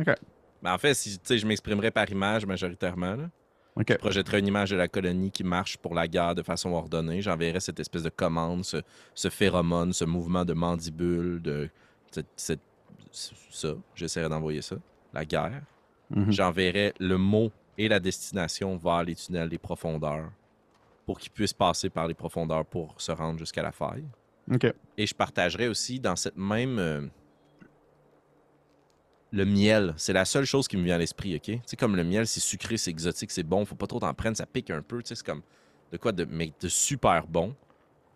OK. 0.00 0.16
Mais 0.62 0.70
en 0.70 0.78
fait, 0.78 0.94
si 0.94 1.18
tu 1.18 1.24
sais, 1.24 1.38
je 1.38 1.46
m'exprimerais 1.46 1.90
par 1.90 2.10
image 2.10 2.44
majoritairement, 2.44 3.14
là, 3.14 3.30
OK. 3.76 3.86
je 3.90 3.94
projetterais 3.96 4.38
une 4.40 4.46
image 4.46 4.70
de 4.70 4.76
la 4.76 4.88
colonie 4.88 5.30
qui 5.30 5.44
marche 5.44 5.76
pour 5.76 5.94
la 5.94 6.08
guerre 6.08 6.34
de 6.34 6.42
façon 6.42 6.72
ordonnée. 6.72 7.20
J'enverrais 7.22 7.60
cette 7.60 7.78
espèce 7.78 8.02
de 8.02 8.08
commande, 8.08 8.64
ce, 8.64 8.78
ce 9.14 9.28
phéromone, 9.28 9.92
ce 9.92 10.04
mouvement 10.04 10.44
de 10.44 10.54
mandibule, 10.54 11.40
de 11.42 11.68
cette- 12.10 12.26
cette- 12.36 12.60
ça. 13.10 13.74
J'essaierais 13.94 14.28
d'envoyer 14.28 14.62
ça. 14.62 14.76
La 15.12 15.24
guerre. 15.24 15.62
Mhm. 16.10 16.30
J'enverrais 16.32 16.94
le 17.00 17.18
mot 17.18 17.50
et 17.78 17.88
la 17.88 18.00
destination 18.00 18.76
vers 18.76 19.02
les 19.04 19.14
tunnels 19.14 19.48
des 19.48 19.58
profondeurs 19.58 20.30
pour 21.04 21.18
qu'ils 21.18 21.32
puissent 21.32 21.52
passer 21.52 21.90
par 21.90 22.06
les 22.08 22.14
profondeurs 22.14 22.64
pour 22.64 22.94
se 23.00 23.12
rendre 23.12 23.38
jusqu'à 23.38 23.62
la 23.62 23.72
faille. 23.72 24.04
Et 24.96 25.06
je 25.06 25.14
partagerais 25.14 25.68
aussi 25.68 26.00
dans 26.00 26.16
cette 26.16 26.36
même. 26.36 27.10
Le 29.32 29.44
miel, 29.44 29.94
c'est 29.96 30.12
la 30.12 30.24
seule 30.24 30.44
chose 30.44 30.68
qui 30.68 30.76
me 30.76 30.84
vient 30.84 30.94
à 30.94 30.98
l'esprit, 30.98 31.34
ok? 31.36 31.42
Tu 31.42 31.60
sais, 31.66 31.76
comme 31.76 31.96
le 31.96 32.04
miel, 32.04 32.26
c'est 32.26 32.40
sucré, 32.40 32.76
c'est 32.76 32.90
exotique, 32.90 33.30
c'est 33.30 33.42
bon, 33.42 33.64
faut 33.64 33.74
pas 33.74 33.86
trop 33.86 34.00
t'en 34.00 34.14
prendre, 34.14 34.36
ça 34.36 34.46
pique 34.46 34.70
un 34.70 34.82
peu, 34.82 35.02
tu 35.02 35.08
sais, 35.08 35.14
c'est 35.16 35.26
comme 35.26 35.42
de 35.92 35.96
quoi 35.96 36.12
de, 36.12 36.24
mais 36.24 36.52
de 36.60 36.68
super 36.68 37.26
bon 37.26 37.54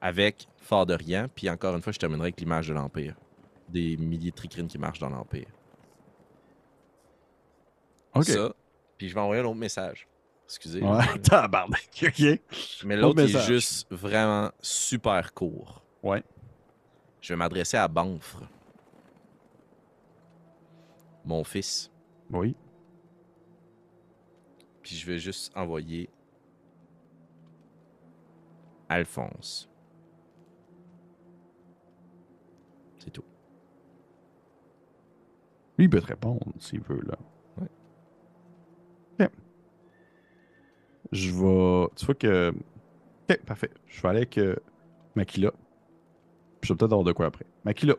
avec 0.01 0.49
fort 0.57 0.87
de 0.87 0.95
rien. 0.95 1.29
Puis 1.29 1.49
encore 1.51 1.75
une 1.77 1.83
fois, 1.83 1.93
je 1.93 1.99
terminerai 1.99 2.27
avec 2.27 2.41
l'image 2.41 2.69
de 2.69 2.75
l'Empire. 2.75 3.15
Des 3.69 3.97
milliers 3.97 4.31
de 4.31 4.37
tricrines 4.37 4.69
qui 4.69 4.79
marchent 4.79 4.99
dans 4.99 5.11
l'Empire. 5.11 5.47
OK. 8.15 8.25
Ça, 8.25 8.53
puis 8.97 9.09
je 9.09 9.15
vais 9.15 9.21
envoyer 9.21 9.43
un 9.43 9.47
autre 9.47 9.57
message. 9.57 10.09
Excusez. 10.47 10.83
Ouais, 10.83 11.19
tabarnak. 11.23 11.89
OK. 12.03 12.41
Mais 12.85 12.97
l'autre 12.97 13.21
est 13.21 13.47
juste 13.47 13.87
vraiment 13.91 14.51
super 14.61 15.33
court. 15.33 15.83
Ouais. 16.03 16.25
Je 17.21 17.33
vais 17.33 17.37
m'adresser 17.37 17.77
à 17.77 17.87
Banfre. 17.87 18.43
Mon 21.31 21.45
fils. 21.45 21.93
Oui. 22.33 22.57
Puis 24.83 24.97
je 24.97 25.07
vais 25.07 25.21
juste 25.21 25.57
envoyer 25.57 26.11
Alphonse. 28.89 29.71
C'est 32.99 33.13
tout. 33.13 33.23
Lui, 35.79 35.85
il 35.85 35.89
peut 35.89 36.01
te 36.01 36.07
répondre 36.09 36.53
s'il 36.59 36.81
veut, 36.81 37.01
là. 37.07 37.17
Ouais. 37.61 37.69
OK. 39.21 39.31
Je 41.13 41.31
vais. 41.31 41.89
Tu 41.95 42.07
vois 42.07 42.15
que. 42.17 42.53
Ok, 43.31 43.45
parfait. 43.45 43.71
Je 43.87 44.03
vais 44.03 44.09
aller 44.09 44.19
avec 44.19 44.37
euh, 44.39 44.57
Makila. 45.15 45.53
Puis 45.53 46.67
je 46.67 46.73
vais 46.73 46.77
peut-être 46.77 46.93
avoir 46.93 47.05
de 47.05 47.13
quoi 47.13 47.27
après. 47.27 47.47
Makila, 47.65 47.95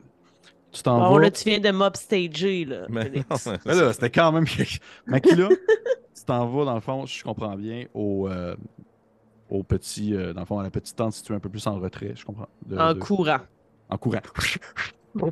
tu 0.72 0.82
t'en 0.84 1.00
Bon, 1.00 1.16
vas. 1.16 1.22
là, 1.22 1.32
tu 1.32 1.50
viens 1.50 1.60
de 1.60 1.72
mob-stager, 1.72 2.66
là. 2.66 2.86
Mais 2.90 3.10
non, 3.10 3.58
Mais 3.66 3.76
là, 3.76 3.94
c'était 3.94 4.10
quand 4.10 4.32
même. 4.32 4.46
quelque- 4.46 4.80
Makila, 5.06 5.50
tu 6.16 6.24
t'en 6.26 6.48
vas, 6.48 6.66
dans 6.66 6.76
le 6.76 6.82
fond, 6.82 7.06
si 7.06 7.20
je 7.20 7.24
comprends 7.24 7.56
bien, 7.56 7.86
au, 7.94 8.28
euh, 8.30 8.56
au 9.50 9.64
petit, 9.64 10.16
euh, 10.16 10.34
dans 10.34 10.42
le 10.42 10.46
fond, 10.46 10.60
à 10.60 10.64
la 10.64 10.70
petite 10.72 10.96
tente 10.96 11.14
située 11.14 11.36
un 11.36 11.40
peu 11.40 11.50
plus 11.50 11.66
en 11.68 11.80
retrait, 11.80 12.14
je 12.16 12.24
comprends. 12.26 12.48
de- 12.66 12.78
En 12.78 12.94
de- 12.94 13.00
courant. 13.00 13.40
en 13.90 13.98
courant. 13.98 14.22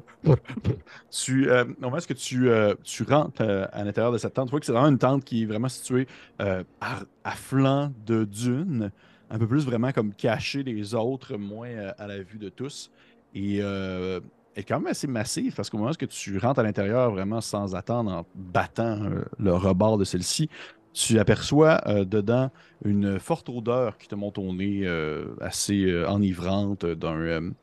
tu, 1.11 1.49
euh, 1.49 1.63
au 1.63 1.67
moment 1.81 1.93
où 1.93 1.97
est-ce 1.97 2.07
que 2.07 2.13
tu, 2.13 2.49
euh, 2.49 2.75
tu 2.83 3.03
rentres 3.03 3.41
euh, 3.41 3.65
à 3.71 3.83
l'intérieur 3.83 4.11
de 4.11 4.17
cette 4.17 4.33
tente, 4.33 4.47
tu 4.47 4.51
vois 4.51 4.59
que 4.59 4.65
c'est 4.65 4.71
vraiment 4.73 4.89
une 4.89 4.97
tente 4.97 5.23
qui 5.23 5.43
est 5.43 5.45
vraiment 5.45 5.69
située 5.69 6.07
euh, 6.41 6.63
à, 6.81 6.99
à 7.23 7.31
flanc 7.31 7.91
de 8.05 8.25
dune, 8.25 8.91
un 9.29 9.39
peu 9.39 9.47
plus 9.47 9.65
vraiment 9.65 9.91
comme 9.91 10.13
cachée 10.13 10.63
des 10.63 10.93
autres, 10.95 11.37
moins 11.37 11.69
euh, 11.69 11.91
à 11.97 12.07
la 12.07 12.21
vue 12.21 12.39
de 12.39 12.49
tous. 12.49 12.91
Et 13.33 13.59
euh, 13.61 14.19
est 14.60 14.64
quand 14.64 14.80
même 14.80 14.91
assez 14.91 15.07
massive 15.07 15.56
parce 15.56 15.69
qu'au 15.69 15.77
moment 15.77 15.91
où 15.91 16.06
tu 16.06 16.38
rentres 16.38 16.60
à 16.60 16.64
l'intérieur 16.64 17.11
vraiment 17.11 17.41
sans 17.41 17.76
attendre, 17.76 18.11
en 18.11 18.26
battant 18.36 19.03
euh, 19.03 19.23
le 19.40 19.53
rebord 19.53 19.98
de 19.98 20.03
celle-ci, 20.03 20.49
tu 20.94 21.19
aperçois 21.19 21.81
euh, 21.88 22.03
dedans 22.06 22.52
une 22.84 23.19
forte 23.19 23.49
odeur 23.49 23.98
qui 23.98 24.07
te 24.07 24.15
monte 24.15 24.38
au 24.38 24.53
nez, 24.53 24.81
euh, 24.84 25.36
assez 25.41 25.91
enivrante 26.06 26.86
d'un 26.86 27.53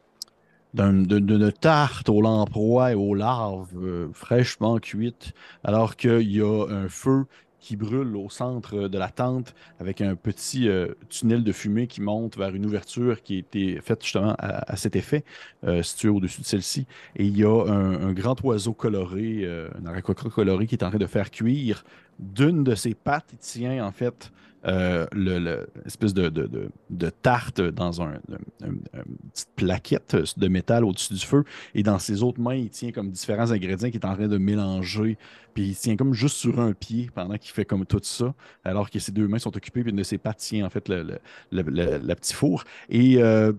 d'une 0.75 1.53
tarte 1.53 2.11
au 2.11 2.21
lamproie 2.21 2.93
et 2.93 2.95
aux 2.95 3.15
larves 3.15 4.11
fraîchement 4.13 4.79
cuites, 4.79 5.33
alors 5.65 5.97
qu'il 5.97 6.31
y 6.31 6.43
a 6.43 6.67
un 6.69 6.89
feu 6.89 7.25
qui 7.67 7.75
brûle 7.75 8.15
au 8.15 8.31
centre 8.31 8.87
de 8.87 8.97
la 8.97 9.09
tente 9.09 9.53
avec 9.81 10.01
un 10.01 10.15
petit 10.15 10.69
euh, 10.69 10.95
tunnel 11.09 11.43
de 11.43 11.51
fumée 11.51 11.89
qui 11.89 12.01
monte 12.01 12.37
vers 12.37 12.55
une 12.55 12.65
ouverture 12.65 13.25
qui 13.25 13.35
a 13.35 13.39
été 13.39 13.81
faite 13.81 14.05
justement 14.05 14.37
à, 14.39 14.77
cet 14.77 14.95
effet, 14.95 15.25
euh, 15.65 15.83
située 15.83 16.11
au-dessus 16.11 16.43
de 16.43 16.47
celle-ci. 16.47 16.87
Et 17.17 17.25
il 17.25 17.37
y 17.37 17.43
a 17.43 17.51
un, 17.51 18.09
un 18.09 18.13
grand 18.13 18.41
oiseau 18.45 18.73
coloré, 18.73 19.41
euh, 19.43 19.69
un 19.83 19.87
aracocra 19.87 20.31
coloré 20.31 20.69
qui 20.69 20.77
est 20.77 20.85
en 20.85 20.91
train 20.91 20.99
de 21.01 21.07
faire 21.07 21.29
cuire. 21.33 21.83
D'une 22.21 22.63
de 22.63 22.77
ses 22.77 22.95
pattes, 22.95 23.31
il 23.33 23.39
tient 23.39 23.85
en 23.85 23.91
fait 23.91 24.31
euh, 24.67 25.07
le, 25.13 25.39
le- 25.39 25.69
espèce 25.85 26.13
de, 26.13 26.29
de- 26.29 26.47
de- 26.47 26.69
de 26.91 27.11
tarte 27.11 27.61
dans 27.61 28.03
un, 28.03 28.15
un- 28.15 28.67
un- 28.67 28.69
une 28.95 29.31
petite 29.33 29.51
plaquette 29.55 30.17
de 30.37 30.49
métal 30.49 30.85
au-dessus 30.85 31.15
du 31.15 31.21
feu. 31.25 31.45
Et 31.75 31.83
dans 31.83 31.99
ses 31.99 32.23
autres 32.23 32.41
mains, 32.41 32.57
il 32.57 32.71
tient 32.71 32.91
comme 32.91 33.11
différents 33.11 33.53
ingrédients 33.53 33.91
qu'il 33.91 34.01
est 34.01 34.07
en 34.07 34.15
train 34.15 34.29
de 34.29 34.39
mélanger. 34.39 35.19
Puis 35.55 35.69
il 35.69 35.77
tient 35.77 35.97
comme 35.97 36.13
juste 36.15 36.37
sur 36.37 36.59
un 36.61 36.73
pied 36.73 37.11
pendant 37.15 37.37
qu'il 37.39 37.53
fait 37.53 37.65
comme 37.65 37.87
tout 37.87 38.01
ça, 38.03 38.35
alors 38.65 38.91
que 38.91 38.99
ses 38.99 39.13
deux 39.13 39.29
mains 39.29 39.39
sont 39.39 39.57
occupées, 39.57 39.83
puis 39.83 39.91
une 39.91 39.97
de 39.97 40.03
ses 40.03 40.19
pattes 40.19 40.39
tient 40.39 40.67
en 40.67 40.71
fait 40.71 40.89
le, 40.89 41.19
le- 41.53 42.15
petit 42.15 42.35
four. 42.35 42.65
Et 42.89 43.23
euh, 43.23 43.53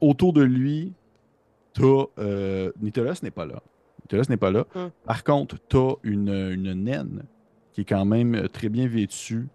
autour 0.00 0.32
de 0.32 0.42
lui, 0.42 0.92
t'as. 1.74 2.04
Euh, 2.18 2.72
Nicolas 2.80 3.14
n'est 3.22 3.30
pas 3.30 3.46
là. 3.46 3.62
Nicolas 4.04 4.24
n'est 4.28 4.36
pas 4.36 4.50
là. 4.50 4.66
Hmm. 4.74 4.88
Par 5.04 5.22
contre, 5.24 5.56
t'as 5.68 5.92
une, 6.02 6.28
une 6.28 6.72
naine 6.74 7.22
qui 7.72 7.82
est 7.82 7.84
quand 7.84 8.04
même 8.04 8.48
très 8.48 8.68
bien 8.68 8.86
vêtue, 8.86 9.48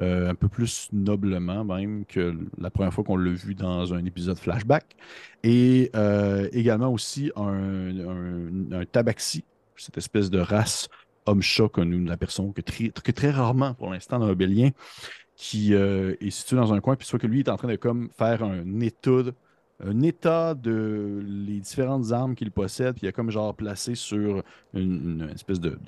euh, 0.00 0.30
un 0.30 0.34
peu 0.34 0.48
plus 0.48 0.88
noblement 0.92 1.64
même 1.64 2.06
que 2.06 2.34
la 2.58 2.70
première 2.70 2.94
fois 2.94 3.04
qu'on 3.04 3.16
l'a 3.16 3.30
vu 3.32 3.54
dans 3.54 3.92
un 3.92 4.04
épisode 4.06 4.38
flashback. 4.38 4.96
Et 5.42 5.90
euh, 5.94 6.48
également 6.52 6.90
aussi 6.90 7.30
un, 7.36 8.84
tabaxi, 8.90 9.44
cette 9.76 9.98
espèce 9.98 10.30
de 10.30 10.38
race 10.38 10.88
homme-chat 11.26 11.68
que 11.68 11.82
nous 11.82 12.10
apercevons 12.10 12.52
que 12.52 12.62
très, 12.62 12.88
que 12.88 13.12
très 13.12 13.30
rarement 13.30 13.74
pour 13.74 13.90
l'instant 13.90 14.18
dans 14.18 14.28
Obélien, 14.28 14.70
qui 15.36 15.74
euh, 15.74 16.14
est 16.20 16.30
situé 16.30 16.56
dans 16.56 16.72
un 16.72 16.80
coin, 16.80 16.96
puis 16.96 17.06
soit 17.06 17.18
que 17.18 17.26
lui 17.26 17.40
est 17.40 17.48
en 17.48 17.56
train 17.56 17.68
de 17.68 17.78
faire 18.16 18.42
un 18.42 18.80
état, 18.80 19.22
de- 19.22 19.34
un 19.84 20.00
état 20.02 20.54
de 20.54 21.22
les 21.22 21.60
différentes 21.60 22.12
armes 22.12 22.34
qu'il 22.34 22.50
possède, 22.50 22.94
puis 22.94 23.06
il 23.06 23.08
a 23.08 23.12
comme 23.12 23.30
genre 23.30 23.54
placé 23.54 23.94
sur 23.94 24.42
une, 24.72 25.30
espèce 25.34 25.60
de, 25.60 25.78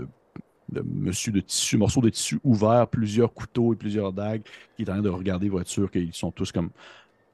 de 0.74 0.82
monsieur 0.82 1.32
de 1.32 1.40
tissu, 1.40 1.76
morceau 1.78 2.00
de 2.00 2.10
tissu 2.10 2.38
ouvert, 2.44 2.86
plusieurs 2.88 3.32
couteaux 3.32 3.72
et 3.72 3.76
plusieurs 3.76 4.12
dagues, 4.12 4.42
qui 4.76 4.82
est 4.82 4.90
en 4.90 4.94
train 4.94 5.02
de 5.02 5.08
regarder 5.08 5.46
les 5.46 5.50
voitures, 5.50 5.90
qu'ils 5.90 6.12
sont 6.14 6.30
tous 6.30 6.52
comme 6.52 6.70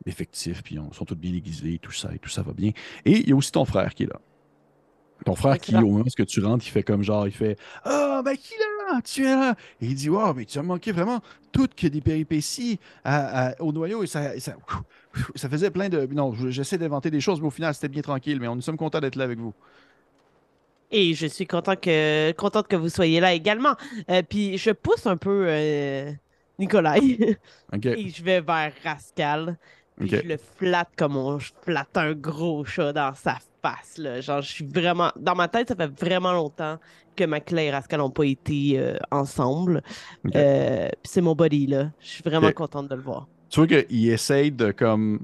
effectifs, 0.07 0.63
puis 0.63 0.77
ils 0.77 0.95
sont 0.95 1.05
tous 1.05 1.15
bien 1.17 1.33
aiguisés, 1.35 1.79
tout 1.81 1.93
ça, 1.93 2.11
et 2.15 2.19
tout 2.19 2.31
ça 2.31 2.43
va 2.43 2.53
bien. 2.53 2.71
Et 3.05 3.19
il 3.19 3.29
y 3.29 3.33
a 3.33 3.37
aussi 3.37 3.53
ton 3.53 3.65
frère 3.65 3.95
qui 3.95 4.05
est 4.05 4.07
là. 4.07 4.21
Ton 5.27 5.35
frère 5.35 5.59
qui, 5.59 5.77
au 5.77 5.81
moment 5.91 6.05
où 6.19 6.25
tu 6.25 6.41
rentres, 6.43 6.67
il 6.67 6.71
fait 6.71 6.83
comme 6.83 7.03
genre, 7.03 7.27
il 7.27 7.33
fait 7.35 7.59
Ah, 7.85 8.23
ben 8.25 8.35
qui 8.37 8.55
est 8.55 8.59
là? 8.95 9.01
Tu 9.03 9.27
es 9.27 9.35
là? 9.35 9.55
Et 9.81 9.87
il 9.87 9.95
dit 9.95 10.09
Wow, 10.09 10.33
mais 10.33 10.47
tu 10.47 10.59
as 10.59 10.63
manqué 10.63 10.93
vraiment 10.93 11.21
toutes 11.53 11.75
que 11.75 11.87
des 11.89 12.01
péripéties 12.01 12.79
à- 13.05 13.49
à- 13.49 13.61
au 13.61 13.71
noyau 13.71 14.03
et 14.03 14.07
ça, 14.07 14.35
et 14.35 14.41
ça, 14.41 14.57
ça 15.35 15.49
faisait 15.51 15.71
plein 15.71 15.91
de. 15.91 16.07
Non, 16.07 16.33
je- 16.33 16.49
j'essaie 16.49 16.79
d'inventer 16.79 17.11
des 17.11 17.21
choses, 17.21 17.39
mais 17.41 17.49
au 17.49 17.51
final, 17.51 17.75
c'était 17.75 17.91
bien 17.91 18.01
tranquille. 18.01 18.39
Mais 18.41 18.49
on 18.49 18.55
nous 18.57 18.63
sommes 18.63 18.79
contents 18.79 19.01
d'être 19.01 19.17
là 19.17 19.25
avec 19.25 19.39
vous. 19.39 19.53
Et 20.91 21.15
je 21.15 21.27
suis 21.27 21.47
content 21.47 21.77
que, 21.77 22.33
contente 22.33 22.67
que 22.69 22.77
vous 22.77 22.89
soyez 22.89 23.21
là 23.21 23.33
également. 23.33 23.75
Euh, 24.11 24.23
puis 24.29 24.59
je 24.59 24.71
pousse 24.71 25.07
un 25.07 25.17
peu 25.17 25.47
euh, 25.49 26.11
Nicolai 26.59 27.39
OK. 27.73 27.87
et 27.87 28.09
je 28.09 28.23
vais 28.23 28.41
vers 28.41 28.73
Rascal. 28.83 29.57
Puis 29.97 30.09
je 30.09 30.27
le 30.27 30.39
flatte 30.57 30.91
comme 30.97 31.17
on 31.17 31.39
flatte 31.39 31.97
un 31.97 32.15
gros 32.15 32.65
chat 32.65 32.93
dans 32.93 33.15
sa 33.15 33.37
face. 33.63 33.99
Là. 33.99 34.21
Genre, 34.21 34.41
je 34.41 34.49
suis 34.49 34.65
vraiment. 34.65 35.13
Dans 35.17 35.35
ma 35.35 35.47
tête, 35.47 35.69
ça 35.69 35.77
fait 35.77 35.91
vraiment 36.01 36.33
longtemps 36.33 36.79
que 37.17 37.25
Maclay 37.25 37.67
et 37.67 37.71
Rascal 37.71 38.01
n'ont 38.01 38.11
pas 38.11 38.25
été 38.25 38.79
euh, 38.79 38.97
ensemble. 39.11 39.83
Ok. 40.25 40.33
Euh, 40.37 40.89
puis 40.89 41.11
c'est 41.13 41.21
mon 41.21 41.35
body, 41.35 41.67
là. 41.67 41.91
Je 42.01 42.09
suis 42.09 42.23
vraiment 42.23 42.51
contente 42.53 42.89
de 42.89 42.95
le 42.95 43.03
voir. 43.03 43.29
Tu 43.51 43.61
vois 43.61 43.67
qu'il 43.67 44.09
essaye 44.09 44.51
de 44.51 44.71
comme 44.71 45.21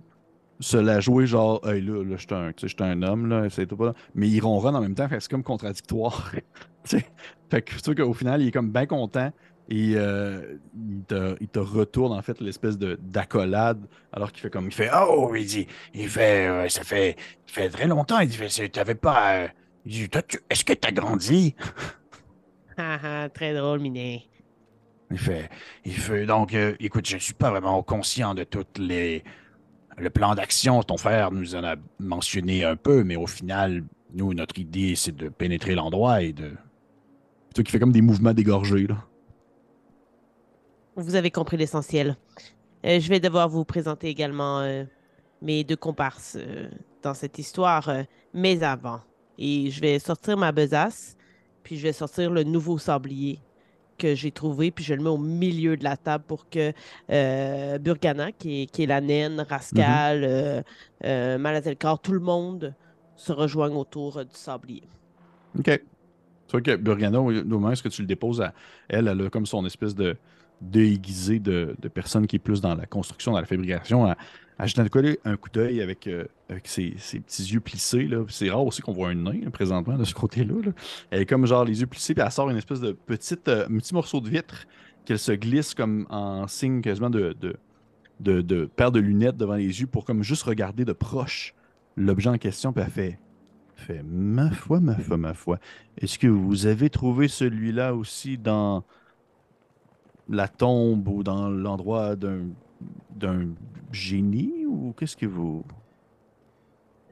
se 0.60 0.76
la 0.76 1.00
jouer 1.00 1.26
genre 1.26 1.60
hey, 1.68 1.80
là, 1.82 2.02
là, 2.04 2.16
un, 2.30 2.52
tu 2.52 2.62
sais, 2.62 2.68
j'étais 2.68 2.84
un 2.84 3.02
homme, 3.02 3.28
là, 3.28 3.44
essaye 3.46 3.66
pas. 3.66 3.94
Mais 4.14 4.28
il 4.28 4.40
ronronne 4.40 4.76
en 4.76 4.80
même 4.80 4.94
temps, 4.94 5.08
fait 5.08 5.16
que 5.16 5.22
c'est 5.22 5.30
comme 5.30 5.42
contradictoire. 5.44 6.32
Tu 6.88 6.98
sais, 7.00 7.04
fait 7.50 7.62
que 7.62 7.74
tu 7.82 7.94
qu'au 7.96 8.12
final, 8.14 8.40
il 8.42 8.48
est 8.48 8.50
comme 8.52 8.70
bien 8.70 8.86
content 8.86 9.32
et 9.68 9.94
euh, 9.96 10.56
il, 10.72 11.02
te, 11.04 11.36
il 11.40 11.48
te 11.48 11.58
retourne 11.58 12.12
en 12.12 12.22
fait 12.22 12.40
l'espèce 12.40 12.78
de 12.78 12.96
d'accolade 13.02 13.84
alors 14.12 14.30
qu'il 14.30 14.40
fait 14.40 14.50
comme 14.50 14.66
Il 14.66 14.72
fait 14.72 14.90
Oh, 14.94 15.34
il 15.34 15.46
dit, 15.46 15.66
il 15.94 16.08
fait, 16.08 16.46
euh, 16.48 16.68
ça 16.68 16.84
fait, 16.84 17.16
ça 17.46 17.54
fait 17.54 17.70
très 17.70 17.88
longtemps. 17.88 18.20
Il 18.20 18.32
c'est- 18.50 18.68
t'avais 18.68 18.94
pas. 18.94 19.34
euh, 19.46 19.48
il 19.84 20.08
dit, 20.08 20.18
est-ce 20.48 20.64
que 20.64 20.74
t'as 20.74 20.92
grandi? 20.92 21.56
Ah, 22.78 22.98
ah, 23.02 23.28
très 23.30 23.54
drôle, 23.54 23.80
Minet. 23.80 24.28
Il 25.10 25.18
fait, 25.18 25.48
il 25.84 25.92
fait 25.94 26.26
donc, 26.26 26.52
euh, 26.54 26.74
écoute, 26.80 27.06
je 27.06 27.16
suis 27.18 27.34
pas 27.34 27.50
vraiment 27.50 27.82
conscient 27.82 28.34
de 28.34 28.44
toutes 28.44 28.78
les. 28.78 29.22
Le 29.98 30.10
plan 30.10 30.34
d'action, 30.34 30.82
ton 30.82 30.96
frère 30.96 31.32
nous 31.32 31.54
en 31.54 31.64
a 31.64 31.76
mentionné 31.98 32.64
un 32.64 32.76
peu, 32.76 33.02
mais 33.02 33.16
au 33.16 33.26
final, 33.26 33.82
nous, 34.12 34.34
notre 34.34 34.58
idée, 34.58 34.94
c'est 34.94 35.16
de 35.16 35.28
pénétrer 35.28 35.74
l'endroit 35.74 36.22
et 36.22 36.32
de. 36.32 36.48
tu 36.48 37.56
vois 37.56 37.64
qu'il 37.64 37.70
fait 37.70 37.78
comme 37.78 37.92
des 37.92 38.02
mouvements 38.02 38.34
dégorgés 38.34 38.86
là. 38.86 38.96
Vous 40.96 41.14
avez 41.14 41.30
compris 41.30 41.56
l'essentiel. 41.58 42.16
Euh, 42.84 43.00
je 43.00 43.08
vais 43.08 43.20
devoir 43.20 43.48
vous 43.48 43.64
présenter 43.64 44.08
également 44.08 44.60
euh, 44.60 44.84
mes 45.42 45.62
deux 45.64 45.76
comparses 45.76 46.36
euh, 46.40 46.68
dans 47.02 47.12
cette 47.12 47.38
histoire, 47.38 47.90
mais 48.32 48.62
avant. 48.62 49.00
Et 49.38 49.70
je 49.70 49.80
vais 49.80 49.98
sortir 49.98 50.36
ma 50.38 50.52
besace, 50.52 51.16
puis 51.62 51.76
je 51.76 51.82
vais 51.82 51.92
sortir 51.92 52.30
le 52.30 52.44
nouveau 52.44 52.78
sablier 52.78 53.40
que 53.96 54.14
j'ai 54.14 54.30
trouvé, 54.30 54.70
puis 54.70 54.84
je 54.84 54.94
le 54.94 55.02
mets 55.02 55.10
au 55.10 55.18
milieu 55.18 55.76
de 55.76 55.84
la 55.84 55.96
table 55.96 56.24
pour 56.26 56.48
que 56.48 56.72
euh, 57.10 57.78
Burgana, 57.78 58.32
qui 58.32 58.62
est, 58.62 58.66
qui 58.66 58.84
est 58.84 58.86
la 58.86 59.00
naine, 59.00 59.44
Rascal, 59.48 60.64
Malazelkar, 61.02 61.98
tout 62.00 62.12
le 62.12 62.20
monde 62.20 62.74
se 63.16 63.32
rejoigne 63.32 63.74
autour 63.74 64.24
du 64.24 64.34
sablier. 64.34 64.82
OK. 65.58 65.64
Tu 65.64 66.52
vois 66.52 66.60
que 66.60 66.76
Burgana, 66.76 67.20
au 67.20 67.32
moment 67.32 67.68
où 67.68 67.72
est-ce 67.72 67.82
que 67.82 67.88
tu 67.88 68.02
le 68.02 68.06
déposes 68.06 68.40
à 68.40 68.52
elle, 68.88 69.08
elle 69.08 69.26
a 69.26 69.30
comme 69.30 69.46
son 69.46 69.64
espèce 69.66 69.94
de 69.94 70.16
déguisé 70.60 71.38
de, 71.38 71.76
de 71.78 71.88
personne 71.88 72.26
qui 72.26 72.36
est 72.36 72.40
plus 72.40 72.60
dans 72.60 72.74
la 72.74 72.86
construction, 72.86 73.32
dans 73.32 73.40
la 73.40 73.46
fabrication, 73.46 74.14
à 74.58 74.66
jeter 74.66 74.80
un 74.80 74.88
coup 74.88 75.00
d'œil- 75.02 75.18
un 75.24 75.36
coup 75.36 75.50
d'œil 75.50 75.82
avec, 75.82 76.06
euh, 76.06 76.24
ses, 76.64 76.90
petits 77.20 77.42
yeux 77.52 77.60
plissés. 77.60 78.08
C'est 78.28 78.50
rare 78.50 78.64
aussi 78.64 78.80
qu'on 78.82 78.92
voit 78.92 79.08
un 79.10 79.14
nain 79.14 79.50
présentement 79.52 79.98
de 79.98 80.04
ce 80.04 80.14
côté-là. 80.14 80.54
là. 80.64 80.72
Elle 81.10 81.22
est 81.22 81.26
comme 81.26 81.46
genre 81.46 81.64
les 81.64 81.80
yeux 81.80 81.86
plissés, 81.86 82.14
puis 82.14 82.22
elle 82.24 82.32
sort 82.32 82.48
une 82.48 82.56
espèce 82.56 82.80
de 82.80 82.92
petite, 82.92 83.48
euh, 83.48 83.66
petit 83.66 83.94
morceau 83.94 84.20
de 84.20 84.28
vitre 84.28 84.66
qu'elle 85.04 85.18
se 85.18 85.32
glisse 85.32 85.74
comme 85.74 86.06
en 86.10 86.46
signe 86.48 86.80
quasiment 86.80 87.10
de, 87.10 87.36
de, 87.40 87.56
de, 88.20 88.40
de 88.40 88.64
paire 88.66 88.90
de 88.92 88.98
lunettes 89.00 89.36
devant 89.36 89.54
les 89.56 89.80
yeux 89.80 89.86
pour 89.86 90.04
comme 90.04 90.22
juste 90.22 90.42
regarder 90.44 90.84
de 90.84 90.92
proche 90.92 91.54
l'objet 91.96 92.30
en 92.30 92.38
question, 92.38 92.72
puis 92.72 92.82
elle 92.84 92.90
fait, 92.90 93.18
fait 93.74 94.02
ma 94.04 94.50
foi, 94.50 94.80
ma 94.80 94.96
foi, 94.96 95.16
ma 95.16 95.34
foi. 95.34 95.58
Est-ce 95.98 96.18
que 96.18 96.26
vous 96.26 96.66
avez 96.66 96.90
trouvé 96.90 97.28
celui-là 97.28 97.94
aussi 97.94 98.36
dans 98.36 98.84
la 100.28 100.48
tombe 100.48 101.06
ou 101.08 101.22
dans 101.22 101.48
l'endroit 101.48 102.16
d'un 102.16 102.40
d'un 103.10 103.48
génie 103.92 104.66
ou 104.66 104.92
qu'est-ce 104.98 105.16
que 105.16 105.26
vous? 105.26 105.64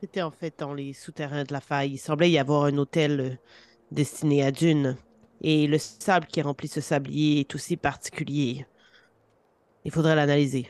C'était 0.01 0.23
en 0.23 0.31
fait 0.31 0.55
dans 0.59 0.75
les 0.75 0.93
souterrains 0.93 1.45
de 1.45 1.53
la 1.53 1.61
faille. 1.61 1.93
Il 1.93 1.99
semblait 1.99 2.31
y 2.31 2.39
avoir 2.39 2.65
un 2.65 2.77
hôtel 2.77 3.21
euh, 3.21 3.31
destiné 3.91 4.43
à 4.45 4.53
Dune. 4.53 4.97
Et 5.41 5.67
le 5.67 5.79
sable 5.79 6.27
qui 6.27 6.43
remplit 6.43 6.69
ce 6.69 6.81
sablier 6.81 7.41
est 7.41 7.55
aussi 7.55 7.77
particulier. 7.77 8.67
Il 9.85 9.91
faudrait 9.91 10.17
l'analyser. 10.17 10.69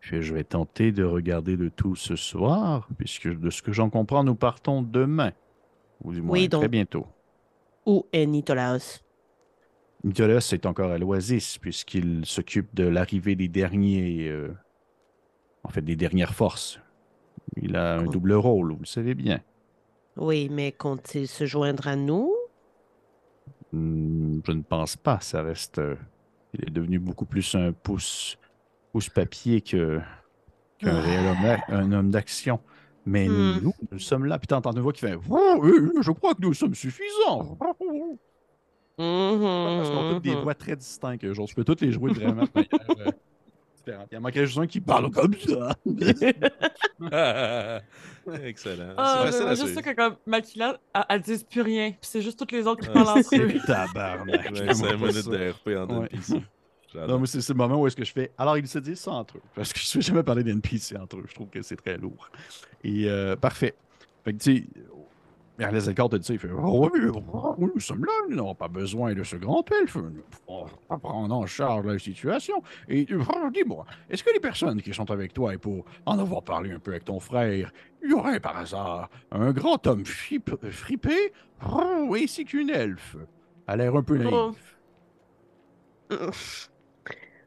je 0.00 0.34
vais 0.34 0.44
tenter 0.44 0.92
de 0.92 1.04
regarder 1.04 1.56
le 1.56 1.70
tout 1.70 1.96
ce 1.96 2.16
soir, 2.16 2.88
puisque 2.98 3.28
de 3.28 3.50
ce 3.50 3.62
que 3.62 3.72
j'en 3.72 3.88
comprends, 3.90 4.24
nous 4.24 4.34
partons 4.34 4.82
demain. 4.82 5.32
Ou 6.02 6.12
du 6.12 6.20
moins 6.20 6.32
Oui, 6.34 6.48
très 6.48 6.60
donc- 6.60 6.70
bientôt. 6.70 7.06
Où 7.86 8.06
est 8.12 8.26
Nitolaos? 8.26 9.00
Nicolas 10.04 10.46
est 10.52 10.66
encore 10.66 10.90
à 10.90 10.98
l'Oasis, 10.98 11.58
puisqu'il 11.58 12.24
s'occupe 12.26 12.74
de 12.74 12.84
l'arrivée 12.84 13.34
des 13.36 13.48
derniers 13.48 14.28
euh, 14.28 14.54
en 15.64 15.70
fait, 15.70 15.80
des 15.82 15.96
dernières 15.96 16.34
forces. 16.34 16.78
Il 17.56 17.74
a 17.76 17.96
un 17.98 18.04
double 18.04 18.34
rôle, 18.34 18.72
vous 18.72 18.80
le 18.80 18.86
savez 18.86 19.14
bien. 19.14 19.40
Oui, 20.16 20.48
mais 20.50 20.72
compte-t-il 20.72 21.26
se 21.26 21.46
joindre 21.46 21.88
à 21.88 21.96
nous? 21.96 22.32
Hmm, 23.72 24.40
je 24.46 24.52
ne 24.52 24.62
pense 24.62 24.96
pas. 24.96 25.18
Ça 25.20 25.42
reste. 25.42 25.78
euh, 25.78 25.96
il 26.52 26.68
est 26.68 26.70
devenu 26.72 26.98
beaucoup 26.98 27.24
plus 27.24 27.54
un 27.54 27.72
pouce, 27.72 28.38
pouce 28.92 29.08
papier 29.08 29.60
que 29.60 30.00
qu'un 30.78 31.00
réel 31.00 31.36
homme, 31.70 31.92
homme 31.92 32.10
d'action. 32.10 32.60
Mais 33.06 33.26
Hmm. 33.28 33.60
nous, 33.62 33.72
nous 33.90 33.98
sommes 33.98 34.26
là. 34.26 34.38
Puis 34.38 34.46
t'entends 34.48 34.72
une 34.72 34.80
voix 34.80 34.92
qui 34.92 35.00
fait 35.00 35.16
Oh, 35.28 35.60
euh, 35.64 35.92
Je 36.00 36.10
crois 36.12 36.34
que 36.34 36.42
nous 36.42 36.54
sommes 36.54 36.74
suffisants. 36.74 37.56
Parce 38.96 39.90
qu'on 39.90 40.10
a 40.10 40.14
toutes 40.14 40.22
des 40.24 40.34
voix 40.34 40.54
très 40.54 40.76
distinctes. 40.76 41.32
Genre, 41.32 41.46
je 41.46 41.54
peux 41.54 41.64
toutes 41.64 41.80
les 41.80 41.92
jouer 41.92 42.12
vraiment 42.12 42.42
de 42.44 42.48
manière 42.54 43.06
euh, 43.06 43.10
différente. 43.76 44.08
Il 44.12 44.18
en 44.18 44.20
manquerait 44.20 44.46
juste 44.46 44.58
un 44.58 44.66
qui 44.66 44.80
parle 44.80 45.10
comme 45.10 45.34
ça. 45.34 45.74
Excellent. 48.42 48.94
Ah, 48.96 49.26
c'est 49.30 49.48
juste 49.56 49.74
ça 49.74 49.82
que 49.82 49.94
comme 49.94 50.16
Makila, 50.26 50.78
elle, 50.94 51.04
elle 51.08 51.20
dise 51.20 51.44
plus 51.44 51.60
rien. 51.62 51.90
Puis 51.90 51.98
c'est 52.02 52.22
juste 52.22 52.38
tous 52.38 52.54
les 52.54 52.66
autres 52.66 52.82
qui 52.82 52.88
Ouais, 52.88 52.94
parlent 52.94 53.18
entre 53.18 53.36
eux. 53.36 53.48
C'est 53.60 53.60
tabarnak. 53.66 54.44
Ouais, 54.44 54.50
j'aime 54.54 54.74
cinq 54.74 54.88
pas 54.90 54.96
minutes 54.96 55.12
ça. 55.16 55.30
de 55.30 55.50
RP 55.50 55.68
en 55.90 56.00
Ouais. 56.00 56.08
NPC. 56.12 56.42
J'adore. 56.92 57.08
Non, 57.08 57.18
mais 57.18 57.26
c'est 57.26 57.40
c'est 57.40 57.52
le 57.52 57.56
moment 57.58 57.80
où 57.80 57.86
est-ce 57.86 57.96
que 57.96 58.04
je 58.04 58.12
fais. 58.12 58.30
Alors, 58.38 58.56
ils 58.56 58.68
se 58.68 58.78
disent 58.78 59.00
ça 59.00 59.10
entre 59.12 59.38
eux. 59.38 59.42
Parce 59.54 59.72
que 59.72 59.80
je 59.80 59.98
ne 59.98 60.02
vais 60.02 60.06
jamais 60.06 60.22
parler 60.22 60.44
d'NPC 60.44 60.96
entre 60.96 61.16
eux. 61.16 61.24
Je 61.28 61.34
trouve 61.34 61.48
que 61.48 61.60
c'est 61.62 61.76
très 61.76 61.96
lourd. 61.98 62.30
Et 62.84 63.08
euh, 63.08 63.36
parfait. 63.36 63.74
Fait 64.24 64.32
que, 64.32 64.38
tu 64.38 64.56
sais, 64.58 64.64
Merlès 65.58 65.86
Elcor 65.86 66.08
te 66.08 66.16
dit 66.16 66.26
ça. 66.26 66.32
Il 66.32 66.38
fait 66.40 66.48
Oh 66.50 66.90
oui, 66.92 67.00
oh, 67.32 67.54
oui, 67.58 67.70
nous 67.74 67.80
sommes 67.80 68.04
là. 68.04 68.12
Nous 68.28 68.34
n'avons 68.36 68.54
pas 68.56 68.66
besoin 68.68 69.14
de 69.14 69.22
ce 69.22 69.36
grand 69.36 69.64
elfe. 69.70 69.94
Nous 69.96 70.22
pouvons 70.46 70.66
prendre 70.98 71.34
en 71.34 71.46
charge 71.46 71.86
la 71.86 71.98
situation. 71.98 72.60
Et 72.88 73.06
euh, 73.12 73.22
dis-moi, 73.52 73.84
est-ce 74.10 74.24
que 74.24 74.32
les 74.32 74.40
personnes 74.40 74.82
qui 74.82 74.92
sont 74.92 75.10
avec 75.12 75.32
toi, 75.32 75.54
et 75.54 75.58
pour 75.58 75.84
en 76.06 76.18
avoir 76.18 76.42
parlé 76.42 76.72
un 76.72 76.78
peu 76.80 76.90
avec 76.90 77.04
ton 77.04 77.20
frère, 77.20 77.70
il 78.02 78.10
y 78.10 78.12
aurait 78.14 78.40
par 78.40 78.56
hasard 78.56 79.08
un 79.30 79.52
grand 79.52 79.86
homme 79.86 80.04
frip- 80.04 80.70
fripé, 80.70 81.32
oh, 81.72 82.14
ainsi 82.20 82.44
qu'une 82.44 82.70
elfe 82.70 83.16
A 83.68 83.76
l'air 83.76 83.94
un 83.94 84.02
peu 84.02 84.16
naïf. 84.18 84.76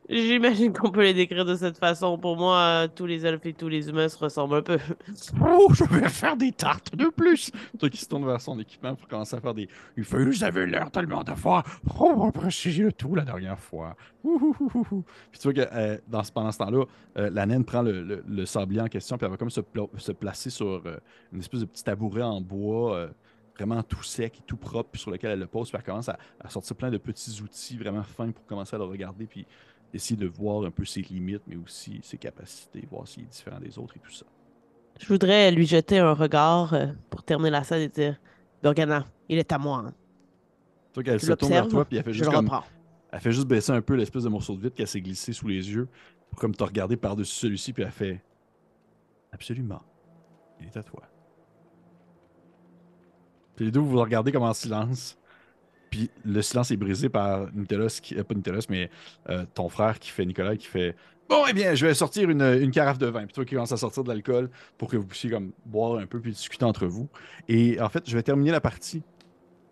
Oh. 0.09 0.13
J'imagine 0.13 0.73
qu'on 0.73 0.89
peut 0.89 1.03
les 1.03 1.13
décrire 1.13 1.45
de 1.45 1.55
cette 1.55 1.77
façon. 1.77 2.17
Pour 2.17 2.37
moi, 2.37 2.87
tous 2.95 3.05
les 3.05 3.25
elfes 3.25 3.45
et 3.45 3.53
tous 3.53 3.67
les 3.67 3.89
humains 3.89 4.07
se 4.07 4.17
ressemblent 4.17 4.55
un 4.55 4.61
peu. 4.61 4.79
Oh, 5.41 5.67
je 5.73 5.83
vais 5.83 6.07
faire 6.09 6.37
des 6.37 6.51
tartes 6.51 6.95
de 6.95 7.07
plus. 7.07 7.51
Toi 7.77 7.89
qui 7.89 7.97
se 7.97 8.07
tourne 8.07 8.25
vers 8.25 8.39
son 8.39 8.59
équipement 8.59 8.95
pour 8.95 9.07
commencer 9.07 9.35
à 9.35 9.41
faire 9.41 9.53
des. 9.53 9.67
Il 9.97 10.03
fait, 10.03 10.23
vous 10.23 10.43
avez 10.43 10.65
l'air 10.65 10.91
tellement 10.91 11.23
d'avoir. 11.23 11.63
Oh, 11.99 12.13
on 12.15 12.25
va 12.25 12.31
préciser 12.31 12.83
le 12.83 12.93
tout 12.93 13.15
la 13.15 13.23
dernière 13.23 13.59
fois. 13.59 13.95
Puis 14.23 15.39
tu 15.39 15.51
vois 15.51 15.53
que 15.53 15.73
euh, 15.73 15.97
dans 16.07 16.23
ce, 16.23 16.31
pendant 16.31 16.51
ce 16.51 16.57
temps-là, 16.59 16.85
euh, 17.17 17.29
la 17.29 17.45
naine 17.45 17.65
prend 17.65 17.81
le, 17.81 18.45
sablier 18.45 18.81
en 18.81 18.87
question, 18.87 19.17
puis 19.17 19.25
elle 19.25 19.31
va 19.31 19.37
comme 19.37 19.49
se, 19.49 19.61
se 19.97 20.11
placer 20.11 20.49
sur 20.49 20.81
euh, 20.85 20.97
une 21.33 21.39
espèce 21.39 21.61
de 21.61 21.65
petit 21.65 21.83
tabouret 21.83 22.23
en 22.23 22.41
bois. 22.41 23.09
Vraiment 23.55 23.81
tout 23.81 24.03
sec 24.03 24.37
et 24.37 24.43
tout 24.45 24.55
propre, 24.55 24.91
puis 24.91 25.01
sur 25.01 25.09
lequel 25.09 25.31
elle 25.31 25.39
le 25.39 25.47
pose, 25.47 25.69
puis 25.69 25.77
elle 25.79 25.83
commence 25.83 26.09
à, 26.09 26.19
à 26.39 26.47
sortir 26.47 26.75
plein 26.75 26.91
de 26.91 26.99
petits 26.99 27.41
outils 27.41 27.75
vraiment 27.75 28.03
fins 28.03 28.29
pour 28.29 28.45
commencer 28.45 28.75
à 28.75 28.77
le 28.77 28.85
regarder, 28.85 29.25
puis 29.25 29.47
essayer 29.93 30.15
de 30.17 30.27
voir 30.27 30.65
un 30.65 30.71
peu 30.71 30.85
ses 30.85 31.01
limites, 31.01 31.43
mais 31.47 31.55
aussi 31.55 31.99
ses 32.03 32.17
capacités, 32.17 32.87
voir 32.89 33.07
s'il 33.07 33.23
est 33.23 33.27
différent 33.27 33.59
des 33.59 33.77
autres 33.79 33.95
et 33.97 33.99
tout 33.99 34.11
ça. 34.11 34.25
Je 34.99 35.07
voudrais 35.07 35.51
lui 35.51 35.65
jeter 35.67 35.99
un 35.99 36.13
regard 36.13 36.73
euh, 36.73 36.87
pour 37.09 37.23
terminer 37.23 37.51
la 37.51 37.63
scène 37.63 37.81
et 37.81 37.87
dire 37.89 38.17
Burgana, 38.63 39.05
il 39.29 39.37
est 39.37 39.51
à 39.51 39.57
moi. 39.57 39.83
hein. 39.87 39.93
Toi, 40.93 41.03
qu'elle 41.03 41.19
Tu 41.19 41.27
se 41.27 41.33
tourne 41.33 41.51
vers 41.51 41.67
toi, 41.67 41.85
puis 41.85 41.97
elle 41.97 42.03
fait 42.03 42.13
juste 42.13 42.31
comme. 42.31 42.49
Elle 43.11 43.19
fait 43.21 43.31
juste 43.31 43.47
baisser 43.47 43.71
un 43.71 43.81
peu 43.81 43.93
l'espèce 43.95 44.23
de 44.23 44.29
morceau 44.29 44.55
de 44.55 44.61
vitre 44.63 44.75
qu'elle 44.75 44.87
s'est 44.87 45.01
glissé 45.01 45.31
sous 45.31 45.47
les 45.47 45.69
yeux, 45.71 45.87
pour 46.29 46.39
comme 46.39 46.53
te 46.55 46.63
regarder 46.63 46.97
par-dessus 46.97 47.35
celui-ci, 47.35 47.71
puis 47.73 47.83
elle 47.83 47.91
fait 47.91 48.21
Absolument. 49.31 49.81
Il 50.59 50.65
est 50.67 50.75
à 50.77 50.83
toi. 50.83 51.03
Puis 53.55 53.65
les 53.65 53.71
deux, 53.71 53.79
vous 53.79 53.89
vous 53.91 53.99
regardez 54.01 54.31
comme 54.31 54.43
en 54.43 54.53
silence. 54.53 55.17
Puis 55.89 56.09
le 56.25 56.41
silence 56.41 56.71
est 56.71 56.77
brisé 56.77 57.09
par 57.09 57.47
Nicolas, 57.53 57.99
qui, 58.01 58.17
euh, 58.17 58.23
pas 58.23 58.35
Nicolas, 58.35 58.65
mais 58.69 58.89
euh, 59.29 59.45
ton 59.53 59.69
frère 59.69 59.99
qui 59.99 60.09
fait 60.09 60.25
Nicolas, 60.25 60.55
qui 60.55 60.67
fait 60.67 60.95
Bon, 61.29 61.43
eh 61.49 61.53
bien, 61.53 61.75
je 61.75 61.85
vais 61.85 61.93
sortir 61.93 62.29
une, 62.29 62.41
une 62.41 62.71
carafe 62.71 62.97
de 62.97 63.07
vin. 63.07 63.25
Puis 63.25 63.33
toi 63.33 63.43
qui 63.43 63.55
commence 63.55 63.73
à 63.73 63.77
sortir 63.77 64.03
de 64.03 64.09
l'alcool 64.09 64.49
pour 64.77 64.89
que 64.89 64.95
vous 64.95 65.05
puissiez 65.05 65.29
comme 65.29 65.51
boire 65.65 65.99
un 65.99 66.05
peu 66.05 66.21
puis 66.21 66.31
discuter 66.31 66.63
entre 66.63 66.85
vous. 66.85 67.09
Et 67.49 67.81
en 67.81 67.89
fait, 67.89 68.09
je 68.09 68.15
vais 68.15 68.23
terminer 68.23 68.51
la 68.51 68.61
partie. 68.61 69.03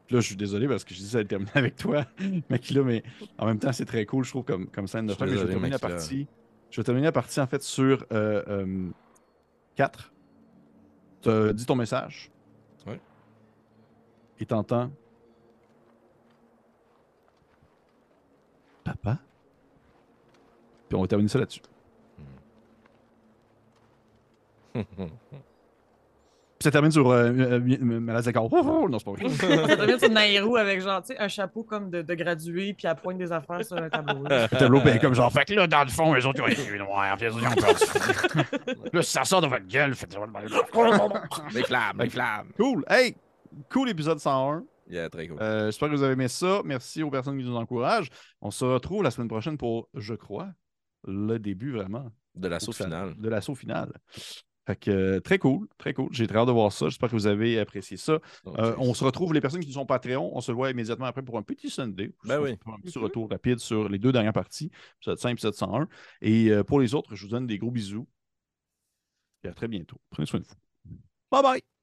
Puis 0.07 0.15
là, 0.15 0.21
je 0.21 0.27
suis 0.27 0.35
désolé 0.35 0.67
parce 0.67 0.83
que 0.83 0.93
je 0.93 0.99
dis 0.99 1.07
ça 1.07 1.19
allait 1.19 1.27
terminer 1.27 1.51
avec 1.55 1.77
toi, 1.77 2.05
Makila, 2.49 2.83
mais 2.83 3.03
en 3.37 3.45
même 3.45 3.59
temps, 3.59 3.71
c'est 3.71 3.85
très 3.85 4.05
cool, 4.05 4.23
je 4.23 4.29
trouve, 4.31 4.43
comme, 4.43 4.67
comme 4.67 4.87
scène 4.87 5.07
de 5.07 5.13
fin. 5.13 5.25
Je 5.25 5.35
vais 5.35 5.47
terminer 5.47 5.69
la 5.69 5.79
partie. 5.79 6.27
Je 6.69 6.81
vais 6.81 6.83
terminer 6.83 7.05
la 7.05 7.11
partie, 7.11 7.39
en 7.39 7.47
fait, 7.47 7.63
sur 7.63 8.05
euh, 8.11 8.89
4. 9.75 10.13
Tu 11.21 11.29
as 11.29 11.53
dit 11.53 11.65
ton 11.65 11.75
message. 11.75 12.29
Ouais. 12.85 12.99
Et 14.39 14.45
t'entends. 14.45 14.91
Papa? 18.85 19.17
Puis 20.87 20.95
on 20.95 21.01
va 21.01 21.07
terminer 21.07 21.27
ça 21.27 21.39
là-dessus. 21.39 21.61
Puis 24.73 24.83
ça 26.61 26.69
termine 26.69 26.91
sur 26.91 27.09
euh, 27.09 27.31
euh, 27.31 27.59
euh, 27.59 27.99
Malazakar. 27.99 28.45
Oh, 28.45 28.49
oh, 28.51 28.87
non, 28.87 28.99
c'est 28.99 29.05
pas 29.05 29.11
vrai. 29.11 29.29
Ça 29.67 29.75
devient 29.75 29.99
sur 29.99 30.09
Nairou 30.09 30.57
avec 30.57 30.81
genre, 30.81 31.01
tu 31.01 31.13
sais, 31.13 31.19
un 31.19 31.27
chapeau 31.27 31.63
comme 31.63 31.89
de, 31.89 32.01
de 32.01 32.13
gradué, 32.13 32.73
puis 32.73 32.85
elle 32.87 32.95
pointe 32.95 33.17
des 33.17 33.31
affaires 33.31 33.65
sur 33.65 33.77
un 33.77 33.89
tableau. 33.89 34.23
là. 34.29 34.47
Le 34.51 34.57
tableau 34.57 34.81
paye 34.81 34.99
comme 34.99 35.15
genre. 35.15 35.31
Fait 35.31 35.45
que 35.45 35.53
là, 35.53 35.65
dans 35.65 35.83
le 35.83 35.89
fond, 35.89 36.13
les 36.13 36.25
autres, 36.25 36.39
ils 36.39 36.43
ont 36.43 36.47
été 36.47 36.77
noirs, 36.77 37.17
puis 37.17 37.27
les 37.27 37.33
autres, 37.33 37.43
ils 37.43 37.47
ont 37.47 37.55
perdu. 37.55 38.89
Là, 38.93 39.01
si 39.01 39.11
ça 39.11 39.23
sort 39.23 39.41
de 39.41 39.47
votre 39.47 39.65
gueule, 39.65 39.95
faites 39.95 40.13
ça. 40.13 40.19
Des 41.53 41.63
flammes, 41.63 41.97
des 41.97 42.09
flammes. 42.09 42.49
Cool. 42.57 42.85
Hey! 42.89 43.15
Cool 43.71 43.89
épisode 43.89 44.19
101. 44.19 44.63
Yeah, 44.87 45.09
très 45.09 45.27
cool. 45.27 45.37
Euh, 45.41 45.65
J'espère 45.65 45.89
que 45.89 45.95
vous 45.95 46.03
avez 46.03 46.13
aimé 46.13 46.27
ça. 46.27 46.61
Merci 46.63 47.01
aux 47.03 47.09
personnes 47.09 47.37
qui 47.37 47.43
nous 47.43 47.55
encouragent. 47.55 48.09
On 48.41 48.51
se 48.51 48.63
retrouve 48.65 49.01
la 49.03 49.11
semaine 49.11 49.27
prochaine 49.27 49.57
pour, 49.57 49.89
je 49.95 50.13
crois, 50.13 50.49
le 51.07 51.37
début 51.39 51.71
vraiment 51.71 52.11
de 52.35 52.47
l'assaut 52.47 52.67
Faut 52.67 52.71
que 52.71 52.77
ça- 52.77 52.83
final. 52.85 53.15
De 53.17 53.29
l'assaut 53.29 53.55
final. 53.55 53.91
Fait 54.67 54.75
que 54.75 54.89
euh, 54.89 55.19
très 55.19 55.37
cool, 55.37 55.67
très 55.77 55.93
cool. 55.93 56.07
J'ai 56.11 56.25
très 56.25 56.37
hâte 56.39 56.47
de 56.47 56.51
voir 56.51 56.71
ça. 56.71 56.89
J'espère 56.89 57.09
que 57.09 57.15
vous 57.15 57.27
avez 57.27 57.59
apprécié 57.59 57.97
ça. 57.97 58.19
Donc, 58.43 58.57
Euh, 58.59 58.75
on 58.79 58.93
se 58.95 59.03
retrouve, 59.03 59.31
les 59.33 59.41
personnes 59.41 59.59
qui 59.63 59.71
sont 59.71 59.85
Patreon, 59.85 60.35
on 60.35 60.41
se 60.41 60.51
voit 60.51 60.71
immédiatement 60.71 61.05
après 61.05 61.21
pour 61.21 61.37
un 61.37 61.43
petit 61.43 61.69
Sunday. 61.69 62.11
Ben 62.23 62.39
On 62.39 62.43
oui. 62.43 62.57
Un 62.65 62.79
petit 62.81 62.97
retour 62.97 63.29
rapide 63.29 63.59
sur 63.59 63.89
les 63.89 63.99
deux 63.99 64.11
dernières 64.11 64.33
parties, 64.33 64.71
épisode 64.97 65.19
5 65.19 65.29
et 65.29 65.31
épisode 65.33 65.53
101. 65.53 65.87
Et 66.21 66.49
euh, 66.49 66.63
pour 66.63 66.79
les 66.79 66.95
autres, 66.95 67.13
je 67.13 67.23
vous 67.25 67.29
donne 67.31 67.45
des 67.45 67.59
gros 67.59 67.69
bisous. 67.71 68.07
Et 69.43 69.47
à 69.47 69.53
très 69.53 69.67
bientôt. 69.67 70.01
Prenez 70.09 70.25
soin 70.25 70.39
de 70.39 70.45
vous. 70.45 70.55
Bye 71.31 71.43
bye! 71.43 71.74